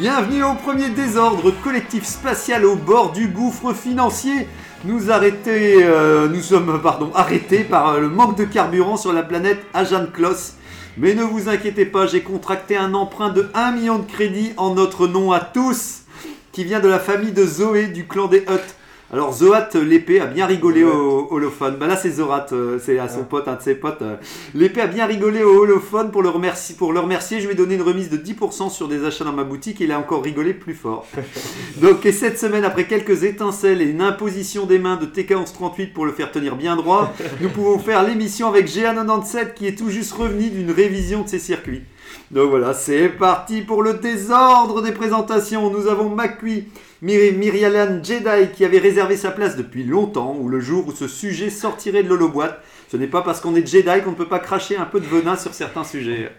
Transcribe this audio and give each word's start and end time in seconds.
Bienvenue 0.00 0.42
au 0.44 0.54
premier 0.54 0.88
désordre 0.88 1.50
collectif 1.62 2.06
spatial 2.06 2.64
au 2.64 2.74
bord 2.74 3.12
du 3.12 3.28
gouffre 3.28 3.74
financier. 3.74 4.48
Nous, 4.86 5.10
euh, 5.10 6.40
sommes 6.40 6.80
arrêtés 7.14 7.64
par 7.64 7.90
euh, 7.90 8.00
le 8.00 8.08
manque 8.08 8.38
de 8.38 8.44
carburant 8.44 8.96
sur 8.96 9.12
la 9.12 9.22
planète 9.22 9.60
Ajan 9.74 10.06
Kloss. 10.06 10.54
Mais 10.96 11.12
ne 11.12 11.22
vous 11.22 11.50
inquiétez 11.50 11.84
pas, 11.84 12.06
j'ai 12.06 12.22
contracté 12.22 12.78
un 12.78 12.94
emprunt 12.94 13.28
de 13.28 13.50
1 13.52 13.72
million 13.72 13.98
de 13.98 14.10
crédits 14.10 14.54
en 14.56 14.74
notre 14.74 15.06
nom 15.06 15.32
à 15.32 15.40
tous, 15.40 16.04
qui 16.50 16.64
vient 16.64 16.80
de 16.80 16.88
la 16.88 16.98
famille 16.98 17.32
de 17.32 17.44
Zoé 17.44 17.88
du 17.88 18.06
clan 18.06 18.26
des 18.26 18.40
Hutt. 18.48 18.76
Alors 19.12 19.32
Zoat, 19.34 19.70
l'épée, 19.74 20.20
a 20.20 20.26
bien 20.26 20.46
rigolé 20.46 20.84
au 20.84 21.26
holophone. 21.32 21.76
Bah 21.80 21.88
là 21.88 21.96
c'est 21.96 22.12
Zorat, 22.12 22.46
euh, 22.52 22.78
c'est 22.80 23.00
à 23.00 23.08
son 23.08 23.24
pote, 23.24 23.48
un 23.48 23.56
de 23.56 23.60
ses 23.60 23.74
potes. 23.74 24.02
euh. 24.02 24.14
L'épée 24.54 24.82
a 24.82 24.86
bien 24.86 25.04
rigolé 25.04 25.42
au 25.42 25.62
holophone 25.62 26.12
pour 26.12 26.22
le, 26.22 26.28
remercier, 26.28 26.76
pour 26.76 26.92
le 26.92 27.00
remercier. 27.00 27.40
Je 27.40 27.46
lui 27.46 27.54
ai 27.54 27.56
donné 27.56 27.74
une 27.74 27.82
remise 27.82 28.08
de 28.08 28.16
10% 28.16 28.70
sur 28.70 28.86
des 28.86 29.04
achats 29.04 29.24
dans 29.24 29.32
ma 29.32 29.42
boutique 29.42 29.80
et 29.80 29.84
il 29.84 29.90
a 29.90 29.98
encore 29.98 30.22
rigolé 30.22 30.54
plus 30.54 30.74
fort. 30.74 31.08
Donc 31.78 32.06
et 32.06 32.12
cette 32.12 32.38
semaine, 32.38 32.64
après 32.64 32.84
quelques 32.86 33.24
étincelles 33.24 33.82
et 33.82 33.86
une 33.86 34.00
imposition 34.00 34.64
des 34.64 34.78
mains 34.78 34.96
de 34.96 35.06
TK1138 35.06 35.92
pour 35.92 36.06
le 36.06 36.12
faire 36.12 36.30
tenir 36.30 36.54
bien 36.54 36.76
droit, 36.76 37.12
nous 37.40 37.48
pouvons 37.48 37.80
faire 37.80 38.04
l'émission 38.04 38.46
avec 38.46 38.68
GA97 38.68 39.54
qui 39.54 39.66
est 39.66 39.76
tout 39.76 39.90
juste 39.90 40.12
revenu 40.12 40.50
d'une 40.50 40.70
révision 40.70 41.22
de 41.22 41.28
ses 41.28 41.40
circuits. 41.40 41.82
Donc 42.30 42.50
voilà, 42.50 42.74
c'est 42.74 43.08
parti 43.08 43.62
pour 43.62 43.82
le 43.82 43.94
désordre 43.94 44.82
des 44.82 44.92
présentations. 44.92 45.68
Nous 45.70 45.88
avons 45.88 46.10
McQueen, 46.10 46.62
Myrialan 47.02 48.02
Jedi 48.04 48.52
qui 48.54 48.64
avait 48.64 48.78
réservé 48.78 49.16
sa 49.16 49.30
place 49.30 49.56
depuis 49.56 49.84
longtemps, 49.84 50.36
ou 50.38 50.48
le 50.48 50.60
jour 50.60 50.86
où 50.86 50.92
ce 50.92 51.08
sujet 51.08 51.48
sortirait 51.48 52.02
de 52.02 52.08
l'holoboîte. 52.08 52.60
Ce 52.88 52.96
n'est 52.96 53.06
pas 53.06 53.22
parce 53.22 53.40
qu'on 53.40 53.54
est 53.54 53.66
Jedi 53.66 54.02
qu'on 54.04 54.10
ne 54.10 54.16
peut 54.16 54.28
pas 54.28 54.38
cracher 54.38 54.76
un 54.76 54.84
peu 54.84 55.00
de 55.00 55.06
venin 55.06 55.36
sur 55.36 55.54
certains 55.54 55.84
sujets. 55.84 56.30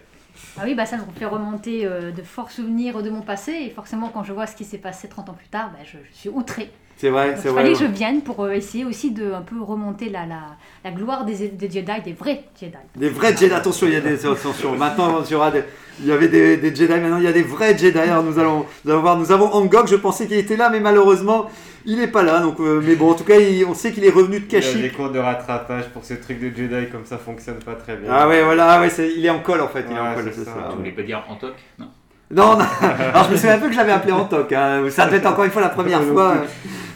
Ah 0.58 0.62
oui, 0.64 0.74
bah 0.74 0.86
ça 0.86 0.96
me 0.96 1.02
fait 1.16 1.26
remonter 1.26 1.84
euh, 1.84 2.10
de 2.10 2.22
forts 2.22 2.50
souvenirs 2.50 3.02
de 3.02 3.10
mon 3.10 3.22
passé. 3.22 3.52
Et 3.52 3.70
forcément, 3.70 4.08
quand 4.08 4.22
je 4.22 4.32
vois 4.32 4.46
ce 4.46 4.54
qui 4.54 4.64
s'est 4.64 4.78
passé 4.78 5.08
30 5.08 5.30
ans 5.30 5.34
plus 5.34 5.48
tard, 5.48 5.70
bah, 5.72 5.84
je, 5.84 5.98
je 6.12 6.16
suis 6.16 6.28
outrée. 6.28 6.70
C'est 7.02 7.10
vrai, 7.10 7.34
c'est 7.36 7.48
il 7.48 7.50
vrai. 7.50 7.62
fallait 7.64 7.72
que 7.74 7.80
je 7.80 7.84
vienne 7.86 8.20
pour 8.22 8.44
euh, 8.44 8.52
essayer 8.52 8.84
aussi 8.84 9.10
de 9.10 9.32
un 9.32 9.40
peu 9.40 9.60
remonter 9.60 10.08
la, 10.08 10.24
la, 10.24 10.42
la 10.84 10.90
gloire 10.92 11.24
des, 11.24 11.48
des 11.48 11.68
Jedi, 11.68 11.90
des 12.04 12.12
vrais 12.12 12.44
Jedi. 12.60 12.76
Des 12.94 13.08
vrais 13.08 13.36
Jedi, 13.36 13.52
attention, 13.52 13.88
il 13.88 13.94
y 13.94 13.96
a 13.96 14.00
des 14.00 14.24
attention. 14.24 14.76
Maintenant, 14.76 15.20
il 15.24 15.32
y 15.32 15.34
aura 15.34 15.50
des- 15.50 15.64
il 15.98 16.06
y 16.06 16.12
avait 16.12 16.28
des, 16.28 16.58
des 16.58 16.72
Jedi, 16.72 16.92
maintenant 16.92 17.18
il 17.18 17.24
y 17.24 17.26
a 17.26 17.32
des 17.32 17.42
vrais 17.42 17.76
Jedi. 17.76 17.98
Alors 17.98 18.22
nous 18.22 18.38
allons, 18.38 18.66
nous 18.84 18.90
allons 18.92 19.00
voir. 19.00 19.18
Nous 19.18 19.32
avons 19.32 19.46
Angok, 19.52 19.88
je 19.88 19.96
pensais 19.96 20.28
qu'il 20.28 20.36
était 20.36 20.56
là, 20.56 20.70
mais 20.70 20.78
malheureusement, 20.78 21.50
il 21.84 21.98
n'est 21.98 22.06
pas 22.06 22.22
là. 22.22 22.38
Donc, 22.38 22.60
euh, 22.60 22.80
mais 22.86 22.94
bon, 22.94 23.10
en 23.10 23.14
tout 23.14 23.24
cas, 23.24 23.36
il- 23.40 23.64
on 23.64 23.74
sait 23.74 23.90
qu'il 23.90 24.04
est 24.04 24.10
revenu 24.10 24.38
de 24.38 24.44
Il 24.46 24.52
y 24.52 24.56
a 24.56 24.60
Kashyyyk. 24.60 24.82
des 24.82 24.90
cours 24.90 25.10
de 25.10 25.18
rattrapage 25.18 25.88
pour 25.92 26.04
ce 26.04 26.14
truc 26.14 26.38
de 26.38 26.56
Jedi 26.56 26.88
comme 26.92 27.04
ça 27.04 27.18
fonctionne 27.18 27.58
pas 27.64 27.74
très 27.74 27.96
bien. 27.96 28.10
Ah 28.12 28.28
ouais, 28.28 28.44
voilà, 28.44 28.74
ah 28.74 28.80
ouais, 28.80 28.90
il 29.16 29.26
est 29.26 29.30
en 29.30 29.40
colle 29.40 29.60
en 29.60 29.66
fait. 29.68 29.84
Il 29.90 29.96
est 29.96 29.98
en 29.98 30.14
colle, 30.14 30.30
c'est 30.32 30.44
ça. 30.44 30.52
ça. 30.54 30.68
Vous 30.70 30.76
voulez 30.76 30.92
pas 30.92 31.02
dire 31.02 31.24
en 31.28 31.34
toc 31.34 31.54
Non. 31.80 31.86
Non, 32.32 32.56
non. 32.56 32.64
Alors 32.80 33.24
je 33.26 33.32
me 33.32 33.36
souviens 33.36 33.56
un 33.56 33.58
peu 33.58 33.66
que 33.66 33.72
je 33.72 33.78
l'avais 33.78 33.92
appelé 33.92 34.12
en 34.12 34.24
toc. 34.24 34.52
hein. 34.52 34.84
Ça 34.90 35.06
devait 35.06 35.18
être 35.18 35.26
encore 35.26 35.44
une 35.44 35.50
fois 35.50 35.62
la 35.62 35.68
première 35.68 36.02
fois. 36.02 36.34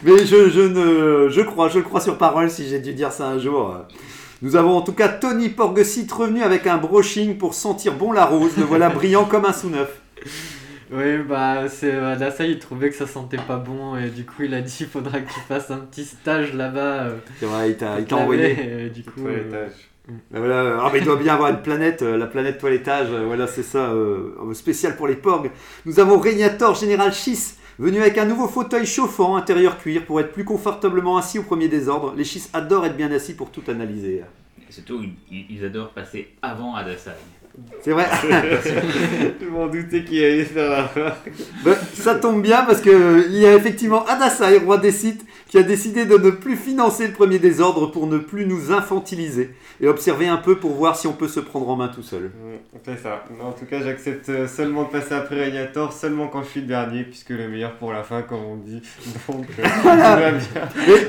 Mais 0.03 0.19
je, 0.25 0.51
je 0.51 0.61
ne, 0.61 1.29
je 1.29 1.41
crois, 1.43 1.69
je 1.69 1.79
le 1.79 1.85
crois 1.85 2.01
sur 2.01 2.17
parole 2.19 2.51
si 2.51 2.69
j'ai 2.69 2.79
dû 2.81 2.93
dire 2.95 3.13
ça 3.13 3.27
un 3.29 3.39
jour. 3.39 3.77
Nous 4.43 4.55
avons 4.57 4.77
en 4.77 4.83
tout 4.83 4.93
cas 4.93 5.09
Tony 5.09 5.49
Porgesit 5.49 6.07
revenu 6.13 6.43
avec 6.43 6.67
un 6.67 6.77
brushing 6.77 7.39
pour 7.39 7.55
sentir 7.55 7.95
bon 7.95 8.13
la 8.13 8.25
rose. 8.27 8.57
Le 8.57 8.65
voilà 8.65 8.89
brillant 8.91 9.25
comme 9.25 9.45
un 9.47 9.53
sous-neuf. 9.53 10.01
Oui, 10.93 11.19
bah, 11.29 11.69
c'est 11.69 11.93
euh, 11.93 12.13
Adassa, 12.13 12.45
il 12.47 12.59
trouvait 12.61 12.91
que 12.91 12.95
ça 12.97 13.09
sentait 13.09 13.39
pas 13.39 13.57
bon 13.57 13.97
et 13.97 14.09
du 14.09 14.25
coup, 14.25 14.43
il 14.45 14.55
a 14.55 14.61
dit 14.61 14.77
il 14.81 14.87
faudra 14.87 15.19
que 15.21 15.27
tu 15.33 15.41
fasses 15.41 15.71
un 15.73 15.79
petit 15.79 16.05
stage 16.05 16.53
là-bas. 16.55 16.79
euh, 16.79 17.17
C'est 17.41 17.47
vrai, 17.47 17.71
il 17.71 17.77
t'a 17.77 18.17
envoyé. 18.17 18.85
et 18.87 18.91
du 18.91 19.03
coup, 19.03 19.27
euh, 19.27 19.67
Voilà. 20.31 20.79
Ah, 20.83 20.91
mais 20.93 21.01
il 21.01 21.05
doit 21.05 21.17
bien 21.17 21.35
avoir 21.35 21.51
une 21.51 21.63
planète, 21.63 22.03
euh, 22.03 22.17
la 22.17 22.27
planète 22.27 22.59
toilettage. 22.59 23.09
euh, 23.11 23.25
Voilà, 23.27 23.47
c'est 23.47 23.63
ça, 23.65 23.91
euh, 23.91 24.55
spécial 24.55 24.97
pour 24.97 25.09
les 25.09 25.17
porgs. 25.17 25.51
Nous 25.85 25.99
avons 25.99 26.19
Régnator 26.19 26.75
Général 26.75 27.13
Schiss, 27.13 27.59
venu 27.79 28.01
avec 28.01 28.17
un 28.19 28.25
nouveau 28.25 28.47
fauteuil 28.47 28.87
chauffant, 28.87 29.37
intérieur 29.37 29.79
cuir, 29.79 30.05
pour 30.07 30.21
être 30.21 30.33
plus 30.33 30.45
confortablement 30.45 31.17
assis 31.17 31.39
au 31.39 31.43
premier 31.43 31.69
désordre. 31.69 32.15
Les 32.17 32.25
Schiss 32.25 32.51
adorent 32.53 32.87
être 32.87 32.97
bien 32.97 33.11
assis 33.11 33.35
pour 33.35 33.51
tout 33.51 33.63
analyser. 33.69 34.23
Et 34.69 34.73
Surtout, 34.73 35.01
ils, 35.31 35.47
ils 35.51 35.65
adorent 35.65 35.91
passer 35.91 36.29
avant 36.43 36.75
Adasai. 36.77 37.11
C'est 37.83 37.93
vrai. 37.93 38.07
Je 39.41 39.47
m'en 39.47 39.67
doutais 39.67 40.05
qu'il 40.05 40.23
allait 40.25 40.45
faire 40.45 40.71
la. 40.71 40.91
Ben, 41.65 41.77
ça 41.95 42.17
tombe 42.17 42.43
bien 42.43 42.65
parce 42.65 42.81
que 42.81 43.27
il 43.29 43.37
y 43.37 43.47
a 43.47 43.55
effectivement 43.55 44.05
Adasai, 44.07 44.59
roi 44.59 44.79
des 44.79 44.93
sites, 44.93 45.25
qui 45.49 45.59
a 45.59 45.63
décidé 45.63 46.05
de 46.05 46.19
ne 46.19 46.31
plus 46.31 46.57
financer 46.57 47.07
le 47.07 47.13
premier 47.13 47.39
désordre 47.39 47.91
pour 47.91 48.07
ne 48.07 48.19
plus 48.19 48.47
nous 48.47 48.73
infantiliser 48.73 49.51
et 49.81 49.89
observer 49.89 50.27
un 50.27 50.37
peu 50.39 50.57
pour 50.57 50.73
voir 50.73 50.97
si 50.97 51.07
on 51.07 51.13
peut 51.13 51.29
se 51.29 51.41
prendre 51.41 51.69
en 51.69 51.77
main 51.77 51.89
tout 51.89 52.03
seul. 52.03 52.31
C'est 52.85 52.99
ça. 52.99 53.25
Mais 53.31 53.45
en 53.45 53.53
tout 53.53 53.67
cas, 53.67 53.81
j'accepte 53.83 54.29
euh, 54.29 54.49
seulement 54.49 54.85
de 54.85 54.89
passer 54.89 55.15
après 55.15 55.45
Régnator, 55.45 55.93
seulement 55.93 56.29
quand 56.29 56.43
je 56.43 56.49
suis 56.49 56.61
le 56.61 56.67
dernier, 56.67 57.05
puisque 57.05 57.31
le 57.31 57.49
meilleur 57.49 57.73
pour 57.75 57.93
la 57.93 58.03
fin, 58.03 58.23
comme 58.23 58.45
on 58.45 58.57
dit. 58.57 58.83
Donc, 59.29 59.47
euh, 59.59 59.63
tout 59.83 59.89
va 59.89 60.31
bien. 60.31 60.39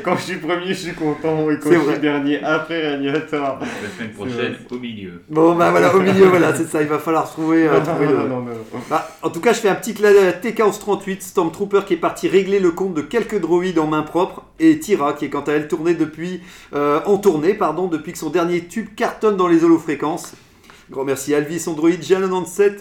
Quand 0.04 0.16
je 0.18 0.22
suis 0.22 0.38
premier, 0.38 0.68
je 0.68 0.74
suis 0.74 0.94
content, 0.94 1.50
et 1.50 1.60
quand 1.60 1.72
je 1.72 1.78
vrai. 1.78 1.94
suis 1.94 2.02
dernier, 2.02 2.44
après 2.44 2.96
Régnator. 2.96 3.60
La 3.60 3.90
semaine 3.98 4.14
prochaine, 4.14 4.56
au 4.70 4.78
milieu. 4.78 5.22
Bon, 5.30 5.56
bah 5.56 5.72
voilà, 5.72 5.96
au 5.96 6.00
milieu, 6.00 6.28
voilà, 6.38 6.56
c'est 6.56 6.68
ça, 6.68 6.82
il 6.82 6.88
va 6.88 7.00
falloir 7.00 7.30
trouver. 7.30 7.68
euh, 7.68 7.80
Non, 7.80 7.86
trouver 7.86 8.06
non, 8.06 8.12
le- 8.12 8.18
non, 8.18 8.40
non, 8.42 8.46
non. 8.46 8.80
Bah, 8.90 9.10
en 9.22 9.30
tout 9.30 9.40
cas, 9.42 9.54
je 9.54 9.60
fais 9.60 9.70
un 9.70 9.76
petit 9.76 9.94
clin 9.94 10.10
à 10.10 10.32
TK1138, 10.32 11.22
Stormtrooper 11.22 11.82
qui 11.86 11.94
est 11.94 11.98
parti 11.98 12.28
régler 12.28 12.60
le 12.60 12.72
compte 12.72 12.94
de 12.94 13.02
quelques 13.02 13.40
droïdes 13.40 13.80
en 13.80 13.88
main 13.88 14.04
propre, 14.04 14.44
et 14.60 14.80
Tira 14.80 15.14
qui 15.14 15.26
est 15.26 15.30
quant 15.30 15.42
à 15.42 15.52
elle 15.54 15.68
tournée 15.68 15.94
depuis, 15.94 16.42
euh, 16.74 17.00
en 17.06 17.18
tournée 17.18 17.54
pardon, 17.54 17.88
depuis 17.88 18.12
que 18.14 18.18
son 18.20 18.30
dernier 18.30 18.66
tube 18.66 18.96
cartonne 18.96 19.38
dans 19.38 19.48
les 19.48 19.64
holofréquences. 19.64 20.34
Grand 20.90 21.04
merci 21.04 21.34
à 21.34 21.38
Alvis, 21.38 21.60
son 21.60 21.74
droïde 21.74 22.02
G97 22.02 22.78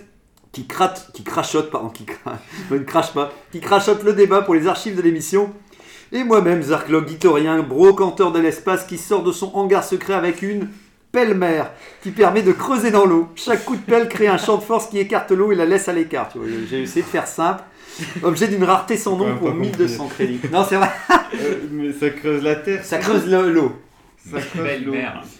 qui, 0.52 0.66
crate, 0.66 1.10
qui 1.12 1.22
crachote, 1.24 1.70
pardon, 1.70 1.88
qui 1.90 2.04
cra- 2.04 2.38
ne 2.70 2.78
crache 2.78 3.12
pas, 3.12 3.32
qui 3.52 3.60
crachote 3.60 4.02
le 4.04 4.12
débat 4.12 4.42
pour 4.42 4.54
les 4.54 4.66
archives 4.68 4.96
de 4.96 5.02
l'émission. 5.02 5.50
Et 6.12 6.22
moi-même, 6.22 6.62
Zarklog 6.62 7.08
Gitorien, 7.08 7.62
brocanteur 7.64 8.30
de 8.30 8.38
l'espace 8.38 8.84
qui 8.86 8.96
sort 8.96 9.24
de 9.24 9.32
son 9.32 9.50
hangar 9.54 9.82
secret 9.82 10.14
avec 10.14 10.40
une 10.40 10.68
pelle-mère 11.20 11.70
qui 12.02 12.10
permet 12.10 12.42
de 12.42 12.52
creuser 12.52 12.90
dans 12.90 13.06
l'eau. 13.06 13.28
Chaque 13.36 13.64
coup 13.64 13.74
de 13.76 13.80
pelle 13.80 14.06
crée 14.08 14.28
un 14.28 14.36
champ 14.36 14.58
de 14.58 14.62
force 14.62 14.86
qui 14.88 14.98
écarte 14.98 15.30
l'eau 15.30 15.50
et 15.50 15.54
la 15.54 15.64
laisse 15.64 15.88
à 15.88 15.92
l'écart. 15.94 16.28
Tu 16.30 16.38
J'ai 16.68 16.82
essayé 16.82 17.00
de 17.02 17.06
faire 17.08 17.26
simple. 17.26 17.62
Objet 18.22 18.48
d'une 18.48 18.62
rareté 18.64 18.98
sans 18.98 19.16
nom 19.16 19.34
pour 19.36 19.46
pas 19.48 19.52
compris. 19.54 19.68
1200 19.70 20.08
crédits. 20.08 20.40
Non, 20.52 20.62
c'est 20.68 20.76
vrai, 20.76 20.90
Euh, 21.34 21.54
mais 21.70 21.92
ça 21.94 22.10
creuse 22.10 22.42
la 22.42 22.56
terre. 22.56 22.84
ça 22.84 22.98
creuse 22.98 23.26
le- 23.26 23.50
l'eau. 23.50 23.72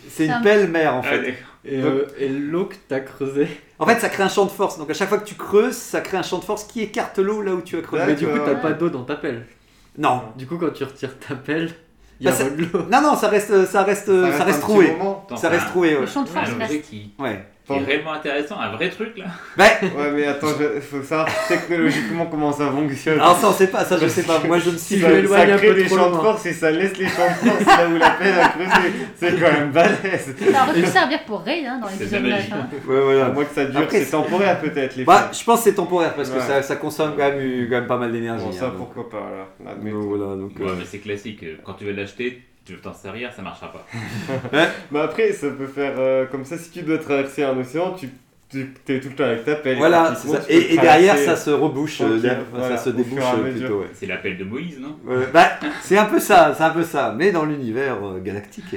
C'est 0.09 0.25
une 0.25 0.31
Ça- 0.33 0.41
pelle-mère 0.43 0.95
en 0.95 1.03
fait. 1.03 1.35
Et, 1.65 1.83
euh, 1.83 2.07
et 2.19 2.29
l'eau 2.29 2.67
que 2.67 2.77
t'as 2.89 3.01
creusé. 3.01 3.49
En 3.79 3.85
fait, 3.87 3.99
ça 4.01 4.09
crée 4.09 4.23
un 4.23 4.29
champ 4.29 4.45
de 4.47 4.51
force. 4.51 4.79
Donc 4.79 4.89
à 4.91 4.95
chaque 4.95 5.09
fois 5.11 5.19
que 5.19 5.27
tu 5.29 5.35
creuses, 5.35 5.75
ça 5.77 6.01
crée 6.01 6.17
un 6.17 6.23
champ 6.23 6.39
de 6.39 6.45
force 6.45 6.65
qui 6.65 6.81
écarte 6.81 7.19
l'eau 7.19 7.43
là 7.43 7.53
où 7.55 7.61
tu 7.61 7.77
as 7.77 7.83
creusé. 7.83 8.05
Mais 8.07 8.15
du 8.15 8.27
coup, 8.27 8.39
t'as 8.47 8.55
pas 8.55 8.73
d'eau 8.73 8.89
dans 8.89 9.03
ta 9.03 9.17
pelle. 9.17 9.45
Non. 9.99 10.23
Du 10.39 10.47
coup, 10.47 10.57
quand 10.57 10.73
tu 10.73 10.85
retires 10.85 11.19
ta 11.19 11.35
pelle, 11.35 11.71
il 12.21 12.27
y 12.27 12.29
a 12.29 12.33
Bah, 12.33 12.37
ça-. 12.37 12.45
Non, 12.91 13.03
non, 13.03 13.17
ça 13.17 13.29
reste, 13.29 13.67
ça 13.67 13.83
reste, 13.83 14.07
ça 14.07 14.27
reste, 14.27 14.41
un 14.41 14.45
petit 14.45 14.61
troué. 14.61 14.97
Ça 15.37 15.49
reste 15.49 15.67
troué, 15.67 15.95
ouais. 15.95 16.01
Le 16.01 16.07
champ 16.07 16.23
de 16.23 16.29
force 16.29 16.51
reste. 16.53 16.93
Ouais. 17.19 17.47
Est 17.75 17.85
réellement 17.85 18.13
intéressant, 18.13 18.59
un 18.61 18.71
vrai 18.71 18.89
truc 18.91 19.17
là. 19.19 19.25
Ouais, 19.59 20.11
mais 20.15 20.27
attends, 20.27 20.49
il 20.75 20.81
faut 20.81 21.03
savoir 21.03 21.29
technologiquement 21.49 22.27
comment 22.27 22.53
ça 22.53 22.71
fonctionne. 22.71 23.19
alors 23.21 23.37
ça, 23.37 23.49
on 23.49 23.53
sait 23.53 23.67
pas, 23.69 23.85
ça, 23.85 23.99
je 24.01 24.07
sais 24.07 24.23
pas. 24.23 24.41
Moi, 24.47 24.59
je 24.59 24.71
ne 24.71 24.77
suis 24.77 24.97
Si 24.97 25.01
ça, 25.01 25.09
je 25.09 25.15
ça 25.15 25.21
m'éloigne 25.23 25.51
un 25.53 25.59
peu 25.59 25.75
des 25.75 25.85
trop 25.87 25.97
champs 25.97 26.11
de 26.11 26.17
force 26.17 26.47
et 26.47 26.53
ça 26.53 26.71
laisse 26.71 26.97
les 26.97 27.07
champs 27.09 27.27
de 27.43 27.49
force 27.49 27.65
là 27.67 27.89
où 27.89 27.97
la 27.99 28.11
peine 28.11 28.35
creuser. 28.51 28.93
C'est 29.17 29.33
quand 29.41 29.53
même 29.53 29.71
balèze. 29.73 30.35
Ça 30.53 30.63
aurait 30.63 30.81
pu 30.81 30.87
servir 30.87 31.25
pour 31.25 31.41
Ray 31.43 31.67
hein, 31.67 31.81
dans 31.83 31.89
l'épisode 31.89 32.23
de 32.23 32.29
la 32.29 32.39
fin. 32.39 32.57
Ouais, 32.57 33.01
voilà. 33.01 33.27
À 33.27 33.31
moins 33.31 33.45
que 33.45 33.55
ça 33.55 33.65
dure, 33.65 33.87
c'est 33.91 34.11
temporaire 34.11 34.61
peut-être 34.61 34.97
les 34.97 35.05
Bah, 35.05 35.31
je 35.33 35.43
pense 35.45 35.59
que 35.61 35.65
c'est 35.71 35.75
temporaire 35.75 36.15
parce 36.15 36.31
que 36.31 36.37
Ouais. 36.37 36.43
ça, 36.47 36.63
ça 36.63 36.77
consomme 36.77 37.13
quand 37.17 37.29
même, 37.31 37.67
quand 37.69 37.77
même 37.77 37.87
pas 37.87 37.97
mal 37.97 38.13
d'énergie. 38.13 38.45
Bon, 38.45 38.53
ça 38.53 38.67
hein, 38.67 38.69
donc. 38.69 38.77
pourquoi 38.95 39.09
pas 39.11 39.27
alors. 39.27 39.49
Admettons. 39.77 40.01
voilà, 40.03 40.37
donc, 40.37 40.53
Ouais, 40.59 40.67
euh, 40.69 40.75
mais 40.79 40.85
c'est 40.85 40.99
classique. 40.99 41.45
Quand 41.65 41.73
tu 41.75 41.85
veux 41.85 41.93
l'acheter, 41.93 42.43
tu 42.67 42.75
veux 42.75 42.81
t'en 42.81 42.93
servir, 42.93 43.33
ça 43.35 43.41
marchera 43.43 43.73
pas. 43.73 43.87
Mais 44.91 44.99
après, 45.01 45.33
ça 45.33 45.49
peut 45.49 45.67
faire 45.67 45.95
euh, 45.99 46.27
comme 46.27 46.45
ça, 46.45 46.59
si 46.59 46.71
tu 46.71 46.83
dois 46.83 46.99
traverser 46.99 47.45
un 47.45 47.57
océan, 47.59 47.95
tu 47.99 48.11
tu 48.49 48.61
es 48.89 49.01
tout 49.01 49.09
le 49.09 49.15
temps 49.17 49.25
avec 49.25 49.45
ta 49.45 49.57
pelle. 49.57 49.77
Voilà, 49.77 50.15
ça. 50.15 50.39
Et, 50.49 50.75
et 50.75 50.79
derrière, 50.79 51.19
ça 51.19 51.35
se 51.35 51.51
rebouche, 51.51 52.01
euh, 52.01 52.05
Tranquille, 52.05 52.23
derrière, 52.23 52.45
voilà, 52.53 52.77
ça 52.77 52.85
se 52.85 52.91
débouche 52.91 53.19
euh, 53.21 53.51
plutôt. 53.53 53.81
ouais. 53.81 53.87
C'est 53.93 54.07
l'appel 54.07 54.39
de 54.39 54.45
Moïse, 54.45 54.79
non? 54.79 54.97
Ouais, 55.05 55.27
bah, 55.35 55.49
c'est 55.83 55.99
un 55.99 56.05
peu 56.05 56.21
ça, 56.21 56.55
c'est 56.57 56.63
un 56.63 56.71
peu 56.71 56.85
ça, 56.85 57.13
mais 57.19 57.33
dans 57.33 57.45
l'univers 57.45 57.97
euh, 58.05 58.21
galactique. 58.21 58.77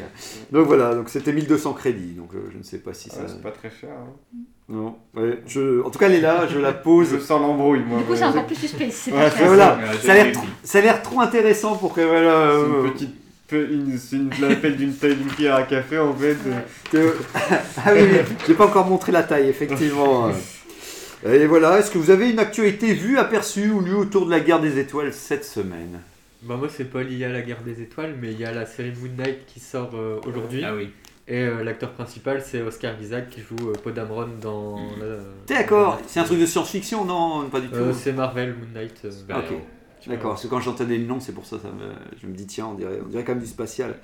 Donc 0.51 0.65
voilà, 0.65 0.95
donc 0.95 1.09
c'était 1.09 1.33
1200 1.33 1.73
crédits, 1.73 2.13
donc 2.13 2.33
euh, 2.33 2.49
je 2.51 2.57
ne 2.57 2.63
sais 2.63 2.79
pas 2.79 2.93
si 2.95 3.09
ça. 3.11 3.19
Ouais, 3.21 3.25
c'est 3.27 3.43
pas 3.43 3.51
très 3.51 3.69
cher. 3.69 3.89
hein. 3.91 4.37
Non, 4.69 4.95
ouais, 5.15 5.39
je... 5.47 5.81
en 5.83 5.89
tout 5.91 5.97
cas 5.99 6.07
elle 6.07 6.15
est 6.15 6.21
là, 6.21 6.47
je 6.47 6.57
la 6.57 6.73
pose. 6.73 7.09
Je 7.13 7.19
sens 7.19 7.39
l'embrouille, 7.39 7.81
moi. 7.87 7.99
Du 7.99 8.05
coup, 8.05 8.15
c'est 8.15 8.23
encore 8.23 8.45
plus 8.47 8.55
suspect. 8.55 8.89
C'est 8.91 9.11
Ouais, 9.11 9.17
pas 9.19 9.29
c'est 9.29 9.37
cher. 9.37 9.47
Voilà, 9.47 9.77
ça 10.01 10.11
a 10.11 10.15
l'air 10.15 10.31
trop- 10.31 10.41
compris. 10.41 10.55
ça 10.63 10.77
a 10.77 10.81
l'air 10.81 11.01
trop 11.03 11.21
intéressant 11.21 11.75
pour 11.75 11.93
que 11.93 12.01
voilà. 12.01 12.49
C'est 12.51 12.57
euh, 12.57 12.85
une 12.85 12.91
petite. 12.93 13.15
Une, 13.51 13.97
c'est 13.97 14.15
une, 14.17 14.29
la 14.41 14.55
pelle 14.55 14.77
d'une 14.77 14.93
taille 14.93 15.15
d'une 15.15 15.27
cuillère 15.27 15.55
à 15.55 15.63
café 15.63 15.97
en 15.97 16.13
fait. 16.13 16.37
euh, 16.47 16.59
que- 16.91 17.15
ah 17.77 17.93
oui, 17.93 17.99
oui, 18.11 18.17
j'ai 18.47 18.53
pas 18.53 18.65
encore 18.67 18.85
montré 18.87 19.11
la 19.11 19.23
taille, 19.23 19.49
effectivement. 19.49 20.29
Et 21.25 21.47
voilà, 21.47 21.79
est-ce 21.79 21.91
que 21.91 21.97
vous 21.97 22.11
avez 22.11 22.29
une 22.29 22.39
actualité 22.39 22.93
vue, 22.93 23.17
aperçue 23.17 23.71
ou 23.71 23.81
lue 23.81 23.93
autour 23.95 24.25
de 24.25 24.31
la 24.31 24.39
guerre 24.39 24.61
des 24.61 24.79
étoiles 24.79 25.13
cette 25.13 25.43
semaine? 25.43 25.99
Bah 26.41 26.55
moi 26.57 26.69
c'est 26.73 26.85
pas 26.89 27.03
lié 27.03 27.25
à 27.25 27.29
la 27.29 27.41
guerre 27.41 27.61
des 27.65 27.81
étoiles, 27.81 28.15
mais 28.21 28.31
il 28.31 28.39
y 28.39 28.45
a 28.45 28.53
la 28.53 28.65
série 28.65 28.93
Moon 29.01 29.11
Knight 29.17 29.45
qui 29.45 29.59
sort 29.59 29.91
euh, 29.95 30.21
aujourd'hui. 30.25 30.63
Ah 30.63 30.73
oui. 30.73 30.91
Et 31.27 31.39
euh, 31.41 31.61
l'acteur 31.65 31.91
principal 31.91 32.41
c'est 32.45 32.61
Oscar 32.61 32.93
Isaac 33.01 33.29
qui 33.29 33.41
joue 33.41 33.69
euh, 33.69 33.73
Podamron 33.73 34.29
dans... 34.41 34.77
la- 34.97 35.17
T'es 35.45 35.55
d'accord 35.55 35.99
C'est 36.07 36.21
un 36.21 36.23
truc 36.23 36.39
de 36.39 36.45
science-fiction 36.45 37.03
Non, 37.03 37.49
pas 37.49 37.59
du 37.59 37.67
tout. 37.67 37.75
Euh, 37.75 37.91
c'est 37.93 38.13
Marvel 38.13 38.55
Moon 38.57 38.67
Knight. 38.73 38.95
euh, 39.03 39.09
Ok. 39.37 39.57
D'accord, 40.07 40.31
parce 40.31 40.43
que 40.43 40.47
quand 40.47 40.59
j'entendais 40.61 40.97
le 40.97 41.05
nom, 41.05 41.19
c'est 41.19 41.33
pour 41.33 41.45
ça, 41.45 41.57
ça 41.61 41.67
me- 41.69 42.17
je 42.21 42.27
me 42.27 42.33
dis 42.33 42.45
tiens, 42.47 42.67
on 42.67 42.73
dirait, 42.75 42.99
on 43.05 43.09
dirait 43.09 43.23
quand 43.23 43.33
même 43.33 43.41
du 43.41 43.47
spatial. 43.47 43.95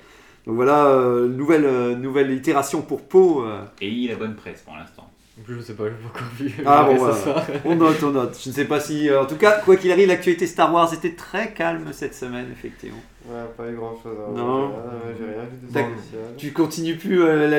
Donc 0.46 0.54
voilà, 0.56 0.86
euh, 0.86 1.26
nouvelle, 1.28 1.64
euh, 1.64 1.96
nouvelle 1.96 2.30
itération 2.32 2.82
pour 2.82 3.02
Poe. 3.02 3.42
euh. 3.46 3.62
Et 3.80 3.88
il 3.88 4.08
a 4.10 4.12
la 4.12 4.18
bonne 4.18 4.36
presse 4.36 4.62
pour 4.62 4.74
l'instant. 4.76 5.10
Je 5.46 5.60
sais 5.60 5.74
pas, 5.74 5.84
j'ai 5.84 5.90
pas 5.90 6.08
encore 6.08 6.28
vu. 6.38 6.50
Ah 6.64 6.86
Mais 6.88 6.94
bon, 6.96 7.04
voilà. 7.24 7.46
on 7.66 7.74
note, 7.76 8.02
on 8.04 8.10
note. 8.10 8.38
Je 8.42 8.48
ne 8.48 8.54
sais 8.54 8.64
pas 8.64 8.80
si, 8.80 9.10
euh, 9.10 9.20
en 9.22 9.26
tout 9.26 9.36
cas, 9.36 9.60
quoi 9.60 9.76
qu'il 9.76 9.92
arrive, 9.92 10.08
l'actualité 10.08 10.46
Star 10.46 10.72
Wars 10.72 10.92
était 10.94 11.12
très 11.14 11.52
calme 11.52 11.88
cette 11.92 12.14
semaine, 12.14 12.46
effectivement. 12.52 13.02
Ouais, 13.28 13.42
pas 13.56 13.68
eu 13.68 13.74
grand 13.74 13.94
chose. 14.02 14.16
Non. 14.34 14.72
J'ai 15.18 15.24
rien 15.24 15.42
vu 15.44 15.58
de 15.62 15.68
spécial. 15.68 16.20
Tu 16.38 16.52
continues 16.52 16.96
plus 16.96 17.22
euh, 17.22 17.48
la, 17.48 17.58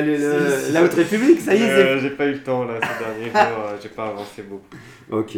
la- 0.72 0.82
Haute 0.84 0.94
République, 0.94 1.40
ça 1.40 1.54
y 1.54 1.62
est, 1.62 1.70
Euh, 1.70 2.00
J'ai 2.00 2.10
pas 2.10 2.26
eu 2.26 2.32
le 2.32 2.42
temps 2.42 2.64
là 2.64 2.80
ces 2.82 3.04
derniers 3.04 3.30
jours, 3.30 3.64
j'ai 3.82 3.88
pas 3.90 4.08
avancé 4.08 4.42
beaucoup. 4.42 4.64
Ok, 5.10 5.36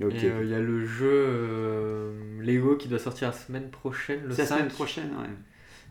Et 0.00 0.04
euh, 0.26 0.44
il 0.44 0.50
y 0.50 0.54
a 0.54 0.60
le 0.60 0.84
jeu 0.84 1.08
euh, 1.10 2.12
Lego 2.40 2.76
qui 2.76 2.88
doit 2.88 2.98
sortir 2.98 3.28
la 3.28 3.34
semaine 3.34 3.68
prochaine, 3.70 4.20
le 4.26 4.34
C'est 4.34 4.42
la 4.42 4.48
5. 4.48 4.56
semaine 4.58 4.68
prochaine, 4.70 5.10
ouais. 5.20 5.28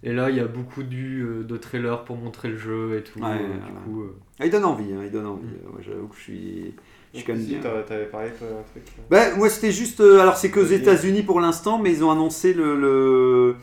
Et 0.04 0.14
là, 0.14 0.30
il 0.30 0.36
y 0.36 0.40
a 0.40 0.46
beaucoup 0.46 0.84
du, 0.84 1.24
euh, 1.24 1.44
de 1.44 1.58
trailers 1.58 2.04
pour 2.06 2.16
montrer 2.18 2.50
le 2.50 2.58
jeu 2.58 2.98
et 2.98 3.04
tout. 3.04 3.20
Ouais, 3.20 3.26
euh, 3.26 3.32
ouais, 3.36 3.56
du 3.66 3.72
coup, 3.84 4.04
euh, 4.04 4.16
Ah, 4.40 4.46
il 4.46 4.52
donne 4.52 4.66
envie, 4.66 4.94
hein, 4.94 5.00
il 5.04 5.12
donne 5.12 5.26
envie. 5.26 5.48
Mm. 5.48 5.70
Moi, 5.72 5.82
j'avoue 5.82 6.08
que 6.08 6.16
je 6.16 6.22
suis, 6.22 6.74
je 7.14 7.18
suis 7.18 7.26
quand 7.28 7.34
même 7.34 7.42
si, 7.42 7.56
bien. 7.56 7.60
t'avais 7.88 8.06
parlé 8.06 8.30
toi 8.38 8.48
d'un 8.48 8.64
truc. 8.72 8.84
Ben, 9.10 9.36
moi, 9.38 9.50
c'était 9.50 9.72
juste. 9.72 10.00
euh, 10.02 10.20
alors, 10.20 10.38
c'est 10.38 10.52
qu'aux. 10.52 10.64
États-Unis 10.64 11.24
pour 11.24 11.40
l'instant, 11.42 11.80
mais 11.80 11.92
ils 11.92 12.04
ont 12.04 12.12
annoncé 12.12 12.54
le. 12.54 12.80
le, 12.80 13.56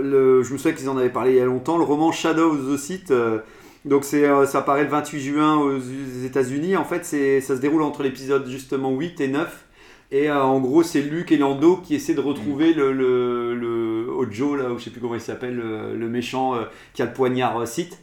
le- 0.00 0.42
je 0.44 0.52
me 0.52 0.58
souviens 0.58 0.72
qu'ils 0.76 0.88
en 0.88 0.96
avaient 0.96 1.10
parlé 1.10 1.32
il 1.32 1.36
y 1.38 1.40
a 1.40 1.44
longtemps, 1.44 1.76
le 1.76 1.84
roman 1.84 2.12
Shadow 2.12 2.52
of 2.52 2.72
the 2.72 2.76
Sith. 2.78 3.10
euh, 3.10 3.40
donc, 3.84 4.04
c'est, 4.04 4.24
euh, 4.28 4.46
ça 4.46 4.58
apparaît 4.60 4.84
le 4.84 4.90
28 4.90 5.20
juin 5.20 5.56
aux 5.58 5.78
États-Unis. 6.24 6.76
En 6.76 6.84
fait, 6.84 7.04
c'est, 7.04 7.40
ça 7.40 7.56
se 7.56 7.60
déroule 7.60 7.82
entre 7.82 8.02
l'épisode 8.04 8.46
justement 8.48 8.92
8 8.96 9.20
et 9.20 9.28
9. 9.28 9.64
Et 10.12 10.28
euh, 10.28 10.42
en 10.42 10.60
gros, 10.60 10.82
c'est 10.82 11.02
Luke 11.02 11.30
et 11.32 11.36
Lando 11.38 11.76
qui 11.76 11.94
essaient 11.94 12.14
de 12.14 12.20
retrouver 12.20 12.72
le, 12.74 12.92
le, 12.92 13.54
le 13.54 14.08
Ojo, 14.10 14.56
là, 14.56 14.72
ou 14.72 14.78
je 14.78 14.84
sais 14.84 14.90
plus 14.90 15.00
comment 15.00 15.14
il 15.14 15.20
s'appelle, 15.20 15.54
le, 15.56 15.96
le 15.96 16.08
méchant 16.08 16.54
euh, 16.56 16.64
qui 16.94 17.02
a 17.02 17.06
le 17.06 17.12
poignard 17.12 17.58
euh, 17.60 17.66
Sith. 17.66 17.98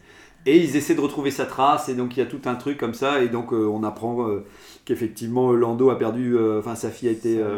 Et 0.46 0.58
ils 0.58 0.78
essaient 0.78 0.96
de 0.96 1.02
retrouver 1.02 1.30
sa 1.32 1.46
trace, 1.46 1.90
et 1.90 1.94
donc 1.96 2.16
il 2.16 2.22
y 2.22 2.24
a 2.24 2.26
tout 2.26 2.40
un 2.46 2.56
truc 2.56 2.78
comme 2.78 2.94
ça, 2.94 3.22
et 3.22 3.28
donc 3.28 3.52
euh, 3.52 3.66
on 3.68 3.84
apprend 3.84 4.30
euh, 4.30 4.46
qu'effectivement 4.86 5.52
Lando 5.52 5.90
a 5.90 5.98
perdu, 5.98 6.38
euh, 6.38 6.60
enfin 6.60 6.76
sa 6.76 6.90
fille 6.90 7.10
a 7.10 7.12
été. 7.12 7.40
Euh, 7.42 7.58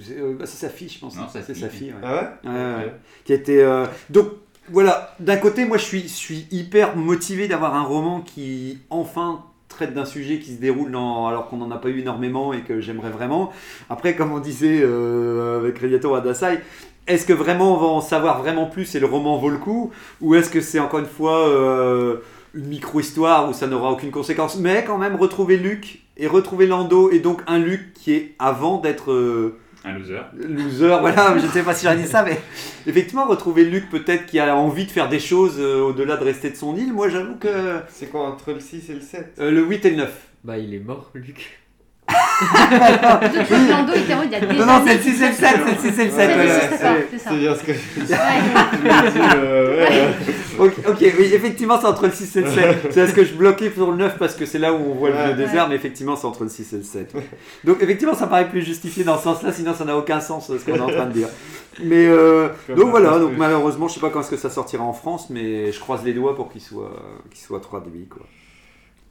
c'est 0.00 0.18
euh, 0.20 0.34
bah, 0.38 0.44
c'est 0.46 0.58
sa 0.58 0.68
fille, 0.68 0.90
je 0.90 0.98
pense. 0.98 1.16
Non, 1.16 1.22
c'est 1.32 1.54
sa 1.54 1.68
fille. 1.70 1.92
ouais. 1.92 1.98
Ah 2.02 2.14
ouais 2.44 2.50
Ouais, 2.50 2.54
ouais. 2.54 2.84
Ok. 2.86 2.92
Qui 3.24 3.32
a 3.32 3.36
été. 3.36 3.62
euh, 3.62 3.86
Donc 4.10 4.28
voilà, 4.70 5.14
d'un 5.20 5.38
côté, 5.38 5.64
moi 5.64 5.78
je 5.78 5.84
suis, 5.84 6.02
je 6.02 6.08
suis 6.08 6.46
hyper 6.50 6.96
motivé 6.96 7.48
d'avoir 7.48 7.74
un 7.74 7.82
roman 7.82 8.20
qui 8.20 8.78
enfin 8.90 9.44
traite 9.74 9.94
d'un 9.94 10.04
sujet 10.04 10.38
qui 10.38 10.54
se 10.54 10.60
déroule 10.60 10.88
alors 10.94 11.48
qu'on 11.48 11.56
n'en 11.58 11.70
a 11.70 11.76
pas 11.76 11.88
eu 11.88 12.00
énormément 12.00 12.52
et 12.52 12.60
que 12.62 12.80
j'aimerais 12.80 13.10
vraiment. 13.10 13.52
Après, 13.90 14.14
comme 14.14 14.32
on 14.32 14.38
disait 14.38 14.80
euh, 14.82 15.58
avec 15.58 15.78
Radiator 15.78 16.16
Adasai, 16.16 16.60
est-ce 17.06 17.26
que 17.26 17.32
vraiment 17.32 17.74
on 17.74 17.76
va 17.76 17.86
en 17.86 18.00
savoir 18.00 18.40
vraiment 18.40 18.66
plus 18.66 18.94
et 18.94 19.00
le 19.00 19.06
roman 19.06 19.36
vaut 19.36 19.50
le 19.50 19.58
coup? 19.58 19.90
Ou 20.20 20.34
est-ce 20.34 20.50
que 20.50 20.60
c'est 20.60 20.78
encore 20.78 21.00
une 21.00 21.06
fois 21.06 21.48
euh, 21.48 22.16
une 22.54 22.66
micro-histoire 22.66 23.50
où 23.50 23.52
ça 23.52 23.66
n'aura 23.66 23.90
aucune 23.90 24.10
conséquence? 24.10 24.56
Mais 24.56 24.84
quand 24.86 24.98
même, 24.98 25.16
retrouver 25.16 25.56
Luke 25.56 26.00
et 26.16 26.26
retrouver 26.26 26.66
Lando 26.66 27.10
et 27.10 27.18
donc 27.18 27.42
un 27.46 27.58
Luke 27.58 27.92
qui 27.94 28.14
est 28.14 28.34
avant 28.38 28.78
d'être. 28.78 29.12
euh, 29.12 29.58
Un 29.84 29.98
loser. 29.98 30.20
loser, 30.34 30.96
voilà, 31.00 31.36
je 31.38 31.46
ne 31.46 31.50
sais 31.50 31.62
pas 31.62 31.74
si 31.74 31.84
j'aurais 31.84 31.98
dit 31.98 32.06
ça, 32.06 32.22
mais 32.22 32.40
effectivement, 32.86 33.26
retrouver 33.26 33.64
Luc 33.64 33.90
peut-être 33.90 34.26
qui 34.26 34.38
a 34.38 34.56
envie 34.56 34.86
de 34.86 34.90
faire 34.90 35.08
des 35.08 35.20
choses 35.20 35.56
euh, 35.58 35.80
au-delà 35.82 36.16
de 36.16 36.24
rester 36.24 36.50
de 36.50 36.56
son 36.56 36.76
île, 36.76 36.92
moi 36.92 37.08
j'avoue 37.08 37.36
que 37.36 37.48
euh, 37.48 37.78
C'est 37.88 38.06
quoi 38.06 38.26
entre 38.26 38.52
le 38.52 38.60
6 38.60 38.90
et 38.90 38.94
le 38.94 39.00
7 39.00 39.34
le 39.38 39.62
8 39.62 39.84
et 39.84 39.90
le 39.90 39.96
9. 39.96 40.28
Bah, 40.44 40.58
il 40.58 40.74
est 40.74 40.78
mort, 40.78 41.10
Luc. 41.14 41.63
Depuis 42.40 43.70
Lando, 43.70 43.92
littéralement, 43.94 44.24
il 44.24 44.32
y 44.32 44.34
a 44.34 44.40
des 44.40 44.58
Non, 44.58 44.66
non, 44.66 44.82
c'est 44.86 44.94
le 44.94 45.02
6 45.02 45.22
et 45.22 45.28
le 45.28 45.32
7, 45.32 45.38
c'est 45.80 45.88
le 45.88 45.92
6 45.92 46.00
et 46.00 46.04
le 46.04 46.10
7. 46.10 46.12
C'est 46.14 46.26
ouais, 46.26 46.34
le 46.34 46.40
ouais, 46.40 46.60
6, 46.60 46.66
c'est 46.70 46.78
ça, 46.78 46.92
ouais. 46.92 47.06
c'est 47.10 47.18
ça. 47.18 47.30
C'est 47.30 47.36
bien 47.38 47.54
ce 47.54 47.62
que 47.62 47.72
je. 47.72 47.78
Ok, 50.58 50.98
oui, 51.00 51.30
effectivement, 51.34 51.80
c'est 51.80 51.86
entre 51.86 52.06
le 52.06 52.12
6 52.12 52.36
et 52.36 52.40
le 52.42 52.50
7. 52.50 52.76
C'est 52.90 53.06
ce 53.08 53.14
que 53.14 53.24
je 53.24 53.34
bloquais 53.34 53.70
sur 53.72 53.90
le 53.90 53.96
9 53.96 54.18
parce 54.18 54.34
que 54.34 54.46
c'est 54.46 54.58
là 54.58 54.72
où 54.72 54.76
on 54.76 54.94
voit 54.94 55.10
le 55.10 55.34
désert, 55.34 55.68
mais 55.68 55.74
effectivement, 55.74 56.16
c'est 56.16 56.26
entre 56.26 56.44
le 56.44 56.48
6 56.48 56.72
et 56.72 56.76
le 56.76 56.82
7. 56.82 57.14
Donc, 57.64 57.82
effectivement, 57.82 58.14
ça 58.14 58.26
paraît 58.26 58.48
plus 58.48 58.62
justifié 58.62 59.04
dans 59.04 59.16
ce 59.16 59.24
sens-là, 59.24 59.52
sinon 59.52 59.74
ça 59.74 59.84
n'a 59.84 59.96
aucun 59.96 60.20
sens 60.20 60.48
ce 60.48 60.64
qu'on 60.64 60.76
est 60.76 60.80
en 60.80 60.88
train 60.88 61.06
de 61.06 61.12
dire. 61.12 61.28
Mais 61.82 62.06
euh, 62.06 62.48
donc 62.76 62.90
voilà, 62.90 63.18
donc 63.18 63.32
malheureusement, 63.36 63.88
je 63.88 63.94
sais 63.94 64.00
pas 64.00 64.10
quand 64.10 64.20
est-ce 64.20 64.30
que 64.30 64.36
ça 64.36 64.50
sortira 64.50 64.84
en 64.84 64.92
France, 64.92 65.28
mais 65.30 65.72
je 65.72 65.80
croise 65.80 66.04
les 66.04 66.12
doigts 66.12 66.36
pour 66.36 66.50
qu'il 66.50 66.60
soit, 66.60 66.92
qu'il 67.30 67.40
soit 67.40 67.60
traduit, 67.60 68.06
quoi. 68.06 68.22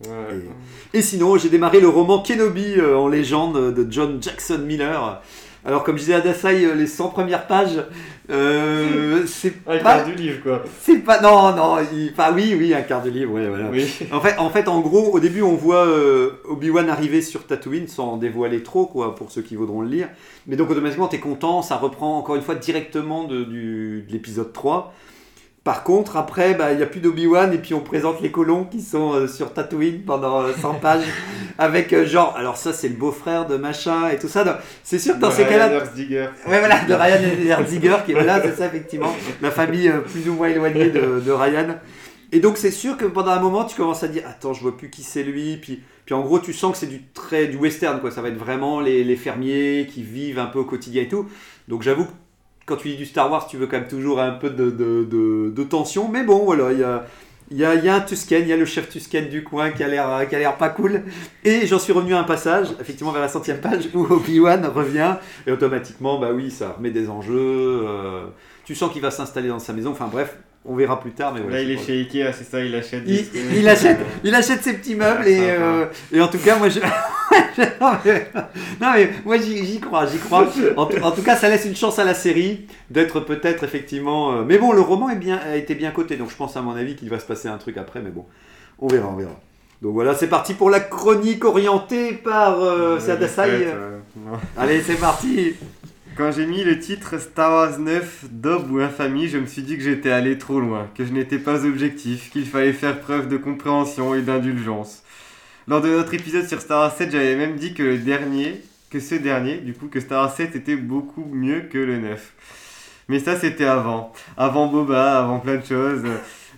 Ouais. 0.09 0.41
Et 0.93 1.01
sinon, 1.01 1.37
j'ai 1.37 1.49
démarré 1.49 1.79
le 1.79 1.87
roman 1.89 2.19
Kenobi 2.21 2.75
euh, 2.77 2.95
en 2.97 3.07
légende 3.07 3.73
de 3.73 3.87
John 3.91 4.17
Jackson 4.21 4.59
Miller. 4.65 5.21
Alors, 5.65 5.83
comme 5.85 5.95
je 5.95 6.01
disais 6.01 6.15
à 6.15 6.19
Dasai, 6.21 6.65
euh, 6.65 6.75
les 6.75 6.87
100 6.87 7.07
premières 7.09 7.47
pages, 7.47 7.81
euh, 8.29 9.23
c'est 9.27 9.47
il 9.47 9.53
pas. 9.63 9.79
part 9.79 10.05
du 10.05 10.13
livre 10.13 10.41
quoi. 10.43 10.61
C'est 10.81 10.97
pas. 10.99 11.21
Non, 11.21 11.55
non, 11.55 11.77
il- 11.93 12.11
enfin, 12.11 12.33
oui, 12.35 12.53
oui, 12.57 12.73
un 12.73 12.81
quart 12.81 13.01
de 13.01 13.09
livre, 13.09 13.33
ouais, 13.33 13.47
voilà. 13.47 13.69
Oui. 13.71 13.85
En 14.11 14.19
fait, 14.19 14.37
en 14.37 14.49
fait, 14.49 14.67
en 14.67 14.81
gros, 14.81 15.11
au 15.13 15.19
début, 15.21 15.41
on 15.41 15.55
voit 15.55 15.85
euh, 15.87 16.31
Obi-Wan 16.49 16.89
arriver 16.89 17.21
sur 17.21 17.45
Tatooine 17.47 17.87
sans 17.87 18.17
dévoiler 18.17 18.61
trop, 18.61 18.85
quoi, 18.85 19.15
pour 19.15 19.31
ceux 19.31 19.41
qui 19.41 19.55
voudront 19.55 19.81
le 19.81 19.87
lire. 19.89 20.09
Mais 20.47 20.55
donc, 20.57 20.69
automatiquement, 20.69 21.07
t'es 21.07 21.19
content, 21.19 21.61
ça 21.61 21.77
reprend 21.77 22.17
encore 22.17 22.35
une 22.35 22.41
fois 22.41 22.55
directement 22.55 23.23
de, 23.23 23.43
du- 23.45 24.03
de 24.07 24.11
l'épisode 24.11 24.51
3. 24.51 24.93
Par 25.63 25.83
contre, 25.83 26.17
après, 26.17 26.55
bah, 26.55 26.73
il 26.73 26.77
n'y 26.77 26.83
a 26.83 26.85
plus 26.85 26.99
d'Obi-Wan 26.99 27.53
et 27.53 27.57
puis 27.57 27.73
on 27.73 27.79
présente 27.79 28.21
les 28.21 28.31
colons 28.31 28.65
qui 28.65 28.81
sont 28.81 29.13
euh, 29.13 29.27
sur 29.27 29.53
Tatooine 29.53 30.01
pendant 30.01 30.41
euh, 30.41 30.51
100 30.61 30.73
pages 30.75 31.05
avec 31.57 31.93
euh, 31.93 32.05
genre, 32.05 32.35
alors 32.35 32.57
ça 32.57 32.73
c'est 32.73 32.89
le 32.89 32.95
beau-frère 32.95 33.47
de 33.47 33.55
machin 33.55 34.09
et 34.09 34.19
tout 34.19 34.27
ça. 34.27 34.61
C'est 34.83 34.99
sûr 34.99 35.15
que 35.15 35.21
dans 35.21 35.31
ces 35.31 35.45
cas-là. 35.45 35.69
Ouais, 36.47 36.59
voilà, 36.59 36.83
de 36.83 36.93
Ryan 36.93 37.47
Herziger, 37.47 37.95
qui 38.05 38.11
est 38.11 38.15
voilà, 38.15 38.41
c'est 38.43 38.57
ça, 38.57 38.65
effectivement, 38.65 39.15
la 39.41 39.51
famille 39.51 39.87
euh, 39.87 39.99
plus 39.99 40.27
ou 40.27 40.33
moins 40.33 40.49
éloignée 40.49 40.89
de, 40.89 41.21
de 41.21 41.31
Ryan. 41.31 41.77
Et 42.33 42.39
donc, 42.39 42.57
c'est 42.57 42.71
sûr 42.71 42.97
que 42.97 43.05
pendant 43.05 43.31
un 43.31 43.39
moment, 43.39 43.63
tu 43.63 43.77
commences 43.77 44.03
à 44.03 44.07
dire 44.07 44.23
Attends, 44.27 44.53
je 44.53 44.61
vois 44.61 44.75
plus 44.75 44.89
qui 44.89 45.03
c'est 45.03 45.23
lui. 45.23 45.55
Puis, 45.57 45.81
puis 46.05 46.13
en 46.13 46.21
gros, 46.21 46.39
tu 46.39 46.51
sens 46.51 46.73
que 46.73 46.77
c'est 46.79 46.87
du 46.87 47.03
très 47.13 47.47
du 47.47 47.55
western, 47.55 48.01
quoi. 48.01 48.11
Ça 48.11 48.21
va 48.21 48.29
être 48.29 48.37
vraiment 48.37 48.81
les, 48.81 49.03
les 49.03 49.15
fermiers 49.15 49.87
qui 49.89 50.01
vivent 50.01 50.39
un 50.39 50.47
peu 50.47 50.59
au 50.59 50.65
quotidien 50.65 51.03
et 51.03 51.07
tout. 51.07 51.27
Donc, 51.69 51.83
j'avoue 51.83 52.05
que 52.05 52.11
quand 52.65 52.77
tu 52.77 52.87
lis 52.89 52.97
du 52.97 53.05
Star 53.05 53.31
Wars, 53.31 53.47
tu 53.47 53.57
veux 53.57 53.67
quand 53.67 53.77
même 53.77 53.87
toujours 53.87 54.19
un 54.19 54.31
peu 54.31 54.49
de, 54.49 54.69
de, 54.69 55.49
de, 55.49 55.63
tension. 55.63 56.07
Mais 56.09 56.23
bon, 56.23 56.43
voilà, 56.45 56.71
il 56.71 56.79
y 56.79 56.83
a. 56.83 57.05
Y, 57.51 57.65
a, 57.65 57.75
y 57.75 57.89
a 57.89 57.95
un 57.95 57.99
Tusken, 58.01 58.41
il 58.41 58.47
y 58.47 58.53
a 58.53 58.57
le 58.57 58.65
chef 58.65 58.89
Tusken 58.89 59.29
du 59.29 59.43
coin 59.43 59.69
qui 59.71 59.83
a 59.83 59.87
l'air 59.87 60.27
qui 60.27 60.35
a 60.35 60.39
l'air 60.39 60.57
pas 60.57 60.69
cool. 60.69 61.03
Et 61.43 61.67
j'en 61.67 61.77
suis 61.77 61.93
revenu 61.93 62.15
à 62.15 62.19
un 62.19 62.23
passage, 62.23 62.69
effectivement 62.79 63.11
vers 63.11 63.21
la 63.21 63.27
centième 63.27 63.59
page, 63.59 63.89
où 63.93 64.05
Obi-Wan 64.09 64.65
revient. 64.65 65.17
Et 65.45 65.51
automatiquement, 65.51 66.17
bah 66.19 66.29
oui, 66.33 66.49
ça 66.49 66.71
remet 66.77 66.89
des 66.89 67.09
enjeux. 67.09 67.33
euh, 67.85 68.25
tu 68.65 68.75
sens 68.75 68.91
qu'il 68.91 69.01
va 69.01 69.11
s'installer 69.11 69.49
dans 69.49 69.59
sa 69.59 69.73
maison. 69.73 69.91
Enfin 69.91 70.07
bref, 70.11 70.37
on 70.65 70.75
verra 70.75 70.99
plus 70.99 71.11
tard. 71.11 71.33
Mais 71.33 71.41
voilà, 71.41 71.57
Là 71.57 71.63
il 71.63 71.71
est 71.71 71.77
chez 71.77 71.99
Ikea, 71.99 72.31
c'est 72.33 72.43
ça, 72.49 72.61
il 72.63 72.73
achète 72.75 73.03
des 73.03 73.29
il, 73.57 73.67
achète, 73.67 73.99
Euh, 73.99 74.03
il 74.23 74.33
achète 74.33 74.61
ses 74.63 74.73
petits 74.73 74.95
meubles 74.95 75.27
et, 75.27 75.39
euh, 75.41 75.85
et 76.11 76.21
en 76.21 76.27
tout 76.27 76.37
cas 76.39 76.57
moi 76.57 76.69
je... 76.69 76.79
non, 77.81 77.91
mais, 78.05 78.27
non, 78.81 78.87
mais 78.95 79.09
moi 79.25 79.37
j'y 79.37 79.79
crois, 79.79 80.05
j'y 80.05 80.17
crois. 80.17 80.47
En, 80.77 80.85
tout- 80.85 81.01
en 81.01 81.11
tout 81.11 81.21
cas 81.21 81.35
ça 81.35 81.49
laisse 81.49 81.65
une 81.65 81.75
chance 81.75 81.99
à 81.99 82.03
la 82.03 82.13
série 82.13 82.67
d'être 82.89 83.19
peut-être 83.19 83.63
effectivement... 83.63 84.33
euh, 84.37 84.43
Mais 84.45 84.57
bon 84.57 84.71
le 84.71 84.81
roman 84.81 85.09
est 85.09 85.15
bien, 85.17 85.37
a 85.45 85.55
été 85.55 85.75
bien 85.75 85.91
coté 85.91 86.15
donc 86.15 86.29
je 86.29 86.35
pense 86.35 86.55
à 86.55 86.61
mon 86.61 86.75
avis 86.75 86.95
qu'il 86.95 87.09
va 87.09 87.19
se 87.19 87.25
passer 87.25 87.47
un 87.47 87.57
truc 87.57 87.77
après 87.77 88.01
mais 88.01 88.11
bon 88.11 88.25
on 88.79 88.87
verra, 88.87 89.09
on 89.09 89.15
verra. 89.15 89.39
Donc 89.81 89.93
voilà 89.93 90.15
c'est 90.15 90.27
parti 90.29 90.53
pour 90.53 90.69
la 90.69 90.79
chronique 90.79 91.43
orientée 91.43 92.13
par 92.13 92.61
euh, 92.63 92.99
Sadasai. 92.99 93.65
euh. 93.67 93.97
Allez 94.57 94.81
c'est 94.81 94.95
parti 94.99 95.55
Quand 96.15 96.31
j'ai 96.31 96.45
mis 96.45 96.63
le 96.63 96.77
titre 96.77 97.17
Star 97.17 97.51
Wars 97.51 97.79
9, 97.79 98.25
Dob 98.29 98.69
ou 98.69 98.79
Infamie, 98.79 99.29
je 99.29 99.39
me 99.39 99.47
suis 99.47 99.63
dit 99.63 99.77
que 99.77 99.83
j'étais 99.83 100.11
allé 100.11 100.37
trop 100.37 100.59
loin, 100.59 100.87
que 100.93 101.05
je 101.05 101.11
n'étais 101.11 101.39
pas 101.39 101.65
objectif, 101.65 102.29
qu'il 102.29 102.45
fallait 102.45 102.73
faire 102.73 103.01
preuve 103.01 103.27
de 103.27 103.37
compréhension 103.37 104.13
et 104.13 104.21
d'indulgence. 104.21 105.01
Lors 105.67 105.81
de 105.81 105.89
notre 105.89 106.13
épisode 106.13 106.47
sur 106.47 106.61
Star 106.61 106.81
Wars 106.81 106.95
7, 106.95 107.11
j'avais 107.11 107.35
même 107.35 107.55
dit 107.55 107.73
que 107.73 107.81
le 107.81 107.97
dernier, 107.97 108.61
que 108.91 108.99
ce 108.99 109.15
dernier, 109.15 109.57
du 109.57 109.73
coup, 109.73 109.87
que 109.87 109.99
Star 109.99 110.25
Wars 110.25 110.35
7 110.35 110.55
était 110.55 110.75
beaucoup 110.75 111.25
mieux 111.25 111.61
que 111.61 111.79
le 111.79 111.97
9. 111.97 112.33
Mais 113.09 113.17
ça, 113.17 113.35
c'était 113.35 113.65
avant. 113.65 114.13
Avant 114.37 114.67
Boba, 114.67 115.17
avant 115.17 115.39
plein 115.39 115.55
de 115.55 115.65
choses. 115.65 116.03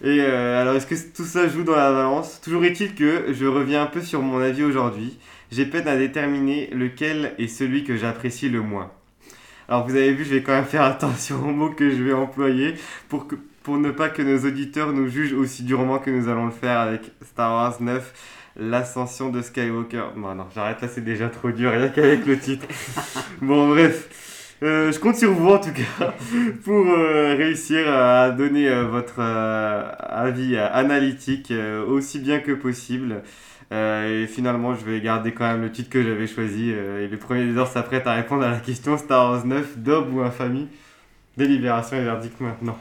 Et 0.04 0.20
euh, 0.20 0.62
alors, 0.62 0.76
est-ce 0.76 0.86
que 0.86 0.96
tout 1.16 1.24
ça 1.24 1.48
joue 1.48 1.64
dans 1.64 1.78
la 1.78 1.94
balance? 1.94 2.42
Toujours 2.42 2.66
est-il 2.66 2.94
que 2.94 3.28
je 3.32 3.46
reviens 3.46 3.84
un 3.84 3.88
peu 3.88 4.02
sur 4.02 4.22
mon 4.22 4.40
avis 4.40 4.64
aujourd'hui. 4.64 5.18
J'ai 5.50 5.66
peine 5.66 5.88
à 5.88 5.96
déterminer 5.96 6.70
lequel 6.74 7.36
est 7.38 7.48
celui 7.48 7.86
que 7.86 7.96
j'apprécie 7.96 8.50
le 8.50 8.60
moins. 8.60 8.92
Alors, 9.68 9.88
vous 9.88 9.96
avez 9.96 10.14
vu, 10.14 10.24
je 10.24 10.36
vais 10.36 10.42
quand 10.42 10.54
même 10.54 10.66
faire 10.66 10.84
attention 10.84 11.38
aux 11.42 11.52
mots 11.52 11.72
que 11.72 11.90
je 11.90 12.04
vais 12.04 12.14
employer 12.14 12.76
pour, 13.10 13.28
que, 13.28 13.36
pour 13.64 13.78
ne 13.78 13.92
pas 13.92 14.10
que 14.10 14.22
nos 14.22 14.48
auditeurs 14.48 14.94
nous 14.94 15.08
jugent 15.08 15.34
aussi 15.34 15.64
durement 15.64 16.00
que 16.00 16.10
nous 16.10 16.30
allons 16.30 16.46
le 16.46 16.52
faire 16.52 16.80
avec 16.80 17.12
Star 17.24 17.52
Wars 17.52 17.82
9 17.82 18.14
l'ascension 18.58 19.30
de 19.30 19.42
Skywalker. 19.42 20.04
Bon, 20.16 20.34
non, 20.36 20.46
j'arrête 20.54 20.82
là, 20.82 20.88
c'est 20.88 21.04
déjà 21.04 21.30
trop 21.30 21.52
dur, 21.52 21.72
rien 21.72 21.90
qu'avec 21.90 22.26
le 22.26 22.38
titre. 22.38 22.66
bon, 23.42 23.70
bref. 23.70 24.10
Euh, 24.64 24.90
je 24.92 25.00
compte 25.00 25.18
sur 25.18 25.34
vous 25.34 25.50
en 25.50 25.60
tout 25.60 25.74
cas 25.74 26.14
pour 26.64 26.88
euh, 26.88 27.36
réussir 27.36 27.92
à 27.92 28.30
donner 28.30 28.70
euh, 28.70 28.86
votre 28.86 29.20
avis 29.20 30.56
analytique 30.58 31.52
aussi 31.88 32.20
bien 32.20 32.40
que 32.40 32.54
possible. 32.54 33.22
Euh, 33.72 34.24
et 34.24 34.28
finalement, 34.28 34.76
je 34.76 34.86
vais 34.86 35.02
garder 35.02 35.32
quand 35.34 35.46
même 35.46 35.62
le 35.62 35.72
titre 35.72 35.90
que 35.90 36.04
j'avais 36.04 36.28
choisi. 36.28 36.72
euh, 36.74 37.06
et 37.06 37.08
le 37.08 37.18
premier 37.18 37.58
heures 37.58 37.68
s'apprête 37.68 38.06
à 38.08 38.14
répondre 38.14 38.44
à 38.44 38.52
la 38.52 38.60
question 38.60 38.98
Star 38.98 39.32
Wars 39.32 39.46
9, 39.46 39.78
Dob 39.80 40.14
ou 40.14 40.22
Infamie? 40.22 40.68
Délibération 41.38 41.98
et 41.98 42.04
verdict 42.04 42.40
maintenant. 42.40 42.78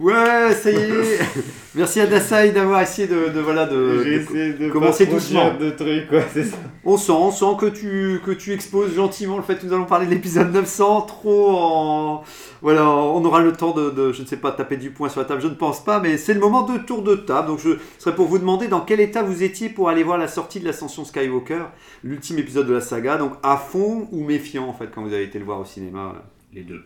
Ouais, 0.00 0.54
ça 0.54 0.70
y 0.70 0.76
est. 0.76 1.18
Merci 1.74 2.00
à 2.00 2.06
Dasai 2.06 2.52
d'avoir 2.52 2.80
essayé 2.82 3.08
de, 3.08 3.30
de- 3.30 3.40
voilà 3.40 3.66
de, 3.66 4.02
J'ai 4.04 4.10
de- 4.18 4.20
essayé 4.22 4.52
de 4.52 4.70
commencer 4.70 5.06
pas 5.06 5.12
doucement. 5.12 5.54
de 5.58 5.70
trucs, 5.70 6.08
quoi, 6.08 6.20
c'est 6.32 6.44
ça. 6.44 6.56
On 6.84 6.96
sent, 6.96 7.10
on 7.12 7.30
sent 7.32 7.56
que 7.58 7.66
tu, 7.66 8.20
que 8.24 8.30
tu 8.30 8.52
exposes 8.52 8.94
gentiment 8.94 9.36
le 9.36 9.42
fait 9.42 9.56
que 9.58 9.66
nous 9.66 9.72
allons 9.72 9.86
parler 9.86 10.06
de 10.06 10.10
l'épisode 10.12 10.52
900, 10.52 11.02
trop 11.02 11.50
en... 11.50 12.22
Voilà, 12.62 12.88
on 12.88 13.24
aura 13.24 13.40
le 13.40 13.52
temps 13.52 13.72
de, 13.72 13.90
de, 13.90 14.12
je 14.12 14.22
ne 14.22 14.26
sais 14.26 14.36
pas, 14.36 14.52
taper 14.52 14.76
du 14.76 14.90
poing 14.90 15.08
sur 15.08 15.20
la 15.20 15.26
table, 15.26 15.40
je 15.42 15.46
ne 15.48 15.54
pense 15.54 15.84
pas, 15.84 15.98
mais 16.00 16.16
c'est 16.16 16.34
le 16.34 16.40
moment 16.40 16.62
de 16.62 16.78
tour 16.78 17.02
de 17.02 17.14
table. 17.16 17.48
Donc 17.48 17.58
je 17.58 17.70
serais 17.98 18.14
pour 18.14 18.26
vous 18.26 18.38
demander 18.38 18.68
dans 18.68 18.80
quel 18.80 19.00
état 19.00 19.22
vous 19.24 19.42
étiez 19.42 19.68
pour 19.68 19.88
aller 19.88 20.02
voir 20.04 20.18
la 20.18 20.28
sortie 20.28 20.58
de 20.60 20.64
l'Ascension 20.64 21.04
Skywalker, 21.04 21.62
l'ultime 22.04 22.38
épisode 22.38 22.66
de 22.68 22.74
la 22.74 22.80
saga, 22.80 23.16
donc 23.16 23.32
à 23.42 23.56
fond 23.56 24.08
ou 24.12 24.22
méfiant 24.24 24.68
en 24.68 24.72
fait 24.72 24.88
quand 24.94 25.02
vous 25.02 25.12
avez 25.12 25.24
été 25.24 25.38
le 25.40 25.44
voir 25.44 25.60
au 25.60 25.64
cinéma 25.64 26.12
là? 26.14 26.22
Les 26.52 26.62
deux. 26.62 26.82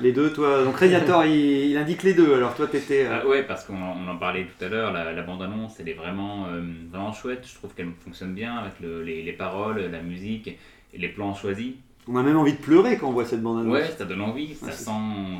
Les 0.00 0.12
deux, 0.12 0.32
toi, 0.32 0.62
donc 0.64 0.76
Radiator 0.76 1.24
il, 1.24 1.70
il 1.70 1.76
indique 1.76 2.02
les 2.04 2.14
deux, 2.14 2.34
alors 2.34 2.54
toi 2.54 2.66
t'étais... 2.68 3.04
euh, 3.06 3.18
Ah 3.22 3.26
ouais, 3.26 3.42
parce 3.42 3.64
qu'on 3.64 3.80
en, 3.80 4.16
parlait 4.16 4.46
tout 4.46 4.64
à 4.64 4.68
l'heure, 4.68 4.92
la, 4.92 5.12
la 5.12 5.22
bande-annonce, 5.22 5.80
elle 5.80 5.88
est 5.88 5.94
vraiment, 5.94 6.46
euh, 6.52 6.60
vraiment 6.90 7.12
chouette. 7.12 7.44
Je 7.48 7.54
trouve 7.54 7.74
qu'elle 7.74 7.88
fonctionne 8.04 8.34
bien 8.34 8.56
avec 8.56 8.74
le- 8.80 9.02
les, 9.02 9.22
les 9.22 9.32
paroles, 9.32 9.80
la 9.90 10.00
musique 10.02 10.48
et 10.48 10.98
les 10.98 11.08
plans 11.08 11.34
choisis. 11.34 11.72
On 12.10 12.16
a 12.16 12.22
même 12.22 12.36
envie 12.38 12.52
de 12.54 12.58
pleurer 12.58 12.96
quand 12.96 13.08
on 13.08 13.12
voit 13.12 13.24
cette 13.26 13.42
bande-annonce, 13.42 13.72
Ouais, 13.72 13.84
ça 13.96 14.04
donne 14.04 14.22
envie, 14.22 14.54
ça 14.54 14.66
Ouais, 14.66 14.72
sent 14.72 14.90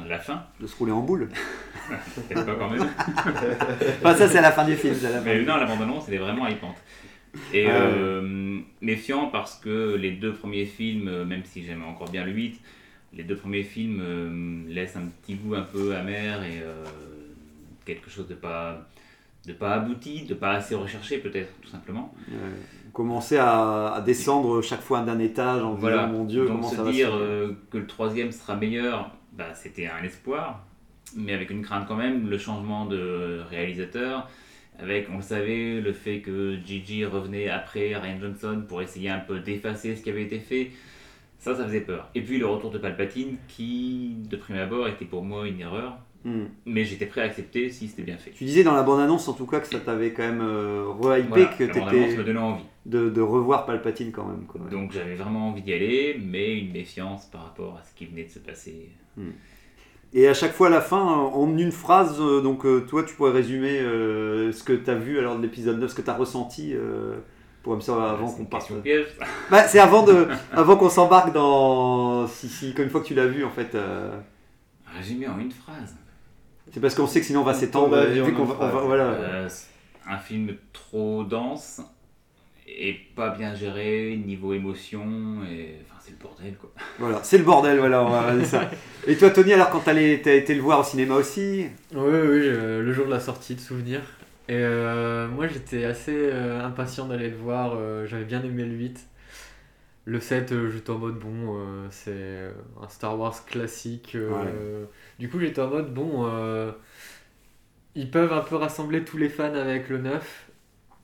la 0.08 0.18
fin. 0.18 0.42
de 0.60 0.66
se 0.66 0.76
rouler 0.76 0.92
en 0.92 1.00
boule. 1.00 1.28
Peut-être 2.28 2.44
pas 2.44 2.54
quand 2.56 2.68
même. 2.70 2.86
Enfin 4.02 4.14
ça 4.14 4.28
c'est 4.28 4.38
à 4.38 4.42
la 4.42 4.52
fin 4.52 4.64
du 4.66 4.74
film, 4.76 4.94
la 5.02 5.08
fin. 5.08 5.20
Mais 5.24 5.40
non, 5.42 5.56
la 5.56 5.66
bande-annonce, 5.66 6.04
elle 6.08 6.14
est 6.14 6.18
vraiment 6.18 6.46
hypante. 6.48 6.76
Et 7.54 7.66
euh, 7.68 8.58
méfiant 8.80 9.26
parce 9.26 9.54
que 9.56 9.94
les 9.96 10.10
deux 10.12 10.32
premiers 10.32 10.64
films, 10.66 11.24
même 11.24 11.42
si 11.44 11.64
j'aime 11.64 11.84
encore 11.84 12.10
bien 12.10 12.24
le 12.24 12.32
8, 12.32 12.60
les 13.12 13.24
deux 13.24 13.36
premiers 13.36 13.62
films 13.62 14.00
euh, 14.02 14.62
laissent 14.68 14.96
un 14.96 15.06
petit 15.22 15.34
goût 15.34 15.54
un 15.54 15.62
peu 15.62 15.94
amer 15.94 16.42
et 16.44 16.60
euh, 16.62 16.84
quelque 17.84 18.10
chose 18.10 18.28
de 18.28 18.34
pas, 18.34 18.86
de 19.46 19.52
pas 19.52 19.74
abouti, 19.74 20.22
de 20.24 20.34
pas 20.34 20.52
assez 20.52 20.74
recherché 20.74 21.18
peut-être, 21.18 21.52
tout 21.62 21.68
simplement. 21.70 22.14
Commençait 22.92 23.38
à, 23.38 23.92
à 23.94 24.00
descendre 24.00 24.60
chaque 24.62 24.80
fois 24.82 25.02
d'un 25.02 25.18
étage 25.18 25.62
en 25.62 25.74
Voilà. 25.74 26.06
disant 26.06 26.12
mon 26.18 26.24
Dieu 26.24 26.46
Donc 26.46 26.56
comment 26.56 26.68
se 26.68 26.76
ça 26.76 26.82
va 26.82 26.90
dire 26.90 27.10
euh, 27.14 27.52
que 27.70 27.78
le 27.78 27.86
troisième 27.86 28.32
sera 28.32 28.56
meilleur, 28.56 29.10
bah, 29.32 29.54
c'était 29.54 29.86
un 29.86 30.02
espoir, 30.02 30.64
mais 31.16 31.32
avec 31.32 31.50
une 31.50 31.62
crainte 31.62 31.86
quand 31.86 31.96
même, 31.96 32.28
le 32.28 32.38
changement 32.38 32.86
de 32.86 33.40
réalisateur, 33.50 34.28
avec, 34.80 35.08
on 35.12 35.16
le 35.16 35.22
savait, 35.22 35.80
le 35.80 35.92
fait 35.92 36.20
que 36.20 36.56
Gigi 36.64 37.04
revenait 37.04 37.48
après 37.48 37.94
Ryan 37.96 38.18
Johnson 38.20 38.62
pour 38.68 38.80
essayer 38.82 39.10
un 39.10 39.18
peu 39.18 39.40
d'effacer 39.40 39.96
ce 39.96 40.02
qui 40.02 40.10
avait 40.10 40.22
été 40.24 40.38
fait, 40.38 40.70
ça, 41.38 41.54
ça 41.54 41.64
faisait 41.64 41.80
peur. 41.80 42.08
Et 42.14 42.20
puis 42.22 42.38
le 42.38 42.46
retour 42.46 42.70
de 42.70 42.78
Palpatine, 42.78 43.36
qui, 43.48 44.16
de 44.28 44.36
prime 44.36 44.56
abord, 44.56 44.88
était 44.88 45.04
pour 45.04 45.22
moi 45.24 45.46
une 45.48 45.60
erreur, 45.60 45.98
Hmm. 46.24 46.46
mais 46.66 46.84
j'étais 46.84 47.06
prêt 47.06 47.20
à 47.20 47.24
accepter 47.24 47.70
si 47.70 47.86
c'était 47.86 48.02
bien 48.02 48.18
fait. 48.18 48.32
Tu 48.32 48.42
disais 48.44 48.64
dans 48.64 48.74
la 48.74 48.82
bande-annonce 48.82 49.28
en 49.28 49.34
tout 49.34 49.46
cas 49.46 49.60
que 49.60 49.68
ça 49.68 49.78
t'avait 49.78 50.10
quand 50.10 50.24
même 50.24 50.40
euh, 50.42 50.84
re-hypé, 50.88 51.28
Voilà, 51.28 51.44
que 51.46 51.64
t'étais 51.64 51.80
me 52.16 52.24
donnait 52.24 52.38
envie. 52.40 52.64
de, 52.86 53.08
de 53.08 53.20
revoir 53.20 53.66
Palpatine 53.66 54.10
quand 54.10 54.24
même. 54.26 54.44
Quoi. 54.48 54.62
Donc 54.68 54.90
j'avais 54.90 55.14
vraiment 55.14 55.50
envie 55.50 55.62
d'y 55.62 55.72
aller, 55.72 56.20
mais 56.20 56.58
une 56.58 56.72
méfiance 56.72 57.26
par 57.26 57.44
rapport 57.44 57.76
à 57.80 57.84
ce 57.84 57.94
qui 57.94 58.04
venait 58.04 58.24
de 58.24 58.30
se 58.30 58.40
passer. 58.40 58.88
Et 60.12 60.26
à 60.26 60.34
chaque 60.34 60.52
fois 60.54 60.66
à 60.66 60.70
la 60.70 60.80
fin, 60.80 61.00
en 61.00 61.56
une 61.56 61.70
phrase, 61.70 62.18
euh, 62.20 62.40
donc 62.40 62.66
euh, 62.66 62.80
toi 62.80 63.04
tu 63.04 63.14
pourrais 63.14 63.30
résumer 63.32 63.78
euh, 63.78 64.50
ce 64.50 64.64
que 64.64 64.72
tu 64.72 64.90
as 64.90 64.96
vu 64.96 65.20
alors 65.20 65.36
de 65.36 65.42
l'épisode 65.42 65.78
9, 65.78 65.88
ce 65.88 65.94
que 65.94 66.02
tu 66.02 66.10
as 66.10 66.16
ressenti 66.16 66.72
euh, 66.74 67.18
comme 67.68 67.80
ça 67.80 68.10
avant 68.10 68.28
C'est 68.28 68.36
qu'on 68.38 68.44
parte. 68.44 68.72
Bah, 69.50 69.66
c'est 69.68 69.78
avant, 69.78 70.02
de, 70.04 70.28
avant 70.52 70.76
qu'on 70.76 70.88
s'embarque 70.88 71.32
dans. 71.32 72.26
Si, 72.26 72.48
si, 72.48 72.72
une 72.72 72.90
fois 72.90 73.00
que 73.00 73.06
tu 73.06 73.14
l'as 73.14 73.26
vu 73.26 73.44
en 73.44 73.50
fait. 73.50 73.74
euh, 73.74 74.10
Résumé 74.96 75.26
en 75.28 75.38
une 75.38 75.52
phrase. 75.52 75.96
C'est 76.72 76.80
parce 76.80 76.94
qu'on 76.94 77.06
sait 77.06 77.20
que 77.20 77.26
sinon 77.26 77.40
on 77.40 77.44
va 77.44 77.54
s'étendre. 77.54 77.94
euh, 77.96 78.22
voilà. 78.84 79.04
Euh, 79.04 79.48
un 80.10 80.18
film 80.18 80.54
trop 80.72 81.24
dense 81.24 81.80
et 82.66 82.94
pas 83.16 83.30
bien 83.30 83.54
géré 83.54 84.18
niveau 84.26 84.52
émotion 84.52 85.02
et 85.50 85.76
enfin 85.84 85.98
c'est 86.00 86.10
le 86.12 86.16
bordel 86.22 86.54
quoi. 86.60 86.70
Voilà, 86.98 87.20
c'est 87.22 87.38
le 87.38 87.44
bordel, 87.44 87.78
voilà, 87.78 88.04
on 88.04 88.10
va 88.10 88.34
dire 88.34 88.46
ça. 88.46 88.70
Et 89.06 89.16
toi, 89.16 89.30
Tony, 89.30 89.52
alors 89.54 89.70
quand 89.70 89.80
t'as 89.84 89.94
été 89.94 90.54
le 90.54 90.60
voir 90.60 90.80
au 90.80 90.84
cinéma 90.84 91.14
aussi? 91.14 91.66
Oui, 91.94 92.00
oui, 92.02 92.08
euh, 92.44 92.82
le 92.82 92.92
jour 92.92 93.06
de 93.06 93.10
la 93.10 93.20
sortie 93.20 93.54
de 93.54 93.60
Souvenir. 93.60 94.00
Et 94.48 94.54
euh, 94.54 95.28
moi 95.28 95.46
j'étais 95.46 95.84
assez 95.84 96.16
euh, 96.16 96.64
impatient 96.64 97.06
d'aller 97.06 97.28
le 97.28 97.36
voir, 97.36 97.74
euh, 97.74 98.06
j'avais 98.06 98.24
bien 98.24 98.42
aimé 98.42 98.64
le 98.64 98.74
8. 98.74 99.06
Le 100.06 100.20
7, 100.20 100.52
euh, 100.52 100.70
j'étais 100.70 100.88
en 100.90 100.98
mode 100.98 101.18
bon, 101.18 101.58
c'est 101.90 102.50
un 102.82 102.88
Star 102.88 103.18
Wars 103.18 103.44
classique. 103.44 104.16
Du 105.18 105.28
coup, 105.28 105.38
j'étais 105.38 105.60
en 105.60 105.68
mode 105.68 105.92
bon, 105.92 106.26
ils 107.94 108.10
peuvent 108.10 108.32
un 108.32 108.40
peu 108.40 108.56
rassembler 108.56 109.04
tous 109.04 109.18
les 109.18 109.28
fans 109.28 109.54
avec 109.54 109.88
le 109.90 109.98
9. 109.98 110.44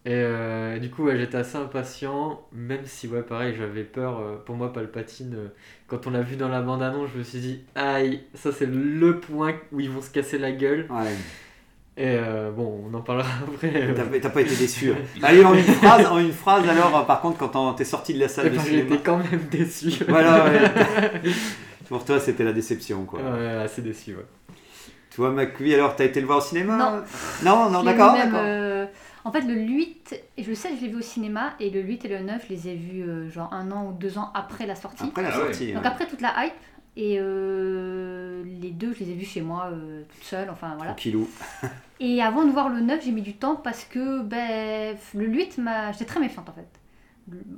Et 0.06 0.80
du 0.80 0.90
coup, 0.90 1.04
ouais, 1.04 1.18
j'étais 1.18 1.36
assez 1.36 1.56
impatient, 1.56 2.46
même 2.52 2.86
si, 2.86 3.08
ouais, 3.08 3.22
pareil, 3.22 3.54
j'avais 3.56 3.84
peur. 3.84 4.42
pour 4.44 4.56
moi, 4.56 4.72
Palpatine, 4.72 5.50
quand 5.86 6.06
on 6.06 6.10
l'a 6.10 6.22
vu 6.22 6.36
dans 6.36 6.48
la 6.48 6.62
bande-annonce, 6.62 7.10
je 7.12 7.18
me 7.18 7.22
suis 7.24 7.40
dit, 7.40 7.64
aïe, 7.74 8.22
ça 8.32 8.52
c'est 8.52 8.66
le 8.66 9.20
point 9.20 9.54
où 9.72 9.80
ils 9.80 9.90
vont 9.90 10.00
se 10.02 10.10
casser 10.10 10.38
la 10.38 10.52
gueule. 10.52 10.86
Ouais. 10.90 11.14
Et 11.96 12.06
euh, 12.08 12.50
bon, 12.50 12.84
on 12.90 12.94
en 12.94 13.00
parlera 13.02 13.28
après. 13.54 13.70
euh. 13.74 14.18
T'as 14.20 14.30
pas 14.30 14.40
été 14.40 14.56
déçu. 14.56 14.90
hein. 14.90 14.96
Allez, 15.22 15.44
en 15.44 15.54
une 15.54 15.62
phrase, 15.62 16.06
en 16.06 16.18
une 16.18 16.32
phrase 16.32 16.68
alors, 16.68 17.06
par 17.06 17.20
contre, 17.20 17.38
quand 17.38 17.72
t'es 17.74 17.84
sorti 17.84 18.14
de 18.14 18.20
la 18.20 18.28
salle 18.28 18.52
de 18.52 18.58
cinéma. 18.58 18.88
j'étais 18.90 19.02
quand 19.02 19.18
même 19.18 19.46
déçu. 19.50 19.90
Voilà, 20.08 20.44
ouais. 20.44 20.60
Pour 21.88 22.04
toi, 22.04 22.18
c'était 22.18 22.44
la 22.44 22.52
déception, 22.52 23.04
quoi. 23.04 23.20
Ouais, 23.20 23.46
assez 23.64 23.82
déçu, 23.82 24.14
ouais. 24.16 24.24
Toi, 25.14 25.30
Macui, 25.30 25.72
alors, 25.72 25.94
t'as 25.94 26.04
été 26.06 26.20
le 26.20 26.26
voir 26.26 26.38
au 26.38 26.40
cinéma? 26.40 26.76
Non. 26.76 27.02
Non, 27.44 27.70
non, 27.70 27.82
d'accord, 27.84 28.14
d'accord. 28.14 28.40
euh, 28.42 28.86
en 29.24 29.30
fait, 29.30 29.42
le 29.42 29.54
8, 29.54 30.20
et 30.36 30.42
je 30.42 30.48
le 30.48 30.54
sais, 30.56 30.70
je 30.76 30.84
l'ai 30.84 30.90
vu 30.90 30.98
au 30.98 31.02
cinéma, 31.02 31.52
et 31.60 31.70
le 31.70 31.80
8 31.80 32.04
et 32.06 32.08
le 32.08 32.18
9, 32.20 32.42
je 32.48 32.52
les 32.54 32.68
ai 32.68 32.74
vus 32.74 33.02
euh, 33.02 33.30
genre 33.30 33.52
un 33.52 33.70
an 33.70 33.86
ou 33.86 33.92
deux 33.92 34.18
ans 34.18 34.32
après 34.34 34.66
la 34.66 34.74
sortie. 34.74 35.04
Après 35.04 35.22
la 35.22 35.28
Ah 35.32 35.38
ouais. 35.38 35.44
sortie. 35.52 35.72
Donc 35.72 35.82
ouais. 35.82 35.88
après 35.88 36.06
toute 36.06 36.20
la 36.20 36.32
hype, 36.44 36.52
et 36.96 37.16
euh, 37.20 38.42
les 38.60 38.70
deux, 38.70 38.92
je 38.94 39.00
les 39.04 39.10
ai 39.10 39.14
vus 39.14 39.24
chez 39.26 39.40
moi, 39.40 39.68
euh, 39.72 40.02
toute 40.12 40.22
seule, 40.24 40.48
enfin 40.50 40.74
voilà. 40.76 40.92
Tranquillou. 40.92 41.28
Et 42.00 42.20
avant 42.20 42.44
de 42.44 42.50
voir 42.50 42.68
le 42.68 42.80
9, 42.80 43.04
j'ai 43.04 43.12
mis 43.12 43.22
du 43.22 43.34
temps 43.34 43.54
parce 43.56 43.84
que 43.84 44.20
ben, 44.22 44.96
le 45.14 45.26
8, 45.26 45.58
m'a... 45.58 45.92
j'étais 45.92 46.04
très 46.04 46.20
méfiante 46.20 46.48
en 46.48 46.52
fait. 46.52 46.68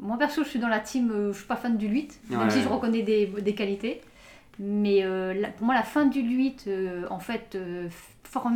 Moi 0.01 0.17
perso, 0.19 0.45
je 0.45 0.49
suis 0.49 0.59
dans 0.59 0.69
la 0.69 0.79
team, 0.81 1.11
euh, 1.11 1.33
je 1.33 1.39
suis 1.39 1.47
pas 1.47 1.57
fan 1.57 1.77
du 1.77 1.87
8, 1.89 2.21
même 2.31 2.41
Ouais. 2.41 2.51
si 2.51 2.61
je 2.63 2.69
reconnais 2.69 3.03
des, 3.03 3.27
des 3.27 3.55
qualités. 3.55 4.01
Mais 4.59 5.03
euh, 5.05 5.35
la- 5.35 5.49
pour 5.49 5.67
moi, 5.67 5.75
la 5.75 5.83
fin 5.83 6.07
du 6.07 6.21
8, 6.21 6.65
euh, 6.69 7.05
en 7.11 7.19
fait, 7.19 7.59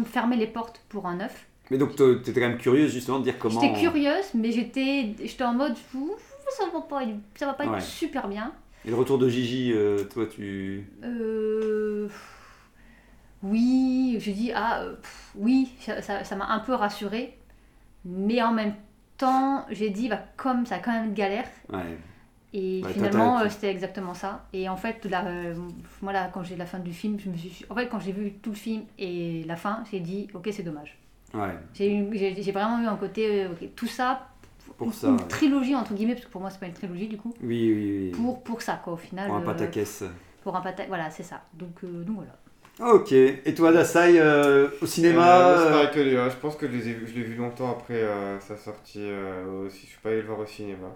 fermait 0.05 0.37
les 0.37 0.47
portes 0.47 0.83
pour 0.89 1.07
un 1.07 1.17
9. 1.17 1.47
Mais 1.71 1.79
donc, 1.79 1.95
toi, 1.97 2.15
t'étais 2.23 2.41
quand 2.41 2.49
même 2.49 2.59
curieuse 2.59 2.93
justement 2.93 3.19
de 3.19 3.25
dire 3.25 3.39
comment. 3.39 3.61
J'étais 3.61 3.79
curieuse, 3.81 4.25
mais 4.35 4.51
j'étais, 4.53 5.15
en 5.43 5.55
mode, 5.55 5.75
ça 6.57 6.65
va 6.73 6.81
pas, 6.81 7.01
ça 7.37 7.47
va 7.47 7.53
pas 7.55 7.67
Ouais. 7.67 7.77
être 7.79 7.83
super 7.85 8.29
bien. 8.29 8.53
Et 8.85 8.91
le 8.91 8.97
retour 8.97 9.19
de 9.19 9.29
Gigi, 9.29 9.73
euh, 9.75 10.05
toi, 10.05 10.27
tu. 10.27 10.87
Euh, 11.05 12.09
oui, 13.43 14.19
je 14.21 14.31
dis 14.31 14.53
ah 14.55 14.85
pff, 15.01 15.33
oui, 15.37 15.73
ça 15.81 16.37
m'a 16.37 16.49
un 16.51 16.61
peu 16.61 16.75
rassurée, 16.75 17.37
mais 18.05 18.43
en 18.43 18.53
même 18.53 18.75
temps, 19.17 19.67
j'ai 19.71 19.91
dit 19.91 20.09
bah 20.09 20.25
comme 20.37 20.67
ça 20.67 20.77
a 20.77 20.79
quand 20.79 20.93
même 20.93 21.07
une 21.07 21.15
galère 21.15 21.47
Ouais. 21.71 21.99
et 22.55 22.83
finalement 22.93 23.39
euh, 23.41 23.49
c'était 23.51 23.71
exactement 23.71 24.15
ça. 24.15 24.47
Et 24.53 24.69
en 24.69 24.77
fait 24.77 25.05
là, 25.05 25.27
euh, 25.27 25.55
moi 26.03 26.13
là 26.13 26.31
quand 26.33 26.43
j'ai 26.43 26.57
la 26.57 26.67
fin 26.67 26.79
du 26.79 26.93
film, 26.93 27.19
je 27.21 27.29
me 27.31 27.37
suis, 27.37 27.65
en 27.69 27.75
fait 27.75 27.89
quand 27.89 28.01
j'ai 28.01 28.13
vu 28.13 28.33
tout 28.43 28.51
le 28.51 28.57
film 28.57 28.83
et 28.99 29.45
la 29.47 29.57
fin, 29.57 29.85
j'ai 29.91 30.01
dit 30.01 30.29
ok 30.35 30.49
c'est 30.53 30.63
dommage. 30.63 30.97
Ouais. 31.35 31.57
J'ai 31.75 32.53
vraiment 32.53 32.83
eu 32.83 32.87
un 32.87 32.97
côté 32.97 33.45
euh, 33.45 33.53
ok, 33.53 33.69
tout 33.77 33.87
ça 33.87 34.30
pour 34.81 34.89
une, 34.89 34.93
ça. 34.93 35.07
une 35.09 35.17
ouais. 35.17 35.29
trilogie 35.29 35.75
entre 35.77 35.95
guillemets, 35.95 36.15
parce 36.15 36.27
que 36.27 36.31
pour 36.33 36.41
moi 36.41 36.51
c'est 36.51 36.61
pas 36.61 36.67
une 36.67 36.73
trilogie 36.75 37.09
du 37.09 37.17
coup, 37.17 37.33
Oui, 37.43 37.73
oui, 37.75 37.99
oui. 38.07 38.11
pour, 38.11 38.43
pour 38.43 38.63
ça 38.63 38.81
quoi 38.83 38.93
au 38.95 38.97
final. 38.97 39.27
Pour 39.29 39.37
un 39.37 39.43
euh, 39.43 39.45
pataquès. 39.45 40.05
Pour 40.43 40.57
un 40.57 40.61
pata- 40.61 40.87
voilà 40.89 41.11
c'est 41.11 41.23
ça. 41.23 41.43
Donc, 41.55 41.77
euh, 41.85 42.03
donc 42.05 42.17
voilà. 42.17 42.37
Ok. 42.95 43.13
Et 43.13 43.55
toi, 43.55 43.73
Dasai, 43.73 44.19
euh, 44.19 44.69
au 44.81 44.87
cinéma 44.87 45.39
Euh, 45.41 45.59
euh, 45.67 45.71
pareil 45.71 45.89
que 45.93 46.01
euh, 46.01 46.31
je 46.31 46.37
pense 46.37 46.57
que 46.57 46.67
je 46.67 46.73
les 46.73 46.89
ai- 46.89 46.99
je 47.07 47.15
l'ai 47.15 47.23
vu 47.23 47.35
longtemps 47.35 47.71
après 47.71 47.95
euh, 48.03 48.41
sa 48.41 48.57
sortie 48.57 49.01
euh, 49.03 49.67
aussi. 49.67 49.81
Je 49.83 49.87
suis 49.91 49.99
pas 50.03 50.09
allé 50.11 50.23
le 50.23 50.27
voir 50.27 50.39
au 50.41 50.47
cinéma. 50.47 50.89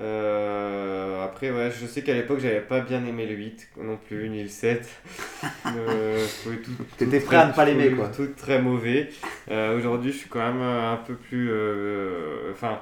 Euh, 0.00 1.24
après, 1.24 1.50
ouais, 1.50 1.70
je 1.72 1.86
sais 1.86 2.02
qu'à 2.02 2.14
l'époque, 2.14 2.38
j'avais 2.38 2.60
pas 2.60 2.80
bien 2.80 3.04
aimé 3.04 3.26
le 3.26 3.34
8 3.34 3.68
non 3.82 3.96
plus, 3.96 4.28
ni 4.28 4.42
le 4.42 4.48
7. 4.48 4.88
Euh, 5.66 6.24
je 6.26 6.40
trouvais 6.40 6.56
tout- 6.58 6.70
T'étais 6.96 7.20
prêt 7.20 7.36
à 7.36 7.40
très- 7.40 7.48
ne 7.50 7.54
pas 7.56 7.64
l'aimer, 7.64 7.90
quoi. 7.94 8.08
Tout 8.08 8.28
très 8.36 8.60
mauvais. 8.62 9.10
Euh, 9.50 9.76
Aujourd'hui, 9.76 10.12
je 10.12 10.18
suis 10.18 10.28
quand 10.28 10.38
même 10.40 10.60
euh, 10.62 10.92
un 10.92 10.96
peu 10.96 11.14
plus. 11.14 11.48
euh, 11.50 12.52
Enfin. 12.52 12.78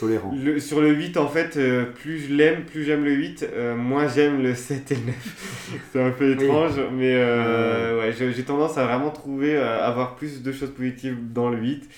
Tolérant. 0.00 0.34
Le- 0.42 0.58
sur 0.60 0.80
le 0.80 0.92
8, 0.94 1.16
en 1.18 1.28
fait, 1.28 1.56
euh, 1.56 1.84
plus 1.84 2.18
je 2.28 2.34
l'aime, 2.34 2.64
plus 2.64 2.84
j'aime 2.84 3.04
le 3.04 3.12
8, 3.12 3.46
euh, 3.52 3.76
moins 3.76 4.08
j'aime 4.08 4.42
le 4.42 4.54
7 4.54 4.90
et 4.92 4.94
le 4.96 5.00
9. 5.06 5.80
C'est 5.92 6.02
un 6.02 6.10
peu 6.10 6.34
Oui. 6.36 6.44
étrange, 6.44 6.72
mais 6.92 7.14
euh, 7.14 8.00
ouais, 8.00 8.12
j'ai 8.12 8.42
tendance 8.44 8.78
à 8.78 8.84
vraiment 8.86 9.10
trouver, 9.10 9.56
euh, 9.56 9.84
avoir 9.86 10.16
plus 10.16 10.42
de 10.42 10.52
choses 10.52 10.70
positives 10.70 11.16
dans 11.32 11.50
le 11.50 11.58
8. 11.58 11.88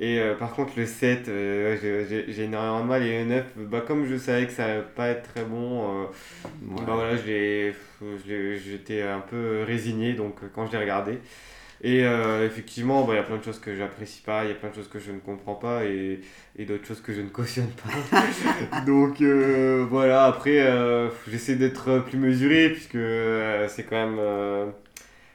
Et 0.00 0.18
euh, 0.18 0.34
par 0.34 0.52
contre, 0.54 0.72
le 0.78 0.86
7, 0.86 1.28
euh, 1.28 1.74
ouais, 1.74 2.26
j'ai- 2.28 2.42
énormément 2.44 2.80
de 2.82 2.88
mal. 2.88 3.02
Et 3.04 3.18
le 3.20 3.28
9, 3.28 3.44
bah, 3.56 3.84
comme 3.86 4.06
je 4.06 4.16
savais 4.16 4.46
que 4.46 4.52
ça 4.52 4.64
allait 4.64 4.82
pas 4.96 5.08
être 5.08 5.30
très 5.34 5.44
bon, 5.44 6.02
euh, 6.02 6.04
bah, 6.62 6.82
voilà, 6.86 7.16
j'étais 7.16 9.02
un 9.02 9.20
peu 9.20 9.62
résigné 9.66 10.14
donc, 10.14 10.36
euh, 10.42 10.46
quand 10.54 10.66
je 10.66 10.72
l'ai 10.72 10.78
regardé. 10.78 11.18
Et 11.84 12.04
euh, 12.04 12.46
effectivement, 12.46 13.04
bah, 13.04 13.14
il 13.14 13.16
y 13.16 13.18
a 13.18 13.24
plein 13.24 13.38
de 13.38 13.42
choses 13.42 13.58
que 13.58 13.74
j'apprécie 13.74 14.22
pas, 14.22 14.44
il 14.44 14.50
y 14.50 14.52
a 14.52 14.54
plein 14.54 14.70
de 14.70 14.74
choses 14.74 14.88
que 14.88 15.00
je 15.00 15.10
ne 15.10 15.18
comprends 15.18 15.56
pas 15.56 15.84
et, 15.84 16.20
et 16.56 16.64
d'autres 16.64 16.86
choses 16.86 17.00
que 17.00 17.12
je 17.12 17.20
ne 17.20 17.28
cautionne 17.28 17.70
pas. 17.72 18.80
Donc 18.86 19.20
euh, 19.20 19.84
voilà, 19.88 20.26
après, 20.26 20.60
euh, 20.60 21.08
j'essaie 21.26 21.56
d'être 21.56 21.98
plus 22.00 22.18
mesuré 22.18 22.70
puisque 22.70 22.94
euh, 22.94 23.68
c'est 23.68 23.84
quand 23.84 23.96
même. 23.96 24.72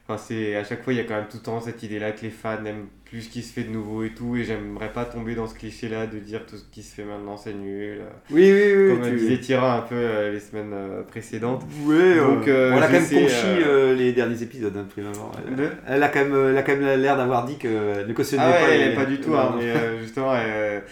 Enfin, 0.09 0.17
c'est 0.25 0.55
à 0.55 0.63
chaque 0.63 0.83
fois, 0.83 0.93
il 0.93 0.97
y 0.97 0.99
a 0.99 1.03
quand 1.03 1.15
même 1.15 1.27
tout 1.29 1.35
le 1.37 1.43
temps 1.43 1.59
cette 1.59 1.83
idée-là 1.83 2.11
que 2.13 2.21
les 2.21 2.29
fans 2.29 2.63
aiment 2.65 2.85
plus 3.03 3.23
ce 3.23 3.29
qui 3.29 3.41
se 3.41 3.51
fait 3.51 3.63
de 3.63 3.71
nouveau 3.71 4.03
et 4.03 4.11
tout. 4.11 4.37
Et 4.37 4.45
j'aimerais 4.45 4.93
pas 4.93 5.03
tomber 5.03 5.35
dans 5.35 5.47
ce 5.47 5.53
cliché-là 5.55 6.07
de 6.07 6.17
dire 6.19 6.45
tout 6.45 6.55
ce 6.55 6.63
qui 6.71 6.81
se 6.81 6.95
fait 6.95 7.03
maintenant 7.03 7.35
c'est 7.35 7.53
nul. 7.53 7.99
Oui, 8.31 8.49
oui, 8.53 8.73
oui. 8.73 8.89
Comme 8.95 9.09
tu- 9.09 9.17
disait 9.17 9.39
Tira 9.39 9.75
un 9.79 9.81
peu 9.81 9.95
euh, 9.95 10.31
les 10.31 10.39
semaines 10.39 10.71
euh, 10.73 11.03
précédentes. 11.03 11.65
Donc, 11.85 12.47
euh, 12.47 12.71
euh, 12.71 12.73
on 12.73 12.77
a 12.81 12.87
quand 12.87 12.93
même 12.93 13.03
conchi 13.03 13.97
les 13.97 14.13
derniers 14.13 14.41
épisodes, 14.41 14.77
hein. 14.77 14.87
Elle, 14.97 15.55
Le 15.57 15.71
elle 15.89 16.03
a 16.03 16.07
quand 16.07 16.23
même, 16.23 16.49
elle 16.51 16.57
a 16.57 16.63
quand 16.63 16.77
même 16.77 17.01
l'air 17.01 17.17
d'avoir 17.17 17.45
dit 17.45 17.57
qu'elle 17.57 18.05
ne 18.07 18.13
cautionnait 18.13 18.43
Ah 18.45 18.51
ouais, 18.51 18.65
pas. 18.65 18.69
elle 18.73 18.81
aime 18.91 18.95
pas 18.95 19.05
du 19.05 19.19
tout, 19.19 19.35
hein, 19.35 19.55
mais 19.59 19.99
justement, 20.01 20.33
elle- 20.37 20.83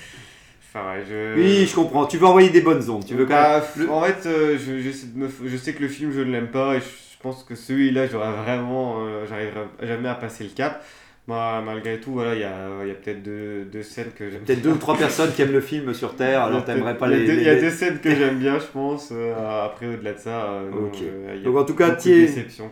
enfin, 0.62 0.95
je... 1.10 1.36
Oui, 1.38 1.65
je 1.65 1.74
comprends. 1.74 2.05
Tu 2.05 2.17
veux 2.17 2.25
envoyer 2.27 2.50
des 2.50 2.60
bonnes 2.60 2.89
ondes. 2.89 3.05
Tu 3.05 3.13
veux 3.13 3.25
quand 3.25 3.34
Bah, 3.34 3.63
même. 3.77 3.89
En 3.89 4.01
fait, 4.01 4.24
je, 4.24 4.72
de 5.17 5.29
je 5.48 5.55
sais 5.57 5.72
que 5.74 5.81
le 5.84 5.88
film, 5.88 6.12
je 6.12 6.19
ne 6.19 6.31
l'aime 6.34 6.50
pas, 6.50 6.75
et 6.75 6.79
je 6.79 7.05
pense 7.25 7.44
que 7.44 7.55
celui-là, 7.55 8.08
j'aurais 8.08 8.32
vraiment, 8.32 8.98
euh, 9.00 9.25
j'arriverai 9.27 9.65
jamais 9.84 10.10
à 10.10 10.15
passer 10.15 10.44
le 10.44 10.51
cap. 10.51 10.84
Moi, 11.27 11.60
malgré 11.65 12.00
tout, 12.00 12.12
voilà, 12.12 12.36
il 12.36 12.41
y 12.41 12.44
a, 12.44 12.86
y 12.86 12.91
a 12.91 12.94
peut-être 12.94 13.24
deux, 13.24 13.65
deux 13.65 13.82
scènes 13.82 14.12
que 14.15 14.29
j'aime 14.29 14.41
Peut-être 14.41 14.62
deux 14.62 14.70
ou 14.70 14.77
trois 14.77 14.96
personnes 14.96 15.32
qui 15.34 15.41
aiment 15.41 15.53
le 15.53 15.60
film 15.60 15.91
sur 15.96 16.15
Terre, 16.15 16.44
alors 16.44 16.63
t'aimerais 16.63 16.96
pas 17.00 17.08
il 17.08 17.13
y 17.13 17.15
a 17.15 17.17
les. 17.17 17.25
Il 17.41 17.44
y 17.44 17.50
a 17.50 17.55
deux 17.55 17.72
scènes 17.72 18.00
que 18.00 18.13
j'aime 18.13 18.38
bien, 18.38 18.60
je 18.60 18.65
pense. 18.67 19.10
euh, 19.12 19.65
après, 19.65 19.88
au-delà 19.88 20.13
de 20.13 20.20
ça, 20.20 20.44
euh, 20.44 20.70
Ok. 20.70 21.01
euh, 21.01 21.36
y 21.36 21.41
a 21.41 21.44
Donc 21.46 21.58
en 21.58 21.63
tout 21.65 21.74
cas, 21.74 21.98
es- 22.05 22.27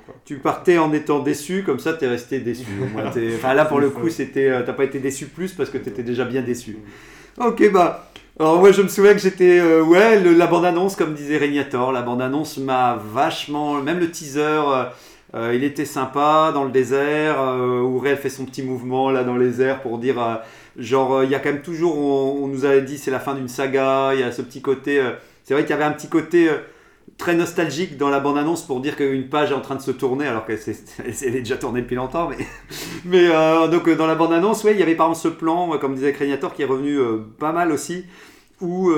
quoi. 0.06 0.14
tu 0.24 0.38
partais 0.38 0.78
en 0.78 0.94
étant 0.94 1.20
déçu, 1.20 1.64
comme 1.64 1.80
ça 1.80 1.94
t'es 1.94 2.08
resté 2.08 2.42
déçu. 2.42 2.66
Moins, 2.94 3.06
Enfin 3.36 3.56
là 3.56 3.66
pour 3.66 3.80
le 3.80 3.90
coup, 3.90 4.10
c'était, 4.10 4.52
t'as 4.64 4.74
pas 4.74 4.84
été 4.84 5.00
déçu 5.00 5.26
plus 5.26 5.52
parce 5.54 5.72
que 5.72 5.80
t'étais 5.80 6.04
déjà 6.04 6.26
bien 6.26 6.44
déçu. 6.44 6.78
Ok 7.40 7.72
bah. 7.72 8.13
Alors 8.40 8.58
moi 8.60 8.72
je 8.72 8.82
me 8.82 8.88
souviens 8.88 9.14
que 9.14 9.20
j'étais 9.20 9.60
euh, 9.60 9.84
ouais 9.84 10.20
la 10.20 10.48
bande 10.48 10.66
annonce 10.66 10.96
comme 10.96 11.14
disait 11.14 11.38
Régnator, 11.38 11.92
la 11.92 12.02
bande 12.02 12.20
annonce 12.20 12.58
m'a 12.58 12.96
vachement 13.14 13.76
même 13.80 14.00
le 14.00 14.10
teaser 14.10 14.40
euh, 14.42 14.86
euh, 15.36 15.54
il 15.54 15.64
était 15.64 15.86
sympa 15.86 16.50
dans 16.52 16.64
le 16.64 16.72
désert 16.72 17.38
où 17.40 18.00
Ray, 18.00 18.16
fait 18.16 18.30
son 18.30 18.46
petit 18.46 18.64
mouvement 18.64 19.12
là 19.12 19.24
dans 19.24 19.38
les 19.38 19.62
airs 19.62 19.84
pour 19.84 20.00
dire 20.00 20.42
genre 20.80 21.24
il 21.24 21.30
y 21.30 21.36
a 21.36 21.40
quand 21.40 21.52
même 21.52 21.62
toujours 21.62 21.96
on, 21.96 22.44
on 22.44 22.48
nous 22.48 22.66
avait 22.66 22.82
dit 22.82 22.98
c'est 22.98 23.12
la 23.12 23.20
fin 23.20 23.36
d'une 23.36 23.48
saga 23.48 24.16
il 24.16 24.22
y 24.22 24.24
a 24.24 24.32
ce 24.32 24.42
petit 24.42 24.64
côté 24.64 25.00
c'est 25.44 25.54
vrai 25.54 25.62
qu'il 25.62 25.70
y 25.70 25.74
avait 25.74 25.84
un 25.84 25.92
petit 25.92 26.10
côté 26.10 26.50
très 27.18 27.36
nostalgique 27.36 27.98
dans 27.98 28.10
la 28.10 28.20
bande-annonce 28.20 28.64
pour 28.64 28.80
dire 28.80 28.96
qu'une 28.96 29.30
page 29.30 29.52
est 29.52 29.56
en 29.56 29.62
train 29.62 29.76
de 29.76 29.82
se 29.82 29.92
tourner 29.92 30.28
alors 30.28 30.46
qu'elle 30.46 30.60
est 30.60 31.30
déjà 31.32 31.58
tournée 31.58 31.82
depuis 31.82 31.96
longtemps. 31.96 32.30
Mais, 33.06 33.30
euh, 33.30 33.68
donc 33.68 33.88
euh, 33.88 33.96
dans 33.96 34.08
la 34.08 34.16
bande-annonce, 34.16 34.64
ouais, 34.64 34.74
il 34.74 34.80
y 34.80 34.84
avait 34.84 34.96
par 34.96 35.10
exemple 35.10 35.34
ce 35.36 35.40
plan, 35.40 35.78
comme 35.78 35.96
disait 35.96 36.14
Créator, 36.14 36.54
qui 36.54 36.64
est 36.64 36.66
revenu 36.66 36.98
euh, 36.98 37.18
pas 37.40 37.52
mal 37.52 37.72
aussi, 37.72 38.06
où, 38.62 38.92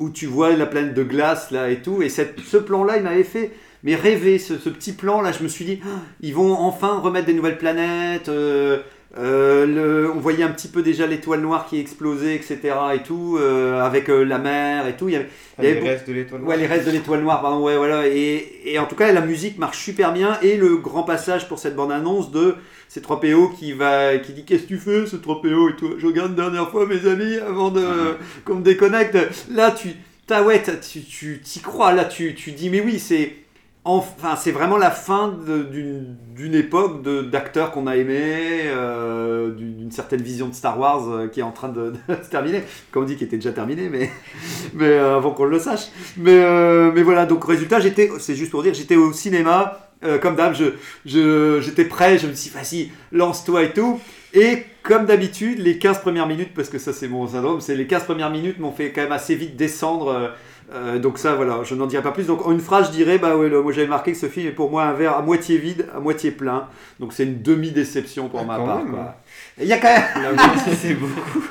où 0.00 0.10
tu 0.10 0.26
vois 0.26 0.56
la 0.56 0.66
planète 0.66 0.94
de 0.94 1.02
glace 1.02 1.50
là 1.50 1.70
et 1.70 1.82
tout. 1.82 2.02
Et 2.02 2.08
cette, 2.08 2.40
ce 2.40 2.56
plan-là, 2.56 2.96
il 2.96 3.02
m'avait 3.02 3.24
fait 3.24 3.52
mais 3.82 3.96
rêver, 3.96 4.38
ce, 4.38 4.54
petit 4.54 4.92
plan-là. 4.92 5.30
Je 5.32 5.42
me 5.42 5.48
suis 5.48 5.66
dit, 5.66 5.80
ils 6.20 6.34
vont 6.34 6.54
enfin 6.54 6.98
remettre 6.98 7.26
des 7.26 7.34
nouvelles 7.34 7.58
planètes. 7.58 8.30
Euh, 9.18 9.66
le- 9.66 10.10
on 10.10 10.18
voyait 10.18 10.42
un 10.42 10.48
petit 10.50 10.68
peu 10.68 10.82
déjà 10.82 11.06
l'étoile 11.06 11.40
noire 11.40 11.66
qui 11.68 11.78
explosait, 11.78 12.34
etc. 12.34 12.58
et 12.94 13.02
tout, 13.02 13.36
euh, 13.40 13.80
avec 13.82 14.08
euh, 14.10 14.24
la 14.24 14.38
mer 14.38 14.86
et 14.88 14.96
tout. 14.96 15.08
Il 15.08 15.12
y 15.12 15.16
avait, 15.16 15.28
Ah, 15.56 15.62
il 15.62 15.68
y 15.68 15.72
les 15.72 15.78
avait 15.78 15.88
restes 15.90 16.08
de 16.08 16.12
l'étoile 16.14 16.42
Ouais, 16.42 16.56
les 16.56 16.66
restes 16.66 16.86
de 16.86 16.90
l'étoile 16.92 17.20
noire, 17.20 17.40
pardon, 17.40 17.62
ouais, 17.64 17.76
voilà. 17.76 18.08
Et, 18.08 18.60
et 18.64 18.78
en 18.78 18.86
tout 18.86 18.96
cas, 18.96 19.12
la 19.12 19.20
musique 19.20 19.58
marche 19.58 19.78
super 19.78 20.12
bien. 20.12 20.38
Et 20.42 20.56
le 20.56 20.76
grand 20.76 21.04
passage 21.04 21.48
pour 21.48 21.58
cette 21.60 21.76
bande-annonce 21.76 22.32
de 22.32 22.56
ces 22.88 23.00
3PO 23.00 23.54
qui, 23.56 23.72
va, 23.72 24.18
qui 24.18 24.32
dit 24.32 24.44
Qu'est-ce 24.44 24.62
que 24.64 24.68
tu 24.68 24.78
fais, 24.78 25.06
ce 25.06 25.16
3PO 25.16 25.70
et 25.70 25.76
tout 25.76 25.94
Je 25.98 26.06
regarde 26.06 26.30
une 26.30 26.36
dernière 26.36 26.70
fois 26.70 26.86
mes 26.86 27.06
amis 27.08 27.36
avant 27.38 27.70
de 27.70 27.84
qu'on 28.44 28.56
me 28.56 28.62
déconnecte. 28.62 29.16
Là, 29.50 29.70
tu. 29.70 29.90
T'as, 30.26 30.42
ouais, 30.42 30.62
t'as- 30.62 30.76
tu 30.76 31.02
tu 31.02 31.40
t'y 31.44 31.60
crois. 31.60 31.92
Là, 31.92 32.04
tu, 32.06 32.34
tu 32.34 32.50
dis 32.52 32.68
Mais 32.70 32.80
oui, 32.80 32.98
c'est. 32.98 33.32
Enfin, 33.86 34.34
c'est 34.36 34.50
vraiment 34.50 34.78
la 34.78 34.90
fin 34.90 35.36
d'une 35.46 36.54
époque 36.54 37.02
d'acteurs 37.30 37.70
qu'on 37.70 37.86
a 37.86 37.96
aimés, 37.96 38.62
euh, 38.64 39.50
d'une 39.50 39.92
certaine 39.92 40.22
vision 40.22 40.48
de 40.48 40.54
Star 40.54 40.80
Wars 40.80 41.06
euh, 41.06 41.28
qui 41.28 41.40
est 41.40 41.42
en 41.42 41.52
train 41.52 41.68
de, 41.68 41.92
se 42.24 42.30
terminer. 42.30 42.62
Comme 42.90 43.02
on 43.02 43.06
dit, 43.06 43.16
qui 43.16 43.24
était 43.24 43.36
déjà 43.36 43.52
terminé, 43.52 43.90
mais, 43.90 44.10
euh, 44.80 45.16
avant 45.16 45.32
qu'on 45.32 45.44
le 45.44 45.58
sache. 45.58 45.88
Mais, 46.16 47.02
voilà, 47.02 47.26
donc 47.26 47.44
résultat, 47.44 47.78
j'étais, 47.78 48.10
c'est 48.20 48.34
juste 48.34 48.52
pour 48.52 48.62
dire, 48.62 48.72
j'étais 48.72 48.96
au 48.96 49.12
cinéma, 49.12 49.80
comme 50.22 50.36
d'hab, 50.36 50.54
je, 50.54 50.64
je, 51.04 51.60
j'étais 51.60 51.84
prêt, 51.84 52.18
je 52.18 52.26
me 52.26 52.34
suis 52.34 52.50
dit, 52.50 52.56
vas-y, 52.56 52.90
lance-toi 53.12 53.64
et 53.64 53.72
tout. 53.72 54.00
Et 54.32 54.64
comme 54.82 55.04
d'habitude, 55.04 55.58
les 55.58 55.78
15 55.78 56.00
premières 56.00 56.26
minutes, 56.26 56.50
parce 56.54 56.68
que 56.68 56.78
ça 56.78 56.92
c'est 56.92 57.08
mon 57.08 57.26
syndrome, 57.26 57.60
c'est 57.60 57.74
les 57.74 57.86
15 57.86 58.04
premières 58.04 58.30
minutes 58.30 58.58
m'ont 58.58 58.72
fait 58.72 58.92
quand 58.92 59.02
même 59.02 59.12
assez 59.12 59.34
vite 59.34 59.56
descendre. 59.56 60.32
Euh, 60.72 60.98
donc 60.98 61.18
ça, 61.18 61.34
voilà, 61.34 61.60
je 61.64 61.74
n'en 61.74 61.86
dirai 61.86 62.02
pas 62.02 62.12
plus. 62.12 62.26
Donc 62.26 62.46
en 62.46 62.52
une 62.52 62.60
phrase, 62.60 62.86
je 62.88 62.92
dirais, 62.92 63.18
bah 63.18 63.36
ouais, 63.36 63.48
le- 63.48 63.62
moi 63.62 63.72
j'avais 63.72 63.86
marqué 63.86 64.12
que 64.12 64.18
ce 64.18 64.26
film 64.26 64.46
est 64.48 64.52
pour 64.52 64.70
moi 64.70 64.84
un 64.84 64.92
verre 64.94 65.16
à 65.16 65.22
moitié 65.22 65.58
vide, 65.58 65.86
à 65.94 66.00
moitié 66.00 66.30
plein. 66.30 66.68
Donc 67.00 67.12
c'est 67.12 67.24
une 67.24 67.42
demi-déception 67.42 68.28
pour 68.28 68.40
Ah, 68.40 68.44
ma 68.44 68.56
part. 68.58 68.78
même. 68.84 68.90
quoi. 68.92 69.16
Il 69.60 69.68
y 69.68 69.72
a 69.72 69.78
quand 69.78 69.88
même... 69.88 70.36
C'est 70.80 70.94
beaucoup. 70.94 71.42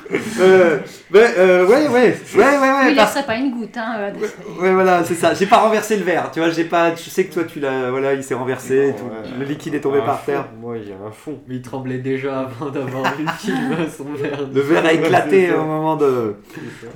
Euh, 0.41 0.77
ouais, 1.13 1.33
euh, 1.37 1.65
ouais, 1.65 1.87
ouais, 1.87 1.89
ouais, 1.89 2.13
ouais, 2.35 2.43
ouais, 2.59 2.95
parce- 2.95 3.15
laisserait 3.15 3.25
pas 3.25 3.35
une 3.37 3.51
goutte. 3.51 3.77
Hein, 3.77 3.95
euh, 3.97 4.11
Ouais, 4.59 4.73
voilà, 4.73 5.03
c'est 5.05 5.15
ça. 5.15 5.33
J'ai 5.33 5.45
pas 5.45 5.57
renversé 5.59 5.95
le 5.95 6.03
verre, 6.03 6.29
tu 6.31 6.39
vois. 6.41 6.49
J'ai 6.49 6.65
pas. 6.65 6.93
Je 6.95 7.09
sais 7.09 7.23
que 7.25 7.33
toi, 7.33 7.43
tu 7.45 7.61
l'as. 7.61 7.89
Voilà, 7.91 8.13
il 8.13 8.21
s'est 8.23 8.33
renversé. 8.33 8.89
et 8.89 8.93
tout. 8.93 9.05
Ouais. 9.05 9.39
Le 9.39 9.45
liquide 9.45 9.75
est 9.75 9.79
tombé 9.79 9.99
par 9.99 10.19
fond, 10.19 10.25
terre. 10.33 10.45
Moi, 10.59 10.75
il 10.79 10.89
y 10.89 10.91
a 10.91 10.95
un 10.95 11.11
fond. 11.11 11.39
Mais 11.47 11.55
il 11.55 11.61
tremblait 11.61 11.99
déjà 11.99 12.41
avant 12.41 12.69
d'avoir 12.69 13.03
vu 13.17 13.23
le 13.23 13.31
film, 13.39 13.75
son 13.97 14.03
verre. 14.21 14.39
Le 14.53 14.61
verre 14.61 14.85
a 14.85 14.91
éclaté 14.93 15.53
au 15.53 15.63
moment 15.63 15.95
de. 15.95 16.35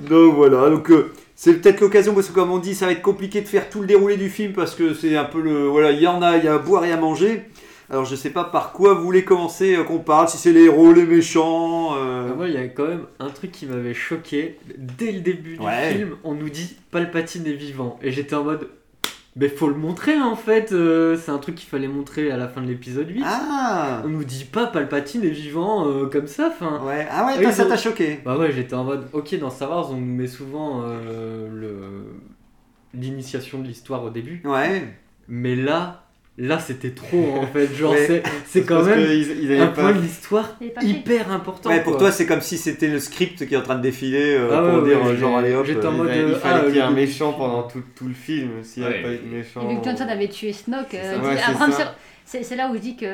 Donc 0.09 0.35
voilà. 0.35 0.69
Donc 0.69 0.91
euh, 0.91 1.13
c'est 1.35 1.53
peut-être 1.53 1.79
l'occasion 1.79 2.13
parce 2.15 2.27
que 2.27 2.33
comme 2.33 2.51
on 2.51 2.57
dit, 2.59 2.75
ça 2.75 2.85
va 2.85 2.91
être 2.91 3.01
compliqué 3.01 3.39
de 3.41 3.47
faire 3.47 3.69
tout 3.69 3.79
le 3.79 3.87
déroulé 3.87 4.17
du 4.17 4.29
film 4.29 4.51
parce 4.51 4.75
que 4.75 4.93
c'est 4.93 5.15
un 5.15 5.23
peu 5.25 5.41
le. 5.41 5.67
Voilà, 5.67 5.91
il 5.91 6.01
y 6.01 6.07
en 6.07 6.21
a, 6.21 6.35
il 6.35 6.43
y 6.43 6.49
a 6.49 6.55
à 6.55 6.57
boire 6.57 6.83
et 6.83 6.91
à 6.91 6.97
manger. 6.97 7.43
Alors 7.89 8.03
je 8.05 8.15
sais 8.15 8.31
pas 8.31 8.43
par 8.43 8.73
quoi 8.73 8.93
vous 8.95 9.03
voulez 9.03 9.23
commencer 9.23 9.75
euh, 9.75 9.83
qu'on 9.83 9.99
parle. 9.99 10.27
Si 10.27 10.37
c'est 10.37 10.51
les 10.51 10.63
héros, 10.65 10.91
les 10.93 11.05
méchants. 11.05 11.95
euh, 11.95 12.29
Ah, 12.31 12.35
Moi, 12.35 12.47
il 12.49 12.53
y 12.53 12.57
a 12.57 12.67
quand 12.67 12.87
même 12.87 13.05
un 13.19 13.29
truc 13.29 13.51
qui 13.51 13.65
m'avait 13.65 13.93
choqué. 13.93 14.59
Dès 14.77 15.11
le 15.13 15.21
début 15.21 15.57
du 15.57 15.63
film, 15.93 16.17
on 16.23 16.33
nous 16.33 16.49
dit 16.49 16.75
Palpatine 16.91 17.47
est 17.47 17.53
vivant. 17.53 17.97
Et 18.01 18.11
j'étais 18.11 18.35
en 18.35 18.43
mode. 18.43 18.69
Mais 19.39 19.49
faut 19.49 19.67
le 19.69 19.75
montrer 19.75 20.19
en 20.19 20.35
fait, 20.35 20.71
euh, 20.71 21.15
c'est 21.15 21.29
un 21.29 21.37
truc 21.37 21.53
qu'il 21.53 21.69
fallait 21.69 21.87
montrer 21.87 22.31
à 22.31 22.37
la 22.37 22.47
fin 22.47 22.59
de 22.59 22.67
l'épisode 22.67 23.07
8. 23.07 23.21
Ah. 23.23 24.01
On 24.03 24.07
nous 24.09 24.23
dit 24.23 24.45
pas 24.45 24.65
Palpatine 24.65 25.23
est 25.23 25.29
vivant 25.29 25.87
euh, 25.87 26.07
comme 26.07 26.25
ça, 26.25 26.49
enfin. 26.51 26.81
Ouais. 26.83 27.07
Ah 27.11 27.23
ouais. 27.23 27.33
Ah, 27.35 27.41
toi, 27.41 27.51
ils 27.51 27.53
ça 27.53 27.65
ont- 27.65 27.69
t'a 27.69 27.77
choqué. 27.77 28.19
Bah 28.25 28.35
ouais, 28.35 28.51
j'étais 28.51 28.73
en 28.73 28.83
mode, 28.83 29.07
ok, 29.13 29.37
dans 29.39 29.51
Star 29.51 29.69
Wars, 29.69 29.91
on 29.91 29.95
nous 29.97 30.15
met 30.15 30.25
souvent 30.27 30.81
euh, 30.85 31.47
le... 31.53 31.75
l'initiation 32.99 33.59
de 33.59 33.67
l'histoire 33.67 34.03
au 34.03 34.09
début. 34.09 34.41
Ouais. 34.43 34.87
Mais 35.27 35.55
là, 35.55 36.06
Là, 36.39 36.59
c'était 36.59 36.91
trop 36.91 37.35
en 37.37 37.47
fait. 37.47 37.73
Genre, 37.73 37.91
Ouais. 37.93 38.05
c'est- 38.05 38.23
c'est 38.45 38.63
quand 38.63 38.83
même 38.83 38.99
ils 38.99 39.51
avaient 39.51 39.59
un 39.59 39.67
pas- 39.67 39.81
point 39.81 39.93
de 39.93 40.01
l'histoire 40.01 40.55
hyper 40.83 41.31
important. 41.31 41.69
Ouais, 41.71 41.81
pour 41.81 41.93
quoi. 41.93 41.99
toi, 42.01 42.11
c'est 42.11 42.27
comme 42.27 42.41
si 42.41 42.59
c'était 42.59 42.89
le 42.89 42.99
script 42.99 43.47
qui 43.47 43.55
est 43.55 43.57
en 43.57 43.63
train 43.63 43.75
de 43.75 43.81
défiler 43.81 44.35
euh, 44.35 44.49
Ah 44.53 44.61
pour 44.69 44.83
ouais, 44.83 44.89
dire 44.89 45.01
ouais, 45.01 45.07
euh, 45.13 45.17
genre 45.17 45.37
allez 45.37 45.55
hop. 45.55 45.65
j'étais 45.65 45.87
en 45.87 45.93
euh, 45.93 45.97
mode, 45.97 46.11
Il, 46.13 46.21
euh, 46.21 46.35
fallait 46.35 46.59
ah, 46.61 46.65
qu'il 46.67 46.75
y 46.75 46.77
ait 46.77 46.81
un 46.81 46.89
le- 46.89 46.95
méchant 46.95 47.33
pendant 47.33 47.63
tout, 47.63 47.81
tout 47.95 48.07
le 48.07 48.13
film. 48.13 48.51
S'il 48.61 48.83
n'y 48.83 48.89
avait 48.89 49.01
pas 49.01 49.11
eu 49.13 49.17
de 49.17 49.35
méchant. 49.35 49.67
Et 49.67 49.73
vu 49.73 49.79
que 49.81 49.85
Johnson 49.85 50.05
avait 50.07 50.27
tué 50.27 50.53
Snoke, 50.53 50.95
C'est 52.25 52.55
là 52.57 52.69
où 52.69 52.75
je 52.75 52.79
dis 52.81 52.95
que 52.97 53.05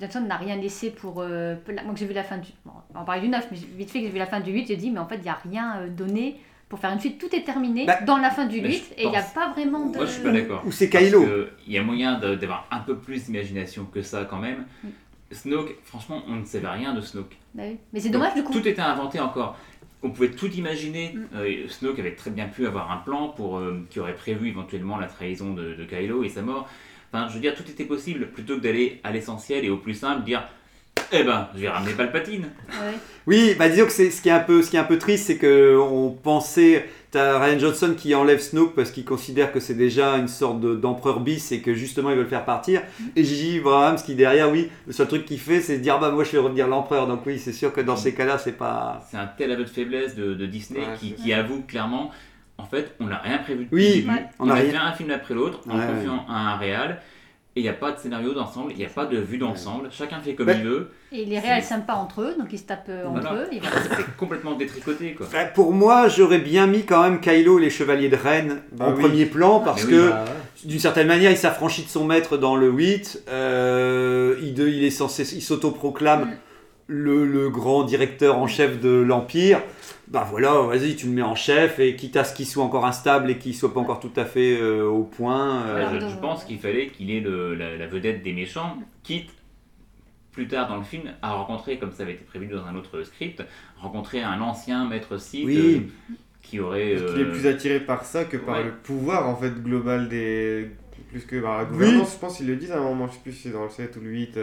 Johnson 0.00 0.20
n'a 0.26 0.36
rien 0.36 0.56
laissé 0.56 0.90
pour. 0.90 1.20
euh, 1.20 1.56
moi, 1.84 1.92
que 1.92 1.98
j'ai 2.00 2.06
vu 2.06 2.14
la 2.14 2.22
fin 2.22 2.38
du. 2.38 2.48
Bon, 2.64 2.72
on 2.94 3.00
va 3.00 3.04
parler 3.04 3.22
du 3.22 3.28
9, 3.28 3.48
mais 3.50 3.58
vite 3.76 3.90
fait 3.90 3.98
que 3.98 4.06
j'ai 4.06 4.12
vu 4.12 4.18
la 4.18 4.26
fin 4.26 4.40
du 4.40 4.52
8, 4.52 4.66
j'ai 4.68 4.76
dit, 4.76 4.90
mais 4.90 5.00
en 5.00 5.06
fait, 5.06 5.16
il 5.16 5.22
n'y 5.22 5.28
a 5.28 5.38
rien 5.50 5.80
donné 5.94 6.36
pour 6.68 6.78
faire 6.78 6.92
une 6.92 7.00
suite. 7.00 7.18
Tout 7.18 7.34
est 7.34 7.44
terminé 7.44 7.86
Bah, 7.86 8.00
dans 8.02 8.16
la 8.16 8.30
fin 8.30 8.46
du 8.46 8.60
mais 8.60 8.68
8 8.68 8.74
je 8.74 9.02
et 9.02 9.04
il 9.04 9.10
n'y 9.10 9.16
a 9.16 9.22
pas 9.22 9.50
vraiment 9.52 9.86
de. 9.86 9.96
Moi, 9.96 10.06
je 10.06 10.12
suis 10.12 10.22
pas 10.22 10.32
d'accord. 10.32 10.62
Ou 10.66 10.72
c'est 10.72 10.88
Kylo. 10.88 11.24
Il 11.66 11.72
y 11.72 11.78
a 11.78 11.82
moyen 11.82 12.18
d'avoir 12.18 12.66
un 12.70 12.80
peu 12.80 12.96
plus 12.96 13.24
d'imagination 13.24 13.84
que 13.84 14.02
ça 14.02 14.24
quand 14.24 14.38
même. 14.38 14.66
Mm. 14.82 14.88
Snoke, 15.32 15.74
franchement, 15.84 16.22
on 16.28 16.36
ne 16.36 16.44
savait 16.44 16.68
rien 16.68 16.94
de 16.94 17.00
Snoke. 17.00 17.36
Bah 17.54 17.64
oui. 17.66 17.78
Mais 17.92 18.00
c'est 18.00 18.10
dommage 18.10 18.34
du 18.34 18.42
coup. 18.42 18.52
Tout 18.52 18.66
était 18.66 18.80
inventé 18.82 19.20
encore. 19.20 19.56
On 20.02 20.10
pouvait 20.10 20.30
tout 20.30 20.50
imaginer. 20.52 21.14
Mm. 21.14 21.28
Euh, 21.36 21.68
Snoke 21.68 21.98
avait 21.98 22.14
très 22.14 22.30
bien 22.30 22.46
pu 22.46 22.66
avoir 22.66 22.90
un 22.90 22.98
plan 22.98 23.28
pour 23.28 23.58
euh, 23.58 23.84
qui 23.90 24.00
aurait 24.00 24.14
prévu 24.14 24.48
éventuellement 24.48 24.98
la 24.98 25.06
trahison 25.06 25.52
de, 25.54 25.74
de 25.74 25.84
Kylo 25.84 26.24
et 26.24 26.28
sa 26.28 26.42
mort. 26.42 26.68
Enfin, 27.12 27.28
je 27.28 27.34
veux 27.34 27.40
dire, 27.40 27.54
tout 27.54 27.68
était 27.68 27.84
possible 27.84 28.30
plutôt 28.30 28.56
que 28.56 28.62
d'aller 28.62 29.00
à 29.04 29.12
l'essentiel 29.12 29.64
et 29.64 29.70
au 29.70 29.76
plus 29.76 29.94
simple, 29.94 30.24
dire 30.24 30.48
Eh 31.12 31.22
ben, 31.22 31.48
je 31.54 31.60
vais 31.60 31.68
ramener 31.68 31.92
Palpatine. 31.92 32.42
Ouais. 32.68 32.94
Oui, 33.26 33.54
bah 33.58 33.68
disons 33.68 33.86
que 33.86 33.92
c'est 33.92 34.10
ce 34.10 34.20
qui 34.22 34.28
est 34.28 34.32
un 34.32 34.40
peu 34.40 34.62
ce 34.62 34.70
qui 34.70 34.76
est 34.76 34.80
un 34.80 34.84
peu 34.84 34.98
triste, 34.98 35.26
c'est 35.26 35.36
que 35.36 35.76
on 35.78 36.10
pensait 36.10 36.88
t'as 37.12 37.38
Ryan 37.38 37.58
Johnson 37.58 37.94
qui 37.96 38.14
enlève 38.14 38.40
Snoke 38.40 38.74
parce 38.74 38.90
qu'il 38.90 39.04
considère 39.04 39.52
que 39.52 39.58
c'est 39.60 39.74
déjà 39.74 40.16
une 40.16 40.28
sorte 40.28 40.60
de- 40.60 40.74
d'empereur 40.74 41.20
bis 41.20 41.50
et 41.52 41.60
que 41.60 41.74
justement 41.74 42.10
il 42.10 42.16
veut 42.16 42.22
le 42.22 42.28
faire 42.28 42.44
partir. 42.44 42.82
Et 43.14 43.24
J.J. 43.24 43.58
Abrams 43.60 43.96
qui 43.96 44.14
derrière, 44.14 44.50
oui, 44.50 44.68
le 44.86 44.92
seul 44.92 45.06
truc 45.08 45.24
qu'il 45.24 45.38
fait, 45.40 45.60
c'est 45.60 45.78
de 45.78 45.82
dire 45.82 45.98
bah 45.98 46.10
moi 46.10 46.24
je 46.24 46.32
vais 46.32 46.38
revenir 46.38 46.66
l'empereur. 46.68 47.06
Donc 47.06 47.20
oui, 47.26 47.38
c'est 47.38 47.52
sûr 47.52 47.72
que 47.72 47.80
dans 47.80 47.96
ces 47.96 48.12
cas-là, 48.14 48.38
c'est 48.38 48.56
pas. 48.58 49.04
C'est 49.10 49.16
un 49.16 49.26
tel 49.26 49.50
aveu 49.52 49.64
de 49.64 49.68
faiblesse 49.68 50.14
de, 50.16 50.34
de 50.34 50.46
Disney 50.46 50.80
Ouais, 50.80 50.86
qui, 50.98 51.12
qui 51.14 51.32
avoue 51.32 51.62
clairement 51.62 52.10
En 52.58 52.64
fait, 52.64 52.94
on 53.00 53.06
n'a 53.06 53.18
rien 53.18 53.38
prévu 53.38 53.64
depuis 53.64 53.76
Oui, 53.76 53.86
le 53.88 53.94
début. 54.02 54.08
Ouais. 54.10 54.24
On, 54.40 54.46
on 54.46 54.50
a 54.50 54.52
a 54.52 54.56
rien- 54.56 54.70
fait 54.70 54.76
un 54.76 54.92
film 54.92 55.10
après 55.10 55.34
l'autre 55.34 55.60
en 55.68 55.78
Ouais, 55.78 55.86
confiant 55.86 56.24
à 56.28 56.52
un 56.54 56.56
réal. 56.56 57.00
Et 57.56 57.60
il 57.60 57.62
n'y 57.62 57.70
a 57.70 57.72
pas 57.72 57.90
de 57.92 57.98
scénario 57.98 58.34
d'ensemble, 58.34 58.72
il 58.72 58.76
n'y 58.78 58.84
a 58.84 58.88
pas 58.90 59.06
de 59.06 59.16
vue 59.16 59.38
d'ensemble. 59.38 59.88
Chacun 59.90 60.20
fait 60.20 60.34
comme 60.34 60.46
Ouais. 60.48 60.56
il 60.58 60.64
veut. 60.68 60.90
Et 61.10 61.24
les 61.24 61.38
réels 61.38 61.62
s'aiment 61.62 61.86
pas 61.86 61.94
entre 61.94 62.20
eux, 62.20 62.34
donc 62.38 62.48
ils 62.52 62.58
se 62.58 62.64
tapent 62.64 62.84
euh, 62.90 63.06
entre 63.06 63.22
Voilà. 63.22 63.44
eux. 63.44 63.48
Et. 63.50 63.60
C'est 63.96 64.16
complètement 64.18 64.52
détricoté 64.56 65.14
quoi. 65.14 65.26
Pour 65.54 65.72
moi, 65.72 66.06
j'aurais 66.08 66.38
bien 66.40 66.66
mis 66.66 66.84
quand 66.84 67.02
même 67.02 67.18
Kylo, 67.18 67.58
les 67.58 67.70
chevaliers 67.70 68.10
de 68.10 68.16
Rennes, 68.16 68.60
Bah 68.72 68.88
en 68.88 68.92
oui. 68.94 69.00
premier 69.00 69.24
plan 69.24 69.60
parce 69.60 69.84
Mais 69.86 69.90
que 69.92 69.96
oui, 70.02 70.08
Bah, 70.10 70.24
ouais. 70.26 70.68
d'une 70.68 70.78
certaine 70.78 71.06
manière, 71.06 71.30
il 71.30 71.38
s'affranchit 71.38 71.84
de 71.84 71.88
son 71.88 72.04
maître 72.04 72.36
dans 72.36 72.56
le 72.56 72.68
8. 72.70 73.22
euh, 73.30 74.36
il, 74.42 74.84
est 74.84 74.90
censé, 74.90 75.22
il 75.34 75.40
s'autoproclame 75.42 76.24
Mm. 76.26 76.34
le, 76.88 77.24
le 77.26 77.48
grand 77.50 77.84
directeur 77.84 78.38
en 78.38 78.46
chef 78.46 78.80
de 78.80 78.90
l'Empire. 78.90 79.60
Bah 80.08 80.26
voilà, 80.30 80.52
vas-y, 80.62 80.94
tu 80.94 81.06
le 81.06 81.12
mets 81.12 81.22
en 81.22 81.34
chef 81.34 81.80
et 81.80 81.96
quitte 81.96 82.16
à 82.16 82.22
ce 82.22 82.32
qu'il 82.34 82.46
soit 82.46 82.62
encore 82.62 82.86
instable 82.86 83.28
et 83.30 83.38
qu'il 83.38 83.54
soit 83.56 83.74
pas 83.74 83.80
encore 83.80 83.98
tout 83.98 84.12
à 84.14 84.24
fait 84.24 84.56
euh, 84.60 84.84
au 84.86 85.02
point. 85.02 85.62
euh, 85.66 86.08
je, 86.08 86.16
pense 86.18 86.44
qu'il 86.44 86.58
fallait 86.60 86.88
qu'il 86.88 87.10
ait 87.10 87.20
le- 87.20 87.54
la, 87.56 87.76
la 87.76 87.86
vedette 87.88 88.22
des 88.22 88.32
méchants, 88.32 88.76
quitte 89.02 89.30
plus 90.30 90.46
tard 90.46 90.68
dans 90.68 90.76
le 90.76 90.84
film 90.84 91.12
à 91.22 91.32
rencontrer, 91.32 91.78
comme 91.78 91.90
ça 91.92 92.04
avait 92.04 92.12
été 92.12 92.24
prévu 92.24 92.46
dans 92.46 92.64
un 92.66 92.76
autre 92.76 93.02
script, 93.02 93.42
rencontrer 93.80 94.22
un 94.22 94.40
ancien 94.40 94.86
maître 94.86 95.18
Sith 95.18 95.44
Oui. 95.46 95.88
euh, 95.88 96.14
qui 96.42 96.60
aurait. 96.60 96.94
Parce 96.94 97.12
qu'il 97.12 97.22
est 97.22 97.30
plus 97.30 97.46
attiré 97.48 97.80
par 97.80 98.04
ça 98.04 98.24
que 98.24 98.36
par 98.36 98.58
ouais. 98.58 98.64
le 98.64 98.72
pouvoir 98.72 99.28
en 99.28 99.34
fait 99.36 99.60
global 99.62 100.08
des. 100.08 100.70
Plus 101.10 101.24
que 101.24 101.40
par 101.40 101.58
la 101.58 101.64
gouvernance, 101.64 102.12
je 102.14 102.18
pense 102.18 102.36
qu'ils 102.36 102.46
le 102.46 102.56
disent 102.56 102.72
à 102.72 102.78
un 102.78 102.82
moment, 102.82 103.06
je 103.08 103.12
sais 103.14 103.20
plus 103.22 103.32
si 103.32 103.42
c'est 103.44 103.50
dans 103.52 103.64
le 103.64 103.70
7 103.70 103.96
ou 103.96 104.00
le 104.00 104.10
8. 104.10 104.38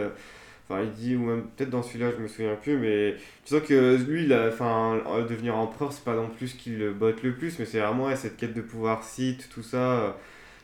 Euh, 0.70 0.74
Enfin, 0.74 0.82
il 0.82 0.90
dit, 0.92 1.16
ou 1.16 1.20
même 1.26 1.44
peut-être 1.56 1.70
dans 1.70 1.82
celui-là, 1.82 2.10
je 2.16 2.22
me 2.22 2.28
souviens 2.28 2.54
plus, 2.56 2.78
mais 2.78 3.16
tu 3.44 3.54
sens 3.54 3.62
que 3.66 3.96
lui, 3.96 4.32
enfin, 4.34 4.98
euh, 5.06 5.26
devenir 5.26 5.56
empereur, 5.56 5.92
c'est 5.92 6.04
pas 6.04 6.14
non 6.16 6.28
plus 6.30 6.48
ce 6.48 6.56
qui 6.56 6.70
le 6.70 6.92
botte 6.92 7.22
le 7.22 7.34
plus, 7.34 7.58
mais 7.58 7.66
c'est 7.66 7.80
vraiment 7.80 8.06
ouais, 8.06 8.16
cette 8.16 8.36
quête 8.36 8.54
de 8.54 8.62
pouvoir 8.62 9.04
Sith, 9.04 9.48
tout 9.52 9.62
ça, 9.62 9.76
euh, 10.00 10.10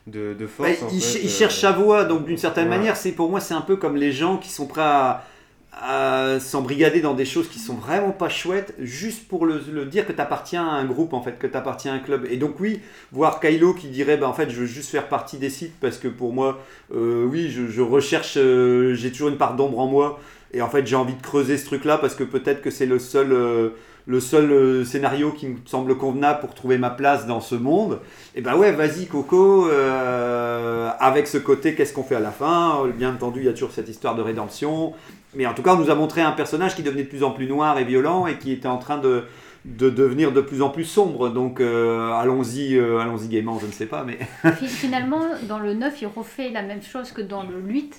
de, 0.06 0.34
de 0.34 0.46
Bah, 0.58 0.68
force. 0.68 0.82
en 0.82 0.90
il, 0.90 1.00
ch- 1.00 1.22
fait, 1.22 1.24
il 1.24 1.30
euh, 1.30 1.30
cherche 1.30 1.58
sa 1.60 1.72
voie, 1.72 2.04
donc 2.04 2.26
d'une 2.26 2.36
certaine 2.36 2.68
ouais. 2.68 2.68
manière, 2.68 2.96
c'est 2.96 3.12
pour 3.12 3.30
moi, 3.30 3.40
c'est 3.40 3.54
un 3.54 3.62
peu 3.62 3.76
comme 3.76 3.96
les 3.96 4.12
gens 4.12 4.36
qui 4.36 4.50
sont 4.50 4.66
prêts 4.66 4.82
à, 4.82 5.24
à 5.72 6.40
s'embrigader 6.40 7.00
dans 7.00 7.14
des 7.14 7.24
choses 7.24 7.48
qui 7.48 7.58
sont 7.58 7.74
vraiment 7.74 8.10
pas 8.10 8.28
chouettes, 8.28 8.74
juste 8.78 9.28
pour 9.28 9.46
le, 9.46 9.60
dire 9.84 10.06
que 10.06 10.12
tu 10.12 10.20
appartiens 10.20 10.66
à 10.66 10.72
un 10.72 10.84
groupe, 10.84 11.12
en 11.12 11.22
fait, 11.22 11.38
que 11.38 11.46
tu 11.46 11.56
appartiens 11.56 11.92
à 11.92 11.96
un 11.96 12.00
club. 12.00 12.26
Et 12.30 12.36
donc, 12.36 12.58
oui, 12.60 12.80
voir 13.12 13.40
Kylo 13.40 13.74
qui 13.74 13.88
dirait, 13.88 14.16
bah, 14.16 14.28
en 14.28 14.32
fait, 14.32 14.50
je 14.50 14.60
veux 14.60 14.66
juste 14.66 14.90
faire 14.90 15.08
partie 15.08 15.38
des 15.38 15.50
sites 15.50 15.78
parce 15.80 15.98
que 15.98 16.08
pour 16.08 16.32
moi, 16.32 16.60
euh, 16.94 17.24
oui, 17.24 17.50
je, 17.50 17.68
je 17.68 17.82
recherche, 17.82 18.34
euh, 18.36 18.94
j'ai 18.94 19.10
toujours 19.12 19.28
une 19.28 19.38
part 19.38 19.54
d'ombre 19.54 19.78
en 19.78 19.86
moi. 19.86 20.20
Et 20.52 20.62
en 20.62 20.68
fait, 20.68 20.86
j'ai 20.86 20.96
envie 20.96 21.14
de 21.14 21.22
creuser 21.22 21.56
ce 21.56 21.66
truc-là 21.66 21.98
parce 21.98 22.16
que 22.16 22.24
peut-être 22.24 22.62
que 22.62 22.70
c'est 22.70 22.86
le 22.86 22.98
seul. 22.98 23.32
euh, 23.32 23.70
le 24.06 24.18
seul 24.18 24.50
euh, 24.50 24.84
scénario 24.84 25.30
qui 25.30 25.46
me 25.46 25.56
semble 25.66 25.96
convenable 25.96 26.40
pour 26.40 26.54
trouver 26.54 26.78
ma 26.78 26.90
place 26.90 27.26
dans 27.26 27.40
ce 27.40 27.54
monde, 27.54 28.00
et 28.34 28.40
ben 28.40 28.56
ouais, 28.56 28.72
vas-y 28.72 29.06
Coco, 29.06 29.68
euh, 29.68 30.90
avec 30.98 31.26
ce 31.26 31.38
côté, 31.38 31.74
qu'est-ce 31.74 31.92
qu'on 31.92 32.02
fait 32.02 32.16
à 32.16 32.20
la 32.20 32.30
fin? 32.30 32.86
Bien 32.96 33.14
entendu, 33.14 33.40
il 33.40 33.46
y 33.46 33.48
a 33.48 33.52
toujours 33.52 33.72
cette 33.72 33.88
histoire 33.88 34.16
de 34.16 34.22
rédemption, 34.22 34.94
mais 35.34 35.46
en 35.46 35.54
tout 35.54 35.62
cas, 35.62 35.74
on 35.74 35.78
nous 35.78 35.90
a 35.90 35.94
montré 35.94 36.20
un 36.22 36.32
personnage 36.32 36.74
qui 36.74 36.82
devenait 36.82 37.04
de 37.04 37.08
plus 37.08 37.22
en 37.24 37.30
plus 37.30 37.46
noir 37.46 37.78
et 37.78 37.84
violent 37.84 38.26
et 38.26 38.38
qui 38.38 38.52
était 38.52 38.68
en 38.68 38.78
train 38.78 38.98
de, 38.98 39.24
de 39.64 39.90
devenir 39.90 40.32
de 40.32 40.40
plus 40.40 40.62
en 40.62 40.70
plus 40.70 40.84
sombre. 40.84 41.28
Donc 41.28 41.60
euh, 41.60 42.10
allons-y, 42.12 42.76
euh, 42.76 42.98
allons-y 42.98 43.28
gaiement, 43.28 43.58
je 43.58 43.66
ne 43.66 43.72
sais 43.72 43.86
pas, 43.86 44.04
mais 44.04 44.18
Fi- 44.56 44.66
Finalement, 44.68 45.20
dans 45.48 45.58
le 45.58 45.74
9, 45.74 46.02
il 46.02 46.06
refait 46.06 46.50
la 46.50 46.62
même 46.62 46.82
chose 46.82 47.12
que 47.12 47.22
dans 47.22 47.42
le 47.44 47.60
8, 47.60 47.96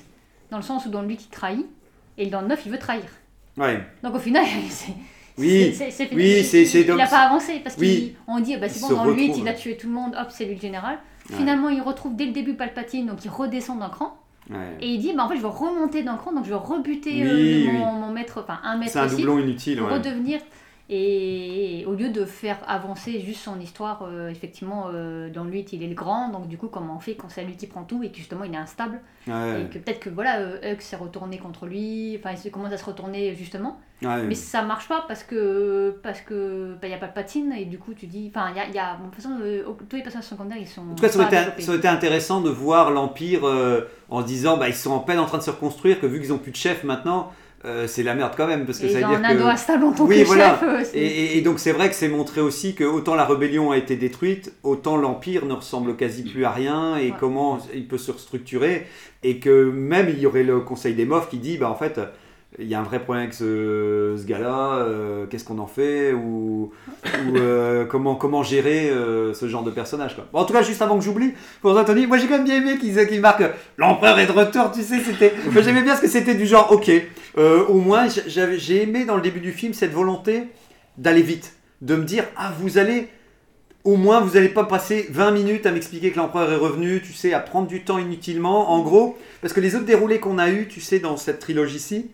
dans 0.52 0.58
le 0.58 0.64
sens 0.64 0.86
où 0.86 0.90
dans 0.90 1.02
le 1.02 1.08
8, 1.08 1.26
il 1.26 1.30
trahit, 1.30 1.66
et 2.18 2.28
dans 2.28 2.42
le 2.42 2.48
9, 2.48 2.62
il 2.66 2.72
veut 2.72 2.80
trahir. 2.80 3.04
ouais. 3.58 3.82
Donc 4.04 4.16
au 4.16 4.20
final, 4.20 4.44
c'est. 4.70 4.92
Oui, 5.38 5.74
c'est- 5.74 5.92
c'est- 5.92 6.10
oui, 6.14 6.40
il- 6.40 6.46
c'est- 6.46 6.82
Il 6.82 6.94
n'a 6.96 7.08
pas 7.08 7.20
avancé 7.22 7.62
parce 7.64 7.78
Oui. 7.80 8.16
qu'on 8.28 8.42
dit 8.42 8.58
bah, 8.58 8.68
c'est 8.68 8.82
bon, 8.82 8.90
dans 8.98 9.06
le 9.06 9.14
8, 9.14 9.28
retrouve. 9.30 9.44
il 9.46 9.48
a 9.50 9.54
tué 9.54 9.78
tout 9.78 9.88
le 9.88 9.94
monde, 9.94 10.14
hop, 10.20 10.28
c'est 10.30 10.44
lui 10.46 10.56
le 10.56 10.62
général. 10.62 11.00
Ouais. 11.30 11.38
Finalement, 11.38 11.70
il 11.70 11.82
retrouve 11.82 12.16
dès 12.18 12.26
le 12.26 12.34
début 12.34 12.54
Palpatine, 12.56 13.06
donc 13.08 13.24
il 13.24 13.30
redescend 13.32 13.80
d'un 13.80 13.88
cran. 13.90 14.18
Ouais. 14.52 14.78
Et 14.82 14.88
il 14.94 15.00
dit 15.00 15.14
bah, 15.16 15.24
en 15.26 15.30
fait, 15.30 15.38
je 15.38 15.42
veux 15.42 15.48
remonter 15.48 16.04
d'un 16.04 16.16
cran, 16.18 16.34
donc 16.34 16.46
je 16.46 16.50
veux 16.50 16.56
rebuter 16.56 17.12
Oui, 17.12 17.22
euh, 17.68 17.72
oui. 17.72 17.78
mon, 17.78 17.94
mon 17.94 18.10
maître, 18.12 18.40
enfin 18.44 18.60
un 18.64 18.78
maître 18.78 18.92
c'est 18.94 19.00
un 19.00 19.06
aussi, 19.06 19.18
doublon 19.18 19.40
inutile. 19.40 19.78
pour 19.80 19.88
ouais. 19.88 19.94
redevenir. 19.96 20.40
Et 20.94 21.86
au 21.88 21.94
lieu 21.94 22.10
de 22.10 22.26
faire 22.26 22.58
avancer 22.68 23.22
juste 23.22 23.40
son 23.40 23.58
histoire, 23.62 24.04
euh, 24.04 24.28
effectivement, 24.28 24.88
euh, 24.94 25.30
dans 25.30 25.46
8, 25.46 25.72
il 25.72 25.84
est 25.84 25.88
le 25.88 25.96
grand, 25.96 26.28
donc 26.28 26.50
du 26.50 26.58
coup, 26.58 26.68
comment 26.68 26.98
on 26.98 27.00
fait 27.00 27.16
quand 27.16 27.30
c'est 27.30 27.46
lui 27.46 27.56
qui 27.56 27.66
prend 27.66 27.84
tout 27.84 28.04
et 28.04 28.12
que 28.12 28.18
justement 28.18 28.44
il 28.44 28.54
est 28.54 28.58
instable 28.58 29.00
Ouais, 29.28 29.62
et 29.62 29.66
que 29.66 29.78
peut-être 29.78 30.00
que 30.00 30.10
voilà, 30.10 30.40
euh, 30.40 30.74
Hux 30.74 30.82
s'est 30.82 30.96
retourné 30.96 31.38
contre 31.38 31.68
lui, 31.68 32.18
enfin 32.18 32.36
il 32.44 32.50
commence 32.50 32.74
à 32.74 32.78
se 32.78 32.86
retourner 32.86 33.36
justement, 33.36 33.80
ouais. 34.02 34.24
mais 34.24 34.34
ça 34.34 34.64
marche 34.64 34.88
pas 34.88 35.06
parce 35.08 35.24
que 35.24 36.00
parce 36.02 36.22
que 36.22 36.76
bah, 36.82 36.88
y 36.88 36.94
a 36.94 36.98
pas 36.98 37.06
de 37.06 37.14
patine 37.14 37.54
et 37.56 37.66
du 37.66 37.78
coup 37.78 37.94
tu 37.94 38.08
dis, 38.08 38.32
enfin 38.34 38.50
il 38.50 38.58
y 38.58 38.60
a, 38.60 38.66
il 38.68 38.74
y 38.74 38.80
a 38.80 38.96
bon, 38.96 39.06
de 39.06 39.12
toute 39.12 39.22
façon 39.22 39.38
euh, 39.44 39.64
tous 39.88 39.96
les 39.96 40.02
personnages 40.02 40.28
secondaires 40.28 40.58
ils 40.60 40.68
sont 40.68 40.82
En 40.82 40.96
tout 40.96 41.04
cas, 41.04 41.10
ça 41.10 41.20
aurait, 41.20 41.30
pas 41.30 41.36
été, 41.36 41.42
développés. 41.42 41.62
ça 41.62 41.70
aurait 41.70 41.78
été 41.78 41.88
intéressant 41.88 42.42
de 42.42 42.50
voir 42.50 42.90
l'Empire 42.90 43.46
euh, 43.46 43.82
en 44.10 44.22
se 44.22 44.26
disant 44.26 44.58
bah, 44.58 44.68
ils 44.70 44.74
sont 44.74 44.92
en 44.92 45.00
peine 45.02 45.20
en 45.20 45.28
train 45.28 45.38
de 45.38 45.44
se 45.44 45.52
reconstruire, 45.52 46.02
que 46.02 46.08
vu 46.08 46.20
qu'ils 46.20 46.34
ont 46.34 46.40
plus 46.40 46.52
de 46.52 46.58
chef 46.58 46.84
maintenant, 46.84 47.32
euh, 47.66 47.88
c'est 47.88 48.04
la 48.04 48.16
merde 48.16 48.34
quand 48.36 48.48
même. 48.48 48.66
Parce 48.66 48.80
que 48.80 48.86
et 48.86 48.90
ça 48.90 49.00
veut 49.08 49.18
dire 49.18 49.22
que. 49.22 49.42
instable 49.44 49.84
en 49.84 49.92
tant 49.92 50.06
Oui, 50.06 50.22
que 50.22 50.28
voilà. 50.28 50.58
chef. 50.60 50.64
euh, 50.64 50.84
Et, 50.94 51.06
et- 51.06 51.38
et 51.38 51.42
donc 51.42 51.60
c'est 51.60 51.72
vrai 51.72 51.90
que 51.90 51.96
c'est 51.96 52.08
montré 52.10 52.42
aussi 52.42 52.74
que 52.76 52.84
autant 52.84 53.16
la 53.16 53.26
rébellion 53.26 53.72
a 53.72 53.78
été 53.78 53.96
détruite, 53.96 54.54
autant 54.64 54.98
l'Empire 54.98 55.46
ne 55.46 55.54
ressemble 55.54 55.96
quasi 55.96 56.24
plus 56.24 56.44
à 56.46 56.52
rien 56.52 56.98
et 56.98 57.12
Ouais. 57.12 57.14
comment 57.20 57.60
il 57.74 57.88
peut 57.88 57.98
se 57.98 58.12
restructurer. 58.12 58.88
Et 59.24 59.38
que 59.40 59.70
même 59.70 60.10
il 60.10 60.20
y 60.20 60.26
aurait 60.26 60.44
le 60.44 60.60
Conseil 60.62 60.96
des 60.96 61.06
Mofs 61.06 61.30
qui 61.30 61.38
dit 61.38 61.58
bah 61.58 61.70
en 61.70 61.76
fait 61.76 62.00
il 62.60 62.68
y 62.68 62.76
a 62.76 62.80
un 62.80 62.84
vrai 62.84 63.00
problème 63.00 63.24
avec 63.24 63.34
ce, 63.34 64.16
ce 64.18 64.26
gars-là, 64.26 64.80
euh, 64.80 65.26
qu'est-ce 65.26 65.46
qu'on 65.46 65.60
en 65.60 65.68
fait 65.68 66.12
ou, 66.12 66.72
ou, 67.06 67.38
euh, 67.38 67.86
comment, 67.86 68.16
comment 68.16 68.44
gérer 68.44 68.90
euh, 68.90 69.34
ce 69.34 69.48
genre 69.48 69.64
de 69.64 69.72
personnage. 69.72 70.16
Quoi. 70.16 70.28
Bon, 70.34 70.40
en 70.40 70.46
tout 70.46 70.54
cas, 70.54 70.62
juste 70.62 70.82
avant 70.82 70.98
que 70.98 71.04
j'oublie, 71.04 71.34
pour 71.62 71.78
Anthony, 71.78 72.08
moi 72.08 72.18
j'ai 72.18 72.28
quand 72.28 72.38
même 72.38 72.44
bien 72.44 72.58
aimé 72.58 72.78
qu'ils 72.78 73.08
qu'ils 73.08 73.22
marquent 73.22 73.50
l'empereur 73.78 74.20
est 74.20 74.28
de 74.28 74.34
retour, 74.34 74.72
tu 74.72 74.82
sais, 74.82 75.00
c'était. 75.00 75.34
J'aimais 75.62 75.82
bien 75.82 75.96
ce 75.96 76.02
que 76.02 76.10
c'était 76.10 76.36
du 76.36 76.46
genre, 76.46 76.72
ok, 76.72 76.92
au 77.38 77.78
moins 77.80 78.08
j'ai 78.28 78.84
aimé 78.84 79.06
dans 79.06 79.16
le 79.16 79.22
début 79.22 79.40
du 79.40 79.54
film 79.54 79.74
cette 79.74 79.94
volonté 79.94 80.44
d'aller 80.98 81.22
vite, 81.22 81.56
de 81.82 81.96
me 81.96 82.04
dire, 82.04 82.26
ah 82.36 82.52
vous 82.60 82.78
allez. 82.78 83.08
Au 83.84 83.96
moins, 83.96 84.20
vous 84.20 84.36
n'allez 84.36 84.50
pas 84.50 84.66
passer 84.66 85.08
20 85.10 85.32
minutes 85.32 85.66
à 85.66 85.72
m'expliquer 85.72 86.12
que 86.12 86.18
l'empereur 86.18 86.52
est 86.52 86.56
revenu, 86.56 87.02
tu 87.02 87.14
sais, 87.14 87.34
à 87.34 87.40
prendre 87.40 87.66
du 87.66 87.84
temps 87.84 87.98
inutilement. 87.98 88.70
En 88.70 88.84
gros, 88.84 89.18
parce 89.42 89.54
que 89.54 89.60
les 89.60 89.74
autres 89.76 89.86
déroulés 89.86 90.20
qu'on 90.20 90.38
a 90.38 90.52
eu, 90.52 90.68
tu 90.68 90.80
sais, 90.82 91.00
dans 91.00 91.18
cette 91.18 91.40
trilogie-ci, 91.40 92.12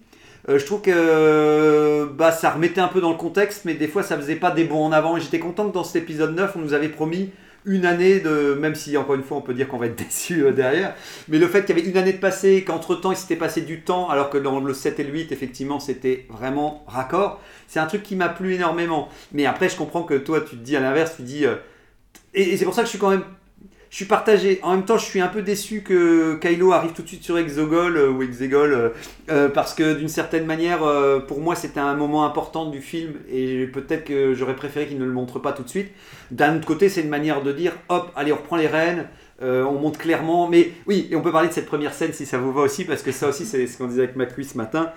je 0.48 0.66
trouve 0.66 0.82
que 0.82 0.92
euh, 0.94 2.06
bah, 2.06 2.32
ça 2.32 2.52
remettait 2.52 2.80
un 2.80 2.88
peu 2.88 3.02
dans 3.02 3.12
le 3.12 3.18
contexte, 3.18 3.66
mais 3.66 3.74
des 3.74 3.88
fois 3.88 4.02
ça 4.02 4.16
faisait 4.16 4.38
pas 4.38 4.52
des 4.52 4.64
bons 4.64 4.86
en 4.86 4.92
avant. 4.92 5.18
Et 5.18 5.22
j'étais 5.22 5.40
content 5.40 5.68
que 5.68 5.74
dans 5.74 5.84
cet 5.84 6.04
épisode 6.04 6.36
9, 6.36 6.56
on 6.56 6.60
nous 6.60 6.74
avait 6.74 6.88
promis 6.90 7.32
une 7.66 7.86
année 7.86 8.22
de. 8.22 8.54
Même 8.60 8.76
si, 8.76 8.96
encore 8.96 9.16
une 9.16 9.24
fois, 9.24 9.38
on 9.38 9.42
peut 9.42 9.54
dire 9.54 9.68
qu'on 9.68 9.78
va 9.78 9.88
être 9.88 9.98
déçu 10.04 10.46
euh, 10.46 10.52
derrière. 10.54 10.96
Mais 11.28 11.38
le 11.38 11.48
fait 11.48 11.66
qu'il 11.66 11.78
y 11.78 11.80
avait 11.82 11.90
une 11.90 11.98
année 11.98 12.14
de 12.14 12.20
passé, 12.20 12.64
qu'entre 12.64 12.96
temps 12.96 13.12
il 13.12 13.18
s'était 13.18 13.36
passé 13.36 13.62
du 13.62 13.82
temps, 13.82 14.10
alors 14.10 14.30
que 14.30 14.38
dans 14.38 14.60
le 14.62 14.74
7 14.74 15.00
et 15.00 15.04
le 15.04 15.12
8, 15.12 15.32
effectivement, 15.34 15.80
c'était 15.82 16.26
vraiment 16.30 16.86
raccord, 16.88 17.42
c'est 17.68 17.80
un 17.80 17.86
truc 17.86 18.04
qui 18.04 18.16
m'a 18.16 18.30
plu 18.30 18.54
énormément. 18.56 19.10
Mais 19.34 19.46
après, 19.46 19.68
je 19.68 19.76
comprends 19.76 20.04
que 20.04 20.14
toi, 20.14 20.40
tu 20.42 20.52
te 20.58 20.64
dis 20.64 20.78
à 20.78 20.80
l'inverse, 20.80 21.16
tu 21.18 21.24
dis. 21.24 21.46
euh, 21.46 21.56
et 22.34 22.56
c'est 22.58 22.66
pour 22.66 22.74
ça 22.74 22.82
que 22.82 22.86
je 22.86 22.92
suis 22.92 23.00
quand 23.00 23.10
même. 23.10 23.24
Je 23.90 23.96
suis 23.96 24.06
partagé. 24.06 24.60
En 24.64 24.76
même 24.76 24.86
temps, 24.86 24.98
je 24.98 25.06
suis 25.06 25.22
un 25.22 25.28
peu 25.28 25.42
déçu 25.42 25.82
que 25.82 26.36
Kylo 26.42 26.74
arrive 26.74 26.92
tout 26.92 27.04
de 27.04 27.08
suite 27.08 27.24
sur 27.24 27.38
Exogol 27.38 27.98
euh, 27.98 28.12
ou 28.12 28.22
Exegol 28.22 28.74
euh, 28.74 28.90
euh, 29.30 29.50
parce 29.50 29.74
que 29.74 29.94
d'une 29.94 30.10
certaine 30.10 30.46
manière, 30.46 30.80
pour 31.28 31.40
moi, 31.40 31.56
c'était 31.56 31.80
un 31.80 31.96
moment 31.96 32.26
important 32.26 32.70
du 32.70 32.82
film 32.82 33.14
et 33.32 33.68
peut-être 33.68 34.06
que 34.06 34.34
j'aurais 34.34 34.56
préféré 34.56 34.88
qu'il 34.88 35.00
ne 35.00 35.06
le 35.06 35.12
montre 35.12 35.40
pas 35.40 35.54
tout 35.54 35.64
de 35.64 35.70
suite. 35.70 35.92
D'un 36.32 36.58
autre 36.58 36.66
côté, 36.66 36.90
c'est 36.90 37.02
une 37.02 37.10
manière 37.10 37.42
de 37.42 37.52
dire, 37.52 37.74
hop, 37.90 38.12
allez, 38.16 38.32
on 38.34 38.38
reprend 38.38 38.58
les 38.58 38.68
rênes. 38.68 39.08
on 39.42 39.74
montre 39.74 40.00
clairement, 40.00 40.48
mais 40.48 40.72
oui, 40.86 41.08
et 41.12 41.16
on 41.16 41.22
peut 41.22 41.32
parler 41.32 41.48
de 41.48 41.54
cette 41.54 41.68
première 41.68 41.94
scène 41.94 42.14
si 42.14 42.26
ça 42.26 42.38
vous 42.38 42.52
va 42.52 42.62
aussi, 42.62 42.86
parce 42.86 43.02
que 43.02 43.12
ça 43.12 43.30
aussi, 43.30 43.46
c'est 43.46 43.68
ce 43.68 43.78
qu'on 43.78 43.88
disait 43.88 44.04
avec 44.04 44.16
McQueen 44.16 44.48
ce 44.48 44.58
matin. 44.58 44.92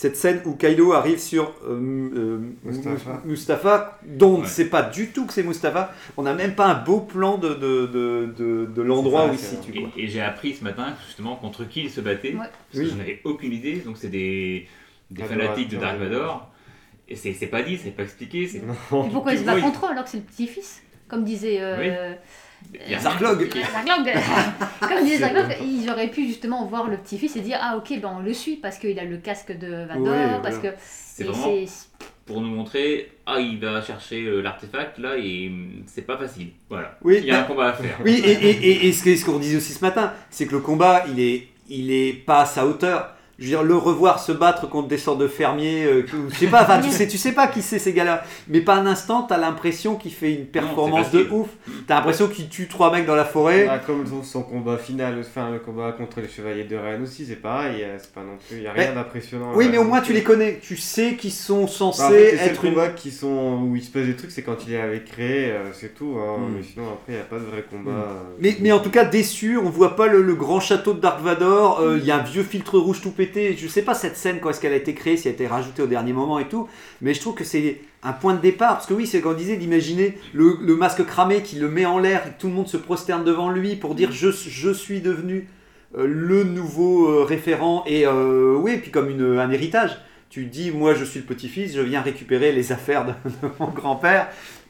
Cette 0.00 0.16
scène 0.16 0.40
où 0.46 0.54
Kylo 0.54 0.94
arrive 0.94 1.18
sur 1.18 1.52
euh, 1.68 1.74
euh, 2.16 2.38
Mustapha. 2.64 3.20
Mustapha, 3.26 3.98
dont 4.06 4.36
on 4.36 4.38
ne 4.38 4.46
sait 4.46 4.70
pas 4.70 4.80
du 4.82 5.08
tout 5.10 5.26
que 5.26 5.32
c'est 5.34 5.42
Mustapha. 5.42 5.92
On 6.16 6.22
n'a 6.22 6.32
même 6.32 6.54
pas 6.54 6.68
un 6.68 6.74
beau 6.82 7.00
plan 7.00 7.36
de, 7.36 7.50
de, 7.50 7.84
de, 7.86 8.34
de, 8.34 8.64
de 8.74 8.80
l'endroit 8.82 9.26
où 9.28 9.32
il 9.34 9.38
se 9.38 9.56
situe. 9.56 9.72
Et, 9.76 9.80
quoi. 9.82 9.90
et 9.98 10.08
j'ai 10.08 10.22
appris 10.22 10.54
ce 10.54 10.64
matin 10.64 10.94
justement 11.06 11.36
contre 11.36 11.68
qui 11.68 11.82
il 11.82 11.90
se 11.90 12.00
battait. 12.00 12.32
Ouais. 12.32 12.38
Parce 12.38 12.50
Oui. 12.76 12.84
que 12.84 12.90
je 12.92 12.96
n'avais 12.96 13.20
aucune 13.24 13.52
idée. 13.52 13.74
Donc 13.84 13.98
c'est 13.98 14.08
des, 14.08 14.66
des 15.10 15.22
fanatiques 15.22 15.68
de 15.68 15.76
Dark. 15.76 15.98
Vador. 15.98 16.48
Et 17.06 17.14
c'est 17.14 17.34
c'est 17.34 17.48
pas 17.48 17.62
dit, 17.62 17.76
c'est 17.76 17.90
pas 17.90 18.04
expliqué. 18.04 18.44
Et 18.56 18.62
pourquoi 19.12 19.34
il 19.34 19.38
se 19.40 19.44
bat 19.44 19.60
contre 19.60 19.84
eux 19.84 19.90
alors 19.90 20.04
que 20.04 20.08
c'est 20.10 20.16
le 20.16 20.22
petit-fils 20.22 20.82
Comme 21.08 21.24
disait. 21.24 21.58
euh, 21.60 22.14
Il 22.86 22.92
y 22.92 22.94
a 22.94 22.98
Zarklog. 22.98 23.48
Zarklog. 23.52 24.12
Comme 24.80 25.04
disait 25.04 25.18
Zarklog, 25.18 25.56
ils 25.62 25.90
auraient 25.90 26.08
pu 26.10 26.26
justement 26.26 26.66
voir 26.66 26.88
le 26.88 26.96
petit-fils 26.96 27.36
et 27.36 27.40
dire 27.40 27.58
Ah, 27.60 27.76
ok, 27.76 28.00
ben 28.00 28.10
on 28.18 28.20
le 28.20 28.32
suit 28.32 28.56
parce 28.56 28.78
qu'il 28.78 28.98
a 28.98 29.04
le 29.04 29.16
casque 29.18 29.56
de 29.56 29.86
Vador. 29.86 30.06
Ouais, 30.08 30.40
parce 30.42 30.56
voilà. 30.56 30.72
que. 30.72 30.76
C'est 30.80 31.24
vraiment 31.24 31.54
pour 32.30 32.40
nous 32.40 32.48
montrer, 32.50 33.10
ah, 33.26 33.40
il 33.40 33.58
va 33.58 33.82
chercher 33.82 34.24
euh, 34.24 34.40
l'artefact 34.40 34.98
là 34.98 35.16
et 35.18 35.50
c'est 35.86 36.06
pas 36.06 36.16
facile. 36.16 36.50
Voilà. 36.68 36.96
Oui, 37.02 37.16
Il 37.18 37.24
y 37.24 37.32
a 37.32 37.40
un 37.40 37.42
combat 37.42 37.70
à 37.70 37.72
faire. 37.72 37.98
oui 38.04 38.22
et, 38.24 38.86
et, 38.86 38.92
ce 38.92 39.24
qu'on 39.24 39.40
disait 39.40 39.56
aussi 39.56 39.72
ce 39.72 39.84
matin, 39.84 40.12
c'est 40.30 40.46
que 40.46 40.52
le 40.52 40.60
combat, 40.60 41.04
il 41.12 41.18
est, 41.18 41.48
il 41.68 41.90
est 41.90 42.12
pas 42.12 42.42
à 42.42 42.46
sa 42.46 42.66
hauteur. 42.66 43.14
Je 43.40 43.44
veux 43.46 43.50
dire, 43.50 43.62
le 43.62 43.74
revoir 43.74 44.20
se 44.20 44.32
battre 44.32 44.68
contre 44.68 44.88
des 44.88 44.98
sortes 44.98 45.18
de 45.18 45.26
fermiers, 45.26 45.84
euh, 45.84 46.04
je 46.30 46.36
sais 46.36 46.46
pas, 46.46 46.62
enfin, 46.62 46.80
tu 46.80 46.90
sais, 46.90 47.08
tu 47.08 47.16
sais 47.18 47.32
pas 47.32 47.46
qui 47.48 47.62
c'est 47.62 47.78
ces 47.78 47.92
gars-là, 47.94 48.22
mais 48.48 48.60
pas 48.60 48.74
un 48.76 48.86
instant, 48.86 49.22
t'as 49.22 49.38
l'impression 49.38 49.94
qu'il 49.96 50.12
fait 50.12 50.32
une 50.34 50.44
performance 50.46 51.10
de 51.10 51.26
ouf. 51.30 51.48
T'as 51.86 51.96
l'impression 51.96 52.28
qu'il 52.28 52.48
tue 52.48 52.68
trois 52.68 52.92
mecs 52.92 53.06
dans 53.06 53.14
la 53.16 53.24
forêt. 53.24 53.66
Ah, 53.70 53.78
comme 53.78 54.04
son- 54.22 54.42
combat 54.42 54.76
final, 54.78 55.16
enfin 55.20 55.50
le 55.50 55.58
combat 55.58 55.92
contre 55.92 56.20
les 56.20 56.28
chevaliers 56.28 56.64
de 56.64 56.76
Rennes 56.76 57.02
aussi, 57.02 57.24
c'est 57.26 57.36
pareil, 57.36 57.82
euh, 57.82 57.96
c'est 57.98 58.12
pas 58.12 58.20
non 58.20 58.36
plus, 58.46 58.58
il 58.58 58.62
y 58.62 58.66
a 58.66 58.72
rien 58.72 58.92
d'impressionnant. 58.94 59.52
Oui, 59.54 59.66
là. 59.66 59.70
mais 59.72 59.78
au 59.78 59.84
moins 59.84 60.00
tu 60.00 60.12
les 60.12 60.22
connais, 60.22 60.58
tu 60.62 60.76
sais 60.76 61.14
qu'ils 61.14 61.32
sont 61.32 61.66
censés 61.66 62.02
Bah, 62.02 62.06
en 62.08 62.10
fait, 62.10 62.30
les 62.32 62.36
seuls 62.38 62.48
être 62.48 62.64
une. 62.64 62.70
combats 62.74 62.88
qui 62.88 63.10
sont 63.10 63.60
où 63.62 63.76
il 63.76 63.82
se 63.82 63.90
passe 63.90 64.04
des 64.06 64.16
trucs, 64.16 64.30
c'est 64.30 64.42
quand 64.42 64.56
il 64.66 64.74
est 64.74 64.80
avec 64.80 65.10
euh, 65.18 65.70
c'est 65.72 65.94
tout. 65.94 66.16
hein. 66.18 66.38
Mm. 66.38 66.54
Mais 66.56 66.62
sinon 66.62 66.84
après, 66.88 67.12
il 67.12 67.14
n'y 67.14 67.20
a 67.20 67.24
pas 67.24 67.36
de 67.38 67.44
vrai 67.44 67.64
combat. 67.70 67.90
Mm. 67.90 67.94
euh, 67.94 68.34
Mais, 68.40 68.56
mais 68.60 68.72
en 68.72 68.80
tout 68.80 68.90
cas, 68.90 69.04
déçu, 69.04 69.56
on 69.58 69.68
voit 69.70 69.96
pas 69.96 70.06
le, 70.06 70.22
le 70.22 70.34
grand 70.34 70.60
château 70.60 70.92
de 70.94 71.00
Dark 71.00 71.20
Vador, 71.22 71.80
euh, 71.80 71.98
il 71.98 72.04
y 72.04 72.10
a 72.10 72.16
un 72.16 72.22
vieux 72.22 72.42
filtre 72.42 72.78
rouge 72.78 73.00
tout 73.00 73.10
pété, 73.10 73.29
je 73.34 73.68
sais 73.68 73.82
pas 73.82 73.94
cette 73.94 74.16
scène, 74.16 74.40
quand 74.40 74.50
est-ce 74.50 74.60
qu'elle 74.60 74.72
a 74.72 74.76
été 74.76 74.94
créée, 74.94 75.16
si 75.16 75.28
elle 75.28 75.32
a 75.32 75.34
été 75.34 75.46
rajoutée 75.46 75.82
au 75.82 75.86
dernier 75.86 76.12
moment 76.12 76.38
et 76.38 76.48
tout, 76.48 76.68
mais 77.00 77.14
je 77.14 77.20
trouve 77.20 77.34
que 77.34 77.44
c'est 77.44 77.80
un 78.02 78.12
point 78.12 78.34
de 78.34 78.40
départ, 78.40 78.74
parce 78.74 78.86
que 78.86 78.94
oui, 78.94 79.06
c'est 79.06 79.20
quand 79.20 79.32
on 79.32 79.34
disait 79.34 79.56
d'imaginer 79.56 80.16
le, 80.32 80.56
masque 80.76 81.04
cramé 81.04 81.42
qui 81.42 81.56
le 81.56 81.68
met 81.68 81.86
en 81.86 81.98
l'air 81.98 82.26
et 82.26 82.30
tout 82.38 82.48
le 82.48 82.54
monde 82.54 82.68
se 82.68 82.76
prosterne 82.76 83.24
devant 83.24 83.50
lui 83.50 83.76
pour 83.76 83.94
dire 83.94 84.12
je, 84.12 84.30
je 84.30 84.70
suis 84.70 85.00
devenu 85.00 85.48
euh, 85.98 86.06
le 86.06 86.44
nouveau 86.44 87.08
euh, 87.08 87.24
référent, 87.24 87.84
et 87.86 88.06
euh, 88.06 88.56
oui, 88.56 88.78
puis 88.78 88.90
comme 88.90 89.08
un 89.08 89.50
héritage. 89.50 89.98
Tu 90.30 90.44
dis, 90.44 90.70
moi 90.70 90.94
je 90.94 91.04
suis 91.04 91.18
le 91.18 91.26
petit-fils, 91.26 91.74
je 91.74 91.80
viens 91.80 92.00
récupérer 92.00 92.52
les 92.52 92.70
affaires 92.70 93.04
de 93.04 93.12
mon 93.58 93.66
grand-père, 93.66 94.28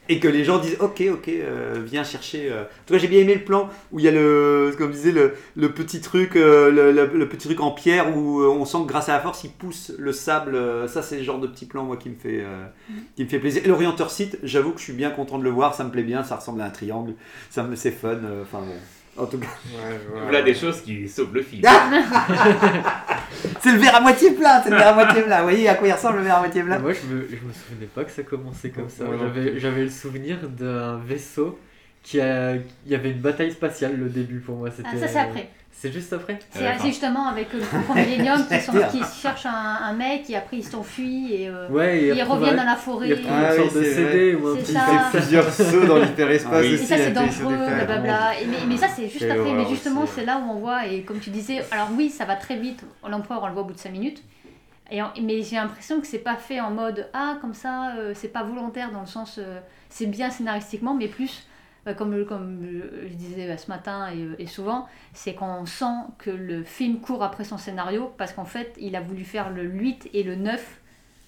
et 0.09 0.19
que 0.19 0.27
les 0.27 0.43
gens 0.43 0.57
disent 0.57 0.77
ok 0.79 1.03
ok 1.13 1.27
euh, 1.29 1.75
viens 1.85 2.03
chercher 2.03 2.51
euh. 2.51 2.63
en 2.63 2.85
tout 2.85 2.93
cas 2.93 2.99
j'ai 2.99 3.07
bien 3.07 3.19
aimé 3.19 3.35
le 3.35 3.43
plan 3.45 3.69
où 3.91 3.99
il 3.99 4.05
y 4.05 4.07
a 4.07 4.11
le 4.11 4.73
comme 4.77 4.91
je 4.91 4.97
disais 4.97 5.11
le, 5.11 5.33
le 5.55 5.71
petit 5.73 6.01
truc 6.01 6.35
euh, 6.35 6.71
le, 6.71 6.91
le- 6.91 7.17
le 7.17 7.29
petit 7.29 7.47
truc 7.47 7.61
en 7.61 7.71
pierre 7.71 8.17
où 8.17 8.41
euh, 8.41 8.47
on 8.49 8.65
sent 8.65 8.79
que 8.83 8.87
grâce 8.87 9.09
à 9.09 9.13
la 9.13 9.19
force 9.19 9.43
il 9.43 9.51
pousse 9.51 9.91
le 9.97 10.11
sable 10.11 10.57
ça 10.89 11.01
c'est 11.03 11.17
le 11.17 11.23
genre 11.23 11.39
de 11.39 11.47
petit 11.47 11.65
plan 11.65 11.83
moi 11.83 11.97
qui 11.97 12.09
me 12.09 12.15
fait 12.15 12.41
euh, 12.41 12.65
qui 13.15 13.23
me 13.23 13.29
fait 13.29 13.39
plaisir. 13.39 13.61
Et 13.63 13.67
l'orienteur 13.67 14.09
site 14.11 14.37
j'avoue 14.43 14.71
que 14.71 14.79
je 14.79 14.85
suis 14.85 14.93
bien 14.93 15.11
content 15.11 15.37
de 15.37 15.43
le 15.43 15.49
voir 15.51 15.75
ça 15.75 15.83
me 15.83 15.91
plaît 15.91 16.03
bien 16.03 16.23
ça 16.23 16.35
ressemble 16.35 16.61
à 16.61 16.65
un 16.65 16.69
triangle 16.71 17.13
ça 17.49 17.63
me 17.63 17.75
c'est 17.75 17.91
fun 17.91 18.19
enfin 18.41 18.59
bon 18.59 18.73
en 19.21 19.25
tout 19.27 19.37
cas 19.37 19.47
ouais. 19.47 19.99
Voilà 20.23 20.41
des 20.41 20.53
choses 20.53 20.81
qui 20.81 21.07
sauvent 21.07 21.33
le 21.33 21.41
film. 21.41 21.61
c'est 23.61 23.71
le 23.71 23.77
verre 23.79 23.95
à 23.95 24.01
moitié 24.01 24.31
plein 24.31 24.61
c'est 24.63 24.69
le 24.69 24.77
verre 24.77 24.89
à 24.89 24.93
moitié 24.93 25.21
plein 25.21 25.37
vous 25.37 25.43
voyez 25.49 25.69
à 25.69 25.75
quoi 25.75 25.87
il 25.87 25.93
ressemble 25.93 26.17
le 26.17 26.23
verre 26.23 26.37
à 26.37 26.39
moitié 26.39 26.63
plein 26.63 26.79
Moi, 26.79 26.93
je 26.93 27.13
me, 27.13 27.21
je 27.27 27.35
me 27.45 27.53
souvenais 27.53 27.87
pas 27.93 28.03
que 28.03 28.11
ça 28.11 28.23
commençait 28.23 28.69
comme 28.69 28.89
ça. 28.89 29.05
J'avais, 29.19 29.59
j'avais 29.59 29.83
le 29.83 29.89
souvenir 29.89 30.37
d'un 30.49 30.97
vaisseau 30.97 31.59
qui 32.03 32.19
a. 32.19 32.55
Il 32.55 32.91
y 32.91 32.95
avait 32.95 33.11
une 33.11 33.21
bataille 33.21 33.51
spatiale 33.51 33.95
le 33.97 34.09
début 34.09 34.39
pour 34.39 34.57
moi. 34.57 34.69
C'était, 34.71 34.89
Ah, 34.93 34.97
ça, 34.97 35.07
c'est 35.07 35.19
après. 35.19 35.49
C'est 35.73 35.91
juste 35.91 36.13
après 36.13 36.37
C'est 36.51 36.79
justement 36.85 37.27
avec 37.27 37.53
euh, 37.55 37.57
le 37.57 37.63
Faucon 37.63 37.95
Millennium 37.95 38.45
qui, 38.47 38.59
sont- 38.59 38.71
qui 38.91 39.01
cherchent 39.19 39.47
un, 39.47 39.79
un 39.83 39.93
mec 39.93 40.29
et 40.29 40.35
après 40.35 40.57
ils 40.57 40.63
s'enfuient 40.63 41.33
et 41.33 41.47
euh, 41.49 41.67
Ouais, 41.69 42.03
et 42.03 42.07
ils 42.09 42.21
reviennent 42.23 42.55
dans 42.57 42.63
la 42.65 42.75
forêt. 42.75 43.07
Il 43.09 43.13
retrouve 43.15 43.31
Ah 43.33 43.55
une 43.55 43.61
oui, 43.61 43.69
sorte 43.69 43.75
de 43.77 43.83
c'est 43.83 43.93
CD 43.95 44.35
ou 44.35 44.47
un 44.49 44.55
petit 44.57 44.73
fait 44.73 45.17
plusieurs 45.17 45.51
sauts 45.51 45.85
dans 45.85 45.97
l'hyperespace 45.97 46.51
Ah 46.53 46.59
oui. 46.61 46.73
Et 46.73 46.77
ça 46.77 46.97
c'est 46.97 47.11
dangereux, 47.11 47.55
blablabla. 47.55 48.39
Et 48.41 48.45
mais, 48.45 48.57
mais 48.67 48.77
ça 48.77 48.87
c'est 48.95 49.07
juste 49.09 49.25
après. 49.29 49.53
Mais 49.53 49.65
justement 49.69 50.05
c'est 50.05 50.25
là 50.25 50.37
où 50.45 50.51
on 50.51 50.55
voit, 50.59 50.85
et 50.85 51.01
comme 51.01 51.19
tu 51.19 51.29
disais, 51.31 51.63
alors 51.71 51.89
oui 51.97 52.09
ça 52.09 52.25
va 52.25 52.35
très 52.35 52.57
vite, 52.57 52.83
l'empereur 53.09 53.41
on 53.43 53.47
le 53.47 53.53
voit 53.53 53.63
au 53.63 53.65
bout 53.65 53.73
de 53.73 53.79
5 53.79 53.91
minutes. 53.91 54.21
Et 54.91 55.01
en- 55.01 55.11
mais 55.23 55.41
j'ai 55.41 55.55
l'impression 55.55 56.01
que 56.01 56.05
c'est 56.05 56.19
pas 56.19 56.35
fait 56.35 56.59
en 56.59 56.69
mode 56.69 57.07
ah 57.13 57.37
comme 57.41 57.53
ça, 57.53 57.93
euh, 57.97 58.11
c'est 58.13 58.27
pas 58.27 58.43
volontaire 58.43 58.91
dans 58.91 58.99
le 59.01 59.07
sens 59.07 59.37
euh, 59.39 59.59
c'est 59.89 60.05
bien 60.05 60.29
scénaristiquement, 60.29 60.93
mais 60.93 61.07
plus 61.07 61.43
comme, 61.97 62.25
comme 62.25 62.59
euh, 62.63 63.07
je 63.09 63.13
disais 63.15 63.49
euh, 63.49 63.57
ce 63.57 63.67
matin 63.69 64.09
et, 64.13 64.21
euh, 64.21 64.35
et 64.39 64.45
souvent, 64.47 64.87
c'est 65.13 65.33
qu'on 65.33 65.65
sent 65.65 65.85
que 66.19 66.29
le 66.29 66.63
film 66.63 66.99
court 66.99 67.23
après 67.23 67.43
son 67.43 67.57
scénario 67.57 68.11
parce 68.17 68.33
qu'en 68.33 68.45
fait 68.45 68.73
il 68.79 68.95
a 68.95 69.01
voulu 69.01 69.23
faire 69.23 69.49
le 69.51 69.63
8 69.63 70.09
et 70.13 70.23
le 70.23 70.35
9 70.35 70.79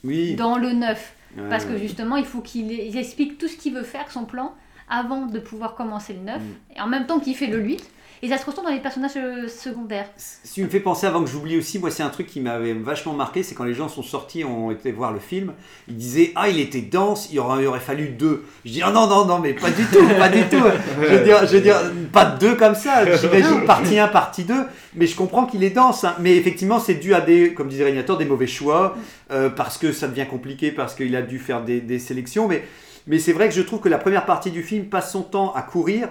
oui 0.03 0.35
dans 0.35 0.57
le 0.57 0.73
9. 0.73 1.15
Ouais, 1.37 1.49
Parce 1.49 1.65
que 1.65 1.77
justement, 1.77 2.17
il 2.17 2.25
faut 2.25 2.41
qu'il 2.41 2.71
il 2.71 2.95
explique 2.97 3.37
tout 3.39 3.47
ce 3.47 3.57
qu'il 3.57 3.73
veut 3.73 3.81
faire, 3.83 4.11
son 4.11 4.25
plan, 4.25 4.53
avant 4.89 5.25
de 5.25 5.39
pouvoir 5.39 5.73
commencer 5.73 6.13
le 6.13 6.19
9, 6.19 6.39
Mm. 6.39 6.75
et 6.75 6.81
en 6.81 6.87
même 6.87 7.07
temps 7.07 7.19
qu'il 7.19 7.35
fait 7.35 7.47
le 7.47 7.59
8. 7.59 7.89
Et 8.23 8.29
ça 8.29 8.37
se 8.37 8.45
ressent 8.45 8.63
dans 8.63 8.69
les 8.69 8.79
personnages 8.79 9.17
euh, 9.17 9.49
secondaires. 9.49 10.05
Ce 10.15 10.53
qui 10.53 10.63
me 10.63 10.69
fait 10.69 10.79
penser, 10.79 11.05
avant 11.05 11.21
que 11.21 11.29
j'oublie 11.29 11.57
aussi, 11.57 11.77
moi 11.77 11.91
c'est 11.91 12.03
un 12.03 12.09
truc 12.09 12.25
qui 12.27 12.39
m'avait 12.39 12.71
vachement 12.71 13.11
marqué, 13.11 13.43
c'est 13.43 13.53
quand 13.53 13.65
les 13.65 13.73
gens 13.73 13.89
sont 13.89 14.01
sortis, 14.01 14.45
ont 14.45 14.71
été 14.71 14.93
voir 14.93 15.11
le 15.11 15.19
film, 15.19 15.51
ils 15.89 15.97
disaient 15.97 16.31
Ah, 16.35 16.47
il 16.47 16.57
était 16.61 16.79
dense, 16.79 17.27
il 17.33 17.39
aurait, 17.41 17.63
il 17.63 17.67
aurait 17.67 17.81
fallu 17.81 18.07
deux. 18.07 18.45
Je 18.63 18.71
dis 18.71 18.81
Ah 18.81 18.91
non, 18.91 19.07
non, 19.07 19.25
non, 19.25 19.39
mais 19.39 19.51
pas 19.53 19.69
du 19.71 19.83
tout, 19.83 20.07
pas 20.17 20.29
du 20.29 20.41
tout. 20.43 20.63
Je 21.01 21.05
veux 21.05 21.23
dire, 21.25 21.45
je 21.45 21.55
veux 21.57 21.61
dire 21.61 21.75
pas 22.13 22.23
deux 22.23 22.55
comme 22.55 22.75
ça, 22.75 23.03
j'imagine 23.17 23.65
partie 23.67 23.99
1, 23.99 24.07
partie 24.07 24.45
2, 24.45 24.53
mais 24.95 25.05
je 25.05 25.17
comprends 25.17 25.45
qu'il 25.45 25.61
est 25.61 25.71
dense. 25.71 26.05
hein. 26.05 26.15
Mais 26.21 26.37
effectivement, 26.37 26.79
c'est 26.79 26.93
dû 26.95 27.13
à 27.13 27.19
des, 27.19 27.53
comme 27.53 27.67
disait 27.67 27.83
Régnator, 27.83 28.17
des 28.17 28.23
mauvais 28.23 28.47
choix, 28.47 28.95
euh, 29.31 29.49
parce 29.49 29.77
que 29.77 29.91
ça 29.91 30.07
devient 30.07 30.27
compliqué, 30.29 30.71
parce 30.71 30.95
qu'il 30.95 31.13
a 31.17 31.23
dû 31.23 31.39
faire 31.39 31.61
des, 31.61 31.81
des 31.81 31.99
sélections. 31.99 32.47
Mais, 32.47 32.63
mais 33.05 33.19
c'est 33.19 33.33
vrai 33.33 33.49
que 33.49 33.53
je 33.53 33.61
trouve 33.61 33.81
que 33.81 33.89
la 33.89 33.97
première 33.97 34.25
partie 34.25 34.49
du 34.49 34.63
film 34.63 34.85
passe 34.85 35.11
son 35.11 35.23
temps 35.23 35.51
à 35.53 35.61
courir 35.61 36.07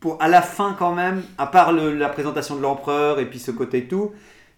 pour 0.00 0.20
à 0.22 0.28
la 0.28 0.42
fin 0.42 0.74
quand 0.78 0.94
même, 0.94 1.22
à 1.38 1.46
part 1.46 1.72
le- 1.72 1.94
la 1.94 2.08
présentation 2.08 2.56
de 2.56 2.62
l'empereur 2.62 3.20
et 3.20 3.28
puis 3.28 3.38
ce 3.38 3.50
côté 3.50 3.86
tout, 3.86 4.12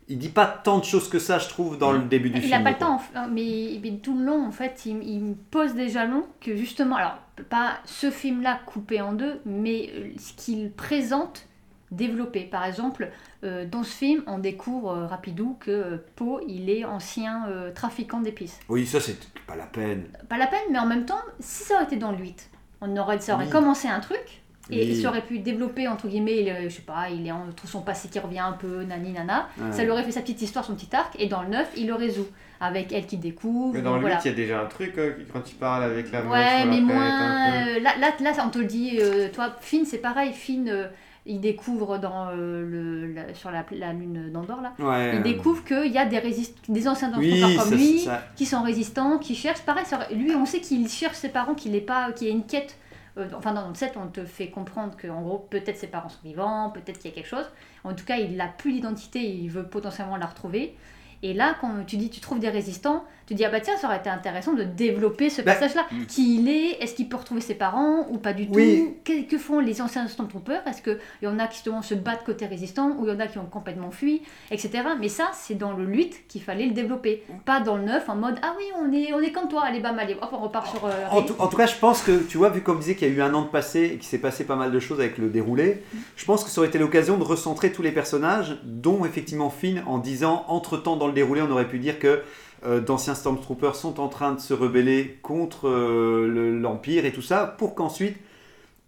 il 0.08 0.18
dit 0.18 0.28
pas 0.28 0.46
tant 0.46 0.78
de 0.78 0.84
choses 0.84 1.08
que 1.08 1.18
ça, 1.18 1.38
je 1.38 1.48
trouve, 1.48 1.78
dans 1.78 1.92
le 1.92 2.00
début 2.00 2.30
du 2.30 2.36
il 2.36 2.42
film. 2.42 2.58
n'a 2.58 2.62
pas 2.62 2.70
le 2.72 2.76
temps, 2.76 3.00
mais, 3.30 3.78
mais 3.82 3.92
tout 4.02 4.16
le 4.18 4.24
long, 4.24 4.46
en 4.46 4.50
fait, 4.52 4.82
il, 4.86 5.02
il 5.02 5.20
me 5.20 5.34
pose 5.34 5.74
des 5.74 5.88
jalons 5.88 6.26
que 6.40 6.54
justement, 6.56 6.96
alors, 6.96 7.18
pas 7.48 7.74
ce 7.84 8.10
film-là 8.10 8.60
coupé 8.66 9.00
en 9.00 9.12
deux, 9.14 9.40
mais 9.46 9.90
euh, 9.94 10.08
ce 10.18 10.32
qu'il 10.34 10.70
présente 10.72 11.46
développé. 11.90 12.40
Par 12.44 12.64
exemple, 12.64 13.10
euh, 13.44 13.64
dans 13.66 13.82
ce 13.84 13.90
film, 13.92 14.22
on 14.26 14.38
découvre 14.38 14.90
euh, 14.90 15.06
rapidou 15.06 15.56
que 15.60 15.70
euh, 15.70 15.96
Poe, 16.16 16.40
il 16.48 16.68
est 16.70 16.84
ancien 16.84 17.46
euh, 17.48 17.70
trafiquant 17.72 18.20
d'épices. 18.20 18.58
Oui, 18.68 18.86
ça 18.86 19.00
c'est 19.00 19.18
pas 19.46 19.56
la 19.56 19.66
peine. 19.66 20.04
pas 20.28 20.36
la 20.38 20.46
peine, 20.46 20.60
mais 20.70 20.78
en 20.78 20.86
même 20.86 21.04
temps, 21.04 21.20
si 21.40 21.64
ça 21.64 21.74
aurait 21.76 21.84
été 21.84 21.96
dans 21.96 22.12
le 22.12 22.18
8, 22.18 22.50
on 22.80 22.96
aurait, 22.96 23.20
ça 23.20 23.34
aurait 23.34 23.44
Oui. 23.44 23.50
commencé 23.50 23.88
un 23.88 24.00
truc, 24.00 24.41
et 24.70 24.94
ça 24.94 25.08
aurait 25.08 25.22
pu 25.24 25.38
développer, 25.40 25.88
entre 25.88 26.06
guillemets, 26.08 26.38
il 26.42 26.68
je 26.70 26.74
sais 26.76 26.82
pas, 26.82 27.08
il 27.10 27.26
est 27.26 27.32
entre 27.32 27.66
son 27.66 27.80
passé 27.80 28.08
qui 28.08 28.18
revient 28.18 28.38
un 28.38 28.52
peu, 28.52 28.82
nani 28.84 29.12
nana, 29.12 29.48
Ouais. 29.58 29.72
ça 29.72 29.82
lui 29.82 29.90
aurait 29.90 30.04
fait 30.04 30.12
sa 30.12 30.20
petite 30.20 30.40
histoire, 30.42 30.64
son 30.64 30.74
petit 30.74 30.94
arc, 30.94 31.14
et 31.18 31.26
dans 31.26 31.42
le 31.42 31.48
9, 31.48 31.72
il 31.76 31.86
le 31.88 31.94
résout, 31.94 32.26
avec 32.60 32.92
elle 32.92 33.06
qui 33.06 33.16
découvre, 33.16 33.74
Mais 33.74 33.82
dans 33.82 33.90
le 33.94 33.98
8, 33.98 34.00
voilà. 34.02 34.20
il 34.24 34.28
y 34.28 34.30
a 34.30 34.36
déjà 34.36 34.60
un 34.62 34.66
truc 34.66 34.96
euh, 34.98 35.14
quand 35.32 35.50
il 35.50 35.54
parle 35.56 35.82
avec 35.82 36.12
la 36.12 36.22
Ouais, 36.24 36.60
la 36.60 36.64
mais 36.66 36.80
moins. 36.80 37.66
euh, 37.66 37.80
Là, 37.80 37.90
là, 37.98 38.12
là, 38.20 38.32
on 38.46 38.50
te 38.50 38.58
le 38.58 38.64
dit, 38.66 38.98
euh, 39.00 39.28
toi, 39.32 39.52
Finn, 39.60 39.84
c'est 39.84 39.98
pareil, 39.98 40.32
Finn, 40.32 40.68
euh, 40.68 40.86
il 41.26 41.40
découvre 41.40 41.98
dans, 41.98 42.30
le, 42.32 43.12
la- 43.12 43.34
sur 43.34 43.50
la, 43.50 43.64
la 43.72 43.92
lune 43.92 44.30
d'Andorre, 44.32 44.60
là, 44.62 44.72
Ouais. 44.78 45.16
il 45.16 45.22
découvre 45.22 45.64
qu'il 45.64 45.90
y 45.92 45.98
a 45.98 46.04
des, 46.06 46.18
résist... 46.18 46.56
des 46.68 46.86
anciens 46.88 47.12
Oui, 47.18 47.40
comme 47.40 47.64
ça- 47.68 47.74
lui, 47.74 47.98
ça- 48.00 48.22
qui 48.36 48.46
sont 48.46 48.62
résistants, 48.62 49.18
qui 49.18 49.34
cherchent. 49.34 49.62
Pareil, 49.62 49.84
ça- 49.86 50.06
lui, 50.12 50.32
on 50.36 50.46
sait 50.46 50.60
qu'il 50.60 50.88
cherche 50.88 51.16
ses 51.16 51.28
parents, 51.30 51.54
qu'il 51.54 51.74
est 51.74 51.80
pas, 51.80 52.12
qu'il 52.12 52.28
y 52.28 52.30
a 52.30 52.32
une 52.34 52.44
quête. 52.46 52.76
Euh, 53.18 53.28
enfin, 53.34 53.52
dans 53.52 53.68
le 53.68 53.74
7, 53.74 53.96
on 53.96 54.06
te 54.08 54.24
fait 54.24 54.48
comprendre 54.48 54.96
que, 54.96 55.08
en 55.08 55.22
gros, 55.22 55.38
peut-être 55.38 55.76
ses 55.76 55.86
parents 55.86 56.08
sont 56.08 56.22
vivants, 56.24 56.70
peut-être 56.70 56.98
qu'il 56.98 57.10
y 57.10 57.12
a 57.12 57.14
quelque 57.14 57.28
chose. 57.28 57.46
En 57.84 57.94
tout 57.94 58.04
cas, 58.04 58.16
il 58.16 58.36
n'a 58.36 58.48
plus 58.48 58.72
d'identité, 58.72 59.20
il 59.20 59.48
veut 59.50 59.66
potentiellement 59.66 60.16
la 60.16 60.26
retrouver. 60.26 60.76
Et 61.22 61.34
là, 61.34 61.56
quand 61.60 61.84
tu 61.86 61.96
dis 61.96 62.10
tu 62.10 62.20
trouves 62.20 62.40
des 62.40 62.48
résistants, 62.48 63.04
tu 63.32 63.36
te 63.36 63.38
dis, 63.38 63.44
ah 63.44 63.50
bah 63.50 63.60
tiens, 63.60 63.76
ça 63.78 63.86
aurait 63.86 63.98
été 63.98 64.10
intéressant 64.10 64.52
de 64.52 64.62
développer 64.64 65.30
ce 65.30 65.40
Bah, 65.42 65.54
passage-là. 65.54 65.86
mm. 65.90 66.06
Qui 66.06 66.36
il 66.36 66.48
est? 66.48 66.82
Est-ce 66.82 66.94
qu'il 66.94 67.08
peut 67.08 67.16
retrouver 67.16 67.40
ses 67.40 67.54
parents 67.54 68.06
ou 68.10 68.18
pas 68.18 68.32
du 68.32 68.46
Oui. 68.52 68.84
tout? 68.84 68.96
Que, 69.04 69.22
que 69.28 69.38
font 69.38 69.58
les 69.60 69.80
anciens 69.80 70.06
Stormtroopers? 70.06 70.62
Est-ce 70.68 70.82
qu'il 70.82 70.98
y 71.22 71.26
en 71.26 71.38
a 71.38 71.46
qui 71.46 71.54
justement 71.54 71.82
se 71.82 71.94
battent 71.94 72.24
côté 72.24 72.46
résistant 72.46 72.96
ou 72.98 73.06
il 73.06 73.12
y 73.12 73.16
en 73.16 73.20
a 73.20 73.26
qui 73.26 73.38
ont 73.38 73.46
complètement 73.46 73.90
fui, 73.90 74.22
etc. 74.50 74.82
Mais 75.00 75.08
ça, 75.08 75.30
c'est 75.34 75.54
dans 75.54 75.72
le 75.72 75.84
8 75.86 76.24
qu'il 76.28 76.42
fallait 76.42 76.66
le 76.66 76.72
développer. 76.72 77.24
Pas 77.44 77.60
dans 77.60 77.76
le 77.76 77.84
9 77.84 78.08
en 78.08 78.16
mode, 78.16 78.36
ah 78.42 78.54
oui, 78.58 78.64
on 78.78 78.92
est, 78.92 79.12
on 79.14 79.20
est 79.20 79.32
comme 79.32 79.48
toi, 79.48 79.62
allez, 79.66 79.80
bam, 79.80 79.98
allez, 79.98 80.14
hop, 80.20 80.28
on 80.32 80.38
repart 80.38 80.66
sur. 80.68 80.84
euh, 80.84 80.90
En 81.10 81.22
tout, 81.22 81.34
en 81.38 81.48
tout 81.48 81.56
cas, 81.56 81.66
je 81.66 81.76
pense 81.76 82.02
que, 82.02 82.18
tu 82.28 82.36
vois, 82.38 82.50
vu 82.50 82.60
comme 82.62 82.78
disait 82.80 82.94
qu'il 82.94 83.08
y 83.08 83.10
a 83.10 83.14
eu 83.14 83.22
un 83.22 83.32
an 83.34 83.42
de 83.42 83.48
passé 83.48 83.84
et 83.84 83.90
qu'il 83.96 84.04
s'est 84.04 84.18
passé 84.18 84.44
pas 84.44 84.56
mal 84.56 84.70
de 84.72 84.80
choses 84.80 85.00
avec 85.00 85.18
le 85.18 85.28
déroulé, 85.28 85.82
je 86.16 86.24
pense 86.24 86.44
que 86.44 86.50
ça 86.50 86.60
aurait 86.60 86.68
été 86.68 86.78
l'occasion 86.78 87.16
de 87.18 87.24
recentrer 87.24 87.72
tous 87.72 87.82
les 87.82 87.92
personnages, 87.92 88.58
dont 88.64 89.04
effectivement 89.04 89.50
Finn, 89.50 89.82
en 89.86 89.98
disant, 89.98 90.44
entre-temps 90.48 90.96
dans 90.96 91.06
le 91.06 91.12
déroulé, 91.12 91.42
on 91.42 91.50
aurait 91.50 91.68
pu 91.68 91.78
dire 91.78 91.98
que 91.98 92.22
euh, 92.66 92.80
d'anciens 92.80 93.14
Stormtroopers 93.14 93.76
sont 93.76 94.00
en 94.00 94.08
train 94.08 94.32
de 94.32 94.40
se 94.40 94.54
rebeller 94.54 95.18
contre 95.22 95.68
euh, 95.68 96.28
le- 96.28 96.58
l'Empire 96.58 97.04
et 97.04 97.12
tout 97.12 97.22
ça, 97.22 97.54
pour 97.58 97.74
qu'ensuite 97.74 98.16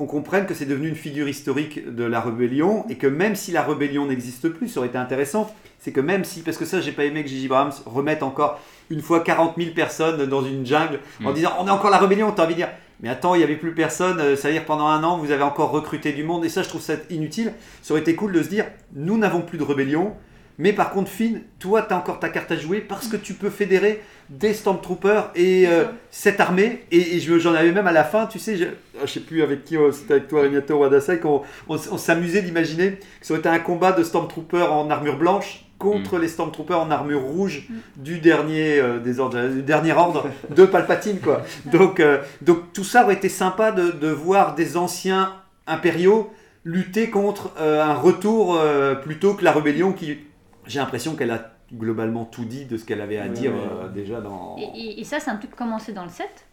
on 0.01 0.07
comprenne 0.07 0.45
que 0.47 0.55
c'est 0.55 0.65
devenu 0.67 0.89
une 0.89 0.97
figure 0.97 1.29
historique 1.29 1.95
de 1.95 2.03
la 2.03 2.21
rébellion 2.21 2.85
et 2.89 2.97
que 2.97 3.07
même 3.07 3.37
si 3.37 3.53
la 3.53 3.63
rébellion 3.63 4.07
n'existe 4.07 4.49
plus, 4.49 4.67
ça 4.69 4.81
aurait 4.81 4.89
été 4.89 4.99
intéressant, 4.99 5.55
c'est 5.79 5.93
que 5.93 6.01
même 6.01 6.25
si, 6.25 6.41
parce 6.43 6.57
que 6.57 6.65
ça 6.65 6.81
j'ai 6.81 6.91
pas 6.91 7.05
aimé 7.05 7.23
que 7.23 7.29
Gigi 7.29 7.47
Brahms 7.47 7.73
remette 7.87 8.25
encore 8.25 8.59
une 8.91 9.01
fois 9.03 9.21
40 9.21 9.55
000 9.57 9.71
personnes 9.73 10.27
dans 10.27 10.45
une 10.45 10.67
jungle 10.67 10.99
en 11.25 11.31
Mm. 11.31 11.35
disant 11.35 11.51
on 11.61 11.69
est 11.69 11.71
encore 11.71 11.91
la 11.91 11.99
rébellion, 11.99 12.33
t'as 12.33 12.45
envie 12.45 12.55
de 12.55 12.59
dire 12.59 12.71
mais 13.01 13.09
attends, 13.09 13.35
il 13.35 13.39
n'y 13.39 13.45
avait 13.45 13.57
plus 13.57 13.73
personne, 13.75 14.19
euh, 14.19 14.35
ça 14.37 14.49
veut 14.49 14.55
dire 14.55 14.65
pendant 14.65 14.87
un 14.89 15.03
an 15.05 15.19
vous 15.19 15.31
avez 15.31 15.43
encore 15.45 15.71
recruté 15.71 16.13
du 16.13 16.25
monde 16.25 16.45
et 16.45 16.49
ça 16.49 16.63
je 16.65 16.69
trouve 16.69 16.81
ça 16.81 16.95
inutile. 17.11 17.53
Ça 17.83 17.93
aurait 17.95 18.01
été 18.01 18.17
cool 18.17 18.33
de 18.33 18.43
se 18.43 18.49
dire 18.49 18.65
nous 18.95 19.17
n'avons 19.17 19.43
plus 19.43 19.59
de 19.59 19.63
rébellion, 19.65 20.15
mais 20.59 20.73
par 20.73 20.91
contre 20.91 21.11
Finn, 21.11 21.41
toi 21.59 21.83
tu 21.83 21.93
as 21.93 21.97
encore 21.97 22.21
ta 22.21 22.29
carte 22.29 22.51
à 22.53 22.57
jouer 22.57 22.81
parce 22.81 23.09
que 23.09 23.17
tu 23.17 23.35
peux 23.35 23.51
fédérer 23.51 24.03
des 24.31 24.55
Stormtroopers 24.55 25.31
et 25.35 25.67
euh, 25.69 25.85
cette 26.11 26.41
armée. 26.41 26.85
Et, 26.91 27.17
et 27.17 27.21
je- 27.21 27.39
j'en 27.39 27.53
avais 27.55 27.73
même 27.73 27.87
à 27.87 27.93
la 27.93 28.05
fin, 28.05 28.27
tu 28.27 28.39
sais, 28.39 28.57
je, 28.57 28.65
je 29.03 29.07
sais 29.07 29.21
plus 29.21 29.43
avec 29.43 29.65
qui, 29.65 29.77
euh, 29.77 29.93
c'était 29.93 30.15
avec 30.15 30.29
toi 30.29 30.43
Renato 30.43 30.77
Wadasai, 30.79 31.19
qu'on 31.21 31.43
on, 31.69 31.77
s'amusait 31.99 32.41
d'imaginer 32.43 32.93
que 32.93 33.27
ça 33.27 33.35
aurait 33.35 33.41
été 33.41 33.49
un 33.51 33.59
combat 33.59 33.93
de 33.93 34.03
Stormtroopers 34.03 34.73
en 34.73 34.89
armure 34.91 35.19
blanche 35.19 35.67
contre 35.79 36.19
les 36.19 36.29
Stormtroopers 36.29 36.81
en 36.81 36.91
armure 36.91 37.21
rouge 37.21 37.69
du 37.97 38.19
dernier 38.19 38.79
euh, 38.79 38.99
des 39.01 39.21
ordres, 39.21 39.49
du 39.49 39.63
dernier 39.63 39.93
ordre 39.93 40.29
de 40.57 40.65
Palpatine 40.65 41.19
quoi. 41.21 41.43
Donc 41.67 42.01
euh, 42.01 42.19
donc 42.41 42.73
tout 42.73 42.85
ça 42.85 43.03
aurait 43.05 43.15
été 43.15 43.29
sympa 43.29 43.73
de, 43.73 43.91
de 43.91 44.09
voir 44.09 44.55
des 44.55 44.77
anciens 44.79 45.35
impériaux 45.67 46.33
lutter 46.65 47.11
contre 47.11 47.53
euh, 47.61 47.83
un 47.83 47.93
retour 47.95 48.57
euh, 48.59 48.95
plutôt 48.95 49.35
que 49.35 49.45
la 49.45 49.53
rébellion 49.53 49.93
qui 49.93 50.17
j'ai 50.67 50.79
l'impression 50.79 51.17
qu'elle 51.17 51.31
a 51.31 51.53
globalement 51.73 52.25
tout 52.25 52.45
dit 52.45 52.67
de 52.67 52.77
ce 52.77 52.85
qu'elle 52.85 53.01
avait 53.01 53.19
à 53.19 53.29
Ouais, 53.29 53.31
dire 53.31 53.53
ouais. 53.53 53.59
euh, 53.71 53.89
déjà 53.89 54.21
dans 54.21 54.57
Et, 54.59 54.63
et- 54.81 55.01
et 55.01 55.05
ça, 55.05 55.21
c'est 55.21 55.31
un 55.31 55.37
truc 55.37 55.55
commencé 55.57 55.93
dans 55.93 56.05
le 56.05 56.11
7, 56.11 56.47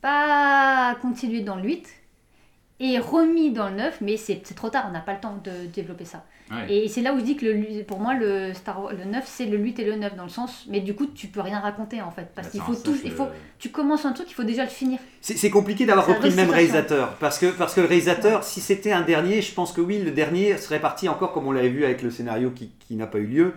pas 0.00 0.96
continué 1.02 1.42
dans 1.42 1.56
le 1.56 1.64
8, 1.64 1.88
et 2.80 2.98
remis 2.98 3.52
dans 3.52 3.68
le 3.70 3.76
9, 3.76 4.00
mais 4.00 4.16
c'est 4.16 4.42
c'est 4.44 4.54
trop 4.54 4.70
tard, 4.70 4.86
on 4.88 4.92
n'a 4.92 5.00
pas 5.00 5.14
le 5.14 5.20
temps 5.20 5.36
de 5.44 5.66
développer 5.66 6.04
ça. 6.04 6.24
Ouais. 6.50 6.70
Et 6.84 6.88
c'est 6.88 7.00
là 7.00 7.14
où 7.14 7.18
je 7.18 7.24
dis 7.24 7.36
que 7.36 7.46
le, 7.46 7.82
pour 7.84 7.98
moi, 7.98 8.14
le, 8.14 8.52
Star 8.52 8.82
Wars- 8.82 8.92
le 8.92 9.04
9, 9.04 9.24
c'est 9.26 9.46
le 9.46 9.56
8 9.56 9.78
et 9.78 9.84
le 9.84 9.96
9 9.96 10.16
dans 10.16 10.24
le 10.24 10.28
sens, 10.28 10.66
mais 10.68 10.80
du 10.80 10.94
coup, 10.94 11.06
tu 11.06 11.28
peux 11.28 11.40
rien 11.40 11.60
raconter 11.60 12.02
en 12.02 12.10
fait, 12.10 12.28
parce 12.34 12.48
Bah, 12.48 12.50
qu'il 12.50 12.60
faut 12.60 12.74
tout, 12.74 12.94
il 13.04 13.10
faut, 13.10 13.28
tu 13.58 13.70
commences 13.70 14.04
un 14.04 14.12
truc, 14.12 14.26
il 14.30 14.34
faut 14.34 14.42
déjà 14.44 14.64
le 14.64 14.70
finir. 14.70 14.98
C'est 15.22 15.36
c'est 15.38 15.48
compliqué 15.50 15.86
d'avoir 15.86 16.06
repris 16.06 16.28
le 16.28 16.36
même 16.36 16.50
restitution. 16.50 16.74
réalisateur. 16.74 17.14
Parce 17.20 17.38
que, 17.38 17.46
parce 17.46 17.74
que 17.74 17.80
le 17.80 17.86
réalisateur, 17.86 18.44
si 18.44 18.60
c'était 18.60 18.92
un 18.92 19.00
dernier, 19.02 19.40
je 19.40 19.54
pense 19.54 19.72
que 19.72 19.80
oui, 19.80 19.98
le 19.98 20.10
dernier 20.10 20.58
serait 20.58 20.80
parti 20.80 21.08
encore, 21.08 21.32
comme 21.32 21.46
on 21.46 21.52
l'avait 21.52 21.70
vu 21.70 21.84
avec 21.86 22.02
le 22.02 22.10
scénario 22.10 22.50
qui, 22.50 22.70
qui 22.86 22.96
n'a 22.96 23.06
pas 23.06 23.18
eu 23.18 23.26
lieu, 23.26 23.54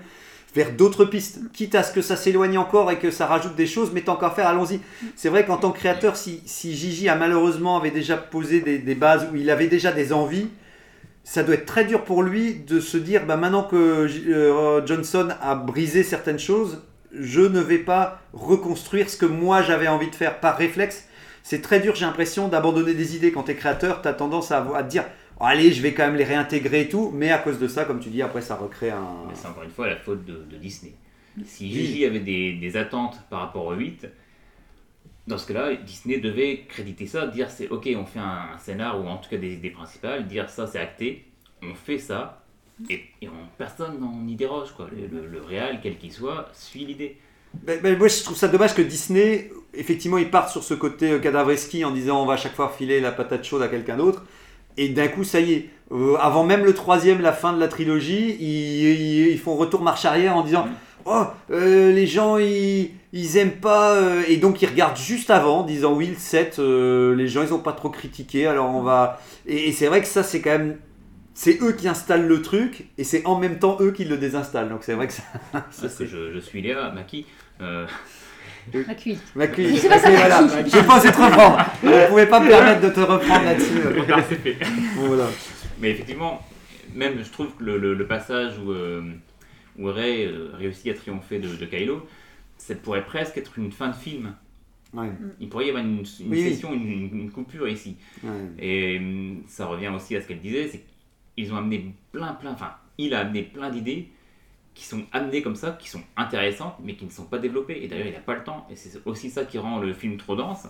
vers 0.53 0.71
d'autres 0.71 1.03
pistes. 1.03 1.41
Quitte 1.51 1.75
à 1.75 1.83
ce 1.83 1.91
que 1.91 2.01
ça 2.01 2.15
s'éloigne 2.15 2.57
encore 2.57 2.89
et 2.91 2.97
que 2.97 3.11
ça 3.11 3.25
rajoute 3.25 3.55
des 3.57 3.67
choses, 3.67 3.91
mais 3.93 4.01
tant 4.03 4.15
qu'à 4.15 4.29
faire, 4.29 4.47
allons-y. 4.47 4.79
C'est 5.17 5.27
vrai 5.27 5.43
qu'en 5.45 5.57
tant 5.57 5.71
que 5.71 5.79
créateur, 5.79 6.15
si, 6.15 6.41
si 6.45 6.73
Gigi 6.73 7.09
a 7.09 7.15
malheureusement 7.17 7.75
avait 7.77 7.91
déjà 7.91 8.15
posé 8.15 8.61
des, 8.61 8.77
des 8.77 8.95
bases 8.95 9.27
où 9.33 9.35
il 9.35 9.49
avait 9.49 9.67
déjà 9.67 9.91
des 9.91 10.13
envies, 10.13 10.47
ça 11.25 11.43
doit 11.43 11.55
être 11.55 11.65
très 11.65 11.83
dur 11.83 12.05
pour 12.05 12.23
lui 12.23 12.53
de 12.53 12.79
se 12.79 12.97
dire, 12.97 13.25
bah, 13.25 13.35
maintenant 13.35 13.63
que 13.63 13.75
euh, 13.75 14.85
Johnson 14.85 15.29
a 15.41 15.55
brisé 15.55 16.03
certaines 16.03 16.39
choses, 16.39 16.81
je 17.11 17.41
ne 17.41 17.59
vais 17.59 17.79
pas 17.79 18.21
reconstruire 18.31 19.09
ce 19.09 19.17
que 19.17 19.25
moi 19.25 19.61
j'avais 19.63 19.87
envie 19.87 20.09
de 20.09 20.15
faire 20.15 20.39
par 20.39 20.55
réflexe. 20.55 21.07
C'est 21.43 21.61
très 21.61 21.79
dur, 21.79 21.95
j'ai 21.95 22.05
l'impression, 22.05 22.47
d'abandonner 22.47 22.93
des 22.93 23.15
idées 23.15 23.31
quand 23.31 23.43
tu 23.43 23.51
es 23.51 23.55
créateur. 23.55 24.01
Tu 24.01 24.07
as 24.07 24.13
tendance 24.13 24.51
à, 24.51 24.65
à 24.75 24.83
te 24.83 24.89
dire, 24.89 25.03
Oh, 25.39 25.43
allez, 25.45 25.73
je 25.73 25.81
vais 25.81 25.93
quand 25.93 26.05
même 26.05 26.15
les 26.15 26.23
réintégrer 26.23 26.81
et 26.81 26.89
tout. 26.89 27.11
Mais 27.13 27.31
à 27.31 27.39
cause 27.39 27.59
de 27.59 27.67
ça, 27.67 27.85
comme 27.85 27.99
tu 27.99 28.09
dis, 28.09 28.21
après 28.21 28.41
ça 28.41 28.55
recrée 28.55 28.89
un. 28.91 29.25
Mais 29.27 29.33
c'est 29.35 29.47
encore 29.47 29.63
une 29.63 29.69
fois 29.71 29.87
la 29.87 29.97
faute 29.97 30.23
de, 30.25 30.45
de 30.49 30.55
Disney. 30.57 30.93
Si 31.45 31.65
Oui. 31.65 31.71
Gigi 31.71 32.05
avait 32.05 32.19
des, 32.21 32.53
des 32.53 32.77
attentes 32.77 33.19
par 33.29 33.41
rapport 33.41 33.65
au 33.65 33.73
8, 33.73 34.07
dans 35.27 35.37
ce 35.37 35.47
cas-là, 35.51 35.75
Disney 35.75 36.19
devait 36.19 36.65
créditer 36.67 37.07
ça, 37.07 37.27
dire 37.27 37.49
c'est 37.49 37.69
ok, 37.69 37.89
on 37.97 38.05
fait 38.05 38.19
un, 38.19 38.55
un 38.55 38.59
scénar 38.59 38.99
ou 39.03 39.07
en 39.07 39.17
tout 39.17 39.29
cas 39.29 39.37
des 39.37 39.53
idées 39.53 39.71
principales, 39.71 40.27
dire 40.27 40.49
ça 40.49 40.67
c'est 40.67 40.79
acté, 40.79 41.25
on 41.63 41.73
fait 41.73 41.97
ça, 41.97 42.43
et, 42.89 43.01
et 43.21 43.27
on- 43.29 43.47
personne 43.57 43.97
n'y 44.25 44.35
déroge. 44.35 44.71
Quoi. 44.75 44.87
Le, 44.95 45.07
le, 45.07 45.27
le 45.27 45.41
réal, 45.41 45.79
quel 45.81 45.97
qu'il 45.97 46.11
soit, 46.11 46.49
suit 46.53 46.85
l'idée. 46.85 47.17
Ben, 47.63 47.79
ben, 47.81 47.97
moi, 47.97 48.09
je 48.09 48.21
trouve 48.23 48.35
ça 48.35 48.49
dommage 48.49 48.75
que 48.75 48.81
Disney, 48.81 49.49
effectivement, 49.73 50.17
ils 50.17 50.29
partent 50.29 50.49
sur 50.51 50.63
ce 50.63 50.73
côté 50.73 51.11
euh, 51.11 51.19
cadavreski 51.19 51.85
en 51.85 51.91
disant 51.91 52.21
on 52.21 52.25
va 52.25 52.33
à 52.33 52.37
chaque 52.37 52.53
fois 52.53 52.69
filer 52.77 52.99
la 52.99 53.11
patate 53.13 53.45
chaude 53.45 53.61
à 53.61 53.69
quelqu'un 53.69 53.95
d'autre. 53.97 54.23
Et 54.77 54.89
d'un 54.89 55.07
coup, 55.07 55.23
ça 55.23 55.39
y 55.39 55.53
est, 55.53 55.69
euh, 55.91 56.17
avant 56.19 56.43
même 56.43 56.65
le 56.65 56.73
troisième, 56.73 57.21
la 57.21 57.31
fin 57.31 57.53
de 57.53 57.59
la 57.59 57.69
trilogie, 57.69 58.35
ils, 58.39 58.45
ils- 58.89 59.27
ils 59.29 59.39
font 59.39 59.55
retour 59.55 59.81
marche 59.81 60.03
arrière 60.05 60.35
en 60.35 60.43
disant 60.43 60.67
Oh, 61.05 61.23
euh, 61.51 61.91
les 61.93 62.07
gens, 62.07 62.37
ils, 62.37 62.91
ils 63.15 63.37
aiment 63.37 63.51
pas. 63.59 63.93
euh, 63.95 64.21
et 64.27 64.37
donc, 64.37 64.61
ils 64.61 64.67
regardent 64.67 64.97
juste 64.97 65.29
avant, 65.31 65.61
en 65.61 65.63
disant 65.63 65.93
Oui, 65.93 66.07
le 66.07 66.15
7, 66.15 66.59
euh, 66.59 67.15
les 67.15 67.27
gens, 67.27 67.41
ils 67.41 67.53
ont 67.53 67.59
pas 67.59 67.71
trop 67.73 67.89
critiqué, 67.89 68.45
alors 68.45 68.69
on 68.69 68.81
va. 68.83 69.19
Et, 69.47 69.69
et 69.69 69.71
c'est 69.71 69.87
vrai 69.87 70.01
que 70.01 70.07
ça, 70.07 70.21
c'est 70.21 70.41
quand 70.41 70.51
même. 70.51 70.77
C'est 71.33 71.61
eux 71.61 71.73
qui 71.73 71.87
installent 71.89 72.27
le 72.27 72.41
truc, 72.41 72.85
et 72.97 73.03
c'est 73.03 73.25
en 73.25 73.37
même 73.39 73.57
temps 73.59 73.77
eux 73.81 73.91
qui 73.91 74.05
le 74.05 74.17
désinstallent. 74.17 74.69
Donc, 74.69 74.83
c'est 74.83 74.93
vrai 74.93 75.07
que 75.07 75.13
ça. 75.13 75.23
ça, 75.71 75.87
que 75.87 75.93
c'est- 75.93 76.05
je, 76.05 76.31
je 76.33 76.39
suis 76.39 76.61
Léa, 76.61 76.91
Maki. 76.91 77.25
euh, 77.61 77.85
Ma 78.87 78.95
cuisse. 78.95 79.19
Ma 79.35 79.47
cuisse. 79.47 79.79
C'est 79.81 79.89
pas 79.89 79.99
ça, 79.99 80.09
voilà. 80.11 80.41
Je 80.47 80.77
osé 80.97 81.11
te 81.11 81.21
reprendre. 81.21 81.57
Je 81.83 81.87
ne 81.89 82.07
pouvais 82.07 82.25
pas 82.27 82.39
me 82.39 82.47
permettre 82.47 82.81
de 82.81 82.89
te 82.89 82.99
reprendre 82.99 83.45
là-dessus. 83.45 83.79
c'est 84.29 84.35
fait. 84.35 84.57
Voilà. 84.97 85.25
Mais 85.79 85.91
effectivement, 85.91 86.41
même 86.93 87.21
je 87.23 87.29
trouve 87.29 87.47
que 87.57 87.63
le, 87.63 87.77
le- 87.77 87.93
le 87.93 88.07
passage 88.07 88.53
où, 88.65 88.71
euh, 88.71 89.01
où 89.77 89.85
Rey 89.91 90.25
euh, 90.25 90.49
réussit 90.57 90.87
à 90.87 90.93
triompher 90.93 91.39
de, 91.39 91.49
de 91.49 91.65
Kylo, 91.65 92.07
ça 92.65 92.73
pourrait 92.75 93.05
presque 93.05 93.37
être 93.37 93.59
une 93.59 93.71
fin 93.71 93.89
de 93.89 93.95
film. 93.95 94.33
Ouais. 94.93 95.09
Il 95.39 95.49
pourrait 95.49 95.67
y 95.67 95.69
avoir 95.69 95.83
une, 95.83 95.97
une 95.99 96.31
Oui, 96.31 96.41
oui. 96.43 96.43
session, 96.53 96.73
une, 96.73 97.09
une 97.13 97.31
coupure 97.31 97.67
ici. 97.67 97.97
Ouais. 98.23 98.29
Et 98.59 98.97
hum, 98.97 99.43
ça 99.47 99.67
revient 99.67 99.89
aussi 99.89 100.15
à 100.15 100.21
ce 100.21 100.27
qu'elle 100.27 100.39
disait, 100.41 100.67
c'est 100.67 100.83
qu'ils 101.37 101.53
ont 101.53 101.57
amené 101.57 101.93
plein, 102.11 102.33
plein, 102.33 102.53
enfin, 102.53 102.71
il 102.97 103.13
a 103.13 103.19
amené 103.19 103.43
plein 103.43 103.69
d'idées 103.69 104.09
qui 104.73 104.83
sont 104.85 105.03
amenées 105.11 105.41
comme 105.41 105.55
ça, 105.55 105.77
qui 105.79 105.89
sont 105.89 106.01
intéressantes, 106.17 106.75
mais 106.83 106.95
qui 106.95 107.05
ne 107.05 107.09
sont 107.11 107.25
pas 107.25 107.37
développées. 107.37 107.83
Et 107.83 107.87
d'ailleurs, 107.87 108.07
il 108.07 108.13
n'a 108.13 108.19
pas 108.19 108.35
le 108.35 108.43
temps. 108.43 108.65
Et 108.71 108.75
c'est 108.75 108.99
aussi 109.05 109.29
ça 109.29 109.45
qui 109.45 109.57
rend 109.57 109.79
le 109.79 109.93
film 109.93 110.17
trop 110.17 110.35
dense. 110.35 110.67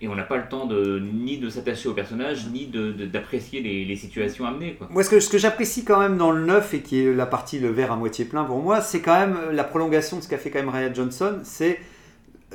Et 0.00 0.06
on 0.06 0.14
n'a 0.14 0.22
pas 0.22 0.36
le 0.36 0.48
temps 0.48 0.66
de, 0.66 1.00
ni 1.00 1.38
de 1.38 1.48
s'attacher 1.50 1.88
au 1.88 1.92
personnage, 1.92 2.46
ni 2.52 2.66
d'apprécier 3.12 3.60
les, 3.60 3.84
les 3.84 3.96
situations 3.96 4.46
amenées. 4.46 4.74
Quoi. 4.74 4.86
Moi, 4.90 5.02
ce 5.02 5.10
que, 5.10 5.18
ce 5.18 5.28
que 5.28 5.38
j'apprécie 5.38 5.84
quand 5.84 5.98
même 5.98 6.16
dans 6.16 6.30
le 6.30 6.44
neuf, 6.44 6.72
et 6.74 6.80
qui 6.82 7.00
est 7.00 7.12
la 7.12 7.26
partie 7.26 7.58
le 7.58 7.68
verre 7.70 7.90
à 7.92 7.96
moitié 7.96 8.24
plein 8.24 8.44
pour 8.44 8.58
moi, 8.62 8.80
c'est 8.80 9.00
quand 9.00 9.18
même 9.18 9.36
la 9.52 9.64
prolongation 9.64 10.18
de 10.18 10.22
ce 10.22 10.28
qu'a 10.28 10.38
fait 10.38 10.50
quand 10.50 10.60
même 10.60 10.68
Ryan 10.68 10.94
Johnson. 10.94 11.38
C'est 11.42 11.80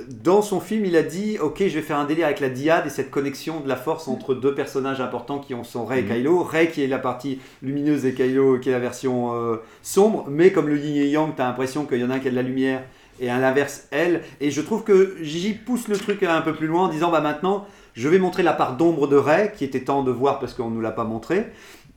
dans 0.09 0.41
son 0.41 0.59
film, 0.59 0.85
il 0.85 0.95
a 0.95 1.03
dit 1.03 1.37
Ok, 1.39 1.57
je 1.59 1.65
vais 1.75 1.81
faire 1.81 1.97
un 1.97 2.05
délire 2.05 2.25
avec 2.25 2.39
la 2.39 2.49
diade 2.49 2.87
et 2.87 2.89
cette 2.89 3.11
connexion 3.11 3.59
de 3.59 3.67
la 3.67 3.75
force 3.75 4.07
entre 4.07 4.33
deux 4.33 4.55
personnages 4.55 5.01
importants 5.01 5.37
qui 5.39 5.53
ont- 5.53 5.63
sont 5.63 5.85
Rey 5.85 5.99
et 5.99 6.01
Mhm. 6.03 6.07
Kylo. 6.15 6.43
Rey 6.43 6.69
qui 6.69 6.81
est 6.81 6.87
la 6.87 6.97
partie 6.97 7.39
lumineuse 7.61 8.03
et 8.05 8.13
Kylo 8.15 8.57
qui 8.59 8.69
est 8.69 8.71
la 8.71 8.79
version 8.79 9.35
euh, 9.35 9.57
sombre, 9.83 10.25
mais 10.29 10.51
comme 10.51 10.67
le 10.69 10.79
yin 10.79 10.95
et 10.95 11.09
yang, 11.09 11.35
tu 11.35 11.41
as 11.41 11.45
l'impression 11.45 11.85
qu'il 11.85 11.99
y 11.99 12.03
en 12.03 12.09
a 12.09 12.15
un 12.15 12.19
qui 12.19 12.27
a 12.29 12.31
de 12.31 12.35
la 12.35 12.41
lumière 12.41 12.83
et 13.19 13.29
à 13.29 13.39
l'inverse, 13.39 13.87
elle. 13.91 14.21
Et 14.41 14.51
je 14.51 14.61
trouve 14.61 14.83
que 14.83 15.15
Gigi 15.21 15.53
pousse 15.53 15.87
le 15.87 15.97
truc 15.97 16.23
un 16.23 16.41
peu 16.41 16.53
plus 16.53 16.67
loin 16.67 16.85
en 16.85 16.87
disant 16.87 17.11
Bah 17.11 17.21
maintenant, 17.21 17.67
je 17.93 18.09
vais 18.09 18.19
montrer 18.19 18.43
la 18.43 18.53
part 18.53 18.77
d'ombre 18.77 19.07
de 19.07 19.15
Rey, 19.15 19.53
qui 19.55 19.63
était 19.63 19.81
temps 19.81 20.03
de 20.03 20.11
voir 20.11 20.39
parce 20.39 20.53
qu'on 20.53 20.69
ne 20.69 20.75
nous 20.75 20.81
l'a 20.81 20.91
pas 20.91 21.03
montré. 21.03 21.47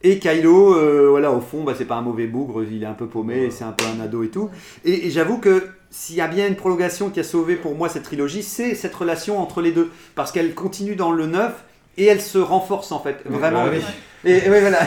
Et 0.03 0.19
Kylo, 0.19 0.75
euh, 0.75 1.09
voilà, 1.09 1.33
au 1.33 1.41
fond, 1.41 1.65
bah, 1.65 1.73
c'est 1.77 1.87
pas 1.87 1.97
un 1.97 2.03
mauvais 2.03 2.27
bougre, 2.27 2.63
il 2.63 2.83
est 2.83 2.87
un 2.87 2.93
peu 2.93 3.07
paumé, 3.07 3.51
c'est 3.51 3.65
un 3.65 3.73
peu 3.73 3.85
un 3.87 4.05
ado 4.05 4.23
et 4.23 4.29
tout. 4.29 4.51
Et, 4.85 5.07
et 5.07 5.11
j'avoue 5.11 5.39
que 5.39 5.67
s'il 5.91 6.17
y 6.17 6.21
a 6.21 6.29
bien 6.29 6.47
une 6.47 6.55
prolongation 6.55 7.11
qui 7.11 7.19
a 7.21 7.25
sauvé 7.25 7.57
pour 7.57 7.75
moi 7.75 7.89
cette 7.89 8.03
trilogie, 8.03 8.43
c'est 8.43 8.75
cette 8.75 8.95
relation 8.95 9.41
entre 9.41 9.63
les 9.63 9.73
deux. 9.73 9.91
Parce 10.15 10.33
qu'elle 10.33 10.55
continue 10.55 10.97
dans 10.97 11.13
le 11.13 11.27
9 11.27 11.53
et 11.97 12.05
elle 12.05 12.21
se 12.21 12.39
renforce 12.39 12.93
en 12.93 13.01
fait. 13.01 13.23
Vraiment. 13.25 13.65
bah 13.65 13.71
oui. 13.73 13.83
Et, 14.27 14.43
oui, 14.51 14.61
voilà. 14.61 14.81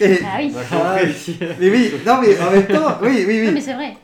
Et- 0.00 0.18
Ah 0.24 0.36
oui. 0.38 0.52
Ah, 0.72 0.96
mais 1.60 1.68
oui, 1.70 1.92
non, 2.06 2.18
mais 2.20 2.38
en 2.40 2.50
même 2.52 2.66
temps, 2.66 2.98
oui, 3.02 3.24
oui, 3.26 3.40
oui. 3.40 3.46
Non, 3.46 3.52
mais 3.52 3.60
c'est 3.60 3.74
vrai. 3.74 3.94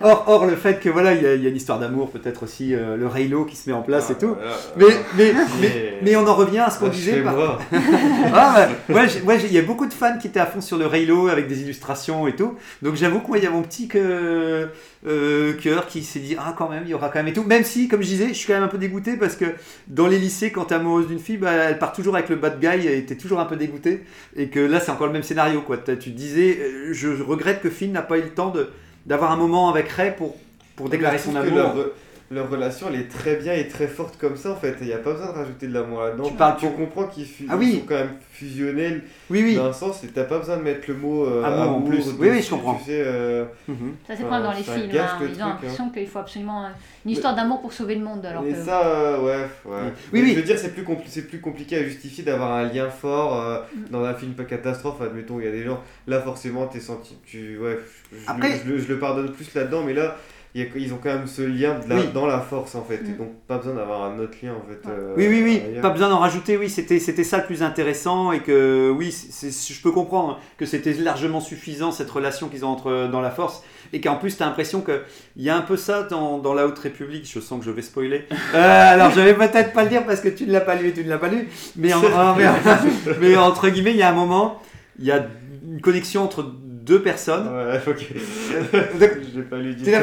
Or, 0.00 0.24
or, 0.26 0.46
le 0.46 0.56
fait 0.56 0.80
que 0.80 0.88
voilà, 0.88 1.12
il 1.14 1.22
y, 1.22 1.26
a- 1.26 1.34
il 1.34 1.42
y 1.42 1.46
a 1.46 1.50
une 1.50 1.56
histoire 1.56 1.78
d'amour, 1.78 2.10
peut-être 2.10 2.42
aussi 2.42 2.74
euh, 2.74 2.96
le 2.96 3.06
Raylo 3.06 3.44
qui 3.44 3.54
se 3.54 3.68
met 3.70 3.76
en 3.76 3.82
place 3.82 4.06
Ah, 4.08 4.12
et 4.12 4.16
tout. 4.18 4.34
voilà. 4.34 4.56
Mais, 4.76 4.84
mais, 5.16 5.32
mais, 5.32 5.44
Mais- 5.60 5.94
mais 6.02 6.16
on 6.16 6.26
en 6.26 6.34
revient 6.34 6.58
à 6.58 6.70
ce 6.70 6.78
qu'on 6.80 6.88
disait. 6.88 7.20
par- 7.20 7.36
Lâchez-moi. 7.36 7.58
ah, 8.34 8.68
ouais, 8.88 9.22
ouais, 9.24 9.38
il 9.44 9.52
y 9.52 9.58
a 9.58 9.62
beaucoup 9.62 9.86
de 9.86 9.92
fans 9.92 10.18
qui 10.18 10.26
étaient 10.26 10.40
à 10.40 10.46
fond 10.46 10.60
sur 10.60 10.76
le 10.78 10.86
Raylo 10.86 11.28
avec 11.28 11.46
des 11.46 11.60
illustrations 11.62 12.26
et 12.26 12.34
tout. 12.34 12.56
Donc 12.82 12.96
j'avoue 12.96 13.20
que 13.20 13.28
moi, 13.28 13.38
il 13.38 13.44
y 13.44 13.46
a 13.46 13.50
mon 13.50 13.62
petit 13.62 13.86
que, 13.86 14.68
euh, 15.06 15.52
cœur 15.54 15.86
qui 15.86 16.02
s'est 16.02 16.18
dit 16.18 16.36
ah 16.38 16.54
quand 16.56 16.68
même, 16.68 16.82
il 16.84 16.90
y 16.90 16.94
aura 16.94 17.08
quand 17.08 17.18
même 17.20 17.28
et 17.28 17.32
tout. 17.32 17.44
Même 17.44 17.64
si, 17.64 17.86
comme 17.88 18.02
je 18.02 18.08
disais, 18.08 18.28
je 18.28 18.34
suis 18.34 18.46
quand 18.48 18.54
même 18.54 18.62
un 18.64 18.68
peu 18.68 18.78
dégoûté 18.78 19.16
parce 19.16 19.36
que 19.36 19.44
dans 19.86 20.06
les 20.08 20.18
lycées, 20.18 20.50
quand 20.50 20.64
t'es 20.66 20.74
amoureuse 20.74 21.06
d'une 21.06 21.20
fille, 21.20 21.36
bah, 21.36 21.52
elle 21.52 21.78
part 21.78 21.92
toujours 21.92 22.16
avec 22.16 22.28
le 22.28 22.36
bad 22.36 22.58
guy 22.60 22.88
et 22.88 23.04
t'es 23.04 23.14
toujours 23.16 23.38
un 23.40 23.44
peu 23.46 23.56
dégoûté. 23.56 24.02
Et 24.36 24.48
que 24.48 24.60
là, 24.60 24.80
c'est 24.80 24.90
encore 24.90 25.06
le 25.06 25.12
même 25.12 25.22
scénario 25.22 25.60
quoi. 25.62 25.78
Tu 25.78 26.10
disais, 26.10 26.58
euh, 26.60 26.92
je 26.92 27.08
regrette 27.22 27.60
que 27.60 27.70
Finn 27.70 27.92
n'a 27.92 28.02
pas 28.02 28.18
eu 28.18 28.22
le 28.22 28.30
temps 28.30 28.50
de 28.50 28.70
d'avoir 29.06 29.32
un 29.32 29.36
moment 29.36 29.70
avec 29.70 29.88
Ray 29.88 30.14
pour 30.16 30.36
pour 30.76 30.88
déclarer 30.88 31.18
son 31.18 31.34
amour. 31.36 31.74
Leur, 32.32 32.48
relation, 32.48 32.86
elle 32.88 33.00
est 33.00 33.08
très 33.08 33.34
bien 33.36 33.52
et 33.54 33.66
très 33.66 33.88
forte 33.88 34.16
comme 34.16 34.36
ça 34.36 34.52
en 34.52 34.54
fait. 34.54 34.76
Il 34.80 34.86
n'y 34.86 34.92
a 34.92 34.98
pas 34.98 35.12
besoin 35.14 35.26
de 35.32 35.32
rajouter 35.32 35.66
de 35.66 35.74
l'amour 35.74 36.00
là-dedans. 36.02 36.28
Tu 36.28 36.34
parles- 36.34 36.56
tu 36.60 36.66
comprends 36.70 37.04
qu'ils 37.08 37.26
fu- 37.26 37.46
Ah 37.50 37.56
oui. 37.56 37.80
sont 37.80 37.86
quand 37.88 37.96
même 37.96 38.12
fusionnels 38.30 39.02
Oui, 39.30 39.42
oui. 39.42 39.56
dans 39.56 39.64
un 39.66 39.72
sens 39.72 40.04
et 40.04 40.08
t'as 40.08 40.22
pas 40.22 40.38
besoin 40.38 40.56
de 40.58 40.62
mettre 40.62 40.82
le 40.86 40.94
mot 40.94 41.24
euh, 41.26 41.42
Amour 41.42 41.76
en 41.78 41.80
plus. 41.82 42.04
Oui, 42.20 42.28
oui, 42.30 42.40
je 42.40 42.50
comprends. 42.50 42.74
Tu 42.76 42.84
sais, 42.84 43.02
euh, 43.04 43.44
Mhm. 43.66 43.94
Ça, 44.06 44.14
c'est 44.16 44.22
Enfin, 44.22 44.30
pas 44.38 44.42
dans 44.42 44.52
les 44.52 44.62
ça 44.62 44.74
films. 44.74 44.90
hein. 44.96 45.16
le 45.20 45.26
Ils 45.26 45.30
truc, 45.32 45.40
ont 45.40 45.44
hein. 45.44 45.48
l'impression 45.48 45.90
qu'il 45.90 46.06
faut 46.06 46.18
absolument 46.20 46.64
euh, 46.66 46.68
une 47.04 47.10
histoire 47.10 47.34
d'amour 47.34 47.60
pour 47.62 47.72
sauver 47.72 47.96
le 47.96 48.04
monde. 48.04 48.24
Alors 48.24 48.42
mais 48.44 48.52
que... 48.52 48.62
ça, 48.62 48.80
euh, 48.86 49.18
ouais, 49.22 49.46
ouais. 49.64 49.80
Oui, 49.82 49.90
Mais 50.12 50.22
oui. 50.22 50.30
Je 50.30 50.36
veux 50.36 50.42
dire, 50.42 50.56
c'est 50.58 50.72
plus, 50.72 50.84
compli- 50.84 51.08
c'est 51.08 51.26
plus 51.26 51.40
compliqué 51.40 51.78
à 51.78 51.82
justifier 51.82 52.22
d'avoir 52.22 52.52
un 52.52 52.64
lien 52.72 52.88
fort 52.90 53.40
euh, 53.42 53.58
Mm. 53.74 53.90
dans 53.90 54.04
un 54.04 54.14
film 54.14 54.34
pas 54.34 54.44
catastrophe. 54.44 55.00
Admettons, 55.02 55.40
il 55.40 55.46
y 55.46 55.48
a 55.48 55.52
des 55.52 55.64
gens, 55.64 55.80
là 56.06 56.20
forcément, 56.20 56.66
t'es 56.68 56.78
senti. 56.78 57.16
Tu, 57.26 57.58
ouais, 57.58 57.76
je, 58.12 58.18
Après- 58.30 58.60
je 58.64 58.86
le 58.88 58.98
pardonne 59.00 59.32
plus 59.32 59.52
là-dedans, 59.52 59.82
mais 59.84 59.94
là. 59.94 60.16
Il 60.54 60.62
y 60.62 60.64
a- 60.64 60.68
ils 60.76 60.92
ont 60.92 60.98
quand 61.02 61.10
même 61.14 61.26
ce 61.26 61.42
lien 61.42 61.78
de 61.78 61.88
la- 61.88 61.96
Oui. 61.96 62.08
dans 62.12 62.26
la 62.26 62.40
force 62.40 62.74
en 62.74 62.82
fait, 62.82 62.96
et 63.06 63.12
Mm. 63.12 63.16
donc 63.18 63.28
pas 63.46 63.58
besoin 63.58 63.74
d'avoir 63.74 64.02
un 64.04 64.18
autre 64.18 64.36
lien 64.42 64.52
en 64.52 64.68
fait. 64.68 64.88
euh, 64.88 65.14
Oui, 65.16 65.26
oui, 65.28 65.42
oui, 65.44 65.62
ailleurs. 65.64 65.82
pas 65.82 65.90
besoin 65.90 66.08
d'en 66.08 66.18
rajouter, 66.18 66.56
oui, 66.56 66.68
c'était 66.68 66.98
c'était 66.98 67.24
ça 67.24 67.38
le 67.38 67.44
plus 67.44 67.62
intéressant 67.62 68.32
et 68.32 68.40
que, 68.40 68.90
oui, 68.90 69.14
je 69.42 69.80
peux 69.82 69.92
comprendre 69.92 70.40
que 70.58 70.66
c'était 70.66 70.92
largement 70.94 71.40
suffisant 71.40 71.92
cette 71.92 72.10
relation 72.10 72.48
qu'ils 72.48 72.64
ont 72.64 72.68
entre, 72.70 73.08
dans 73.10 73.20
la 73.20 73.30
force 73.30 73.62
et 73.92 74.00
qu'en 74.00 74.16
plus 74.16 74.36
tu 74.36 74.42
as 74.42 74.46
l'impression 74.46 74.80
qu'il 74.82 75.00
y 75.36 75.50
a 75.50 75.56
un 75.56 75.60
peu 75.62 75.76
ça 75.76 76.02
dans, 76.04 76.38
dans 76.38 76.54
la 76.54 76.66
Haute 76.66 76.78
République, 76.78 77.30
je 77.32 77.40
sens 77.40 77.58
que 77.60 77.64
je 77.64 77.70
vais 77.70 77.82
spoiler. 77.82 78.24
Euh, 78.54 78.92
alors 78.92 79.10
je 79.12 79.20
vais 79.20 79.34
peut-être 79.34 79.72
pas 79.72 79.84
le 79.84 79.88
dire 79.90 80.04
parce 80.04 80.20
que 80.20 80.28
tu 80.28 80.44
ne 80.46 80.52
l'as 80.52 80.60
pas 80.60 80.74
lu 80.74 80.88
et 80.88 80.92
tu 80.92 81.04
ne 81.04 81.08
l'as 81.08 81.18
pas 81.18 81.28
lu, 81.28 81.48
mais, 81.76 81.92
en- 81.94 81.98
en- 82.02 82.34
mais, 82.34 82.44
mais 83.20 83.36
entre 83.36 83.68
guillemets, 83.68 83.92
il 83.92 83.96
y 83.98 84.02
a 84.02 84.10
un 84.10 84.14
moment, 84.14 84.60
il 84.98 85.04
y 85.06 85.12
a 85.12 85.24
une 85.68 85.80
connexion 85.80 86.22
entre 86.24 86.42
deux 86.90 87.00
personnes. 87.02 87.48
Ouais, 87.48 87.80
ok. 87.86 88.08
Pas 89.50 89.58
lu 89.58 89.76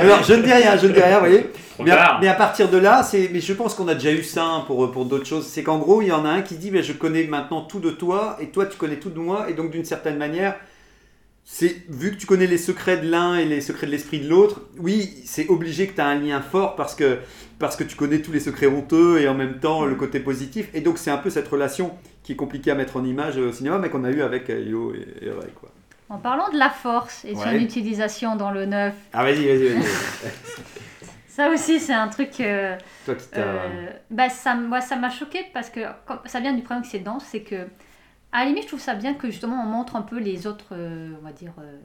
Alors 0.00 0.22
je 0.22 0.34
ne 0.34 0.42
dis 0.42 0.52
rien, 0.52 0.76
je 0.76 0.86
ne 0.86 0.92
dis 0.92 1.00
rien, 1.00 1.18
vous 1.18 1.26
voyez. 1.26 1.50
Mais 1.84 1.90
à, 1.90 2.18
mais 2.20 2.32
partir 2.36 2.70
de 2.70 2.78
là, 2.78 3.02
c'est, 3.02 3.28
mais 3.32 3.40
je 3.40 3.52
pense 3.52 3.74
qu'on 3.74 3.88
a 3.88 3.94
déjà 3.94 4.12
eu 4.12 4.22
ça 4.22 4.44
hein, 4.44 4.64
pour, 4.68 4.88
pour 4.92 5.04
d'autres 5.04 5.26
choses. 5.26 5.46
C'est 5.46 5.64
qu'en 5.64 5.78
gros, 5.78 6.02
il 6.02 6.08
y 6.08 6.12
en 6.12 6.24
a 6.24 6.28
un 6.28 6.42
qui 6.42 6.54
dit 6.54 6.70
ben, 6.70 6.82
Je 6.82 6.92
connais 6.92 7.24
maintenant 7.24 7.62
tout 7.62 7.80
de 7.80 7.90
toi, 7.90 8.36
et 8.40 8.50
toi, 8.50 8.66
tu 8.66 8.78
connais 8.78 8.96
tout 8.96 9.10
de 9.10 9.18
moi, 9.18 9.50
et 9.50 9.54
donc 9.54 9.72
d'une 9.72 9.84
certaine 9.84 10.16
manière, 10.16 10.54
c'est, 11.44 11.82
vu 11.88 12.12
que 12.12 12.16
tu 12.16 12.26
connais 12.26 12.46
les 12.46 12.58
secrets 12.58 12.98
de 12.98 13.10
l'un 13.10 13.36
et 13.36 13.44
les 13.44 13.60
secrets 13.60 13.86
de 13.86 13.92
l'esprit 13.92 14.20
de 14.20 14.28
l'autre, 14.28 14.62
oui, 14.78 15.12
c'est 15.24 15.48
obligé 15.48 15.88
que 15.88 15.94
tu 15.94 16.00
as 16.00 16.06
un 16.06 16.20
lien 16.20 16.40
fort 16.40 16.76
parce 16.76 16.94
que, 16.94 17.18
parce 17.58 17.74
que 17.74 17.84
tu 17.84 17.96
connais 17.96 18.20
tous 18.20 18.32
les 18.32 18.40
secrets 18.40 18.66
honteux 18.68 19.20
et 19.20 19.28
en 19.28 19.34
même 19.34 19.58
temps 19.58 19.84
le 19.84 19.96
côté 19.96 20.20
positif. 20.20 20.68
Et 20.72 20.80
donc, 20.80 20.98
c'est 20.98 21.10
un 21.10 21.18
peu 21.18 21.30
cette 21.30 21.48
relation 21.48 21.92
qui 22.22 22.32
est 22.32 22.36
compliquée 22.36 22.70
à 22.70 22.76
mettre 22.76 22.96
en 22.96 23.04
image 23.04 23.38
au 23.38 23.52
cinéma, 23.52 23.78
mais 23.78 23.90
qu'on 23.90 24.04
a 24.04 24.10
eu 24.10 24.22
avec 24.22 24.50
euh, 24.50 24.60
Yo 24.60 24.92
et, 24.94 25.26
et 25.26 25.30
Ray, 25.30 25.50
quoi. 25.54 25.70
En 26.08 26.18
parlant 26.18 26.48
de 26.50 26.56
la 26.58 26.70
force 26.70 27.24
et 27.24 27.32
de 27.32 27.38
son 27.38 27.48
Ouais. 27.48 27.60
utilisation 27.62 28.36
dans 28.36 28.50
le 28.52 28.64
neuf, 28.66 28.94
Ah, 29.12 29.24
vas-y, 29.24 29.44
vas-y, 29.46 29.68
vas-y. 29.74 29.82
ça 31.28 31.50
aussi 31.50 31.80
c'est 31.80 31.92
un 31.92 32.08
truc. 32.08 32.40
euh, 32.40 32.76
Toi 33.04 33.14
qui 33.16 33.26
t'as. 33.28 33.40
Euh, 33.40 33.86
bah, 34.10 34.28
ça, 34.28 34.54
moi, 34.54 34.80
ça 34.80 34.96
m'a 34.96 35.10
choqué 35.10 35.40
parce 35.52 35.68
que 35.68 35.80
ça 36.26 36.40
vient 36.40 36.52
du 36.52 36.62
problème 36.62 36.82
que 36.84 36.88
c'est 36.90 37.00
dense, 37.00 37.24
c'est 37.28 37.40
que 37.42 37.66
à 38.32 38.40
la 38.40 38.46
limite, 38.46 38.62
je 38.64 38.68
trouve 38.68 38.80
ça 38.80 38.94
bien 38.94 39.14
que 39.14 39.28
justement 39.30 39.60
on 39.62 39.66
montre 39.66 39.96
un 39.96 40.02
peu 40.02 40.18
les 40.18 40.46
autres, 40.46 40.66
euh, 40.72 41.10
on 41.20 41.24
va 41.24 41.32
dire, 41.32 41.52
euh, 41.60 41.76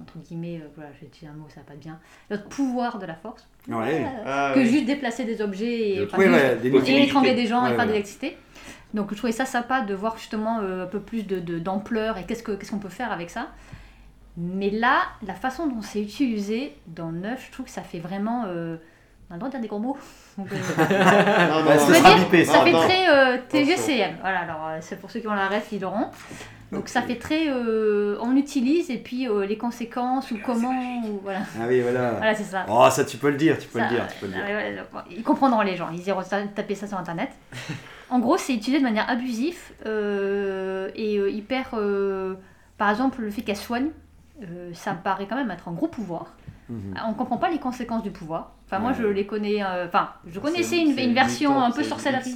entre 0.00 0.18
guillemets, 0.18 0.60
euh, 0.62 0.68
voilà, 0.76 0.90
j'ai 1.00 1.06
dit 1.08 1.26
un 1.26 1.32
mot, 1.32 1.46
ça 1.48 1.60
va 1.60 1.66
pas 1.66 1.74
bien, 1.74 1.98
l'autre 2.30 2.48
pouvoir 2.48 2.98
de 2.98 3.06
la 3.06 3.14
force, 3.14 3.48
Ouais. 3.66 4.04
Euh, 4.04 4.22
Ah, 4.26 4.52
que 4.54 4.60
oui. 4.60 4.68
juste 4.68 4.84
déplacer 4.84 5.24
des 5.24 5.40
objets 5.42 5.88
et, 5.96 6.00
Oui, 6.02 6.08
Oui, 6.18 6.24
juste- 6.24 6.34
ouais, 6.36 6.56
des 6.56 6.68
et 6.68 7.34
des 7.34 7.46
gens 7.46 7.64
Ouais, 7.64 7.70
et 7.72 7.74
faire 7.74 7.78
ouais. 7.80 7.86
de 7.86 7.90
l'électricité. 7.90 8.36
Donc 8.94 9.10
je 9.12 9.16
trouvais 9.16 9.32
ça 9.32 9.44
sympa 9.44 9.80
de 9.82 9.94
voir 9.94 10.16
justement 10.16 10.60
euh, 10.60 10.84
un 10.84 10.86
peu 10.86 11.00
plus 11.00 11.26
de, 11.26 11.38
de- 11.40 11.58
d'ampleur 11.58 12.18
et 12.18 12.24
qu'est-ce, 12.24 12.42
que, 12.42 12.52
qu'est-ce 12.52 12.70
qu'on 12.70 12.78
peut 12.78 12.88
faire 12.88 13.12
avec 13.12 13.30
ça. 13.30 13.48
Mais 14.38 14.70
là, 14.70 15.00
la 15.26 15.34
façon 15.34 15.66
dont 15.66 15.82
c'est 15.82 16.00
utilisé 16.02 16.76
dans 16.86 17.10
le 17.10 17.18
neuf, 17.18 17.46
je 17.46 17.52
trouve 17.52 17.66
que 17.66 17.72
ça 17.72 17.82
fait 17.82 17.98
vraiment... 18.00 18.44
euh, 18.46 18.76
on 19.28 19.32
a 19.32 19.34
le 19.36 19.38
droit 19.40 19.48
de 19.48 19.54
dire 19.54 19.60
des 19.62 19.68
gros 19.68 19.78
mots 19.80 19.96
Donc, 20.38 20.46
euh, 20.52 20.56
Non, 20.78 21.58
non, 21.60 21.64
Bah, 21.64 21.74
non, 21.76 21.80
sera 21.94 22.14
dire, 22.14 22.24
bipé, 22.24 22.44
ça 22.44 22.52
ça. 22.52 22.64
fait 22.64 22.72
non. 22.72 22.80
très 22.80 23.08
euh, 23.08 23.38
TGCM. 23.48 24.16
Voilà, 24.20 24.40
alors 24.40 24.70
c'est 24.80 25.00
pour 25.00 25.10
ceux 25.10 25.20
qui 25.20 25.26
ont 25.26 25.34
la 25.34 25.48
ref, 25.48 25.68
ils 25.72 25.80
l'auront. 25.80 26.08
Donc 26.72 26.88
ça 26.88 27.00
fait 27.00 27.14
très, 27.16 27.44
euh, 27.48 28.18
on 28.20 28.34
utilise 28.36 28.90
et 28.90 28.98
puis 28.98 29.28
euh, 29.28 29.46
les 29.46 29.56
conséquences 29.56 30.32
ou 30.32 30.38
comment, 30.44 31.00
ou, 31.06 31.20
voilà, 31.22 31.38
Ah 31.60 31.64
oui, 31.68 31.80
voilà. 31.80 32.10
voilà 32.18 32.34
c'est 32.34 32.42
ça. 32.44 32.66
Oh, 32.68 32.86
ça, 32.90 33.04
tu 33.04 33.16
peux 33.18 33.30
le 33.30 33.36
dire, 33.36 33.56
tu 33.58 33.68
peux 33.68 33.78
Ça, 33.78 33.84
le 33.88 33.94
dire, 33.94 34.06
tu 34.08 34.18
peux 34.18 34.26
le 34.26 34.32
dire. 34.32 34.42
euh, 34.46 34.82
ils 35.10 35.22
comprendront 35.22 35.60
les 35.62 35.76
gens, 35.76 35.88
ils 35.92 36.06
iront 36.06 36.22
ta- 36.24 36.42
taper 36.46 36.74
ça 36.74 36.86
sur 36.88 36.98
internet. 36.98 37.30
En 38.10 38.18
gros, 38.20 38.36
c'est 38.36 38.54
utilisé 38.54 38.78
de 38.78 38.84
manière 38.84 39.08
abusive 39.10 39.58
euh, 39.86 40.90
et 40.94 41.18
euh, 41.18 41.30
hyper. 41.30 41.70
euh, 41.74 42.34
par 42.78 42.90
exemple, 42.90 43.22
le 43.22 43.30
fait 43.30 43.42
qu'elle 43.42 43.56
soigne, 43.56 43.88
euh, 44.42 44.70
ça 44.74 44.92
me 44.92 44.98
paraît 44.98 45.26
quand 45.26 45.36
même 45.36 45.50
être 45.50 45.68
un 45.68 45.72
gros 45.72 45.88
pouvoir. 45.88 46.34
Mhm. 46.68 46.94
On 47.08 47.14
comprend 47.14 47.36
pas 47.38 47.48
les 47.48 47.58
conséquences 47.58 48.02
du 48.02 48.10
pouvoir. 48.10 48.52
Enfin, 48.66 48.80
moi, 48.80 48.90
Ouais. 48.90 48.96
je 49.00 49.06
les 49.06 49.26
connais. 49.26 49.62
euh, 49.62 49.86
Enfin, 49.86 50.10
je 50.26 50.38
connaissais 50.40 50.62
C'est- 50.62 50.80
une, 50.82 50.94
c'est 50.94 51.04
une 51.04 51.14
version 51.14 51.60
un 51.60 51.70
peu 51.70 51.82
c'est 51.82 51.88
sorcellerie. 51.88 52.34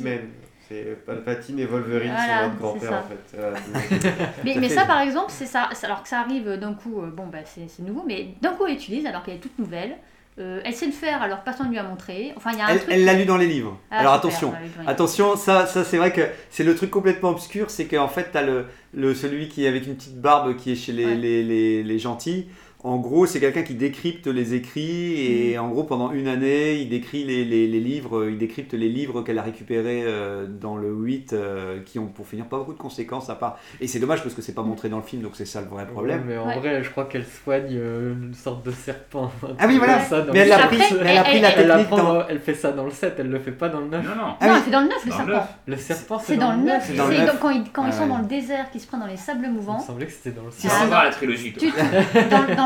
C'est 0.69 1.05
Palpatine 1.05 1.59
et 1.59 1.67
Wolverine 1.67 2.13
Voilà, 2.15 2.45
sont 2.45 2.49
notre 2.63 2.81
c'est 2.81 2.87
grand-père 2.87 2.93
en 2.93 3.03
fait. 3.03 3.37
Voilà, 3.37 3.57
c'est- 3.59 4.45
Mais, 4.61 4.69
ça, 4.69 4.85
par 4.85 5.01
exemple, 5.01 5.31
c'est 5.31 5.47
ça. 5.47 5.69
c'est- 5.73 5.85
Alors 5.87 6.03
que 6.05 6.09
ça 6.09 6.21
arrive 6.21 6.49
d'un 6.59 6.75
coup, 6.75 7.03
euh, 7.03 7.11
bon, 7.11 7.27
bah, 7.27 7.39
c'est 7.45 7.67
c'est 7.69 7.83
nouveau, 7.83 8.05
mais 8.07 8.35
d'un 8.41 8.53
coup, 8.53 8.67
elle 8.67 8.75
utilise 8.75 9.05
alors 9.05 9.25
qu'elle 9.25 9.35
est 9.35 9.39
toute 9.41 9.59
nouvelle. 9.59 9.97
Euh, 10.39 10.61
elle 10.65 10.75
sait 10.75 10.87
le 10.87 10.93
faire 10.93 11.21
alors 11.23 11.41
personne 11.41 11.67
ne 11.67 11.73
lui 11.73 11.79
a 11.79 11.83
montré. 11.83 12.33
Enfin, 12.37 12.51
il 12.53 12.59
y 12.59 12.63
a 12.63 12.67
un 12.67 12.69
Elle 12.69 12.79
truc. 12.79 12.91
elle 12.95 13.05
l'a 13.05 13.15
lu 13.15 13.25
dans 13.27 13.37
les 13.37 13.47
livres. 13.47 13.79
Ah, 13.91 13.99
Alors 13.99 14.15
super, 14.15 14.29
attention, 14.31 14.55
attention, 14.87 15.37
ça, 15.37 15.67
ça 15.67 15.85
c'est 15.85 15.99
vrai 15.99 16.13
que 16.13 16.23
c'est 16.51 16.65
le 16.65 16.75
truc 16.75 16.91
complètement 16.91 17.31
obscur, 17.31 17.69
c'est 17.71 17.87
qu'en 17.87 18.09
fait, 18.09 18.31
tu 18.33 18.39
as 18.39 18.43
le, 18.43 18.67
le, 18.95 19.15
celui 19.15 19.49
qui 19.49 19.65
est 19.65 19.69
avec 19.69 19.87
une 19.87 19.97
petite 19.97 20.21
barbe 20.21 20.57
qui 20.57 20.73
est 20.73 20.77
chez 20.77 20.93
les, 20.93 21.05
Ouais. 21.05 21.15
les, 21.17 21.43
les, 21.43 21.83
les 21.83 21.99
gentils. 21.99 22.47
En 22.83 22.97
gros, 22.97 23.27
c'est 23.27 23.41
quelqu'un 23.41 23.63
qui 23.63 23.75
décrypte 23.75 24.27
les 24.27 24.55
écrits 24.55 25.21
et 25.51 25.57
Mm. 25.59 25.61
en 25.61 25.69
gros, 25.69 25.85
pendant 25.85 26.13
une 26.13 26.27
année, 26.29 26.77
il 26.81 26.89
décrit 26.89 27.25
les, 27.25 27.45
les, 27.45 27.67
les 27.67 27.79
livres, 27.81 28.27
il 28.31 28.39
décrypte 28.39 28.73
les 28.73 28.89
livres 28.89 29.21
qu'elle 29.21 29.39
a 29.39 29.43
récupérés 29.43 30.03
euh, 30.07 30.47
dans 30.47 30.77
le 30.77 30.91
8 30.91 31.35
euh, 31.35 31.81
qui 31.85 31.99
ont 31.99 32.07
pour 32.07 32.27
finir 32.27 32.47
pas 32.47 32.57
beaucoup 32.57 32.73
de 32.73 32.79
conséquences 32.79 33.29
à 33.29 33.35
part. 33.35 33.59
Et 33.83 33.87
c'est 33.87 33.99
dommage 33.99 34.23
parce 34.23 34.35
que 34.35 34.41
c'est 34.41 34.55
pas 34.55 34.63
montré 34.63 34.89
dans 34.89 34.97
le 34.97 35.03
film, 35.03 35.21
donc 35.21 35.33
c'est 35.35 35.45
ça 35.45 35.61
le 35.61 35.67
vrai 35.67 35.87
problème. 35.87 36.21
Ouais, 36.21 36.25
mais 36.29 36.39
en 36.39 36.47
Ouais. 36.49 36.59
vrai, 36.59 36.83
je 36.83 36.89
crois 36.91 37.05
qu'elle 37.05 37.27
soigne 37.27 37.69
euh, 37.73 38.15
une 38.15 38.33
sorte 38.33 38.65
de 38.65 38.71
serpent. 38.71 39.31
Ah 39.59 39.67
oui, 39.69 39.77
voilà. 39.77 40.01
ça 40.01 40.23
dans 40.23 40.33
Mais 40.33 40.39
elle 40.39 40.49
le 40.49 40.55
a 40.55 40.59
pris, 40.67 40.79
elle 41.05 41.17
a 41.19 41.23
pris 41.23 41.37
elle- 41.37 41.43
la 41.43 41.51
technique 41.53 41.71
apprend 41.71 41.97
dans... 41.99 42.15
dans- 42.15 42.29
elle 42.29 42.41
fait 42.41 42.55
ça 42.55 42.73
dans 42.73 42.85
le 42.87 42.91
7, 42.93 43.15
elle 43.19 43.29
le 43.29 43.39
fait 43.41 43.53
pas 43.53 43.69
dans 43.69 43.81
le 43.81 43.89
9. 43.89 44.03
Non, 44.05 44.17
non. 44.17 44.33
Ah 44.41 44.49
non, 44.49 44.55
oui. 44.55 44.61
c'est 44.65 44.71
dans 44.71 44.81
le 44.81 44.89
9 44.89 45.05
le 45.05 45.11
Dans 45.11 45.17
serpent. 45.19 45.49
Le 45.67 45.77
serpent, 45.77 46.19
C'est 46.25 46.37
dans 46.39 46.53
le 46.53 46.63
9. 46.63 46.83
C'est 46.87 46.95
dans 46.97 47.09
C'est 47.11 47.39
quand 47.41 47.51
ils, 47.51 47.65
quand 47.73 47.83
ils 47.83 47.87
Ouais, 47.89 47.93
sont 47.93 48.03
ouais. 48.05 48.09
dans 48.09 48.19
le 48.21 48.27
désert, 48.27 48.71
qui 48.71 48.81
se 48.81 48.87
prennent 48.87 49.01
dans 49.01 49.07
les 49.07 49.19
sables 49.19 49.41
Il 49.45 49.51
me 49.51 49.57
mouvants. 49.57 49.79
semblait 49.81 50.07
que 50.07 50.13
c'était 50.13 50.31
dans 50.35 50.45
le 50.45 50.51
C'est 50.51 50.63
7. 50.63 50.71
Ah, 50.73 50.79
sans 50.79 50.85
non. 50.85 50.89
voir 50.89 51.05
la 51.05 51.11
trilogie. 51.11 51.53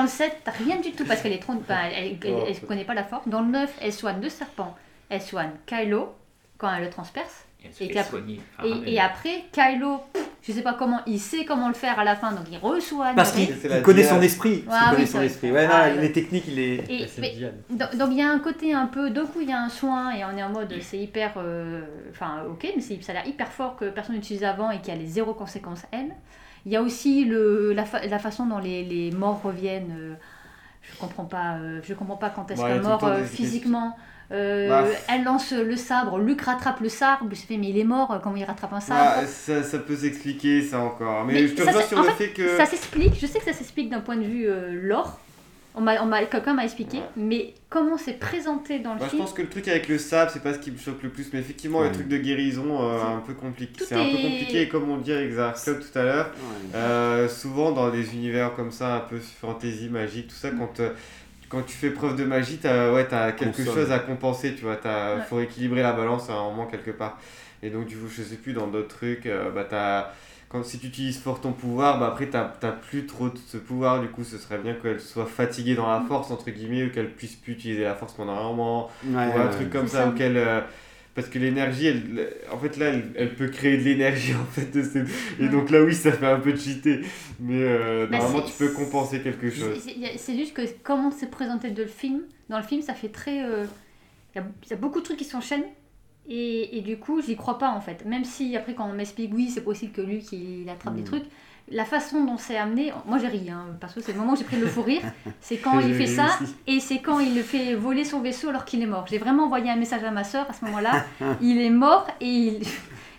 Le 0.04 0.08
7, 0.08 0.42
t'as 0.44 0.52
rien 0.52 0.76
du 0.80 0.92
tout 0.92 1.04
parce 1.04 1.20
qu'elle 1.20 1.32
est 1.32 1.38
trop. 1.42 1.52
enfin, 1.54 1.76
elle, 1.92 1.92
elle, 2.04 2.18
elle- 2.24 2.44
elle 2.48 2.60
connaît 2.60 2.84
pas 2.84 2.94
la 2.94 3.04
force. 3.04 3.26
Dans 3.28 3.40
le 3.40 3.48
9, 3.48 3.72
elle 3.82 3.92
soigne 3.92 4.20
deux 4.20 4.28
serpents. 4.30 4.74
Elle 5.10 5.20
soigne 5.20 5.50
Kylo 5.66 6.14
quand 6.58 6.72
elle 6.74 6.84
le 6.84 6.90
transperce. 6.90 7.44
Elle 7.66 7.72
se 7.72 7.84
Et. 7.84 8.98
Ah, 8.98 9.04
après, 9.06 9.44
Kylo, 9.50 10.02
je 10.42 10.52
sais 10.52 10.60
pas 10.62 10.74
comment, 10.74 11.00
il 11.06 11.18
sait 11.18 11.46
comment 11.46 11.68
le 11.68 11.74
faire 11.74 11.98
à 11.98 12.04
la 12.04 12.14
fin, 12.14 12.30
donc 12.32 12.44
il 12.52 12.58
reçoigne. 12.58 13.16
Parce 13.16 13.32
qu'il 13.32 13.48
il 13.48 13.82
connaît 13.82 14.02
son 14.04 14.20
esprit. 14.20 14.64
Ah 14.68 14.80
qu'il 14.80 14.90
connaît 14.90 15.02
oui, 15.04 15.06
son 15.06 15.22
esprit. 15.22 15.50
Ouais, 15.50 15.66
Ah, 15.70 15.88
non, 15.88 15.96
ouais. 15.96 16.02
les 16.02 16.12
techniques, 16.12 16.44
il 16.48 16.58
est... 16.58 16.84
Mais- 17.18 17.34
donc 17.70 18.08
il 18.10 18.18
y 18.18 18.22
a 18.22 18.28
un 18.28 18.38
côté 18.38 18.74
un 18.74 18.84
peu, 18.86 19.08
d'un 19.08 19.24
coup 19.24 19.40
il 19.40 19.48
y 19.48 19.52
a 19.52 19.60
un 19.62 19.70
soin 19.70 20.12
et 20.14 20.22
on 20.26 20.36
est 20.36 20.42
en 20.42 20.50
mode 20.50 20.74
c'est 20.82 20.98
hyper, 20.98 21.32
euh, 21.38 21.82
enfin 22.10 22.42
ok, 22.50 22.70
mais 22.76 22.82
c'est- 22.82 23.00
ça 23.02 23.12
a 23.12 23.14
l'air 23.14 23.26
hyper 23.26 23.48
fort 23.50 23.76
que 23.76 23.86
personne 23.86 24.16
n'utilise 24.16 24.44
avant 24.44 24.70
et 24.70 24.80
qui 24.82 24.90
a 24.90 24.94
les 24.94 25.06
zéro 25.06 25.32
conséquences 25.32 25.84
elle. 25.90 26.12
Il 26.66 26.72
y 26.72 26.76
a 26.76 26.82
aussi 26.82 27.24
le, 27.24 27.72
la, 27.72 27.84
fa- 27.84 28.06
la 28.06 28.18
façon 28.18 28.46
dont 28.46 28.58
les, 28.58 28.84
les 28.84 29.10
morts 29.10 29.40
reviennent. 29.42 29.94
euh, 29.98 30.14
je 30.82 30.96
comprends 30.98 31.24
pas, 31.24 31.56
euh, 31.56 31.80
je 31.82 31.94
comprends 31.94 32.16
pas 32.16 32.30
quand 32.30 32.50
est-ce 32.50 32.60
Ouais, 32.62 32.70
qu'un 32.76 32.82
mort 32.82 33.04
euh, 33.04 33.20
des- 33.20 33.26
physiquement. 33.26 33.96
Bah, 34.30 34.84
elle 35.08 35.22
lance 35.22 35.52
le 35.52 35.76
sabre, 35.76 36.18
Luc 36.18 36.40
rattrape 36.40 36.80
le 36.80 36.88
sabre, 36.88 37.26
je 37.30 37.36
fais 37.36 37.56
mais 37.56 37.68
il 37.68 37.78
est 37.78 37.84
mort, 37.84 38.18
comment 38.22 38.34
il 38.34 38.42
rattrape 38.44 38.72
un 38.72 38.80
sabre 38.80 39.12
Ah, 39.22 39.26
ça, 39.26 39.62
ça 39.62 39.78
peut 39.78 39.94
s'expliquer 39.94 40.60
ça 40.62 40.80
encore. 40.80 41.24
Mais, 41.24 41.34
Mais 41.34 41.46
je 41.46 41.54
te 41.54 41.62
ça, 41.62 41.68
rejoins 41.68 41.82
c'est- 41.82 41.88
sur 41.88 41.98
en 41.98 42.02
le 42.02 42.08
fait, 42.10 42.26
fait 42.28 42.32
que. 42.32 42.56
Ça 42.56 42.66
s'explique, 42.66 43.14
je 43.20 43.26
sais 43.26 43.38
que 43.38 43.44
ça 43.44 43.52
s'explique 43.52 43.90
d'un 43.90 44.00
point 44.00 44.16
de 44.16 44.24
vue 44.24 44.48
lore, 44.82 45.20
On 45.76 45.80
m'a, 45.80 46.00
on 46.00 46.06
m'a, 46.06 46.24
quelqu'un 46.26 46.54
m'a 46.54 46.64
expliqué, 46.64 47.00
mais 47.16 47.52
comment 47.68 47.98
c'est 47.98 48.12
présenté 48.20 48.78
dans 48.78 48.94
le 48.94 49.00
je 49.00 49.06
film 49.06 49.22
pense 49.22 49.32
que 49.32 49.42
le 49.42 49.48
truc 49.48 49.66
avec 49.66 49.88
le 49.88 49.98
sable, 49.98 50.30
c'est 50.32 50.42
pas 50.42 50.54
ce 50.54 50.60
qui 50.60 50.70
me 50.70 50.78
choque 50.78 51.02
le 51.02 51.08
plus, 51.08 51.32
mais 51.32 51.40
effectivement, 51.40 51.80
Ouais. 51.80 51.88
le 51.88 51.94
truc 51.94 52.06
de 52.06 52.16
guérison, 52.16 52.80
euh, 52.80 52.98
C'est- 53.00 53.06
un 53.12 53.18
peu 53.18 53.34
compliqué. 53.34 53.84
C'est 53.84 53.96
un 53.96 54.04
peu 54.04 54.16
compliqué, 54.18 54.62
et 54.62 54.68
comme 54.68 54.88
on 54.88 54.98
dit 54.98 55.12
avec 55.12 55.32
Club 55.34 55.80
tout 55.80 55.98
à 55.98 56.02
l'heure, 56.04 56.30
euh, 56.76 57.28
souvent 57.28 57.72
dans 57.72 57.90
des 57.90 58.14
univers 58.14 58.54
comme 58.54 58.70
ça, 58.70 58.94
un 58.96 59.00
peu 59.00 59.18
fantasy, 59.18 59.88
magique, 59.88 60.28
tout 60.28 60.36
ça, 60.36 60.52
Mm. 60.52 60.58
quand, 60.60 60.78
euh, 60.80 60.90
quand 61.48 61.62
tu 61.62 61.72
fais 61.74 61.90
preuve 61.90 62.14
de 62.14 62.24
magie, 62.24 62.58
t'as 62.58 62.92
ouais, 62.92 63.12
as 63.12 63.32
quelque 63.32 63.56
Consomme. 63.56 63.74
chose 63.74 63.90
à 63.90 63.98
compenser, 63.98 64.54
tu 64.54 64.62
vois, 64.62 64.76
t'as- 64.76 65.16
Ouais. 65.16 65.22
faut 65.28 65.40
équilibrer 65.40 65.82
la 65.82 65.92
balance 65.92 66.30
à 66.30 66.34
un 66.34 66.44
moment 66.50 66.66
quelque 66.66 66.92
part. 66.92 67.18
Et 67.64 67.70
donc, 67.70 67.86
du 67.86 67.96
coup, 67.96 68.06
je 68.08 68.22
sais 68.22 68.36
plus, 68.36 68.52
dans 68.52 68.68
d'autres 68.68 68.94
trucs, 68.94 69.26
euh, 69.26 69.50
bah, 69.50 69.64
t'as- 69.68 70.12
quand, 70.54 70.64
si 70.64 70.78
tu 70.78 70.86
utilises 70.86 71.18
fort 71.18 71.40
ton 71.40 71.52
pouvoir, 71.52 71.98
bah, 71.98 72.06
après, 72.08 72.28
t'as 72.30 72.44
t'as 72.60 72.72
plus 72.72 73.06
trop 73.06 73.28
de 73.28 73.38
ce 73.38 73.56
pouvoir, 73.56 74.00
du 74.00 74.08
coup, 74.08 74.24
ce 74.24 74.38
serait 74.38 74.58
bien 74.58 74.74
qu'elle 74.74 75.00
soit 75.00 75.26
fatiguée 75.26 75.74
dans 75.74 75.88
la 75.90 76.00
Mm. 76.00 76.06
force, 76.08 76.30
entre 76.30 76.50
guillemets, 76.50 76.84
ou 76.84 76.90
qu'elle 76.90 77.10
puisse 77.12 77.36
plus 77.36 77.52
utiliser 77.54 77.82
la 77.84 77.94
force 77.94 78.14
pendant 78.14 78.32
un 78.34 78.42
moment, 78.44 78.90
Ouais, 79.02 79.14
ou 79.26 79.38
un 79.38 79.48
ouais, 79.48 79.48
truc 79.48 79.66
ouais. 79.66 79.70
comme 79.70 79.88
ça, 79.88 80.02
ça. 80.02 80.08
auquel 80.08 80.36
euh, 80.36 80.60
parce 81.14 81.28
que 81.28 81.38
l'énergie 81.38 81.86
elle, 81.86 82.28
en 82.50 82.58
fait 82.58 82.76
là 82.76 82.86
elle, 82.86 83.04
elle 83.16 83.34
peut 83.36 83.46
créer 83.48 83.76
de 83.76 83.82
l'énergie 83.82 84.34
en 84.40 84.44
fait 84.46 84.70
de 84.72 84.82
et 85.40 85.48
Ouais. 85.48 85.48
donc 85.48 85.70
là 85.70 85.82
oui 85.82 85.94
ça 85.94 86.10
fait 86.12 86.26
un 86.26 86.40
peu 86.40 86.56
cheater 86.56 87.00
mais 87.40 87.62
euh, 87.62 88.06
Bah, 88.10 88.18
normalement 88.18 88.42
tu 88.42 88.52
peux 88.58 88.68
compenser 88.70 89.20
quelque 89.20 89.50
chose 89.50 89.78
C'est 89.84 90.32
y 90.32 90.36
juste 90.38 90.54
que 90.54 90.62
comment 90.82 91.10
c'est 91.10 91.30
présenté 91.30 91.70
de 91.70 91.82
le 91.82 91.88
film, 91.88 92.22
dans 92.48 92.58
le 92.58 92.64
film, 92.64 92.82
ça 92.82 92.94
fait 92.94 93.08
très. 93.08 93.44
euh, 93.44 93.66
Il 94.34 94.38
y, 94.38 94.40
a, 94.42 94.46
il 94.64 94.70
y 94.70 94.72
a 94.74 94.76
beaucoup 94.76 95.00
de 95.00 95.04
trucs 95.04 95.18
qui 95.18 95.24
s'enchaînent. 95.24 95.64
Et, 96.28 96.78
et 96.78 96.80
du 96.80 96.96
coup, 96.96 97.20
j'y 97.20 97.36
crois 97.36 97.58
pas 97.58 97.70
en 97.70 97.80
fait. 97.80 98.04
Même 98.06 98.24
si 98.24 98.56
après, 98.56 98.74
quand 98.74 98.88
on 98.90 98.94
m'explique, 98.94 99.30
oui, 99.34 99.50
c'est 99.52 99.60
possible 99.62 99.92
que 99.92 100.00
lui 100.00 100.20
qu'il 100.20 100.66
attrape 100.70 100.94
des 100.94 101.02
Mm. 101.02 101.06
trucs, 101.06 101.24
la 101.70 101.84
façon 101.84 102.24
dont 102.24 102.36
c'est 102.38 102.56
amené, 102.58 102.92
moi 103.06 103.18
j'ai 103.18 103.28
ri, 103.28 103.48
hein, 103.50 103.66
parce 103.80 103.94
que 103.94 104.00
c'est 104.00 104.12
le 104.12 104.18
moment 104.18 104.32
où 104.32 104.36
j'ai 104.36 104.44
pris 104.44 104.56
le 104.58 104.66
fou 104.66 104.82
rire, 104.82 105.00
c'est 105.40 105.56
quand 105.56 105.80
il 105.80 105.94
fait 105.94 106.06
ça 106.06 106.26
et 106.66 106.78
c'est 106.80 106.98
quand 106.98 107.20
il 107.20 107.34
le 107.34 107.42
fait 107.42 107.74
voler 107.74 108.04
son 108.04 108.20
vaisseau 108.20 108.48
alors 108.50 108.64
qu'il 108.64 108.82
est 108.82 108.86
mort. 108.86 109.06
J'ai 109.10 109.18
vraiment 109.18 109.44
envoyé 109.44 109.70
un 109.70 109.76
message 109.76 110.04
à 110.04 110.10
ma 110.10 110.24
soeur 110.24 110.46
à 110.48 110.52
ce 110.52 110.64
moment-là. 110.66 111.04
il 111.42 111.60
est 111.60 111.70
mort 111.70 112.06
et 112.20 112.26
il, 112.26 112.54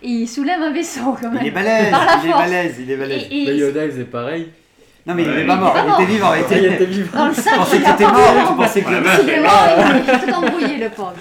et 0.04 0.10
il 0.10 0.28
soulève 0.28 0.62
un 0.62 0.72
vaisseau 0.72 1.16
quand 1.20 1.32
même. 1.32 1.42
Il 1.42 1.48
est 1.48 1.52
balèze, 1.52 1.90
Par 1.92 2.06
la 2.06 2.18
il 2.24 2.30
est 2.30 2.34
balèze, 2.34 2.76
il 2.80 2.92
est 2.92 2.98
balèze. 2.98 3.24
Et- 3.32 3.42
et- 3.42 3.46
Mais 3.48 3.58
Yoda, 3.58 3.86
il 3.86 3.92
faisait 3.92 4.04
pareil. 4.06 4.52
Non, 5.08 5.14
mais 5.14 5.22
il 5.24 5.30
Ouais. 5.30 5.42
est 5.44 5.46
pas 5.48 5.56
mort, 5.56 5.76
Il 5.78 6.04
était 6.04 6.12
vivant. 6.14 6.34
Il 6.34 6.42
était... 6.42 6.74
était 6.74 6.86
vivant. 6.98 7.18
Dans 7.18 7.28
le 7.28 7.34
Tu 7.36 7.42
5, 7.42 7.56
pensais 7.58 7.80
que 7.80 7.86
a 7.86 7.92
t'étais 7.94 8.04
mort, 8.12 8.14
mort. 8.36 8.48
tu 8.50 8.56
pensais 8.56 8.82
que 8.82 8.90
Il 8.90 9.30
est 9.30 9.40
mort, 9.40 9.52
il 9.78 10.10
est 10.10 10.20
tout 10.26 10.34
embrouillé 10.34 10.78
le 10.78 10.90
pauvre. 10.90 11.14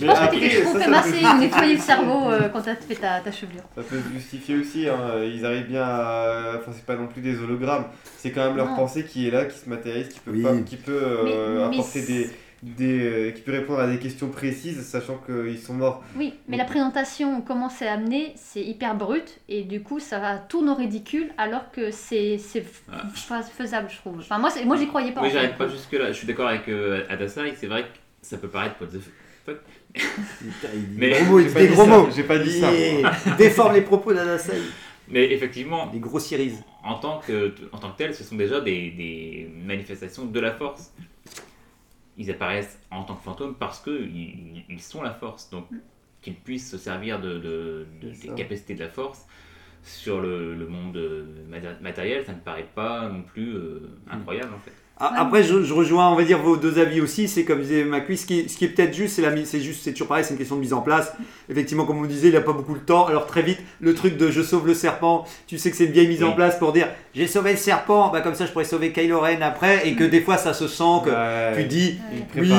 Je 0.00 0.06
pense 0.06 0.18
que 0.18 0.24
après, 0.24 0.40
t'étais 0.40 0.62
trop 0.62 0.78
fait 0.78 0.88
masser 0.88 1.10
peut- 1.20 1.26
ou 1.26 1.38
nettoyer 1.38 1.74
le 1.74 1.80
cerveau 1.80 2.30
euh, 2.30 2.48
quand 2.48 2.62
t'as 2.62 2.74
fait 2.76 2.94
ta, 2.94 3.20
ta 3.20 3.30
chevelure. 3.32 3.62
ça 3.76 3.82
peut 3.82 4.00
se 4.00 4.12
justifier 4.14 4.56
aussi 4.56 4.88
hein. 4.88 5.22
ils 5.24 5.44
arrivent 5.44 5.66
bien 5.68 5.82
à 5.84 6.54
enfin 6.58 6.72
c'est 6.74 6.84
pas 6.86 6.96
non 6.96 7.06
plus 7.06 7.20
des 7.22 7.38
hologrammes 7.38 7.84
c'est 8.16 8.30
quand 8.30 8.44
même 8.46 8.56
leur 8.56 8.68
Non. 8.70 8.76
pensée 8.76 9.04
qui 9.04 9.28
est 9.28 9.30
là 9.30 9.44
qui 9.44 9.58
se 9.58 9.68
matérialise 9.68 10.08
qui 10.08 10.20
peut 10.20 10.30
Oui. 10.32 10.42
pas 10.42 10.56
qui 10.58 10.76
peut 10.76 10.98
euh, 11.02 11.68
Mais- 11.68 11.76
apporter 11.78 12.02
des 12.02 12.30
des 12.62 13.00
euh, 13.00 13.30
qui 13.30 13.40
peut 13.40 13.52
répondre 13.52 13.80
à 13.80 13.86
des 13.86 13.98
questions 13.98 14.28
précises 14.28 14.82
sachant 14.86 15.18
qu'ils 15.24 15.58
sont 15.58 15.72
morts 15.72 16.04
Oui, 16.14 16.34
mais 16.46 16.58
la 16.58 16.66
présentation, 16.66 17.40
comment 17.40 17.70
c'est 17.70 17.88
amené, 17.88 18.34
c'est 18.36 18.60
hyper 18.60 18.94
brut 18.94 19.40
et 19.48 19.62
du 19.62 19.82
coup 19.82 19.98
ça 19.98 20.18
va 20.18 20.36
tourne 20.36 20.68
au 20.68 20.74
ridicule 20.74 21.30
alors 21.38 21.70
que 21.72 21.90
c'est 21.90 22.36
c'est 22.36 22.62
Ah. 22.92 23.40
faisable, 23.56 23.88
je 23.90 23.96
trouve. 23.96 24.18
Enfin, 24.18 24.36
moi, 24.38 24.50
moi 24.66 24.76
j'y 24.76 24.86
croyais 24.88 25.12
pas. 25.12 25.22
Oui, 25.22 25.30
j'arrive 25.32 25.56
pas 25.56 25.68
jusque-là. 25.68 26.08
Je 26.12 26.18
suis 26.18 26.26
d'accord 26.26 26.48
avec 26.48 26.68
euh, 26.68 27.04
Adasai, 27.08 27.54
c'est 27.58 27.66
vrai 27.66 27.84
que 27.84 27.88
ça 28.20 28.36
peut 28.36 28.48
paraître 28.48 28.74
what 28.82 28.88
the 28.88 29.00
fuck. 29.46 29.56
Mais- 30.96 31.10
des 31.10 31.14
gros 31.20 31.24
mots, 31.24 31.40
il 31.40 31.44
J'ai 31.44 31.48
dit 31.48 31.54
pas 31.54 31.60
des 31.60 31.68
dit 31.68 31.74
gros 31.74 31.84
ça, 31.84 31.90
mots. 31.90 32.08
j'ai 32.14 32.22
pas 32.24 32.38
dit 32.38 32.60
ça, 32.60 32.70
Il 32.72 33.36
déforme 33.38 33.74
les 33.74 33.82
propos 33.82 34.12
d'Adasai. 34.12 34.58
Mais 35.08 35.32
effectivement, 35.32 35.88
Des 35.88 35.98
grossiérises. 35.98 36.62
en 36.84 36.94
tant 37.00 37.18
que, 37.18 37.52
en 37.72 37.78
tant 37.78 37.90
que 37.90 37.96
tel, 37.98 38.14
ce 38.14 38.22
sont 38.22 38.36
déjà 38.36 38.60
des, 38.60 38.90
des 38.92 39.50
manifestations 39.66 40.24
de 40.26 40.40
la 40.40 40.52
force. 40.52 40.92
Ils 42.16 42.30
apparaissent 42.30 42.78
en 42.90 43.02
tant 43.04 43.14
que 43.16 43.24
fantômes 43.24 43.54
parce 43.58 43.80
qu'ils 43.80 44.64
ils 44.68 44.80
sont 44.80 45.02
la 45.02 45.12
force. 45.12 45.50
Donc, 45.50 45.66
qu'ils 46.22 46.34
puissent 46.34 46.70
se 46.70 46.78
servir 46.78 47.18
de, 47.20 47.38
de- 47.38 47.86
de- 48.02 48.12
C'est 48.12 48.28
des 48.28 48.34
capacités 48.34 48.74
de 48.74 48.80
la 48.80 48.88
force 48.90 49.26
sur 49.82 50.20
le, 50.20 50.54
le 50.54 50.66
monde 50.66 50.96
euh, 50.98 51.24
maté- 51.50 51.80
matériel, 51.80 52.24
ça 52.26 52.32
ne 52.32 52.38
paraît 52.40 52.68
pas 52.74 53.08
non 53.08 53.22
plus 53.22 53.54
euh, 53.56 53.90
incroyable 54.10 54.52
en 54.54 54.58
fait. 54.58 54.72
Ah, 55.02 55.14
Après, 55.16 55.42
je, 55.42 55.62
je 55.62 55.72
rejoins, 55.72 56.10
on 56.10 56.14
va 56.14 56.24
dire, 56.24 56.38
vos 56.40 56.56
deux 56.58 56.78
avis 56.78 57.00
aussi. 57.00 57.26
C'est 57.26 57.44
comme 57.44 57.62
disait 57.62 57.84
Macui, 57.84 58.18
ce 58.18 58.26
qui 58.26 58.40
est, 58.40 58.48
ce 58.48 58.58
qui 58.58 58.66
est 58.66 58.68
peut-être 58.68 58.94
juste, 58.94 59.16
c'est 59.16 59.22
la 59.22 59.30
mise- 59.30 59.46
c'est 59.48 59.60
juste, 59.60 59.80
c'est 59.82 59.92
toujours 59.92 60.08
pareil, 60.08 60.24
c'est 60.24 60.32
une 60.32 60.36
question 60.38 60.56
de 60.56 60.60
mise 60.60 60.74
en 60.74 60.82
place. 60.82 61.14
Effectivement, 61.48 61.86
comme 61.86 61.98
on 62.00 62.04
disait, 62.04 62.28
il 62.28 62.34
n'a 62.34 62.42
pas 62.42 62.52
beaucoup 62.52 62.74
de 62.74 62.80
temps. 62.80 63.06
Alors 63.06 63.26
très 63.26 63.40
vite, 63.40 63.58
le 63.80 63.94
truc 63.94 64.18
de 64.18 64.30
je 64.30 64.42
sauve 64.42 64.66
le 64.66 64.74
serpent, 64.74 65.24
tu 65.46 65.56
sais 65.56 65.70
que 65.70 65.76
c'est 65.78 65.86
une 65.86 65.92
vieille 65.92 66.08
mise 66.08 66.22
en 66.22 66.32
place 66.32 66.58
pour 66.58 66.72
dire 66.72 66.86
j'ai 67.14 67.26
sauvé 67.26 67.52
le 67.52 67.56
serpent, 67.56 68.10
bah 68.12 68.20
comme 68.20 68.34
ça 68.34 68.44
je 68.44 68.52
pourrais 68.52 68.64
sauver 68.66 68.92
Kylo 68.92 69.20
Ren 69.20 69.40
après, 69.40 69.88
et 69.88 69.94
que 69.96 70.04
des 70.04 70.20
fois 70.20 70.36
ça 70.36 70.52
se 70.52 70.68
sent 70.68 70.84
que 71.04 71.10
Ouais. 71.10 71.62
tu 71.62 71.64
dis 71.64 71.98
Ouais. 72.36 72.42
oui, 72.42 72.52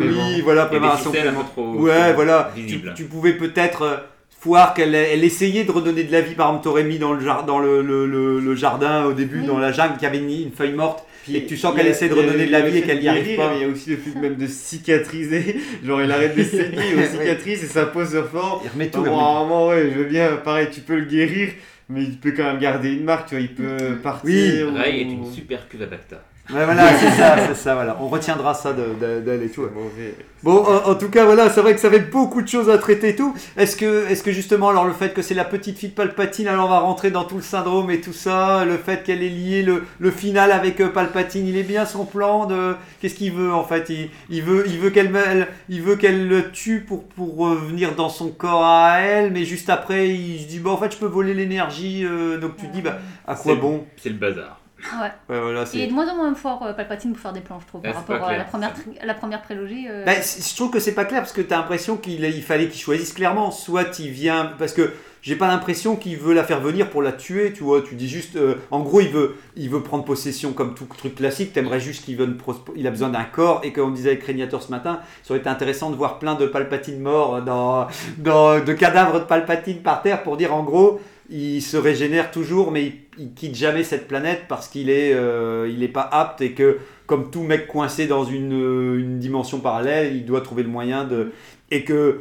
oui, 0.00 0.40
voilà, 0.40 0.64
préparation 0.66 1.12
trop 1.54 1.74
Ouais, 1.74 2.14
voilà. 2.14 2.52
Tu, 2.96 3.04
pouvais 3.04 3.34
peut-être 3.34 3.82
euh, 3.82 3.96
voir 4.42 4.72
qu'elle 4.74 4.94
elle 4.94 5.24
essayait 5.24 5.64
de 5.64 5.70
redonner 5.70 6.04
de 6.04 6.12
la 6.12 6.22
vie. 6.22 6.34
Par 6.34 6.48
exemple, 6.48 6.64
t'aurais 6.64 6.84
mis 6.84 6.98
dans 6.98 7.12
le, 7.12 7.20
jar- 7.20 7.44
dans 7.44 7.58
le, 7.58 7.82
le- 7.82 8.06
le- 8.06 8.40
le 8.40 8.54
jardin 8.54 9.04
au 9.04 9.12
début, 9.12 9.40
Oui. 9.40 9.46
dans 9.46 9.58
la 9.58 9.72
jungle, 9.72 9.94
qu'il 9.94 10.04
y 10.04 10.06
avait 10.06 10.18
une, 10.18 10.30
une 10.30 10.52
feuille 10.52 10.72
morte. 10.72 11.04
Puis, 11.22 11.36
Et 11.36 11.42
que 11.44 11.48
tu 11.48 11.56
sens 11.56 11.74
qu'elle 11.76 11.86
essaie 11.86 12.08
de 12.08 12.14
redonner 12.14 12.46
de 12.46 12.50
la 12.52 12.60
vie 12.62 12.78
et 12.78 12.82
qu'elle 12.82 13.00
n'y 13.00 13.08
arrive 13.08 13.36
pas. 13.36 13.50
mais 13.50 13.58
il 13.58 13.62
y 13.62 13.64
a 13.64 13.68
aussi 13.68 13.90
le 13.90 13.96
fait 13.96 14.18
même 14.18 14.36
de 14.36 14.46
cicatriser. 14.46 15.56
Genre, 15.84 16.02
il 16.02 16.10
arrête 16.10 16.36
de 16.36 16.42
saigner, 16.42 16.78
il 16.96 17.04
cicatrise 17.06 17.62
et 17.64 17.66
ça 17.68 17.86
pose 17.86 18.10
sur 18.10 18.28
fort. 18.28 18.60
Il 18.64 18.70
remet 18.70 18.88
tout. 18.90 19.04
Moment, 19.04 19.68
ouais, 19.68 19.90
je 19.92 19.98
veux 19.98 20.04
bien, 20.04 20.36
pareil, 20.36 20.68
tu 20.72 20.80
peux 20.80 20.96
le 20.96 21.04
guérir, 21.04 21.50
mais 21.88 22.02
il 22.02 22.18
peut 22.18 22.32
quand 22.36 22.44
même 22.44 22.58
garder 22.58 22.92
une 22.92 23.04
marque, 23.04 23.28
tu 23.28 23.34
vois, 23.36 23.42
il 23.42 23.54
peut 23.54 23.96
partir. 24.02 24.24
Oui. 24.30 24.62
ou- 24.64 24.74
Ray 24.76 25.00
est 25.00 25.02
une 25.04 25.32
super 25.32 25.68
cuve 25.68 25.82
à 25.82 25.86
Bacta. 25.86 26.24
Ouais, 26.50 26.64
voilà, 26.64 26.88
c'est 26.98 27.10
ça, 27.10 27.36
c'est 27.46 27.54
ça, 27.54 27.74
voilà. 27.74 27.96
On 28.00 28.08
retiendra 28.08 28.52
ça 28.52 28.72
de- 28.72 28.94
de- 29.00 29.20
d'elle 29.20 29.44
et 29.44 29.48
tout. 29.48 29.62
Mauvais. 29.62 30.14
Bon, 30.42 30.56
en, 30.66 30.90
en 30.90 30.94
tout 30.96 31.08
cas, 31.08 31.24
voilà, 31.24 31.48
c'est 31.48 31.60
vrai 31.62 31.72
que 31.72 31.80
ça 31.80 31.88
va 31.88 31.96
être 31.96 32.10
beaucoup 32.10 32.42
de 32.42 32.48
choses 32.48 32.68
à 32.68 32.78
traiter 32.78 33.10
et 33.10 33.16
tout. 33.16 33.32
Est-ce 33.56 33.76
que, 33.76 34.08
est-ce 34.10 34.24
que 34.24 34.32
justement, 34.32 34.68
alors 34.70 34.84
le 34.84 34.92
fait 34.92 35.14
que 35.14 35.22
c'est 35.22 35.34
la 35.34 35.44
petite 35.44 35.78
fille 35.78 35.90
de 35.90 35.94
Palpatine, 35.94 36.48
alors 36.48 36.66
on 36.66 36.68
va 36.68 36.80
rentrer 36.80 37.12
dans 37.12 37.24
tout 37.24 37.36
le 37.36 37.42
syndrome 37.42 37.92
et 37.92 38.00
tout 38.00 38.12
ça, 38.12 38.64
le 38.64 38.76
fait 38.76 39.04
qu'elle 39.04 39.22
est 39.22 39.28
liée, 39.28 39.62
le, 39.62 39.84
le 40.00 40.10
final 40.10 40.50
avec 40.50 40.80
euh, 40.80 40.88
Palpatine, 40.88 41.46
il 41.46 41.56
est 41.56 41.62
bien 41.62 41.86
son 41.86 42.04
plan 42.04 42.46
de, 42.46 42.74
qu'est-ce 43.00 43.14
qu'il 43.14 43.32
veut 43.32 43.52
en 43.54 43.62
fait? 43.64 43.88
Il, 43.88 44.10
il 44.28 44.42
veut, 44.42 44.64
il 44.66 44.78
veut 44.80 44.90
qu'elle, 44.90 45.46
il 45.68 45.80
veut 45.80 45.94
qu'elle 45.96 46.26
le 46.26 46.50
tue 46.50 46.80
pour 46.80 47.04
pour 47.04 47.36
revenir 47.36 47.94
dans 47.94 48.08
son 48.08 48.30
corps 48.30 48.64
à 48.64 48.98
elle, 48.98 49.30
mais 49.30 49.44
juste 49.44 49.70
après, 49.70 50.08
il 50.08 50.40
se 50.42 50.48
dit 50.48 50.58
bon, 50.58 50.72
en 50.72 50.76
fait, 50.76 50.92
je 50.92 50.98
peux 50.98 51.06
voler 51.06 51.34
l'énergie, 51.34 52.04
euh, 52.04 52.36
donc 52.38 52.56
tu 52.56 52.66
te 52.66 52.72
dis 52.72 52.82
bah 52.82 52.98
à 53.28 53.36
quoi 53.36 53.54
bon? 53.54 53.84
C'est 53.96 54.08
le 54.10 54.16
bazar. 54.16 54.58
Ouais. 55.00 55.12
Ouais, 55.28 55.40
voilà, 55.40 55.64
Il 55.72 55.80
est 55.80 55.84
c'est. 55.84 55.86
de 55.88 55.92
moins 55.92 56.08
en 56.08 56.16
moins 56.16 56.34
fort, 56.34 56.62
euh, 56.64 56.72
Palpatine, 56.72 57.12
pour 57.12 57.20
faire 57.20 57.32
des 57.32 57.40
plans, 57.40 57.60
je 57.60 57.66
trouve, 57.66 57.80
Ouais, 57.82 57.92
par 57.92 58.00
rapport 58.06 58.28
à 58.28 58.36
la 58.36 58.44
première, 58.44 58.72
à 59.00 59.06
la 59.06 59.14
première 59.14 59.42
prélogie. 59.42 59.86
euh, 59.88 60.04
Bah, 60.04 60.12
je 60.20 60.56
trouve 60.56 60.70
que 60.70 60.80
c'est 60.80 60.94
pas 60.94 61.04
clair 61.04 61.20
parce 61.20 61.32
que 61.32 61.40
tu 61.40 61.52
as 61.52 61.56
l'impression 61.58 61.96
qu'il 61.96 62.24
il 62.24 62.42
fallait 62.42 62.68
qu'il 62.68 62.80
choisisse 62.80 63.12
clairement. 63.12 63.50
Soit 63.50 63.98
il 64.00 64.10
vient. 64.10 64.52
Parce 64.58 64.72
que 64.72 64.92
j'ai 65.22 65.36
pas 65.36 65.46
l'impression 65.46 65.94
qu'il 65.94 66.16
veut 66.16 66.34
la 66.34 66.42
faire 66.42 66.60
venir 66.60 66.90
pour 66.90 67.00
la 67.00 67.12
tuer, 67.12 67.52
tu 67.52 67.62
vois. 67.62 67.80
Tu 67.82 67.94
dis 67.94 68.08
juste. 68.08 68.34
euh, 68.36 68.56
en 68.72 68.80
gros, 68.80 69.00
il 69.00 69.08
veut, 69.08 69.36
il 69.56 69.70
veut 69.70 69.82
prendre 69.82 70.04
possession 70.04 70.52
comme 70.52 70.74
tout 70.74 70.86
truc 70.98 71.14
classique. 71.14 71.52
T'aimerais 71.52 71.78
juste 71.80 72.04
qu'il 72.04 72.16
pros- 72.36 72.56
il 72.74 72.86
a 72.86 72.90
besoin 72.90 73.08
d'un 73.08 73.24
corps. 73.24 73.60
Et 73.62 73.72
comme 73.72 73.88
on 73.90 73.92
disait 73.92 74.10
avec 74.10 74.24
Régnator 74.24 74.60
ce 74.62 74.70
matin, 74.72 75.00
ça 75.22 75.32
aurait 75.32 75.40
été 75.40 75.48
intéressant 75.48 75.90
de 75.90 75.96
voir 75.96 76.18
plein 76.18 76.34
de 76.34 76.46
Palpatine 76.46 76.98
morts 77.00 77.40
dans, 77.42 77.86
dans, 78.18 78.58
de 78.62 78.72
cadavres 78.72 79.20
de 79.20 79.24
Palpatine 79.24 79.80
par 79.82 80.02
terre 80.02 80.22
pour 80.24 80.36
dire 80.36 80.52
en 80.54 80.64
gros. 80.64 81.00
Il 81.30 81.62
se 81.62 81.76
régénère 81.76 82.30
toujours, 82.30 82.70
mais 82.72 82.84
il, 82.86 82.92
il 83.18 83.32
quitte 83.34 83.54
jamais 83.54 83.84
cette 83.84 84.08
planète 84.08 84.42
parce 84.48 84.68
qu'il 84.68 84.90
est, 84.90 85.14
euh, 85.14 85.68
il 85.72 85.82
est 85.82 85.88
pas 85.88 86.02
apte 86.02 86.40
et 86.40 86.52
que 86.52 86.78
comme 87.06 87.30
tout 87.30 87.42
mec 87.42 87.66
coincé 87.68 88.06
dans 88.06 88.24
une, 88.24 88.52
euh, 88.54 88.98
une 88.98 89.18
dimension 89.18 89.60
parallèle, 89.60 90.14
il 90.16 90.24
doit 90.24 90.40
trouver 90.40 90.62
le 90.62 90.68
moyen 90.68 91.04
de. 91.04 91.32
Et 91.70 91.84
que. 91.84 92.20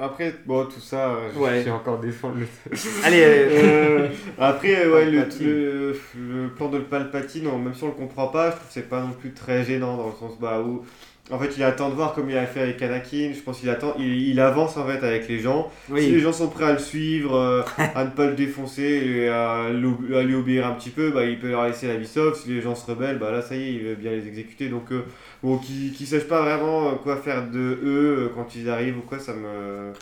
Après, 0.00 0.34
bon, 0.46 0.64
tout 0.64 0.80
ça, 0.80 1.10
euh, 1.10 1.28
je 1.34 1.38
Ouais. 1.38 1.62
sais 1.64 1.70
encore 1.70 1.98
défendre 1.98 2.36
le. 2.38 2.46
Allez, 3.04 3.22
euh, 3.24 4.08
après, 4.38 4.86
ouais, 4.88 5.10
le, 5.10 5.26
le, 5.40 5.98
le 6.18 6.48
plan 6.48 6.68
de 6.70 6.78
Palpatine, 6.78 7.44
même 7.44 7.74
si 7.74 7.84
on 7.84 7.88
le 7.88 7.92
comprend 7.92 8.28
pas, 8.28 8.50
je 8.50 8.56
trouve 8.56 8.66
que 8.68 8.72
c'est 8.72 8.88
pas 8.88 9.02
non 9.02 9.12
plus 9.12 9.32
très 9.32 9.64
gênant 9.64 9.96
dans 9.98 10.06
le 10.06 10.12
sens 10.18 10.38
bah, 10.40 10.62
où. 10.62 10.82
En 11.30 11.38
fait, 11.40 11.56
il 11.56 11.62
attend 11.64 11.88
de 11.88 11.94
voir 11.94 12.14
comme 12.14 12.30
il 12.30 12.36
a 12.36 12.46
fait 12.46 12.60
avec 12.60 12.80
Anakin. 12.80 13.32
Je 13.34 13.40
pense 13.40 13.58
qu'il 13.58 13.68
attend, 13.68 13.94
il, 13.98 14.28
il 14.28 14.38
avance 14.38 14.76
en 14.76 14.86
fait 14.86 15.04
avec 15.04 15.28
les 15.28 15.40
gens. 15.40 15.72
Si 15.88 15.92
les 15.94 16.12
oui. 16.12 16.20
gens 16.20 16.32
sont 16.32 16.48
prêts 16.48 16.66
à 16.66 16.72
le 16.72 16.78
suivre, 16.78 17.34
euh, 17.34 17.62
à 17.78 18.04
ne 18.04 18.10
pas 18.10 18.26
le 18.26 18.34
défoncer 18.34 18.82
et 18.82 19.28
à, 19.28 19.70
lui 19.70 20.34
obéir 20.34 20.66
un 20.66 20.72
petit 20.72 20.90
peu, 20.90 21.10
bah, 21.10 21.24
il 21.24 21.38
peut 21.38 21.50
leur 21.50 21.66
laisser 21.66 21.88
la 21.88 21.96
vie 21.96 22.06
sauve. 22.06 22.38
Si 22.38 22.48
les 22.48 22.60
gens 22.60 22.76
se 22.76 22.88
rebellent, 22.88 23.18
bah, 23.18 23.32
là 23.32 23.42
ça 23.42 23.56
y 23.56 23.62
est, 23.62 23.72
il 23.72 23.82
veut 23.82 23.94
bien 23.96 24.12
les 24.12 24.28
exécuter. 24.28 24.68
Donc, 24.68 24.92
euh, 24.92 25.04
bon, 25.42 25.58
qu'ils 25.58 25.92
qu'ils 25.92 26.06
sachent 26.06 26.28
pas 26.28 26.42
vraiment 26.42 26.90
euh, 26.90 26.92
quoi 26.92 27.16
faire 27.16 27.50
de 27.50 27.58
eux 27.58 28.30
quand 28.34 28.54
ils 28.54 28.68
arrivent 28.68 28.98
ou 28.98 29.02
quoi, 29.02 29.18
ça 29.18 29.34
me. 29.34 29.92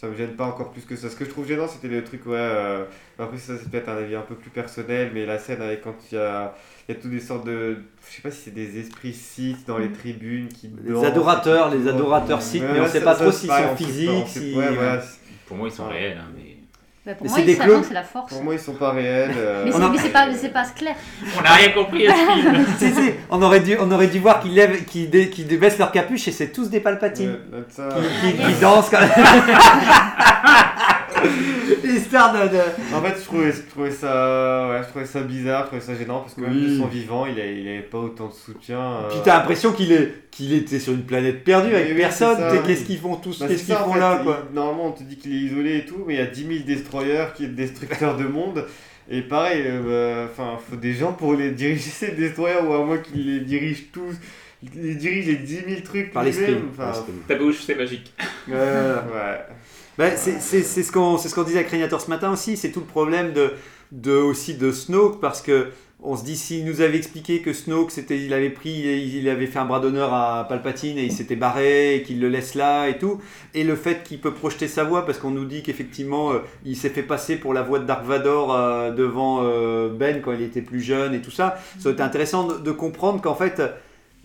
Ça 0.00 0.06
me 0.06 0.14
gêne 0.16 0.36
pas 0.36 0.44
encore 0.44 0.70
plus 0.70 0.82
que 0.82 0.94
ça. 0.94 1.10
Ce 1.10 1.16
que 1.16 1.24
je 1.24 1.30
trouve 1.30 1.44
gênant, 1.48 1.66
c'était 1.66 1.88
le 1.88 2.04
truc, 2.04 2.24
ouais. 2.26 2.36
euh, 2.36 2.84
après, 3.18 3.36
ça, 3.36 3.54
c'est 3.58 3.68
peut-être 3.68 3.88
un 3.88 3.96
avis 3.96 4.14
un 4.14 4.20
peu 4.20 4.36
plus 4.36 4.50
personnel, 4.50 5.10
mais 5.12 5.26
la 5.26 5.38
scène 5.38 5.60
avec 5.60 5.82
quand 5.82 5.96
il 6.12 6.14
y 6.14 6.18
a, 6.18 6.54
il 6.88 6.94
y 6.94 6.96
a 6.96 7.00
toutes 7.00 7.10
des 7.10 7.18
sortes 7.18 7.44
de. 7.44 7.78
Je 8.08 8.14
sais 8.14 8.22
pas 8.22 8.30
si 8.30 8.42
c'est 8.42 8.54
des 8.54 8.78
esprits 8.78 9.12
Sith 9.12 9.66
dans 9.66 9.76
les 9.78 9.90
tribunes 9.90 10.46
qui. 10.46 10.70
Les 10.84 10.92
dansent 10.92 11.04
adorateurs, 11.04 11.70
les 11.74 11.88
adorateurs 11.88 12.40
Sith, 12.42 12.62
Ouais, 12.62 12.68
mais 12.74 12.78
on 12.78 12.82
ouais, 12.84 12.88
sait 12.88 13.00
pas 13.00 13.16
ça, 13.16 13.22
trop 13.24 13.32
s'ils 13.32 13.50
sont 13.50 13.74
physiques, 13.76 14.28
si- 14.28 14.54
ouais, 14.56 14.70
voilà, 14.72 15.02
Pour 15.46 15.56
moi, 15.56 15.66
ils 15.66 15.72
sont 15.74 15.88
Ouais. 15.88 15.94
réels, 15.94 16.18
hein, 16.18 16.30
mais 16.36 16.57
Bah, 17.06 17.14
pour 17.14 17.24
Mais 17.24 17.30
moi, 17.30 17.40
des 17.46 17.56
clones. 17.56 17.84
la 17.92 18.02
force. 18.02 18.32
Pour 18.34 18.42
moi, 18.44 18.54
ils 18.54 18.60
sont 18.60 18.74
pas 18.74 18.90
réels. 18.90 19.32
euh, 19.36 19.62
Mais 19.64 19.74
On 19.74 19.96
c'est 19.96 20.10
pas, 20.10 20.26
pas 20.52 20.64
clair. 20.76 20.94
On 21.38 21.42
n'a 21.42 21.50
rien 21.52 21.70
compris 21.70 22.06
à 22.06 22.12
ce 22.12 22.18
film. 22.40 22.66
Si, 22.78 22.92
si, 22.92 23.10
on 23.30 23.40
aurait 23.40 23.60
dû, 23.60 23.76
on 23.80 23.90
aurait 23.90 24.08
dû 24.08 24.18
voir 24.18 24.40
qu'ils 24.40 24.54
lèvent, 24.54 24.84
qu'ils 24.84 25.08
dé- 25.08 25.30
qu'ils 25.30 25.46
débaissent 25.46 25.78
leur 25.78 25.90
capuche 25.90 26.28
et 26.28 26.32
c'est 26.32 26.48
tous 26.48 26.68
des 26.68 26.80
palpatines. 26.80 27.38
ouais, 27.52 27.64
Qui, 28.20 28.60
dansent 28.60 28.90
quand 28.90 29.00
même. 29.00 29.10
Histoire 31.98 32.32
de. 32.32 32.48
de- 32.48 32.94
En 32.94 33.02
fait, 33.02 33.18
je 33.20 33.24
trouvais, 33.24 33.52
je 33.52 33.62
trouvais 33.62 33.90
ça, 33.90 34.68
ouais, 34.70 34.82
je 34.82 34.88
trouvais 34.88 35.04
ça 35.04 35.20
bizarre, 35.22 35.62
je 35.62 35.66
trouvais 35.66 35.80
ça 35.82 35.94
gênant 35.94 36.20
parce 36.20 36.34
que 36.34 36.40
même 36.40 36.52
Oui. 36.52 36.70
de 36.74 36.78
son 36.78 36.86
vivant, 36.86 37.26
il 37.26 37.32
avait, 37.40 37.60
il 37.60 37.68
avait 37.68 37.80
pas 37.82 37.98
autant 37.98 38.28
de 38.28 38.32
soutien. 38.32 38.78
euh, 38.80 39.08
Puis 39.10 39.18
t'as 39.24 39.38
l'impression 39.38 39.72
qu'il 39.72 39.92
est, 39.92 40.12
qu'il 40.30 40.52
était 40.54 40.78
sur 40.78 40.92
une 40.92 41.04
planète 41.04 41.44
perdue 41.44 41.74
avec 41.74 41.88
Oui, 41.92 41.96
personne. 41.98 42.38
Qu'est-ce 42.66 42.84
qu'ils 42.84 42.98
font 42.98 43.16
tous 43.16 43.38
Bah, 43.40 43.46
Qu'est-ce 43.48 43.64
qu'ils 43.64 43.74
en 43.74 43.84
font 43.84 43.92
fait, 43.94 44.00
là 44.00 44.20
quoi? 44.22 44.44
il- 44.50 44.54
Normalement, 44.54 44.86
on 44.86 44.92
te 44.92 45.02
dit 45.02 45.16
qu'il 45.16 45.32
est 45.34 45.40
isolé 45.50 45.76
et 45.78 45.84
tout, 45.84 46.04
mais 46.06 46.14
il 46.14 46.18
y 46.18 46.22
a 46.22 46.26
10 46.26 46.46
000 46.46 46.64
destroyers 46.66 47.26
qui 47.36 47.44
est 47.44 47.48
destructeurs 47.48 48.16
de 48.16 48.24
monde. 48.24 48.64
Et 49.10 49.22
pareil, 49.22 49.62
euh, 49.66 50.26
bah, 50.26 50.30
enfin, 50.30 50.58
faut 50.68 50.76
des 50.76 50.92
gens 50.92 51.12
pour 51.12 51.34
les 51.34 51.50
diriger 51.52 51.80
ces 51.90 52.12
destroyers 52.12 52.60
ou 52.66 52.72
à 52.74 52.84
moins 52.84 52.98
qu'ils 52.98 53.26
les 53.26 53.40
dirigent 53.40 53.84
tous. 53.92 54.14
Il 54.62 54.82
les 54.82 54.94
dirige 54.96 55.26
les 55.26 55.36
10 55.36 55.54
000 55.68 55.80
trucs 55.84 56.12
Par 56.12 56.24
par 56.24 56.32
Enfin. 56.90 57.04
Ta 57.28 57.36
bouche, 57.36 57.62
c'est 57.64 57.76
magique. 57.76 58.12
Euh, 58.50 58.96
ouais. 58.96 59.40
Bah, 59.98 60.16
c'est 60.16 60.38
ce 60.38 60.92
qu'on 60.92 61.18
ce 61.18 61.44
disait 61.44 61.58
à 61.58 61.64
Créator 61.64 62.00
ce 62.00 62.08
matin 62.08 62.30
aussi, 62.32 62.56
c'est 62.56 62.70
tout 62.70 62.78
le 62.78 62.86
problème 62.86 63.32
de, 63.32 63.54
de, 63.90 64.12
aussi 64.12 64.54
de 64.54 64.70
Snoke 64.70 65.20
parce 65.20 65.42
que 65.42 65.72
on 66.00 66.16
se 66.16 66.24
dit 66.24 66.36
s'il 66.36 66.64
nous 66.64 66.80
avait 66.80 66.96
expliqué 66.96 67.42
que 67.42 67.52
Snoke 67.52 67.90
c'était 67.90 68.16
il 68.24 68.32
avait 68.32 68.50
pris 68.50 68.70
il 68.70 69.28
avait 69.28 69.48
fait 69.48 69.58
un 69.58 69.64
bras 69.64 69.80
d'honneur 69.80 70.14
à 70.14 70.46
Palpatine 70.48 70.96
et 70.96 71.02
il 71.02 71.10
s'était 71.10 71.34
barré 71.34 71.96
et 71.96 72.02
qu'il 72.04 72.20
le 72.20 72.28
laisse 72.28 72.54
là 72.54 72.86
et 72.86 72.98
tout 72.98 73.20
et 73.52 73.64
le 73.64 73.74
fait 73.74 74.04
qu'il 74.04 74.20
peut 74.20 74.32
projeter 74.32 74.68
sa 74.68 74.84
voix 74.84 75.04
parce 75.04 75.18
qu'on 75.18 75.32
nous 75.32 75.44
dit 75.44 75.64
qu'effectivement 75.64 76.30
euh, 76.30 76.38
il 76.64 76.76
s'est 76.76 76.90
fait 76.90 77.02
passer 77.02 77.34
pour 77.34 77.52
la 77.52 77.62
voix 77.62 77.80
de 77.80 77.84
Dark 77.84 78.04
Vador 78.04 78.54
euh, 78.54 78.92
devant 78.92 79.40
euh, 79.42 79.88
Ben 79.88 80.22
quand 80.22 80.32
il 80.32 80.42
était 80.42 80.62
plus 80.62 80.80
jeune 80.80 81.12
et 81.14 81.20
tout 81.20 81.32
ça 81.32 81.58
ça 81.80 81.86
aurait 81.86 81.94
été 81.94 82.02
intéressant 82.04 82.46
de 82.46 82.70
comprendre 82.70 83.20
qu'en 83.20 83.34
fait 83.34 83.60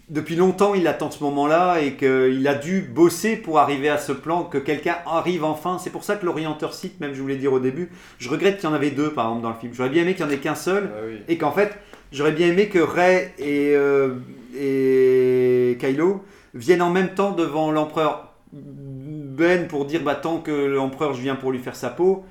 depuis 0.10 0.36
longtemps, 0.36 0.74
il 0.74 0.88
attend 0.88 1.10
ce 1.12 1.24
moment-là 1.24 1.80
et 1.80 1.94
qu'il 1.96 2.48
a 2.48 2.56
dû 2.56 2.82
bosser 2.82 3.36
pour 3.38 3.60
arriver 3.60 3.90
à 3.90 3.98
ce 3.98 4.12
plan, 4.12 4.44
que 4.44 4.58
quelqu'un 4.58 4.98
arrive 5.06 5.44
enfin. 5.44 5.78
C'est 5.80 5.90
pour 5.92 6.04
ça 6.04 6.16
que 6.16 6.26
l'orienteur 6.26 6.74
site, 6.74 7.00
même 7.00 7.14
je 7.14 7.22
voulais 7.22 7.38
dire 7.38 7.54
au 7.54 7.60
début, 7.60 7.90
je 8.20 8.30
regrette 8.30 8.58
qu'il 8.58 8.70
y 8.70 8.72
en 8.72 8.76
avait 8.76 8.92
deux 8.92 9.12
par 9.12 9.28
exemple 9.28 9.44
dans 9.44 9.50
le 9.50 9.56
film. 9.56 9.74
J'aurais 9.74 9.90
bien 9.90 10.04
aimé 10.04 10.14
qu'il 10.14 10.26
n'y 10.26 10.32
en 10.32 10.36
ait 10.36 10.40
qu'un 10.40 10.56
seul 10.56 10.90
Ah 10.94 11.00
oui. 11.08 11.20
et 11.28 11.38
qu'en 11.38 11.52
fait, 11.52 11.78
j'aurais 12.12 12.34
bien 12.34 12.48
aimé 12.48 12.68
que 12.68 12.80
Rey 12.80 13.34
et, 13.40 13.74
euh, 13.76 14.16
et 14.60 15.78
Kylo 15.80 16.24
viennent 16.54 16.82
en 16.82 16.90
même 16.92 17.14
temps 17.16 17.32
devant 17.32 17.72
l'empereur 17.72 18.34
Ben 18.52 19.68
pour 19.68 19.86
dire 19.86 20.04
bah, 20.04 20.16
tant 20.16 20.40
que 20.40 20.52
l'empereur 20.52 21.14
je 21.14 21.22
viens 21.22 21.36
pour 21.36 21.52
lui 21.52 21.60
faire 21.60 21.76
sa 21.76 21.90
peau 21.90 22.26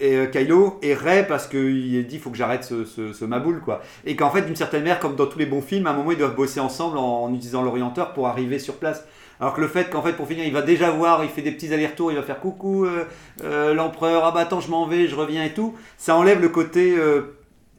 et 0.00 0.16
euh, 0.16 0.26
Kylo 0.26 0.78
et 0.82 0.94
Rey 0.94 1.24
parce 1.26 1.46
qu'il 1.48 2.06
dit 2.06 2.18
faut 2.18 2.30
que 2.30 2.36
j'arrête 2.36 2.64
ce, 2.64 2.84
ce, 2.84 3.12
ce 3.12 3.24
maboule 3.24 3.60
quoi. 3.60 3.80
Et 4.04 4.14
qu'en 4.16 4.30
fait 4.30 4.42
d'une 4.42 4.56
certaine 4.56 4.82
manière 4.82 5.00
comme 5.00 5.16
dans 5.16 5.26
tous 5.26 5.38
les 5.38 5.46
bons 5.46 5.62
films 5.62 5.86
à 5.86 5.90
un 5.90 5.94
moment 5.94 6.12
ils 6.12 6.18
doivent 6.18 6.36
bosser 6.36 6.60
ensemble 6.60 6.98
en, 6.98 7.24
en 7.24 7.34
utilisant 7.34 7.62
l'orienteur 7.62 8.12
pour 8.12 8.28
arriver 8.28 8.58
sur 8.58 8.74
place. 8.74 9.04
Alors 9.40 9.54
que 9.54 9.60
le 9.60 9.68
fait 9.68 9.88
qu'en 9.90 10.02
fait 10.02 10.14
pour 10.14 10.26
finir 10.28 10.44
il 10.44 10.52
va 10.52 10.62
déjà 10.62 10.90
voir 10.90 11.22
il 11.24 11.30
fait 11.30 11.42
des 11.42 11.52
petits 11.52 11.72
allers-retours 11.72 12.10
il 12.12 12.16
va 12.16 12.22
faire 12.22 12.40
coucou 12.40 12.84
euh, 12.86 13.04
euh, 13.44 13.74
l'empereur 13.74 14.24
ah 14.24 14.32
bah 14.32 14.40
attends 14.40 14.60
je 14.60 14.70
m'en 14.70 14.86
vais 14.86 15.06
je 15.08 15.14
reviens 15.16 15.44
et 15.44 15.52
tout. 15.54 15.74
Ça 15.96 16.16
enlève 16.16 16.40
le 16.40 16.48
côté 16.48 16.96
euh, 16.96 17.36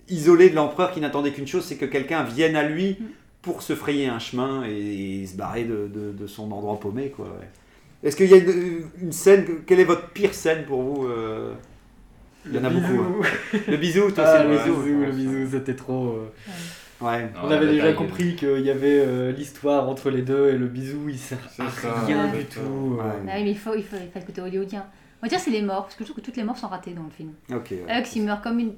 isolé 0.09 0.49
de 0.49 0.55
l'empereur 0.55 0.91
qui 0.91 1.01
n'attendait 1.01 1.32
qu'une 1.32 1.47
chose 1.47 1.63
c'est 1.65 1.76
que 1.78 1.86
quelqu'un 1.86 2.24
vienne 2.24 2.55
à 2.55 2.63
lui 2.63 2.97
pour 3.41 3.61
se 3.61 3.76
frayer 3.76 4.07
un 4.07 4.20
chemin 4.20 4.63
et, 4.67 5.22
et 5.22 5.26
se 5.28 5.38
barrer 5.38 5.63
de, 5.63 5.88
de- 5.88 6.11
de 6.11 6.28
son 6.28 6.51
endroit 6.51 6.78
paumé 6.80 7.09
quoi 7.09 7.26
ouais. 7.26 7.47
est-ce 8.07 8.15
qu'il 8.17 8.28
y 8.30 8.34
a 8.34 8.38
une, 8.38 8.84
une 9.01 9.11
scène 9.13 9.45
que- 9.45 9.51
quelle 9.65 9.80
est 9.80 9.86
votre 9.86 10.07
pire 10.09 10.34
scène 10.34 10.65
pour 10.65 10.82
vous 10.82 11.07
il 12.46 12.56
y 12.56 12.60
en 12.60 12.64
a 12.64 12.70
beaucoup. 12.70 13.02
hein. 13.02 13.60
Le 13.68 13.78
bisou, 13.78 14.12
toi, 14.12 14.24
Ah, 14.28 14.38
c'est 14.38 14.44
le 14.44 14.50
le 14.52 14.58
bisou. 14.58 14.82
bisou, 14.82 15.00
le 15.06 15.12
bisou, 15.12 15.48
c'était 15.52 15.76
trop. 15.76 16.08
euh, 16.10 16.32
Ouais. 17.02 17.32
On 17.42 17.50
avait 17.50 17.68
déjà 17.68 17.84
bataille, 17.84 17.96
compris 17.96 18.36
qu'il 18.36 18.60
y 18.60 18.70
avait 18.70 19.00
euh, 19.00 19.32
l'histoire 19.32 19.88
entre 19.88 20.10
les 20.10 20.22
deux 20.22 20.50
et 20.50 20.58
le 20.58 20.68
bisou 20.68 21.08
il 21.08 21.18
sert 21.18 21.38
à 21.58 22.06
rien 22.06 22.28
du 22.28 22.44
tout. 22.44 22.60
euh. 23.00 23.04
Ouais. 23.04 23.14
Ah 23.26 23.32
mais 23.36 23.52
il 23.52 23.58
faut, 23.58 23.74
il 23.74 23.84
faut, 23.84 23.96
il 23.96 24.12
faut 24.12 24.20
le 24.20 24.26
côté 24.26 24.42
hollywoodien. 24.42 24.86
On 25.22 25.26
va 25.26 25.30
dire 25.30 25.40
c'est 25.40 25.50
les 25.52 25.62
morts, 25.62 25.84
parce 25.84 25.96
que 25.96 26.04
je 26.04 26.10
trouve 26.10 26.18
que 26.22 26.26
toutes 26.26 26.36
les 26.36 26.44
morts 26.44 26.58
sont 26.58 26.68
ratées 26.68 26.92
dans 26.92 27.04
le 27.04 27.10
film. 27.10 27.32
Ok. 27.54 27.72
ouais. 27.72 28.02
Hux, 28.02 28.16
il 28.18 28.24
meurt 28.24 28.44
comme 28.44 28.60
une, 28.60 28.74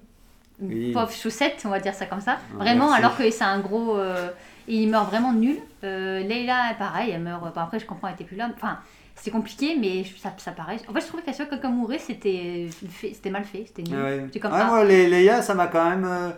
une 0.61 0.67
Oui. 0.67 0.91
pauvre 0.91 1.11
chaussette, 1.11 1.63
on 1.65 1.69
va 1.69 1.79
dire 1.79 1.95
ça 1.95 2.05
comme 2.05 2.21
ça. 2.21 2.37
Ah, 2.39 2.57
Vraiment, 2.63 2.89
merci. 2.89 2.99
alors 3.03 3.17
que 3.17 3.27
c'est 3.31 3.43
un 3.43 3.59
gros. 3.59 3.97
euh, 3.97 4.29
et 4.67 4.75
il 4.75 4.87
meurt 4.91 5.09
vraiment 5.09 5.33
nul. 5.33 5.57
Euh, 5.83 6.19
Leila, 6.19 6.75
pareil, 6.77 7.09
elle 7.15 7.21
meurt. 7.21 7.41
bon, 7.41 7.49
après, 7.59 7.79
je 7.79 7.87
comprends, 7.87 8.07
elle 8.07 8.13
était 8.13 8.23
plus 8.23 8.37
là. 8.37 8.51
Enfin, 8.55 8.77
c'était 9.15 9.31
compliqué, 9.31 9.75
mais 9.79 10.03
ça, 10.17 10.33
ça 10.37 10.51
paraît. 10.51 10.77
En 10.87 10.93
fait, 10.93 11.01
je 11.01 11.07
trouvais 11.07 11.23
qu'à 11.23 11.31
chaque 11.33 11.47
fois 11.49 11.57
que 11.57 11.61
quelqu'un 11.61 11.69
mourait, 11.75 11.99
c'était 11.99 12.67
fait- 12.89 13.13
c'était 13.13 13.29
mal 13.29 13.43
fait, 13.45 13.65
c'était 13.67 13.83
nul. 13.83 13.97
Ah 13.99 14.03
ouais. 14.05 14.25
C'est 14.33 14.39
comme 14.39 14.51
Ah, 14.53 14.59
ça. 14.59 14.65
moi, 14.65 14.83
les 14.83 15.07
Leia, 15.09 15.41
ça 15.41 15.53
m'a 15.53 15.67
quand 15.67 15.89
même. 15.89 16.33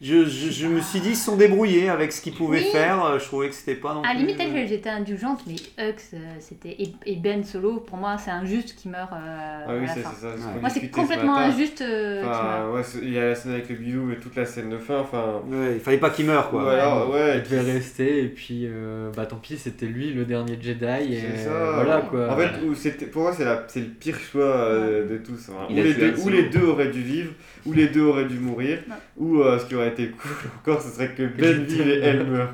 Je, 0.00 0.24
je, 0.26 0.50
je 0.52 0.66
me 0.68 0.80
suis 0.80 1.00
dit, 1.00 1.10
ils 1.10 1.16
se 1.16 1.24
sont 1.24 1.36
débrouillés 1.36 1.88
avec 1.88 2.12
ce 2.12 2.20
qu'ils 2.22 2.32
pouvaient 2.34 2.58
Oui. 2.60 2.70
faire. 2.70 3.04
euh, 3.04 3.18
Je 3.18 3.24
trouvais 3.24 3.48
que 3.48 3.54
c'était 3.54 3.74
pas 3.74 3.94
non 3.94 4.02
À 4.02 4.08
la 4.08 4.20
plus. 4.20 4.26
limite, 4.26 4.40
euh, 4.40 4.66
j'étais 4.68 4.90
indulgente, 4.90 5.40
mais 5.46 5.54
Hux, 5.54 5.94
euh, 6.14 6.18
c'était. 6.38 6.76
Et, 7.04 7.16
Ben 7.16 7.42
Solo, 7.42 7.80
pour 7.80 7.96
moi, 7.98 8.16
c'est 8.16 8.30
injuste 8.30 8.76
qu'il 8.76 8.92
meure 8.92 9.10
euh, 9.12 9.64
Ah 9.66 9.72
oui, 9.80 9.86
c'est 9.92 10.02
ça. 10.02 10.10
c'est 10.14 10.20
ce 10.20 10.26
Ouais. 10.26 10.52
qu'on 10.54 10.60
Moi, 10.60 10.70
c'est 10.70 10.80
ce 10.80 10.86
complètement 10.92 11.36
injuste 11.36 11.80
euh. 11.80 12.24
Enfin, 12.24 12.70
ouais, 12.72 12.82
il 13.02 13.12
y 13.12 13.18
a 13.18 13.26
la 13.30 13.34
scène 13.34 13.52
avec 13.52 13.68
le 13.68 13.74
bisou 13.74 14.12
et 14.12 14.16
toute 14.20 14.36
la 14.36 14.44
scène 14.46 14.70
de 14.70 14.78
fin. 14.78 14.98
Enfin, 15.00 15.42
Ouais, 15.50 15.74
il 15.74 15.80
fallait 15.80 15.98
pas 15.98 16.10
qu'il 16.10 16.26
meure, 16.26 16.48
quoi. 16.50 16.64
ou 16.64 16.68
alors, 16.68 17.12
Il 17.34 17.42
devait 17.42 17.72
rester 17.72 18.22
et 18.22 18.28
puis 18.28 18.66
euh, 18.66 19.10
bah 19.16 19.26
tant 19.26 19.36
pis 19.36 19.56
c'était 19.58 19.86
lui 19.86 20.12
le 20.12 20.24
dernier 20.24 20.56
Jedi 20.60 20.84
et 21.14 21.20
C'est 21.36 21.44
ça. 21.44 21.72
voilà 21.74 22.02
quoi. 22.02 22.30
En 22.32 22.36
fait, 22.36 23.10
pour 23.10 23.22
moi, 23.22 23.32
c'est 23.36 23.44
la- 23.44 23.64
c'est 23.66 23.80
le 23.80 23.86
pire 23.86 24.18
choix 24.18 24.42
euh, 24.44 25.08
de 25.08 25.16
tous. 25.18 25.48
Où 25.48 25.60
a 25.60 25.82
les, 25.82 25.94
deux, 25.94 26.14
les 26.30 26.62
auraient 26.68 26.88
dû 26.90 27.02
vivre, 27.02 27.32
ou 27.66 27.72
les 27.72 27.88
deux 27.88 28.02
auraient 28.02 28.26
dû 28.26 28.38
mourir, 28.38 28.78
ou 29.16 29.42
ce 29.42 29.64
qui 29.66 29.74
aurait 29.74 29.87
été 29.88 30.08
cool 30.08 30.30
encore, 30.62 30.82
ce 30.82 30.88
serait 30.94 31.08
que 31.08 31.22
Ben 31.24 31.64
vive 31.64 31.88
et 31.88 32.00
elle 32.02 32.24
meurt. 32.24 32.50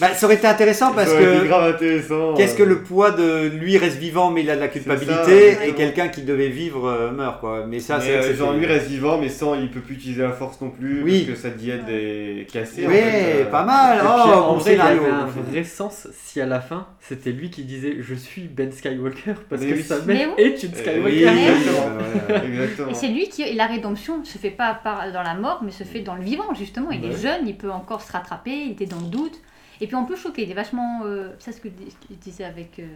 Bah, 0.00 0.14
ça 0.14 0.26
aurait 0.26 0.36
été 0.36 0.46
intéressant 0.46 0.92
parce 0.92 1.08
ça 1.10 1.14
aurait 1.14 1.24
été 1.36 1.42
que. 1.42 1.46
grave 1.46 1.74
intéressant. 1.74 2.34
Qu'est-ce 2.34 2.56
que 2.56 2.62
le 2.62 2.82
poids 2.82 3.10
de 3.10 3.48
lui 3.48 3.76
reste 3.78 3.98
vivant 3.98 4.30
mais 4.30 4.42
il 4.42 4.50
a 4.50 4.56
de 4.56 4.60
la 4.60 4.68
culpabilité 4.68 5.54
ça, 5.54 5.66
et 5.66 5.72
quelqu'un 5.74 6.08
qui 6.08 6.22
devait 6.22 6.48
vivre 6.48 6.86
euh, 6.88 7.10
meurt 7.10 7.40
quoi. 7.40 7.66
Mais 7.66 7.80
ça 7.80 8.00
c'est 8.00 8.16
euh, 8.16 8.34
genre 8.36 8.52
lui 8.52 8.66
reste 8.66 8.86
vivant 8.88 9.18
mais 9.18 9.28
sans 9.28 9.54
il 9.54 9.70
peut 9.70 9.80
plus 9.80 9.94
utiliser 9.94 10.22
la 10.22 10.32
force 10.32 10.60
non 10.60 10.70
plus 10.70 11.02
Oui. 11.02 11.24
parce 11.26 11.38
que 11.38 11.42
sa 11.48 11.50
diète 11.54 11.82
est 11.88 12.46
cassée 12.52 12.86
en 12.86 12.90
Oui, 12.90 12.96
fait, 12.96 13.42
euh. 13.42 13.44
pas 13.50 13.64
mal. 13.64 13.98
Puis, 13.98 14.08
Oh, 14.08 14.30
en 14.38 14.52
bon 14.54 14.58
vrai, 14.58 14.72
il 14.74 14.78
y 14.78 14.80
avait 14.80 14.98
un 15.10 15.26
vrai 15.50 15.64
sens 15.64 16.08
si 16.12 16.40
à 16.40 16.46
la 16.46 16.60
fin 16.60 16.86
c'était 17.00 17.30
lui 17.32 17.50
qui 17.50 17.62
disait 17.64 17.96
je 18.00 18.14
suis 18.14 18.42
Ben 18.42 18.70
Skywalker 18.72 19.34
parce 19.48 19.62
Mais 19.62 19.68
que 19.68 19.74
oui. 19.76 19.82
sa 19.82 19.96
Mais 20.06 20.14
mère 20.14 20.28
oui. 20.36 20.44
est 20.44 20.62
une 20.62 20.74
Skywalker. 20.74 21.04
oui, 21.26 22.44
exactement. 22.44 22.90
Et 22.90 22.94
c'est 22.94 23.08
lui 23.08 23.28
qui, 23.28 23.42
et 23.42 23.54
la 23.54 23.66
rédemption 23.66 24.24
se 24.24 24.38
fait 24.38 24.50
pas 24.50 24.74
par, 24.82 25.10
dans 25.12 25.22
la 25.22 25.34
mort, 25.34 25.60
mais 25.64 25.70
se 25.70 25.84
fait 25.84 26.00
dans 26.00 26.14
le 26.14 26.22
vivant, 26.22 26.54
justement. 26.54 26.67
Il 26.92 27.00
Bah 27.00 27.06
est 27.08 27.12
jeune, 27.12 27.46
il 27.48 27.56
peut 27.56 27.70
encore 27.70 28.02
se 28.02 28.12
rattraper, 28.12 28.64
il 28.66 28.72
était 28.72 28.86
dans 28.86 29.00
le 29.00 29.06
doute. 29.08 29.38
Et 29.80 29.86
puis 29.86 29.94
on 29.96 30.04
peut 30.04 30.16
choquer, 30.16 30.42
il 30.42 30.50
est 30.50 30.54
vachement. 30.54 31.02
euh, 31.04 31.30
ça, 31.38 31.52
c'est 31.52 31.58
ce 31.58 31.60
que 31.60 31.68
je 32.10 32.14
disais 32.16 32.44
avec 32.44 32.78
euh, 32.80 32.86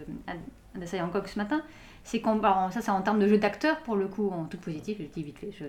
Adassa 0.75 1.03
Hancock 1.03 1.27
ce 1.27 1.39
matin. 1.39 1.61
C'est 2.03 2.19
qu'en. 2.19 2.37
alors, 2.39 2.71
Ça, 2.73 2.81
c'est 2.81 2.91
en 2.91 3.01
termes 3.01 3.19
de 3.19 3.27
jeu 3.27 3.37
d'acteur, 3.37 3.77
pour 3.83 3.95
le 3.95 4.07
coup, 4.07 4.29
en 4.29 4.45
tout 4.45 4.57
positif, 4.57 4.97
je 4.99 5.05
dis 5.05 5.23
vite 5.23 5.39
fait. 5.39 5.51
je- 5.57 5.65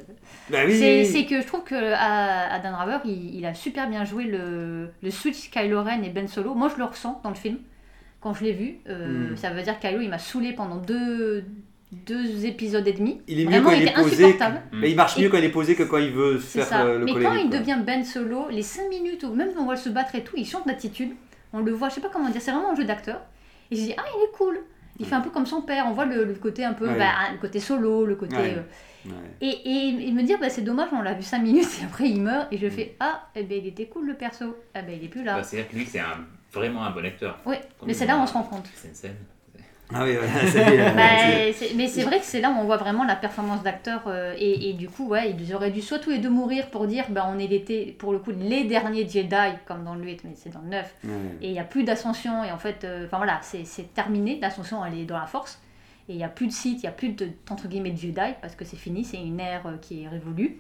Bah 0.49 0.59
oui, 0.67 0.73
C'est 0.79 1.01
oui, 1.01 1.07
c'est 1.07 1.19
oui. 1.19 1.27
que 1.27 1.41
je 1.41 1.47
trouve 1.47 1.63
que 1.65 1.93
à, 1.95 2.53
à 2.53 2.59
Dan 2.59 2.75
Raver, 2.75 2.99
il, 3.05 3.35
il 3.37 3.47
a 3.47 3.55
super 3.55 3.89
bien 3.89 4.05
joué 4.05 4.25
le, 4.25 4.91
le 5.03 5.11
switch 5.11 5.51
Kylo 5.51 5.83
Ren 5.83 6.03
et 6.03 6.11
Ben 6.11 6.27
Solo. 6.29 6.55
Moi, 6.55 6.69
je 6.69 6.77
le 6.79 6.85
ressens 6.85 7.21
dans 7.23 7.31
le 7.31 7.37
film. 7.37 7.59
Quand 8.21 8.35
je 8.35 8.45
l'ai 8.45 8.53
vu, 8.53 8.79
Euh, 8.89 9.33
Hmm. 9.33 9.37
ça 9.37 9.51
veut 9.51 9.63
dire 9.63 9.79
que 9.79 9.87
Kylo, 9.87 10.01
il 10.01 10.09
m'a 10.11 10.19
saoulé 10.19 10.53
pendant 10.53 10.77
deux, 10.79 11.45
deux 12.07 12.45
épisodes 12.47 12.87
et 12.87 12.93
demi. 12.93 13.21
Il 13.29 13.41
est 13.41 13.45
mieux 13.45 13.51
Vraiment, 13.51 13.71
quand 13.71 13.77
il 13.77 13.83
il 13.83 13.89
est 13.89 13.95
posé. 13.95 14.25
insupportable. 14.25 14.63
Mais 14.73 14.91
il 14.91 14.97
marche 14.97 15.19
mieux 15.19 15.29
quand 15.29 15.39
il 15.39 15.45
est 15.45 15.49
posé 15.51 15.75
que 15.75 15.83
quand 15.85 15.99
il 15.99 16.11
veut 16.13 16.39
faire 16.39 16.67
ça. 16.67 16.85
euh, 16.85 16.99
le 16.99 17.05
Mais 17.05 17.13
colérique, 17.13 17.33
quand 17.37 17.45
il 17.45 17.51
quoi. 17.51 17.59
devient 17.61 17.79
Ben 17.85 18.05
Solo, 18.05 18.49
les 18.51 18.63
5 18.63 18.89
minutes, 18.89 19.23
ou 19.25 19.35
même 19.35 19.53
quand 19.55 19.61
on 19.63 19.65
voit 19.65 19.75
le 19.75 19.81
se 19.81 19.89
battre 19.89 20.15
et 20.15 20.25
tout, 20.25 20.35
il 20.37 20.47
change 20.47 20.65
d'attitude. 20.65 21.13
On 21.53 21.61
le 21.61 21.73
voit, 21.73 21.89
je 21.89 21.95
sais 21.95 22.01
pas 22.01 22.11
comment 22.13 22.29
dire, 22.29 22.41
c'est 22.41 22.51
vraiment 22.53 22.73
un 22.73 22.77
jeu 22.77 22.85
d'acteur. 22.85 23.21
Et 23.71 23.77
je 23.77 23.81
dis, 23.83 23.95
ah, 23.97 24.03
il 24.19 24.25
est 24.25 24.33
cool. 24.37 24.59
Il 24.99 25.07
fait 25.07 25.15
un 25.15 25.21
peu 25.21 25.31
comme 25.31 25.47
son 25.47 25.63
père. 25.63 25.87
On 25.89 25.93
voit 25.93 26.05
le, 26.07 26.25
le 26.25 26.35
côté 26.35 26.65
un 26.65 26.73
peu, 26.73 26.87
Ouais. 26.89 26.99
bah, 26.99 27.13
le 27.33 27.39
côté 27.39 27.59
solo, 27.61 28.05
le 28.07 28.15
côté. 28.17 28.37
Ouais. 28.37 28.55
euh, 28.59 28.63
Ouais. 29.07 29.13
et, 29.43 29.49
et, 29.49 30.09
et 30.09 30.13
me 30.13 30.23
dire, 30.23 30.39
bah, 30.41 30.49
c'est 30.49 30.63
dommage, 30.63 30.89
on 30.93 31.03
l'a 31.03 31.13
vu 31.13 31.23
5 31.23 31.41
minutes 31.43 31.69
et 31.83 31.85
après 31.85 32.09
il 32.09 32.23
meurt. 32.23 32.51
Et 32.53 32.57
je 32.57 32.69
fais, 32.71 32.97
ah, 33.01 33.29
eh 33.37 33.43
ben, 33.43 33.59
il 33.61 33.67
était 33.67 33.85
cool 33.87 34.07
le 34.07 34.15
perso. 34.15 34.57
Ah, 34.73 34.81
ben, 34.81 34.95
il 34.99 35.05
est 35.05 35.09
plus 35.09 35.23
là. 35.23 35.35
Bah, 35.37 35.43
C'est-à-dire 35.43 35.69
que 35.71 35.77
lui, 35.77 35.85
c'est 35.85 35.99
un, 36.01 36.25
vraiment 36.53 36.85
un 36.85 36.91
bon 36.91 37.05
acteur. 37.05 37.39
Oui, 37.45 37.57
mais 37.87 37.93
c'est 37.93 38.07
là 38.07 38.17
où 38.17 38.21
on 38.21 38.27
se 38.27 38.33
rend 38.33 38.45
compte. 38.45 38.67
C'est 38.75 38.89
une 38.89 38.95
scène. 38.95 39.17
Ah 39.93 40.05
oui, 40.05 40.17
euh, 40.17 40.95
Bah, 40.95 41.03
c'est- 41.19 41.53
c'est- 41.53 41.75
mais 41.75 41.89
c'est 41.89 42.03
vrai 42.05 42.19
que 42.19 42.25
c'est 42.25 42.41
là 42.41 42.51
où 42.51 42.55
on 42.59 42.65
voit 42.65 42.79
vraiment 42.79 43.05
la 43.05 43.17
performance 43.17 43.63
d'acteur 43.63 44.05
euh, 44.07 44.35
et, 44.39 44.71
et 44.71 44.73
du 44.73 44.89
coup 44.89 45.09
ouais 45.09 45.31
ils 45.39 45.55
auraient 45.55 45.71
dû 45.71 45.83
soit 45.83 45.99
tous 45.99 46.11
les 46.11 46.19
deux 46.19 46.31
mourir 46.31 46.69
pour 46.71 46.87
dire 46.87 47.05
bah 47.11 47.31
on 47.33 47.39
est 47.39 47.47
l'été 47.47 47.95
pour 47.99 48.13
le 48.13 48.19
coup 48.19 48.31
les 48.31 48.65
derniers 48.65 49.07
Jedi 49.07 49.35
comme 49.67 49.85
dans 49.85 49.95
le 49.95 50.03
8 50.03 50.23
mais 50.25 50.33
c'est 50.37 50.51
dans 50.51 50.61
le 50.63 50.69
9 50.71 50.95
ouais. 51.05 51.11
et 51.43 51.49
il 51.49 51.53
n'y 51.53 51.59
a 51.61 51.65
plus 51.65 51.85
d'ascension 51.85 52.43
et 52.45 52.51
en 52.51 52.57
fait 52.59 52.85
euh, 52.85 53.05
enfin 53.07 53.19
voilà 53.19 53.39
c'est 53.43 53.65
c'est 53.67 53.93
terminé 53.95 54.39
l'ascension 54.41 54.85
elle 54.87 54.99
est 54.99 55.05
dans 55.05 55.19
la 55.19 55.27
force. 55.27 55.61
Et 56.09 56.13
il 56.13 56.17
n'y 56.17 56.25
a 56.25 56.29
plus 56.29 56.47
de 56.47 56.53
site 56.53 56.79
il 56.79 56.83
n'y 56.83 56.89
a 56.89 56.93
plus 56.93 57.11
de 57.11 57.29
entre 57.51 57.69
guillemets 57.69 57.91
de 57.91 57.99
Jedi 57.99 58.35
parce 58.41 58.55
que 58.55 58.65
c'est 58.65 58.77
fini 58.77 59.05
c'est 59.05 59.19
une 59.19 59.39
ère 59.41 59.67
euh, 59.67 59.77
qui 59.81 60.05
est 60.05 60.09
révolue 60.09 60.57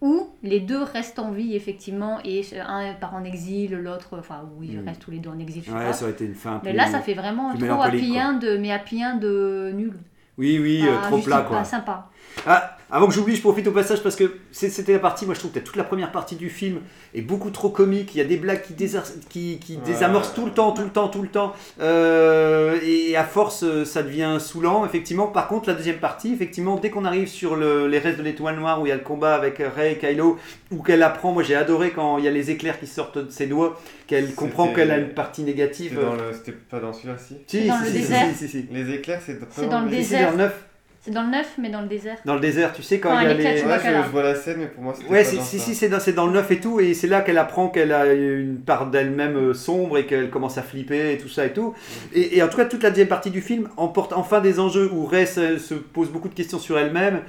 ou 0.00 0.28
les 0.42 0.60
deux 0.60 0.82
restent 0.82 1.18
en 1.18 1.30
vie 1.30 1.54
effectivement 1.56 2.18
et 2.24 2.42
un 2.60 2.92
part 2.94 3.14
en 3.14 3.24
exil 3.24 3.72
l'autre 3.74 4.18
enfin 4.18 4.42
oui 4.58 4.70
ils 4.72 4.80
Mm. 4.80 4.88
restent 4.88 5.00
tous 5.02 5.10
les 5.10 5.18
deux 5.18 5.30
en 5.30 5.38
exil 5.38 5.62
je 5.64 5.70
sais 5.70 5.76
Ouais, 5.76 5.86
pas. 5.86 5.92
ça 5.92 6.04
aurait 6.04 6.12
été 6.12 6.24
une 6.26 6.34
fin. 6.34 6.60
mais 6.64 6.72
là 6.72 6.86
ça 6.86 7.00
fait 7.00 7.14
vraiment 7.14 7.54
trop 7.56 7.82
happy 7.82 8.12
de 8.40 8.56
mais 8.58 8.72
happy 8.72 9.00
de 9.20 9.70
nul 9.74 9.94
Oui, 10.36 10.58
oui, 10.60 10.84
euh, 10.86 11.00
trop 11.02 11.18
plat 11.18 11.42
pas 11.42 11.48
quoi. 11.48 11.64
sympa. 11.64 12.10
Ah, 12.46 12.73
Avant 12.90 13.06
que 13.08 13.14
j'oublie, 13.14 13.34
je 13.34 13.40
profite 13.40 13.66
au 13.66 13.72
passage 13.72 14.02
parce 14.02 14.14
que 14.14 14.36
c'était 14.52 14.92
la 14.92 14.98
partie, 14.98 15.24
moi 15.24 15.34
je 15.34 15.40
trouve 15.40 15.50
que 15.52 15.58
toute 15.58 15.74
la 15.76 15.84
première 15.84 16.12
partie 16.12 16.36
du 16.36 16.48
film 16.50 16.80
est 17.14 17.22
beaucoup 17.22 17.50
trop 17.50 17.70
comique. 17.70 18.14
Il 18.14 18.18
y 18.18 18.20
a 18.20 18.24
des 18.24 18.36
blagues 18.36 18.62
qui, 18.62 18.74
désar- 18.74 19.04
qui, 19.30 19.58
qui 19.58 19.76
Ouais. 19.76 19.82
désamorcent 19.84 20.34
tout 20.34 20.44
le 20.44 20.52
temps, 20.52 20.72
tout 20.72 20.82
le 20.82 20.90
temps, 20.90 21.08
tout 21.08 21.22
le 21.22 21.28
temps. 21.28 21.54
Euh, 21.80 22.78
et 22.84 23.16
à 23.16 23.24
force, 23.24 23.62
euh, 23.64 23.84
ça 23.84 24.02
devient 24.02 24.36
saoulant, 24.38 24.84
effectivement. 24.84 25.26
Par 25.26 25.48
contre, 25.48 25.68
la 25.68 25.74
deuxième 25.74 25.96
partie, 25.98 26.32
effectivement, 26.32 26.76
dès 26.76 26.90
qu'on 26.90 27.04
arrive 27.04 27.26
sur 27.28 27.56
le- 27.56 27.86
les 27.88 27.98
restes 27.98 28.18
de 28.18 28.22
l'étoile 28.22 28.56
noire 28.58 28.80
où 28.80 28.86
il 28.86 28.90
y 28.90 28.92
a 28.92 28.96
le 28.96 29.00
combat 29.02 29.34
avec 29.34 29.58
Rey 29.58 29.92
et 29.92 29.98
Kylo, 29.98 30.38
où 30.70 30.82
qu'elle 30.82 31.02
apprend, 31.02 31.32
moi 31.32 31.42
j'ai 31.42 31.54
adoré 31.56 31.90
quand 31.90 32.18
il 32.18 32.24
y 32.24 32.28
a 32.28 32.30
les 32.30 32.50
éclairs 32.50 32.78
qui 32.78 32.86
sortent 32.86 33.18
de 33.18 33.30
ses 33.30 33.46
doigts, 33.46 33.80
qu'elle 34.06 34.34
comprend 34.34 34.68
qu'elle 34.72 34.90
a 34.90 34.98
une 34.98 35.14
partie 35.14 35.42
négative. 35.42 35.98
C'était 36.34 36.52
dans 36.52 36.56
pas 36.70 36.80
dans 36.80 36.92
celui-là, 36.92 37.16
si 37.18 37.36
Si, 37.46 37.66
dans 37.66 37.76
si, 37.78 37.80
le 37.84 37.86
si, 37.88 37.92
désert. 37.94 38.26
si, 38.36 38.48
si, 38.48 38.48
si. 38.48 38.66
Les 38.70 38.90
éclairs, 38.94 39.20
c'est 39.24 39.38
C'est 39.50 39.68
dans 39.68 39.80
le 39.82 39.90
désert. 39.90 40.26
dans 40.32 40.38
le 40.38 40.44
neuf. 40.44 40.64
C'est 41.04 41.10
dans 41.10 41.24
le 41.24 41.30
9, 41.32 41.46
mais 41.60 41.68
dans 41.68 41.82
le 41.82 41.86
désert. 41.86 42.16
Dans 42.24 42.32
le 42.34 42.40
désert, 42.40 42.72
tu 42.72 42.82
sais, 42.82 42.98
quand 42.98 43.10
Quand 43.10 43.20
il 43.20 43.24
y 43.26 43.30
a 43.30 43.34
les. 43.34 43.44
Ouais, 43.44 43.78
je, 43.84 44.10
vois 44.10 44.22
la 44.22 44.34
scène, 44.34 44.56
mais 44.60 44.66
pour 44.68 44.82
moi, 44.82 44.94
c'était 44.96 45.10
Ouais, 45.10 45.22
pas 45.22 45.28
si, 45.28 45.36
dans 45.36 45.42
si, 45.42 45.58
ça. 45.58 45.64
si, 45.66 45.74
c'est 45.74 45.88
dans, 45.90 46.00
c'est 46.00 46.12
dans 46.14 46.26
le 46.26 46.32
9 46.32 46.50
et 46.50 46.60
tout, 46.60 46.80
et 46.80 46.94
c'est 46.94 47.08
là 47.08 47.20
qu'elle 47.20 47.36
apprend 47.36 47.68
qu'elle 47.68 47.92
a 47.92 48.10
une 48.14 48.56
part 48.58 48.90
d'elle-même 48.90 49.36
euh, 49.36 49.52
sombre 49.54 49.98
et 49.98 50.06
qu'elle 50.06 50.30
commence 50.30 50.56
à 50.56 50.62
flipper 50.62 51.12
et 51.12 51.18
tout 51.18 51.28
ça 51.28 51.44
et 51.44 51.52
tout. 51.52 51.74
Et, 52.14 52.38
et 52.38 52.42
en 52.42 52.48
tout 52.48 52.56
cas, 52.56 52.64
toute 52.64 52.82
la 52.82 52.88
deuxième 52.88 53.08
partie 53.08 53.30
du 53.30 53.42
film 53.42 53.68
emporte 53.76 54.14
enfin 54.14 54.40
des 54.40 54.58
enjeux 54.60 54.90
où 54.90 55.04
Rey 55.04 55.26
se, 55.26 55.58
se 55.58 55.74
pose 55.74 56.08
beaucoup 56.08 56.28
de 56.30 56.34
questions 56.34 56.58
sur 56.58 56.78
elle-même, 56.78 57.20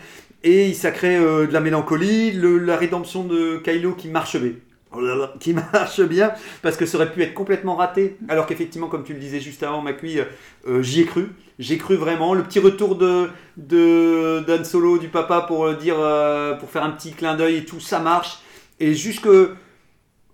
et 0.44 0.74
ça 0.74 0.92
crée 0.92 1.18
euh, 1.18 1.46
de 1.46 1.52
la 1.52 1.60
mélancolie, 1.60 2.32
le- 2.32 2.60
la 2.60 2.78
rédemption 2.78 3.26
de 3.26 3.58
Kylo 3.58 3.92
qui 3.94 4.08
marche 4.08 4.38
bien. 4.40 4.52
Oh 4.98 5.26
qui 5.39 5.54
marche 5.54 6.02
bien 6.02 6.32
parce 6.62 6.78
que 6.78 6.86
ça 6.86 6.98
aurait 6.98 7.12
pu 7.12 7.22
être 7.22 7.34
complètement 7.34 7.76
raté. 7.76 8.18
Alors 8.30 8.46
qu'effectivement 8.46 8.88
comme 8.88 9.04
tu 9.04 9.14
le 9.14 9.20
disais 9.20 9.39
juste 9.39 9.64
avant 9.64 9.82
Macui 9.82 10.20
euh, 10.68 10.82
j'y 10.82 11.02
ai 11.02 11.06
cru. 11.06 11.30
J'ai 11.60 11.78
cru 11.78 11.96
vraiment. 11.96 12.34
Le 12.34 12.43
petit 12.43 12.60
retour 12.60 12.96
de 12.96 13.30
d'Han 13.58 14.64
Solo 14.64 14.98
du 14.98 15.08
papa 15.08 15.46
pour 15.48 15.66
euh, 15.66 15.74
dire 15.76 15.96
euh, 16.00 16.54
pour 16.56 16.70
faire 16.70 16.84
un 16.84 16.91
petit 16.91 17.12
clin 17.12 17.36
d'œil 17.36 17.58
et 17.58 17.66
tout 17.66 17.80
ça 17.80 18.00
marche. 18.00 18.39
Et 18.80 18.93
jusque 18.93 19.28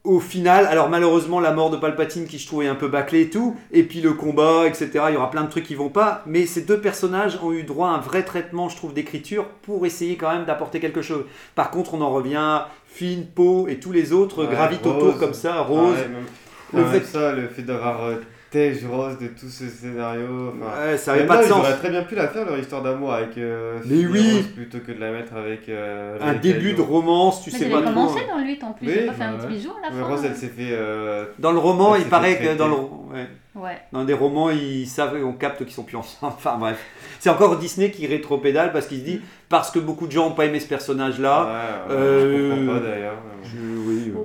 au 0.03 0.19
final, 0.19 0.65
alors 0.65 0.89
malheureusement 0.89 1.39
la 1.39 1.51
mort 1.51 1.69
de 1.69 1.77
Palpatine 1.77 2.25
qui 2.25 2.39
je 2.39 2.47
trouvais 2.47 2.67
un 2.67 2.73
peu 2.75 2.87
bâclé 2.87 3.21
et 3.21 3.29
tout, 3.29 3.55
et 3.71 3.83
puis 3.83 4.01
le 4.01 4.13
combat, 4.13 4.65
etc. 4.65 4.89
Il 5.09 5.13
y 5.13 5.17
aura 5.17 5.29
plein 5.29 5.43
de 5.43 5.49
trucs 5.49 5.65
qui 5.65 5.75
vont 5.75 5.89
pas, 5.89 6.23
mais 6.25 6.45
ces 6.47 6.61
deux 6.61 6.79
personnages 6.81 7.37
ont 7.43 7.51
eu 7.51 7.63
droit 7.63 7.89
à 7.89 7.91
un 7.91 7.99
vrai 7.99 8.23
traitement, 8.23 8.67
je 8.67 8.75
trouve, 8.75 8.93
d'écriture 8.93 9.45
pour 9.61 9.85
essayer 9.85 10.15
quand 10.17 10.31
même 10.31 10.45
d'apporter 10.45 10.79
quelque 10.79 11.01
chose. 11.03 11.25
Par 11.55 11.69
contre, 11.69 11.93
on 11.93 12.01
en 12.01 12.09
revient, 12.09 12.61
Finn, 12.87 13.25
Poe 13.27 13.67
et 13.69 13.79
tous 13.79 13.91
les 13.91 14.11
autres 14.11 14.43
Ouais, 14.45 14.51
gravitent 14.51 14.83
Rose. 14.85 14.95
autour 15.03 15.17
comme 15.19 15.33
ça, 15.35 15.61
Rose. 15.61 15.95
Ah 15.97 16.01
ouais, 16.01 16.07
même- 16.07 16.25
Le 16.73 16.85
fait 16.99 17.05
ça, 17.05 17.31
le 17.33 17.47
fait 17.47 17.61
d'avoir 17.63 18.03
euh, 18.05 18.15
Tej 18.51 18.73
Rose 18.85 19.17
de 19.17 19.27
tout 19.27 19.47
ce 19.47 19.69
scénario. 19.69 20.53
enfin, 20.61 20.89
Ouais, 20.91 20.97
ça 20.97 21.13
avait 21.13 21.25
pas 21.25 21.37
de 21.37 21.43
ils 21.43 21.47
sens. 21.49 21.59
auraient 21.59 21.77
très 21.77 21.89
bien 21.89 22.03
pu 22.03 22.15
la 22.15 22.27
faire 22.27 22.45
leur 22.45 22.57
histoire 22.59 22.81
d'amour 22.81 23.13
avec 23.13 23.37
euh, 23.37 23.79
Mais 23.85 24.05
oui. 24.05 24.33
Rose 24.35 24.47
plutôt 24.53 24.79
que 24.79 24.91
de 24.91 24.99
la 24.99 25.11
mettre 25.11 25.33
avec 25.35 25.69
euh, 25.69 26.17
Un 26.21 26.33
début 26.33 26.73
de 26.73 26.81
romance, 26.81 27.43
tu 27.43 27.51
Mais 27.53 27.59
sais 27.59 27.69
pas 27.69 27.81
trop. 27.81 27.93
commencé 27.93 28.19
dans 28.29 28.37
le 28.37 28.43
8 28.45 28.63
en 28.65 28.73
plus. 28.73 28.87
Oui, 28.87 28.93
elle 28.97 29.07
a 29.07 29.11
pas 29.13 29.17
fait 29.17 29.23
un 29.23 29.31
bah 29.31 29.37
petit 29.37 29.47
ouais. 29.47 29.53
bisou 29.53 29.69
à 29.71 29.87
la 29.89 29.95
Mais 29.95 30.01
fin. 30.01 30.07
Rose, 30.09 30.21
elle 30.25 30.35
s'est 30.35 30.47
fait. 30.47 30.69
euh, 30.73 31.25
Dans 31.39 31.53
le 31.53 31.59
roman, 31.59 31.95
il 31.95 32.05
paraît 32.05 32.37
que 32.37 32.57
dans 32.57 32.67
le, 32.67 32.73
ouais. 32.73 33.27
Ouais. 33.55 33.77
dans 33.91 34.03
des 34.05 34.13
romans, 34.13 34.49
ils 34.49 34.85
savent, 34.87 35.17
on 35.25 35.33
capte 35.33 35.63
qu'ils 35.63 35.73
sont 35.73 35.83
plus 35.83 35.97
ensemble. 35.97 36.33
Enfin 36.37 36.57
bref, 36.57 36.77
c'est 37.19 37.29
encore 37.29 37.57
Disney 37.57 37.89
qui 37.91 38.05
rétropédale 38.07 38.71
parce 38.73 38.87
qu'il 38.87 38.99
se 38.99 39.03
dit 39.05 39.21
parce 39.49 39.71
que 39.71 39.79
beaucoup 39.79 40.07
de 40.07 40.11
gens 40.13 40.29
n'ont 40.29 40.35
pas 40.35 40.45
aimé 40.45 40.59
ce 40.59 40.67
personnage-là. 40.67 41.43
ouais, 41.89 41.93
ouais, 41.95 41.99
euh, 42.01 42.49
Je 42.49 42.55
comprends 42.59 42.73
pas 42.73 42.79
d'ailleurs. 42.85 43.15
Je- 43.43 43.80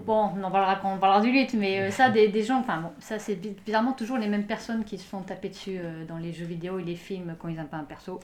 bon. 0.07 0.31
on 0.37 0.45
en 0.45 0.51
parlera 0.51 0.77
quand 0.77 0.95
on 0.95 0.99
parlera 0.99 1.21
du 1.21 1.31
8, 1.31 1.55
mais 1.55 1.81
euh, 1.81 1.91
ça, 1.91 2.09
des, 2.11 2.29
des 2.29 2.43
gens, 2.43 2.59
enfin 2.61 2.79
bon, 2.81 2.91
ça 3.01 3.19
c'est 3.19 3.35
bi- 3.35 3.55
bizarrement 3.65 3.93
toujours 3.93 4.17
les 4.19 4.29
mêmes 4.29 4.47
personnes 4.47 4.85
qui 4.85 4.97
se 4.99 5.05
font 5.05 5.21
taper 5.21 5.49
dessus 5.51 5.79
euh, 5.79 6.05
dans 6.07 6.19
les 6.19 6.33
jeux 6.33 6.45
vidéo 6.47 6.79
et 6.79 6.83
les 6.85 6.95
films 6.97 7.35
quand 7.39 7.49
ils 7.49 7.57
n'aiment 7.57 7.67
pas 7.67 7.77
un 7.79 7.85
perso. 7.85 8.21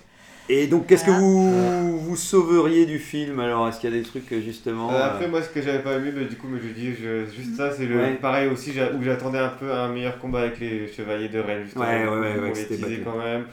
Et 0.49 0.67
donc, 0.67 0.89
qu'est-ce 0.89 1.05
que 1.05 1.11
vous, 1.13 1.99
vous 2.01 2.17
sauveriez 2.17 2.85
du 2.85 2.99
film 2.99 3.39
alors? 3.39 3.69
Est-ce 3.69 3.79
qu'il 3.81 3.91
y 3.91 3.93
a 3.95 3.97
des 3.97 4.03
trucs 4.03 4.31
euh, 4.33 4.41
justement 4.41 4.91
Euh, 4.93 4.97
euh, 4.97 5.07
après, 5.07 5.29
moi, 5.29 5.41
ce 5.41 5.49
que 5.49 5.63
j'avais 5.63 5.79
pas 5.83 5.95
aimé, 5.97 6.11
mais 6.15 6.25
du 6.25 6.35
coup, 6.37 6.49
mais 6.51 6.59
je 6.61 6.69
dis 6.75 6.95
je- 6.95 7.27
juste 7.27 7.55
ça, 7.57 7.71
c'est 7.71 7.87
le 7.87 7.97
Ouais. 7.97 8.15
pareil 8.15 8.49
aussi, 8.49 8.73
où 8.99 9.03
j'attendais 9.03 9.39
un 9.39 9.51
peu 9.51 9.73
un 9.73 9.89
meilleur 9.89 10.19
combat 10.19 10.41
avec 10.41 10.59
les 10.59 10.89
chevaliers 10.93 11.29
de 11.29 11.39
Rennes, 11.39 11.63
justement. 11.65 11.85
Ouais, 11.85 12.05
ouais, 12.05 12.09
ouais, 12.09 12.39
ouais, 12.51 12.67
les 12.71 12.77
bâclé. 12.77 13.01
quand 13.05 13.17
même. 13.19 13.45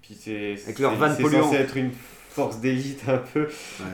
Puis 0.00 0.16
c'est 0.18 0.54
Avec 0.64 0.78
leur 0.78 0.92
c'est 1.14 1.22
polluante. 1.22 1.44
censé 1.44 1.56
être 1.56 1.76
une 1.76 1.90
force 2.30 2.60
d'élite 2.60 3.02
un 3.08 3.18
peu. 3.32 3.40
Ouais. 3.40 3.46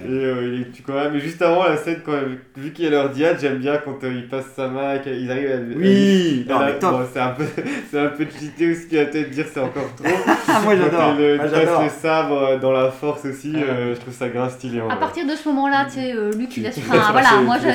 Et 0.07 0.11
euh, 0.11 0.51
il 0.55 0.61
est- 0.61 0.71
tu 0.73 0.83
quand 0.83 0.93
même. 0.95 1.13
Mais 1.15 1.21
juste 1.21 1.41
avant 1.41 1.65
la 1.65 1.77
scène, 1.77 2.01
quand 2.05 2.13
même, 2.13 2.37
vu 2.57 2.71
qu'il 2.73 2.85
y 2.85 2.89
a 2.89 2.91
leur 2.91 3.09
diade, 3.09 3.39
j'aime 3.41 3.59
bien 3.59 3.79
quand 3.79 4.03
euh, 4.05 4.13
il 4.15 4.29
passe 4.29 4.45
sa 4.55 4.69
main, 4.69 4.95
et 4.97 5.01
qu'ils 5.01 5.31
arrivent 5.31 5.51
à. 5.51 5.79
Oui, 5.79 6.47
à- 6.49 6.53
non, 6.53 6.59
à- 6.61 6.73
bon, 6.93 7.01
c'est 7.13 7.21
un 7.21 7.31
peu, 7.31 7.45
c'est 7.91 7.99
un 7.99 8.09
peu 8.09 8.27
cheaté 8.39 8.71
aussi, 8.73 8.89
qui 8.89 8.97
va 8.97 9.07
peut-être 9.07 9.31
dire 9.31 9.47
c'est 9.53 9.61
encore 9.61 9.91
trop. 9.97 10.07
Ah, 10.49 10.61
moi 10.63 10.75
Quand 10.77 10.83
j'adore. 10.85 11.15
il, 11.19 11.23
euh, 11.25 11.39
passe 11.39 11.51
j'adore. 11.51 11.83
le 11.83 11.89
sabre 11.89 12.43
euh, 12.43 12.59
dans 12.59 12.73
la 12.73 12.91
force 12.91 13.25
aussi, 13.25 13.53
Ah. 13.57 13.59
euh, 13.71 13.95
je 13.95 14.01
trouve 14.01 14.15
ça 14.15 14.29
grave 14.29 14.53
stylé. 14.53 14.81
À 14.89 14.97
partir 14.97 15.27
de 15.27 15.33
ce 15.33 15.49
moment-là, 15.49 15.85
tu 15.87 15.93
sais, 16.01 16.13
euh, 16.15 16.31
Luc 16.33 16.57
il 16.57 16.63
laisse. 16.63 16.79
Enfin 16.79 17.13
voilà, 17.13 17.41
moi 17.43 17.57
je. 17.63 17.67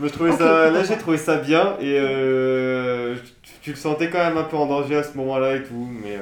Mais 0.00 0.08
je 0.08 0.12
trouvais 0.12 0.32
ça, 0.32 0.70
là 0.70 0.82
j'ai 0.84 0.96
trouvé 0.96 1.16
ça 1.18 1.36
bien 1.36 1.74
et 1.80 1.96
euh, 2.00 3.14
tu, 3.42 3.50
tu 3.62 3.70
le 3.70 3.76
sentais 3.76 4.10
quand 4.10 4.18
même 4.18 4.36
un 4.36 4.42
peu 4.44 4.56
en 4.56 4.66
danger 4.66 4.96
à 4.96 5.02
ce 5.02 5.16
moment-là 5.16 5.56
et 5.56 5.62
tout, 5.62 5.88
mais 6.04 6.16
euh, 6.16 6.20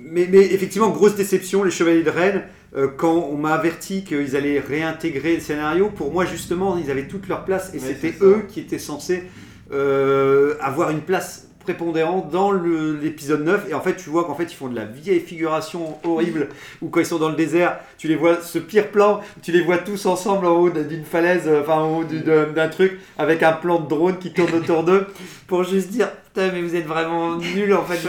Mais, 0.00 0.28
mais 0.30 0.38
effectivement, 0.52 0.90
grosse 0.90 1.14
déception, 1.16 1.62
les 1.64 1.70
Chevaliers 1.70 2.02
de 2.02 2.10
Rennes. 2.10 2.42
Euh, 2.76 2.88
quand 2.96 3.28
on 3.30 3.36
m'a 3.36 3.54
averti 3.54 4.04
qu'ils 4.04 4.36
allaient 4.36 4.60
réintégrer 4.60 5.34
le 5.34 5.40
scénario, 5.40 5.90
pour 5.90 6.12
moi 6.12 6.24
justement, 6.24 6.76
ils 6.76 6.90
avaient 6.90 7.06
toute 7.08 7.28
leur 7.28 7.44
place 7.44 7.72
et 7.74 7.78
Ouais, 7.78 7.84
c'était 7.86 8.14
eux 8.20 8.44
qui 8.48 8.60
étaient 8.60 8.78
censés 8.78 9.24
euh, 9.72 10.54
avoir 10.60 10.90
une 10.90 11.00
place 11.00 11.48
prépondérante 11.60 12.30
dans 12.30 12.52
l'épisode 12.52 13.42
9 13.42 13.70
et 13.70 13.74
en 13.74 13.80
fait 13.80 13.96
tu 13.96 14.10
vois 14.10 14.24
qu'en 14.24 14.34
fait 14.34 14.52
ils 14.52 14.54
font 14.54 14.68
de 14.68 14.76
la 14.76 14.84
vieille 14.84 15.20
figuration 15.20 15.96
horrible 16.04 16.48
où 16.82 16.88
quand 16.90 17.00
ils 17.00 17.06
sont 17.06 17.18
dans 17.18 17.30
le 17.30 17.36
désert 17.36 17.78
tu 17.96 18.06
les 18.06 18.16
vois 18.16 18.42
ce 18.42 18.58
pire 18.58 18.88
plan 18.88 19.22
tu 19.40 19.50
les 19.50 19.62
vois 19.62 19.78
tous 19.78 20.04
ensemble 20.04 20.44
en 20.44 20.56
haut 20.58 20.68
d'une 20.68 21.04
falaise 21.06 21.44
euh, 21.46 21.62
enfin 21.62 21.76
en 21.80 22.00
haut 22.00 22.04
du- 22.04 22.20
d'un 22.20 22.48
d'un 22.52 22.68
truc 22.68 22.98
avec 23.16 23.42
un 23.42 23.52
plan 23.52 23.80
de 23.80 23.88
drone 23.88 24.18
qui 24.18 24.30
tourne 24.34 24.52
autour 24.52 24.84
d'eux 24.84 25.06
pour 25.46 25.64
juste 25.64 25.88
dire 25.88 26.10
putain 26.34 26.50
mais 26.52 26.62
vous 26.62 26.74
êtes 26.74 26.86
vraiment 26.86 27.36
nuls 27.36 27.72
en 27.74 27.84
fait 27.84 28.00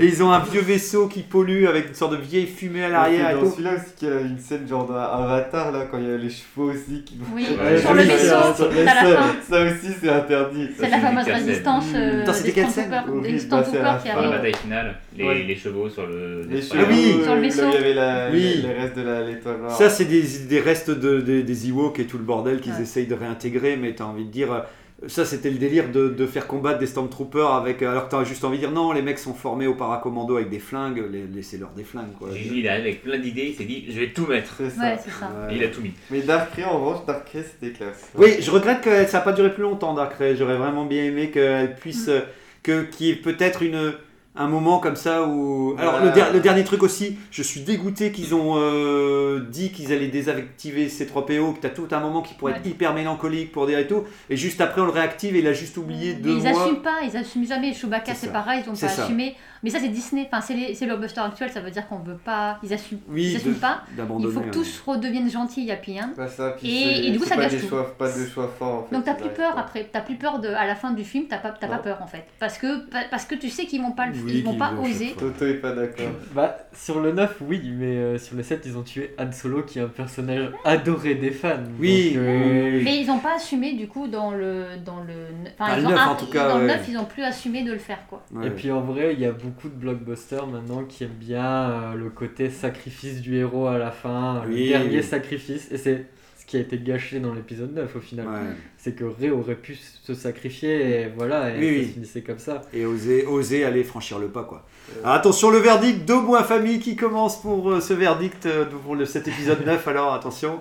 et 0.00 0.06
ils 0.06 0.22
ont 0.22 0.32
un 0.32 0.38
vieux 0.40 0.62
vaisseau 0.62 1.08
qui 1.08 1.20
pollue 1.22 1.66
avec 1.66 1.88
une 1.88 1.94
sorte 1.94 2.12
de 2.12 2.16
vieille 2.16 2.46
fumée 2.46 2.84
à 2.84 2.88
l'arrière 2.88 3.30
et 3.30 3.34
dans 3.34 3.40
tout 3.42 3.50
celui-là 3.50 3.74
aussi 3.74 3.92
qu'il 3.98 4.08
y 4.08 4.12
a 4.12 4.20
une 4.20 4.38
scène 4.38 4.66
genre 4.66 4.86
d'Avatar 4.86 5.70
là 5.70 5.86
quand 5.90 5.98
il 5.98 6.08
y 6.08 6.12
a 6.12 6.16
les 6.16 6.30
chevaux 6.30 6.70
aussi 6.72 7.02
qui 7.04 7.18
Oui, 7.34 7.46
Ouais, 7.62 7.78
sur 7.80 7.92
le 7.92 8.02
vaisseau, 8.02 8.34
ça, 8.56 9.64
aussi 9.64 9.94
c'est 10.00 10.08
interdit. 10.08 10.68
C'est 10.78 10.88
la 10.88 10.98
fameuse 11.00 11.26
résistance 11.26 11.84
euh, 11.94 12.22
Attends, 12.22 12.32
c'était 12.32 12.48
des 12.48 12.52
quelle 12.54 12.70
scène 12.70 12.84
des 13.22 13.32
bah, 13.32 13.38
Stormtroopers 13.38 14.02
qui. 14.02 14.08
Dans 14.08 14.14
la 14.14 14.18
arrivent. 14.20 14.30
bataille 14.30 14.54
finale, 14.56 14.94
les, 15.16 15.24
Ouais. 15.24 15.42
les 15.46 15.56
chevaux 15.56 15.88
sur 15.88 16.06
le. 16.06 16.46
Les 16.48 16.62
chevaux, 16.62 16.84
oui. 16.88 17.16
euh, 17.20 17.24
Sur 17.24 17.34
le 17.34 17.40
vaisseau. 17.42 17.62
il 17.68 17.74
y 17.74 17.76
avait 17.76 17.94
la- 17.94 18.30
Oui. 18.32 18.62
les, 18.66 18.72
restes 18.72 18.96
de 18.96 19.26
l'étoile 19.28 19.58
noire. 19.60 19.76
Ça, 19.76 19.90
c'est 19.90 20.04
des, 20.06 20.22
des 20.48 20.60
restes 20.60 20.90
de, 20.90 21.20
des, 21.20 21.42
des 21.42 21.68
Ewoks 21.68 21.98
et 22.00 22.04
tout 22.06 22.16
le 22.18 22.24
bordel 22.24 22.60
qu'ils 22.60 22.72
Ouais. 22.72 22.82
essayent 22.82 23.06
de 23.06 23.14
réintégrer, 23.14 23.76
mais 23.76 23.94
t'as 23.94 24.04
envie 24.04 24.24
de 24.24 24.30
dire. 24.30 24.64
Euh, 25.02 25.08
Ça, 25.08 25.24
c'était 25.24 25.50
le 25.50 25.58
délire 25.58 25.90
de, 25.90 26.08
de 26.08 26.26
faire 26.26 26.46
combattre 26.46 26.78
des 26.78 26.86
Stormtroopers 26.86 27.52
avec. 27.54 27.82
Alors 27.82 28.06
que 28.06 28.10
t'as 28.10 28.24
juste 28.24 28.44
envie 28.44 28.56
de 28.58 28.62
dire 28.62 28.70
non, 28.72 28.92
les 28.92 29.02
mecs 29.02 29.18
sont 29.18 29.34
formés 29.34 29.66
au 29.66 29.74
paracommando 29.74 30.36
avec 30.36 30.50
des 30.50 30.58
flingues, 30.58 31.02
les- 31.10 31.26
laissez-leur 31.26 31.70
des 31.70 31.84
flingues 31.84 32.12
quoi. 32.18 32.30
Gigi, 32.32 32.60
il 32.60 32.68
arrive 32.68 32.82
avec 32.82 33.02
plein 33.02 33.18
d'idées, 33.18 33.48
il 33.50 33.54
s'est 33.54 33.64
dit 33.64 33.86
je 33.88 34.00
vais 34.00 34.08
tout 34.12 34.26
mettre. 34.26 34.54
C'est 34.58 34.70
ça. 34.70 34.82
Ouais, 34.82 34.98
c'est 35.02 35.10
ça. 35.10 35.30
Et 35.50 35.56
il 35.56 35.64
a 35.64 35.68
tout 35.68 35.80
mis. 35.80 35.92
Mais 36.10 36.20
Darkrai 36.20 36.64
en 36.64 36.78
revanche, 36.78 37.06
Darkrai 37.06 37.42
c'était 37.42 37.72
classe. 37.76 38.10
Oui, 38.16 38.36
je 38.40 38.50
regrette 38.50 38.80
que 38.82 39.06
ça 39.06 39.18
n'a 39.18 39.24
pas 39.24 39.32
duré 39.32 39.52
plus 39.52 39.62
longtemps, 39.62 39.94
Darkrai. 39.94 40.36
J'aurais 40.36 40.56
vraiment 40.56 40.84
bien 40.84 41.04
aimé 41.04 41.30
qu'elle 41.30 41.74
puisse. 41.76 42.08
euh, 42.08 42.20
que 42.62 42.82
qu'il 42.82 43.06
y 43.06 43.10
ait 43.10 43.14
peut-être 43.14 43.62
une. 43.62 43.94
Un 44.36 44.46
moment 44.46 44.78
comme 44.78 44.94
ça 44.94 45.24
où. 45.26 45.74
Alors, 45.76 46.00
le, 46.04 46.12
der- 46.12 46.32
le 46.32 46.38
dernier 46.38 46.62
truc 46.62 46.84
aussi, 46.84 47.18
je 47.32 47.42
suis 47.42 47.62
dégoûté 47.62 48.12
qu'ils 48.12 48.32
ont 48.34 48.54
euh, 48.58 49.40
dit 49.50 49.72
qu'ils 49.72 49.92
allaient 49.92 50.06
désactiver 50.06 50.88
ces 50.88 51.06
3 51.06 51.26
PO, 51.26 51.52
que 51.54 51.58
t'as 51.60 51.68
tout 51.68 51.88
un 51.90 51.98
moment 51.98 52.22
qui 52.22 52.34
pourrait 52.34 52.52
être 52.52 52.66
hyper 52.66 52.94
mélancolique 52.94 53.50
pour 53.50 53.66
dire 53.66 53.78
et 53.80 53.88
tout, 53.88 54.04
et 54.30 54.36
juste 54.36 54.60
après 54.60 54.80
on 54.82 54.84
le 54.84 54.92
réactive 54.92 55.34
et 55.34 55.40
il 55.40 55.46
a 55.48 55.52
juste 55.52 55.76
oublié 55.76 56.14
Mais 56.14 56.20
deux 56.20 56.36
ils 56.36 56.48
mois. 56.48 56.62
assument 56.62 56.80
pas, 56.82 56.98
ils 57.02 57.16
assument 57.16 57.46
jamais. 57.46 57.74
Chewbacca 57.74 58.14
C'est 58.14 58.32
pareil, 58.32 58.62
ils 58.64 58.70
ont 58.70 58.74
C'est 58.76 58.86
pas 58.86 58.92
ça. 58.92 59.04
assumé. 59.04 59.34
Mais 59.62 59.70
ça 59.70 59.78
c'est 59.78 59.88
Disney, 59.88 60.26
enfin 60.30 60.40
c'est 60.40 60.54
les, 60.54 60.74
c'est 60.74 60.86
le 60.86 60.92
blockbuster 60.92 61.20
actuel, 61.20 61.50
ça 61.50 61.60
veut 61.60 61.70
dire 61.70 61.86
qu'on 61.88 61.98
veut 61.98 62.16
pas, 62.16 62.58
ils 62.62 62.72
assument, 62.72 63.00
Oui, 63.08 63.30
ils 63.30 63.36
assument 63.36 63.54
de- 63.54 63.58
pas. 63.60 63.82
Il 63.96 64.30
faut 64.30 64.40
que 64.40 64.50
tous 64.50 64.82
redeviennent 64.86 65.30
gentils, 65.30 65.70
Happy 65.70 65.98
hein. 65.98 66.12
Pas 66.16 66.28
ça, 66.28 66.50
puis 66.58 66.70
Et- 67.06 67.10
du 67.10 67.18
coup, 67.18 67.24
ça 67.26 67.34
pas 67.36 67.42
gâche 67.42 67.52
des 67.52 67.58
tout. 67.60 67.68
choix, 67.68 67.94
pas 67.98 68.10
de 68.10 68.26
choix 68.26 68.48
forts 68.58 68.74
en 68.74 68.82
fait. 68.84 68.94
Donc 68.94 69.04
t'as 69.04 69.14
plus 69.14 69.28
peur 69.30 69.54
pas. 69.54 69.60
après, 69.60 69.88
t'as 69.92 70.00
plus 70.00 70.16
peur 70.16 70.38
de, 70.38 70.48
à 70.48 70.66
la 70.66 70.74
fin 70.74 70.92
du 70.92 71.04
film, 71.04 71.24
t'as 71.28 71.38
pas, 71.38 71.50
t'as 71.50 71.68
pas 71.68 71.78
peur 71.78 71.98
en 72.02 72.06
fait, 72.06 72.24
parce 72.38 72.56
que 72.58 72.86
pa- 72.90 73.04
parce 73.10 73.24
que 73.26 73.34
tu 73.34 73.48
sais 73.50 73.66
qu'ils 73.66 73.82
vont 73.82 73.92
pas 73.92 74.06
le, 74.06 74.12
Oui, 74.14 74.32
ils 74.36 74.44
vont 74.44 74.54
pas 74.56 74.72
oser. 74.82 75.14
Toto 75.18 75.44
est 75.46 75.54
pas 75.54 75.72
d'accord. 75.72 76.06
Bah, 76.34 76.56
sur 76.72 77.00
le 77.00 77.12
9, 77.12 77.36
oui, 77.42 77.60
mais 77.76 77.96
euh, 77.96 78.18
sur 78.18 78.36
le 78.36 78.42
7, 78.42 78.62
ils 78.64 78.78
ont 78.78 78.82
tué 78.82 79.14
Han 79.18 79.30
Solo, 79.32 79.62
qui 79.62 79.78
est 79.78 79.82
un 79.82 79.88
personnage 79.88 80.50
adoré 80.64 81.16
des 81.16 81.30
fans. 81.32 81.56
Oui, 81.78 82.14
Donc, 82.14 82.22
euh, 82.24 82.70
oui. 82.78 82.82
Mais 82.84 83.00
ils 83.00 83.10
ont 83.10 83.18
pas 83.18 83.34
assumé 83.36 83.72
du 83.74 83.88
coup 83.88 84.06
dans 84.06 84.30
le 84.30 84.64
dans 84.84 85.00
le, 85.02 85.14
enfin 85.58 85.72
Dans 85.72 85.76
ils 85.76 85.80
le 85.82 85.86
ont 85.88 85.90
neuf, 85.90 86.08
en 86.08 86.14
tout 86.16 86.26
cas, 86.30 86.48
dans 86.48 86.58
le 86.58 86.66
ouais. 86.66 86.76
9 86.76 86.88
ils 86.88 86.96
ont 86.98 87.04
plus 87.04 87.22
assumé 87.24 87.62
de 87.62 87.72
le 87.72 87.78
faire 87.78 87.98
quoi. 88.08 88.22
Et 88.44 88.50
puis 88.50 88.70
en 88.70 88.80
vrai, 88.80 89.12
il 89.14 89.20
y 89.20 89.26
a 89.26 89.32
beaucoup 89.32 89.49
de 89.68 89.74
blockbusters 89.74 90.46
maintenant 90.46 90.84
qui 90.84 91.04
aiment 91.04 91.10
bien 91.18 91.70
euh, 91.70 91.94
le 91.94 92.10
côté 92.10 92.50
sacrifice 92.50 93.20
du 93.20 93.36
héros 93.36 93.66
à 93.66 93.78
la 93.78 93.90
fin, 93.90 94.42
Oui, 94.48 94.64
le 94.64 94.68
dernier 94.70 94.96
oui. 94.98 95.02
sacrifice. 95.02 95.70
Et 95.70 95.78
c'est 95.78 96.06
ce 96.38 96.46
qui 96.46 96.56
a 96.56 96.60
été 96.60 96.78
gâché 96.78 97.20
dans 97.20 97.32
l'épisode 97.34 97.72
9 97.74 97.96
au 97.96 98.00
final. 98.00 98.26
Ouais. 98.26 98.34
C'est 98.76 98.94
que 98.96 99.04
Rey 99.04 99.30
aurait 99.30 99.54
pu 99.56 99.76
se 99.76 100.14
sacrifier 100.14 101.02
et 101.02 101.08
voilà, 101.16 101.54
et 101.54 101.58
Oui, 101.58 101.84
ça 101.86 101.92
finissait 101.92 102.22
comme 102.22 102.38
ça. 102.38 102.62
Et 102.72 102.84
oser, 102.86 103.26
oser 103.26 103.64
aller 103.64 103.84
franchir 103.84 104.18
le 104.18 104.28
pas, 104.28 104.42
quoi. 104.44 104.66
Alors, 105.04 105.14
attention, 105.14 105.50
le 105.50 105.58
verdict, 105.58 106.04
deux 106.08 106.20
mois 106.20 106.42
famille 106.42 106.80
qui 106.80 106.96
commence 106.96 107.40
pour 107.40 107.70
euh, 107.70 107.80
ce 107.80 107.92
verdict 107.94 108.46
euh, 108.46 108.64
pour 108.64 108.96
le, 108.96 109.04
cet 109.04 109.28
épisode 109.28 109.58
9. 109.66 109.86
Alors, 109.88 110.14
attention. 110.14 110.60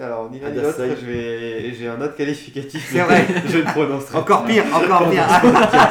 Alors, 0.00 0.30
ni 0.30 0.38
l'un 0.40 0.50
ni 0.50 0.60
l'autre, 0.60 0.78
je 1.00 1.06
vais... 1.06 1.74
j'ai 1.74 1.88
un 1.88 2.00
autre 2.00 2.14
qualificatif. 2.16 2.88
C'est 2.92 3.00
vrai. 3.00 3.26
je 3.46 3.58
ne 3.58 3.62
prononcerai 3.64 4.18
Encore 4.18 4.44
pire, 4.44 4.64
encore 4.72 5.10
pire. 5.10 5.24
Ah, 5.28 5.40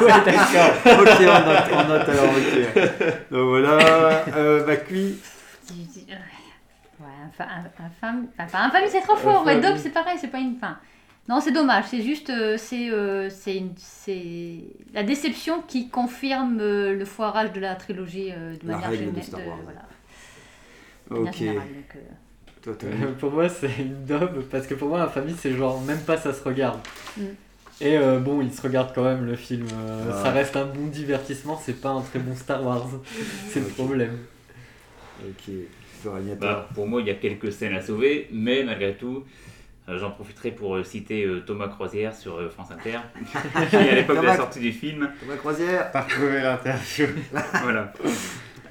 ouais, 0.06 0.24
d'accord. 0.24 1.00
Ok, 1.00 1.08
on 1.20 1.46
note, 1.48 1.64
on 1.72 1.88
note 1.88 2.08
alors, 2.08 2.24
ok. 2.24 3.30
Donc 3.30 3.48
voilà, 3.48 3.78
euh, 4.36 4.76
dis, 5.70 6.06
euh, 6.10 6.14
Ouais, 7.00 7.06
un, 7.24 7.30
fa- 7.30 7.44
un, 7.44 7.84
un 7.84 7.90
femme. 8.00 8.26
Enfin, 8.38 8.50
pas 8.50 8.64
un 8.64 8.70
famille, 8.70 8.88
c'est 8.90 9.00
trop 9.02 9.16
fort. 9.16 9.44
Ouais, 9.46 9.60
Dog, 9.60 9.76
c'est 9.76 9.90
pareil, 9.90 10.16
c'est 10.20 10.28
pas 10.28 10.38
une. 10.38 10.54
Enfin, 10.56 10.78
non, 11.28 11.40
c'est 11.40 11.52
dommage. 11.52 11.84
C'est 11.90 12.02
juste. 12.02 12.30
euh, 12.30 12.56
c'est 12.58 12.90
euh, 12.90 13.28
c'est 13.30 13.56
une- 13.56 13.74
c'est 13.76 14.64
la 14.94 15.04
déception 15.04 15.62
qui 15.68 15.90
confirme 15.90 16.58
euh, 16.60 16.94
le 16.96 17.04
foirage 17.04 17.52
de 17.52 17.60
la 17.60 17.76
trilogie 17.76 18.32
euh, 18.32 18.54
de 18.56 18.66
La 18.66 18.72
manière 18.74 18.90
règle 18.90 19.12
de 19.12 19.20
générale. 19.20 19.24
Star 19.24 19.46
Wars. 19.46 19.58
voilà, 19.62 19.80
de 21.10 21.14
manière 21.14 21.32
Ok. 21.32 21.38
générale, 21.38 21.68
donc, 21.68 21.96
euh, 21.96 21.98
Toi. 22.74 22.88
Euh, 22.88 23.12
pour 23.18 23.32
moi, 23.32 23.48
c'est 23.48 23.70
une 23.78 24.04
daube 24.04 24.42
parce 24.50 24.66
que 24.66 24.74
pour 24.74 24.88
moi, 24.88 24.98
la 24.98 25.08
famille, 25.08 25.36
c'est 25.38 25.52
genre 25.54 25.80
même 25.82 26.00
pas 26.00 26.16
ça 26.16 26.32
se 26.32 26.42
regarde. 26.42 26.78
Mm. 27.16 27.22
Et 27.80 27.96
euh, 27.96 28.18
bon, 28.18 28.40
il 28.42 28.52
se 28.52 28.60
regarde 28.62 28.90
quand 28.94 29.04
même 29.04 29.24
le 29.24 29.36
film. 29.36 29.66
euh, 29.72 30.10
Ah. 30.12 30.22
Ça 30.24 30.30
reste 30.30 30.56
un 30.56 30.64
bon 30.66 30.86
divertissement, 30.88 31.60
c'est 31.64 31.80
pas 31.80 31.90
un 31.90 32.00
très 32.00 32.18
bon 32.18 32.34
Star 32.34 32.64
Wars. 32.64 32.88
c'est 33.50 33.60
le 33.60 33.66
Ok. 33.66 33.74
problème. 33.74 34.18
Ok. 35.20 35.54
Bah, 36.40 36.68
pour 36.74 36.86
moi, 36.86 37.00
il 37.00 37.08
y 37.08 37.10
a 37.10 37.14
quelques 37.14 37.52
scènes 37.52 37.74
à 37.74 37.80
sauver, 37.80 38.28
mais 38.32 38.62
malgré 38.62 38.94
tout, 38.94 39.24
j'en 39.88 40.10
profiterai 40.12 40.52
pour 40.52 40.84
citer 40.86 41.24
euh, 41.24 41.40
Thomas 41.40 41.66
Croisière 41.68 42.14
sur 42.14 42.36
euh, 42.36 42.48
France 42.50 42.70
Inter, 42.70 42.98
qui 43.70 43.76
à 43.76 43.94
l'époque 43.96 44.20
de 44.20 44.26
la 44.26 44.36
sortie 44.36 44.60
du 44.60 44.72
film, 44.72 45.08
Thomas 45.20 45.36
Croisière. 45.36 45.90
Parcourir 45.90 46.44
l'interview. 46.44 47.06
voilà, 47.62 47.92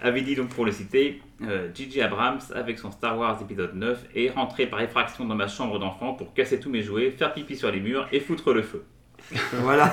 avait 0.02 0.22
dit 0.22 0.36
donc 0.36 0.50
pour 0.50 0.66
le 0.66 0.72
citer, 0.72 1.22
euh, 1.44 1.70
J.J. 1.74 2.02
Abrams, 2.02 2.40
avec 2.54 2.80
son 2.80 2.92
Star 2.92 3.18
Wars 3.18 3.42
épisode 3.42 3.76
9, 3.76 4.08
est 4.16 4.30
rentré 4.30 4.68
par 4.68 4.82
effraction 4.82 5.26
dans 5.26 5.36
ma 5.36 5.48
chambre 5.48 5.80
d'enfant 5.80 6.14
pour 6.14 6.34
casser 6.34 6.60
tous 6.60 6.70
mes 6.70 6.82
jouets, 6.82 7.12
faire 7.12 7.34
pipi 7.34 7.56
sur 7.56 7.72
les 7.72 7.80
murs 7.80 8.08
et 8.12 8.20
foutre 8.20 8.54
le 8.54 8.64
feu. 8.64 8.84
Voilà, 9.62 9.92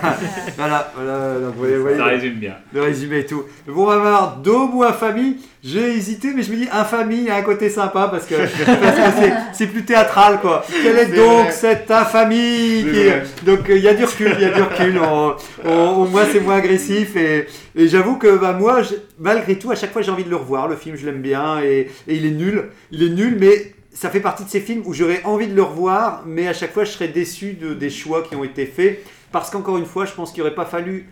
voilà, 0.57 0.93
voilà. 0.95 1.35
Donc, 1.41 1.55
vous 1.55 1.59
voyez, 1.61 1.77
vous 1.77 1.83
voyez, 1.83 1.97
Ça 1.99 2.05
résume 2.05 2.35
bien. 2.35 2.55
le 2.73 2.83
résumé 2.83 3.19
et 3.21 3.27
tout. 3.27 3.43
Bon, 3.67 3.83
on 3.83 3.87
va 3.87 3.99
voir 3.99 4.37
Dôme 4.37 4.77
ou 4.77 4.85
Infamie. 4.85 5.39
J'ai 5.63 5.97
hésité, 5.97 6.33
mais 6.37 6.43
je 6.43 6.53
me 6.53 6.57
dis 6.57 6.69
Infamie 6.71 7.29
a 7.31 7.37
un 7.37 7.43
côté 7.43 7.69
sympa 7.71 8.09
parce 8.11 8.27
que 8.27 8.35
c'est- 9.53 9.67
plus 9.67 9.85
théâtral, 9.85 10.41
quoi. 10.41 10.65
Quelle 10.83 10.99
est 10.99 11.07
donc 11.17 11.45
vrai. 11.45 11.51
cette 11.53 11.91
infamie 11.91 12.85
qui-. 12.93 13.45
Donc, 13.47 13.61
il 13.69 13.79
y 13.79 13.89
a 13.89 13.95
du 13.95 14.05
recul, 14.05 14.31
il 14.37 14.43
y 14.43 14.45
a 14.45 14.51
du 14.51 14.63
recul. 14.63 14.99
On- 14.99 15.35
on- 15.65 15.89
au 16.03 16.05
moins, 16.07 16.25
c'est 16.31 16.41
moins 16.41 16.57
agressif. 16.57 17.17
Et, 17.17 17.47
et 17.75 17.89
j'avoue 17.89 18.17
que 18.17 18.37
bah, 18.37 18.53
moi, 18.53 18.83
je- 18.83 18.95
malgré 19.19 19.59
tout, 19.59 19.71
à 19.71 19.75
chaque 19.75 19.93
fois, 19.93 20.03
j'ai 20.03 20.11
envie 20.13 20.25
de 20.25 20.31
le 20.31 20.37
revoir. 20.37 20.69
Le 20.69 20.77
film, 20.77 20.97
je 20.97 21.07
l'aime 21.07 21.23
bien 21.23 21.61
et, 21.61 21.91
et 22.07 22.15
il 22.15 22.27
est 22.27 22.31
nul. 22.31 22.65
Il 22.93 23.03
est 23.03 23.11
nul, 23.11 23.37
mais 23.41 23.73
ça 23.93 24.11
fait 24.11 24.21
partie 24.21 24.45
de 24.45 24.51
ces 24.51 24.61
films 24.61 24.83
où 24.85 24.93
j'aurais 24.93 25.23
envie 25.25 25.47
de 25.47 25.55
le 25.55 25.63
revoir, 25.63 26.23
mais 26.27 26.47
à 26.47 26.53
chaque 26.53 26.73
fois, 26.73 26.85
je 26.85 26.91
serais 26.91 27.09
déçu 27.09 27.55
de, 27.55 27.75
des 27.75 27.91
choix 27.91 28.23
qui 28.23 28.37
ont 28.37 28.45
été 28.45 28.67
faits. 28.67 29.03
Parce 29.35 29.51
qu'encore 29.51 29.79
une 29.79 29.85
fois, 29.85 30.05
je 30.07 30.13
pense 30.13 30.31
qu'il 30.33 30.45
n'aurait 30.45 30.55
pas 30.55 30.65
fallu 30.65 31.09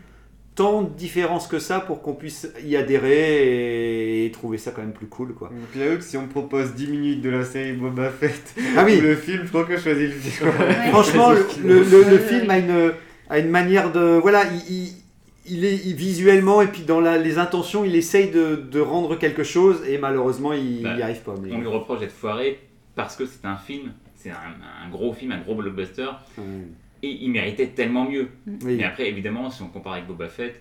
tant 0.54 0.82
de 0.82 0.90
différences 0.90 1.48
que 1.48 1.58
ça 1.58 1.80
pour 1.80 2.02
qu'on 2.02 2.14
puisse 2.14 2.46
y 2.64 2.76
adhérer 2.76 4.24
et, 4.26 4.30
trouver 4.30 4.58
ça 4.58 4.70
quand 4.70 4.82
même 4.82 4.92
plus 4.92 5.08
cool, 5.08 5.34
quoi. 5.34 5.50
Que 5.74 5.98
si 6.00 6.16
on 6.16 6.22
me 6.22 6.28
propose 6.28 6.72
10 6.74 6.86
minutes 6.86 7.20
de 7.20 7.30
la 7.30 7.44
série 7.44 7.72
Boba 7.72 8.10
Fett 8.10 8.54
Ah 8.76 8.84
oui. 8.84 8.98
ou 8.98 9.00
le 9.02 9.16
film, 9.16 9.40
je 9.44 9.48
crois 9.48 9.64
que 9.64 9.76
je 9.76 9.82
choisis 9.82 10.08
le 10.08 10.12
film. 10.12 10.50
Ouais. 10.50 10.88
Franchement, 10.90 11.30
le, 11.32 11.44
le- 11.64 11.82
le- 11.82 11.82
le 11.82 12.16
Ouais, 12.16 12.18
film 12.18 12.48
a 12.50 12.58
une, 12.58 12.92
a 13.28 13.38
une 13.40 13.48
manière 13.50 13.90
de. 13.90 14.18
Voilà, 14.20 14.44
il, 14.68 14.72
il- 14.72 14.92
il 15.46 15.64
est 15.64 15.74
il- 15.84 15.94
visuellement 15.96 16.62
et 16.62 16.68
puis 16.68 16.82
dans 16.82 17.00
la- 17.00 17.18
les 17.18 17.38
intentions, 17.38 17.84
il 17.84 17.96
essaye 17.96 18.30
de, 18.30 18.54
de 18.54 18.78
rendre 18.80 19.16
quelque 19.18 19.42
chose 19.42 19.82
et 19.88 19.98
malheureusement, 19.98 20.52
il 20.52 20.82
Bah, 20.84 20.94
n'y 20.94 21.02
arrive 21.02 21.22
pas. 21.22 21.34
Mais... 21.42 21.50
On 21.52 21.58
lui 21.58 21.66
reproche 21.66 21.98
d'être 21.98 22.12
foiré 22.12 22.60
parce 22.94 23.16
que 23.16 23.26
c'est 23.26 23.44
un 23.46 23.56
film, 23.56 23.90
c'est 24.14 24.30
un, 24.30 24.34
un 24.86 24.88
gros 24.90 25.12
film, 25.12 25.32
un 25.32 25.40
gros 25.40 25.56
blockbuster. 25.56 26.06
Et 27.02 27.24
il 27.24 27.30
méritait 27.30 27.68
tellement 27.68 28.08
mieux. 28.08 28.28
Oui. 28.46 28.76
Mais 28.76 28.84
après, 28.84 29.08
évidemment, 29.08 29.50
si 29.50 29.62
on 29.62 29.68
compare 29.68 29.94
avec 29.94 30.06
Boba 30.06 30.28
Fett, 30.28 30.60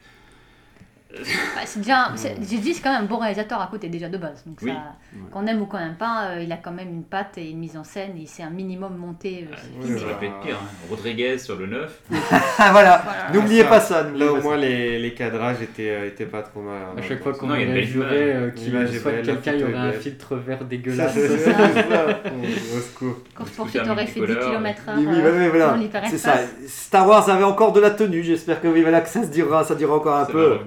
bah, 1.14 1.62
c'est 1.66 1.80
déjà. 1.80 2.12
c'est- 2.16 2.36
J'ai 2.50 2.58
dit, 2.58 2.74
c'est 2.74 2.82
quand 2.82 2.92
même 2.94 3.04
un 3.04 3.06
bon 3.08 3.18
réalisateur 3.18 3.60
à 3.62 3.68
côté 3.68 3.90
déjà 3.90 4.08
de 4.10 4.18
base. 4.18 4.44
Donc, 4.46 4.58
Oui. 4.62 4.72
ça, 4.72 4.94
qu'on 5.32 5.46
aime 5.48 5.62
ou 5.62 5.66
qu'on 5.66 5.78
n'aime 5.78 5.96
pas, 5.96 6.26
euh, 6.32 6.42
il 6.44 6.52
a 6.52 6.58
quand 6.58 6.72
même 6.72 6.90
une 6.90 7.04
patte 7.04 7.38
et 7.38 7.50
une 7.50 7.60
mise 7.60 7.76
en 7.78 7.84
scène. 7.84 8.12
Il 8.18 8.28
sait 8.28 8.44
un 8.44 8.50
minimum 8.50 8.96
monter. 8.98 9.48
euh, 9.52 9.56
euh, 9.86 9.98
ça 9.98 10.06
aurait 10.06 10.20
pu 10.20 10.26
être 10.26 10.40
pire. 10.42 10.58
hein. 10.62 10.68
Rodriguez 10.90 11.38
sur 11.38 11.56
le 11.58 11.68
9, 11.68 12.00
Ah, 12.12 12.12
voilà, 12.72 13.02
Voilà. 13.04 13.32
n'oubliez 13.34 13.64
ça, 13.64 13.68
pas 13.70 13.80
ça. 13.80 14.04
n'oubliez 14.04 14.26
Là 14.26 14.32
pas 14.32 14.38
au 14.38 14.42
moins 14.42 14.58
les, 14.58 15.00
les 15.00 15.14
cadrages 15.14 15.62
étaient, 15.62 15.90
euh, 15.90 16.08
étaient 16.08 16.26
pas 16.26 16.42
trop 16.44 16.62
mal. 16.62 16.82
hein, 16.82 16.96
À 16.98 17.02
chaque 17.02 17.22
fois 17.24 17.34
qu'on 17.34 17.50
aurait 17.50 17.66
belle 17.66 17.84
juré 17.86 18.34
euh, 18.34 18.50
qu'il 18.52 18.72
soit 19.00 19.12
quelqu'un, 19.12 19.54
il 19.54 19.60
y 19.60 19.64
aurait 19.64 19.74
un 19.76 19.92
filtre 19.94 20.36
vert 20.36 20.64
dégueulasse. 20.66 21.14
ça, 21.14 21.38
ça. 21.38 21.52
Au- 21.52 22.78
au 22.78 22.82
secours. 22.82 23.16
Course 23.36 23.52
Scooter 23.52 23.56
poursuite 23.56 23.88
aurait 23.90 24.06
fait 24.08 24.20
10 24.20 24.20
multicolore. 24.22 24.52
km 24.52 24.82
Oui, 24.98 25.06
oui, 25.08 25.22
voilà, 25.22 25.50
voilà. 25.50 25.68
dans 26.02 26.10
C'est 26.10 26.18
ça. 26.18 26.36
Star 26.68 27.08
Wars 27.08 27.30
avait 27.30 27.44
encore 27.44 27.72
de 27.74 27.80
la 27.80 27.92
tenue. 27.92 28.24
J'espère 28.24 28.62
que 28.62 28.68
oui, 28.68 28.82
voilà, 28.82 29.02
que 29.02 29.10
ça 29.10 29.24
se 29.24 29.28
dira, 29.28 29.64
ça 29.64 29.76
dira 29.76 29.96
encore 29.96 30.16
un 30.16 30.26
ça 30.26 30.32
peu. 30.32 30.58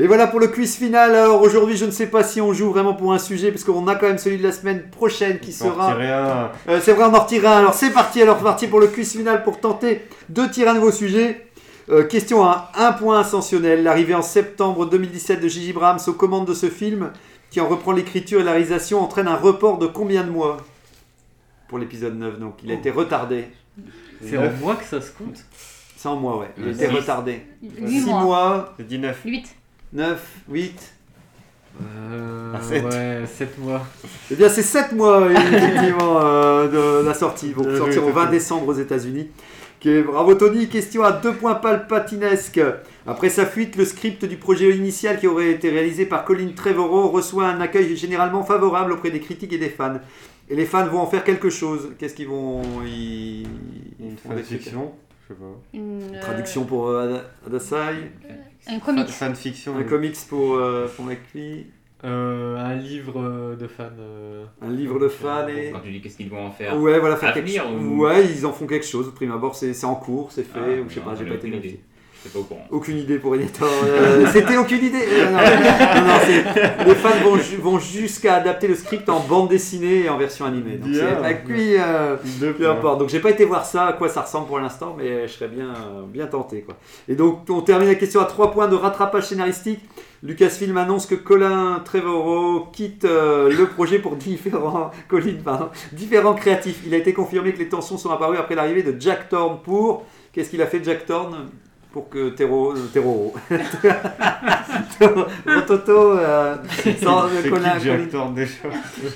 Et 0.00 0.06
voilà 0.06 0.28
pour 0.28 0.38
le 0.38 0.46
quiz 0.46 0.76
final. 0.76 1.14
Alors 1.14 1.42
aujourd'hui, 1.42 1.76
je 1.76 1.84
ne 1.84 1.90
sais 1.90 2.06
pas 2.06 2.22
si 2.22 2.40
on 2.40 2.52
joue 2.52 2.70
vraiment 2.70 2.94
pour 2.94 3.12
un 3.12 3.18
sujet, 3.18 3.50
parce 3.50 3.64
qu'on 3.64 3.86
a 3.88 3.96
quand 3.96 4.06
même 4.06 4.18
celui 4.18 4.38
de 4.38 4.44
la 4.44 4.52
semaine 4.52 4.88
prochaine 4.90 5.40
qui 5.40 5.52
sera. 5.52 5.96
Euh, 6.68 6.80
c'est 6.80 6.92
vrai, 6.92 7.04
on 7.04 7.14
en 7.14 7.20
retire 7.20 7.48
un. 7.48 7.58
Alors 7.58 7.74
c'est 7.74 7.90
parti. 7.90 8.22
Alors 8.22 8.38
parti 8.38 8.68
pour 8.68 8.78
le 8.80 8.86
quiz 8.86 9.10
final 9.12 9.42
pour 9.42 9.58
tenter 9.60 10.02
de 10.28 10.46
tirer 10.46 10.70
un 10.70 10.74
nouveau 10.74 10.92
sujet. 10.92 11.44
Euh, 11.90 12.04
question 12.04 12.44
1. 12.48 12.64
Un 12.76 12.92
point 12.92 13.18
ascensionnel. 13.20 13.82
L'arrivée 13.82 14.14
en 14.14 14.22
septembre 14.22 14.86
2017 14.86 15.40
de 15.40 15.48
Gigi 15.48 15.72
Brahms 15.72 15.98
aux 16.06 16.12
commandes 16.12 16.46
de 16.46 16.54
ce 16.54 16.68
film, 16.68 17.10
qui 17.50 17.60
en 17.60 17.66
reprend 17.66 17.92
l'écriture 17.92 18.40
et 18.40 18.44
la 18.44 18.52
réalisation, 18.52 19.00
entraîne 19.00 19.26
un 19.26 19.36
report 19.36 19.78
de 19.78 19.86
combien 19.86 20.22
de 20.22 20.30
mois? 20.30 20.58
Pour 21.66 21.78
l'épisode 21.78 22.16
9, 22.18 22.38
donc. 22.38 22.54
Il 22.62 22.70
a 22.70 22.74
été 22.74 22.90
retardé. 22.90 23.46
C'est 24.24 24.38
en 24.38 24.50
moi 24.60 24.76
que 24.76 24.84
ça 24.84 25.00
se 25.00 25.10
compte? 25.10 25.36
C'est 25.96 26.08
en 26.08 26.16
mois, 26.16 26.38
ouais. 26.38 26.50
Il 26.56 26.64
a 26.64 26.66
Euh, 26.68 26.70
été 26.72 26.86
six. 26.88 26.94
retardé. 26.94 27.42
8 27.62 27.88
6 28.02 28.06
mois. 28.06 28.22
mois, 28.22 28.74
C'est 28.76 28.86
19. 28.86 29.20
8. 29.24 29.56
9, 29.92 30.20
8. 30.50 30.92
Euh, 31.80 32.52
Ah, 32.56 32.60
sept. 32.62 32.84
ouais, 32.84 33.22
7 33.26 33.58
mois. 33.58 33.86
Eh 34.30 34.34
bien, 34.34 34.48
c'est 34.48 34.62
7 34.62 34.92
mois, 34.92 35.30
effectivement, 35.30 36.20
euh, 36.20 37.00
de 37.02 37.06
la 37.06 37.14
sortie. 37.14 37.48
Ils 37.48 37.54
vont 37.54 37.62
Bien 37.62 37.70
joué, 37.72 37.78
sortir 37.78 38.04
au 38.06 38.10
20 38.10 38.24
Tony. 38.26 38.30
décembre 38.32 38.68
aux 38.68 38.74
États-Unis. 38.74 39.28
Ok, 39.80 39.88
bravo 40.06 40.34
Tony. 40.34 40.68
Question 40.68 41.04
à 41.04 41.12
deux 41.12 41.32
points 41.34 41.54
palpatinesques. 41.54 42.60
Après 43.06 43.28
sa 43.28 43.46
fuite, 43.46 43.76
le 43.76 43.84
script 43.84 44.24
du 44.24 44.36
projet 44.36 44.74
initial 44.76 45.20
qui 45.20 45.28
aurait 45.28 45.50
été 45.52 45.70
réalisé 45.70 46.04
par 46.04 46.24
Colin 46.24 46.48
Trevorrow 46.54 47.08
reçoit 47.10 47.46
un 47.46 47.60
accueil 47.60 47.96
généralement 47.96 48.42
favorable 48.42 48.92
auprès 48.92 49.10
des 49.12 49.20
critiques 49.20 49.52
et 49.52 49.58
des 49.58 49.68
fans. 49.70 50.00
Et 50.50 50.56
les 50.56 50.66
fans 50.66 50.86
vont 50.86 50.98
en 50.98 51.06
faire 51.06 51.22
quelque 51.22 51.48
chose. 51.48 51.90
Qu'est-ce 51.98 52.14
qu'ils 52.14 52.26
vont. 52.28 52.60
Ils, 52.84 53.46
Une 54.00 54.16
fanfiction. 54.16 54.92
Je 55.28 55.34
sais 55.34 55.38
pas. 55.40 55.46
Une, 55.74 56.02
euh, 56.14 56.20
Traduction 56.22 56.64
pour 56.64 56.88
euh, 56.88 57.04
Ada- 57.06 57.24
Adasai. 57.46 58.10
Un 58.66 58.78
comics. 58.80 59.08
Fan- 59.08 59.34
Fanfiction. 59.34 59.76
Un 59.76 59.82
comics 59.84 60.16
pour, 60.28 60.54
euh, 60.56 60.86
pour 60.94 61.04
McPhee. 61.04 61.66
Euh, 62.04 62.56
un 62.56 62.74
livre 62.76 63.20
euh, 63.20 63.56
de 63.56 63.66
fans. 63.66 63.84
euh, 63.98 64.44
Un 64.62 64.70
livre 64.70 64.98
de 65.00 65.08
fans 65.08 65.48
et. 65.48 65.70
Quand 65.72 65.80
tu 65.80 65.90
dis 65.90 66.00
qu'est-ce 66.00 66.16
qu'ils 66.16 66.30
vont 66.30 66.46
en 66.46 66.50
faire, 66.50 66.76
Ouais, 66.78 66.98
voilà, 67.00 67.16
faire 67.16 67.32
quelque 67.34 67.46
venir 67.46 67.64
ou- 67.70 68.02
Ouais, 68.04 68.24
ils 68.24 68.46
en 68.46 68.52
font 68.52 68.66
quelque 68.66 68.86
chose. 68.86 69.08
Au 69.08 69.12
prime 69.12 69.32
abord, 69.32 69.54
c'est 69.56 69.72
c'est 69.74 69.86
en 69.86 69.96
cours, 69.96 70.30
c'est 70.30 70.44
fait, 70.44 70.58
Ah, 70.60 70.80
ou 70.80 70.88
je 70.88 70.94
sais 70.94 71.00
non, 71.00 71.06
pas, 71.06 71.14
j'ai 71.16 71.24
pas 71.24 71.34
été 71.34 71.80
aucune 72.26 72.26
idée. 72.26 72.26
Je 72.26 72.28
suis 72.28 72.30
pas 72.30 72.38
au 72.38 72.42
courant. 72.42 72.66
Aucune 72.70 72.98
idée 72.98 73.18
pour 73.18 73.34
Editor. 73.34 73.68
Euh, 73.84 74.26
C'était 74.32 74.56
aucune 74.56 74.84
idée. 74.84 75.04
Euh, 75.08 75.30
non, 75.30 75.38
non, 76.00 76.06
non, 76.08 76.14
c'est- 76.24 76.84
les 76.86 76.94
fans 76.94 77.24
vont, 77.24 77.36
ju- 77.36 77.56
vont 77.56 77.78
jusqu'à 77.78 78.34
adapter 78.36 78.66
le 78.68 78.74
script 78.74 79.08
en 79.08 79.20
bande 79.20 79.48
dessinée 79.48 80.04
et 80.04 80.08
en 80.08 80.18
version 80.18 80.44
animée. 80.44 80.76
Donc 80.76 80.90
Bien. 80.90 81.06
c'est 81.08 81.22
pas 81.22 81.34
cuit, 81.34 81.76
euh, 81.78 82.16
Deux 82.40 82.52
peu 82.52 82.68
importe. 82.68 82.98
Donc 82.98 83.08
j'ai 83.08 83.20
pas 83.20 83.30
été 83.30 83.44
voir 83.44 83.64
ça, 83.64 83.86
à 83.86 83.92
quoi 83.92 84.08
ça 84.08 84.22
ressemble 84.22 84.46
pour 84.48 84.58
l'instant, 84.58 84.94
mais 84.98 85.26
je 85.28 85.32
serais 85.32 85.48
bien, 85.48 85.72
bien 86.08 86.26
tenté. 86.26 86.62
Quoi. 86.62 86.76
Et 87.08 87.14
donc 87.14 87.40
on 87.48 87.60
termine 87.60 87.88
la 87.88 87.94
question 87.94 88.20
à 88.20 88.24
3 88.24 88.50
points 88.50 88.68
de 88.68 88.74
rattrapage 88.76 89.26
scénaristique. 89.26 89.80
Lucasfilm 90.24 90.76
annonce 90.76 91.06
que 91.06 91.14
Colin 91.14 91.80
Trevorrow 91.84 92.66
quitte 92.72 93.04
euh, 93.04 93.48
le 93.56 93.66
projet 93.66 94.00
pour 94.00 94.16
différents, 94.16 94.90
Colin, 95.08 95.36
pardon, 95.44 95.68
différents 95.92 96.34
créatifs. 96.34 96.80
Il 96.84 96.92
a 96.92 96.96
été 96.96 97.12
confirmé 97.12 97.52
que 97.52 97.58
les 97.60 97.68
tensions 97.68 97.96
sont 97.96 98.10
apparues 98.10 98.36
après 98.36 98.56
l'arrivée 98.56 98.82
de 98.82 99.00
Jack 99.00 99.28
Thorne 99.28 99.58
pour... 99.62 100.04
Qu'est-ce 100.32 100.50
qu'il 100.50 100.60
a 100.62 100.66
fait 100.66 100.82
Jack 100.84 101.06
Thorne? 101.06 101.46
Pour 101.92 102.08
que 102.08 102.28
Tero, 102.30 102.74
Tero, 102.92 103.34
Rototo, 105.46 106.12
euh, 106.18 106.56
sans- 107.02 107.28
C'est 107.42 107.48
Colin- 107.48 107.78
Colin- 107.78 108.30
déjà 108.34 108.58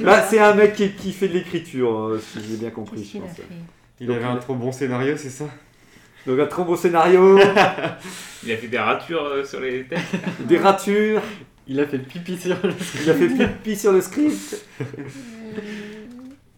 Bah, 0.01 0.23
c'est 0.23 0.39
un 0.39 0.55
mec 0.55 0.75
qui, 0.75 0.91
qui 0.93 1.13
fait 1.13 1.29
de 1.29 1.35
l'écriture, 1.35 1.97
euh, 1.99 2.19
si 2.21 2.39
j'ai 2.49 2.57
bien 2.57 2.71
compris, 2.71 3.05
je 3.05 3.19
pense. 3.19 3.31
Il 4.01 4.07
Donc, 4.07 4.17
avait 4.17 4.25
un 4.27 4.37
trop 4.37 4.55
bon 4.55 4.73
scénario, 4.73 5.17
c'est 5.17 5.31
ça? 5.31 5.45
Donc 6.27 6.39
un 6.39 6.47
trop 6.47 6.65
beau 6.65 6.77
scénario, 6.77 7.39
Il 8.45 8.53
a 8.53 8.57
fait 8.57 8.69
des 8.69 8.79
ratures 8.79 9.25
euh, 9.25 9.45
sur 9.45 9.61
les 9.61 9.85
têtes. 9.85 9.99
des 10.41 10.59
ratures, 10.59 11.21
Il 11.69 11.79
a 11.81 11.87
fait 11.87 11.99
pipi 11.99 12.37
sur 12.39 12.57
le 12.63 12.73
il 13.05 13.11
a 13.11 13.15
fait 13.15 13.29
pipi 13.29 13.77
sur 13.77 13.93
le 13.93 14.01
script. 14.01 14.65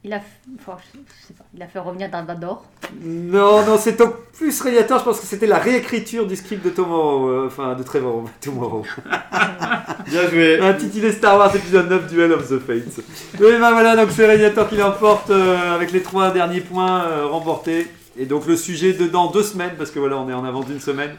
Il 0.06 0.12
a, 0.12 0.18
f- 0.18 0.20
enfin, 0.60 0.76
je 0.92 0.98
je 0.98 1.26
sais 1.28 1.32
pas, 1.32 1.44
il 1.54 1.62
a 1.62 1.66
fait 1.66 1.78
revenir 1.78 2.10
Dark 2.10 2.26
Vador. 2.26 2.62
Non, 3.02 3.64
non, 3.64 3.78
c'est 3.78 3.98
au 4.02 4.08
plus 4.36 4.60
Radiator, 4.60 4.98
je 4.98 5.04
pense 5.04 5.18
que 5.20 5.26
c'était 5.26 5.46
la 5.46 5.56
réécriture 5.58 6.26
du 6.26 6.36
script 6.36 6.62
de 6.62 6.68
Tomorrow, 6.68 7.28
euh, 7.28 7.46
enfin 7.46 7.74
de 7.74 7.82
Trevor 7.82 8.24
Tomorrow. 8.42 8.84
Bien 10.06 10.28
joué. 10.28 10.60
Intitulé 10.60 11.10
Star 11.10 11.38
Wars 11.38 11.56
épisode 11.56 11.88
9 11.88 12.06
Duel 12.08 12.32
of 12.32 12.46
the 12.48 12.58
Fates. 12.58 12.98
Et 13.36 13.38
ben 13.58 13.72
voilà, 13.72 13.96
donc 13.96 14.10
c'est 14.10 14.26
Radiator 14.26 14.68
qui 14.68 14.76
l'emporte 14.76 15.30
euh, 15.30 15.74
avec 15.74 15.90
les 15.90 16.02
trois 16.02 16.30
derniers 16.32 16.60
points 16.60 17.04
euh, 17.04 17.26
remportés. 17.26 17.86
Et 18.18 18.26
donc 18.26 18.46
le 18.46 18.56
sujet 18.56 18.92
de 18.92 19.06
dans 19.06 19.30
deux 19.30 19.42
semaines, 19.42 19.72
parce 19.78 19.90
que 19.90 19.98
voilà, 19.98 20.18
on 20.18 20.28
est 20.28 20.34
en 20.34 20.44
avance 20.44 20.66
d'une 20.66 20.80
semaine. 20.80 21.16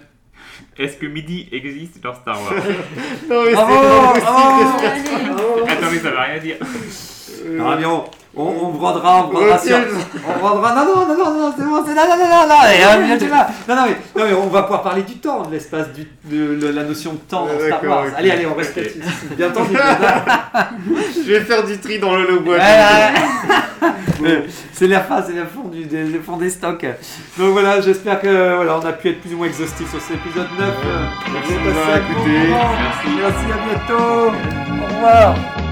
Est-ce 0.78 0.98
que 0.98 1.08
midi 1.08 1.50
existe 1.52 2.02
dans 2.04 2.14
Star 2.14 2.40
Wars 2.42 2.54
Non, 3.30 3.44
mais 3.46 3.50
c'est 3.50 3.56
bravo. 3.56 4.36
Attends, 5.68 5.92
mais 5.92 5.98
ça 6.00 6.12
veut 6.12 6.18
rien 6.18 6.40
dire. 6.40 6.56
Bien, 7.80 8.04
on, 8.38 8.44
on, 8.44 8.66
on 8.66 8.70
brodera, 8.72 9.26
on 9.26 9.28
brodera 9.30 9.58
sur... 9.58 9.78
On 10.28 10.40
brodera... 10.40 10.76
Non, 10.76 10.86
non, 10.86 11.08
non, 11.08 11.16
non, 11.18 11.34
non, 11.40 11.54
c'est 11.58 11.64
bon, 11.64 11.84
c'est... 11.86 11.94
Non, 11.94 12.02
non, 12.10 12.18
non, 12.18 12.28
non, 12.28 12.48
non, 12.48 12.62
et, 12.70 12.84
euh, 12.86 13.06
bien, 13.06 13.18
tu 13.18 13.28
vas. 13.28 13.48
non, 13.68 13.76
non, 13.76 13.84
mais, 13.88 13.98
non, 14.22 14.28
mais 14.30 14.34
on 14.34 14.48
va 14.48 14.64
pouvoir 14.64 14.82
parler 14.84 15.04
du 15.04 15.18
temps, 15.18 15.44
de 15.44 15.52
l'espace, 15.52 15.88
du, 15.94 16.08
de, 16.26 16.56
de 16.56 16.68
la 16.68 16.84
notion 16.84 17.14
de 17.14 17.18
temps 17.20 17.46
dans 17.46 17.60
Star 17.60 17.84
Wars. 17.84 18.06
Allez, 18.18 18.32
allez, 18.32 18.46
on 18.46 18.56
reste 18.56 18.76
là-dessus. 18.76 19.02
Bien 19.38 19.50
entendu. 19.50 19.76
Je 21.26 21.32
vais 21.34 21.42
faire 21.42 21.64
du 21.64 21.78
tri 21.80 22.00
dans 22.00 22.16
le 22.16 22.28
logo. 22.28 22.54
C'est 24.74 24.88
la 24.88 25.02
fin, 25.02 25.22
c'est 25.22 25.34
la 25.34 25.46
fond 25.46 25.68
du, 25.70 25.86
des, 25.86 26.04
le 26.04 26.20
fond 26.22 26.38
des 26.38 26.50
stocks. 26.50 26.86
Donc 27.38 27.52
voilà, 27.52 27.80
j'espère 27.82 28.20
que 28.20 28.56
voilà, 28.56 28.78
on 28.82 28.86
a 28.86 28.92
pu 28.94 29.10
être 29.10 29.22
plus 29.22 29.34
ou 29.34 29.38
moins 29.38 29.48
exhaustif 29.48 29.90
sur 29.90 30.02
cet 30.02 30.18
épisode 30.18 30.48
9. 30.58 30.70
Euh, 30.86 31.06
Merci 31.34 31.54
vous 31.54 31.60
de 31.60 31.60
avez 31.60 31.70
nous 31.70 31.76
passé 31.76 31.92
avoir 31.92 31.96
un 31.96 32.00
bon 32.00 32.14
écoutés. 32.14 32.48
moment. 32.48 32.70
Merci. 32.82 33.08
Merci, 33.22 33.46
à 33.52 33.58
bientôt. 33.68 34.32
Au 34.84 34.96
revoir. 34.96 35.65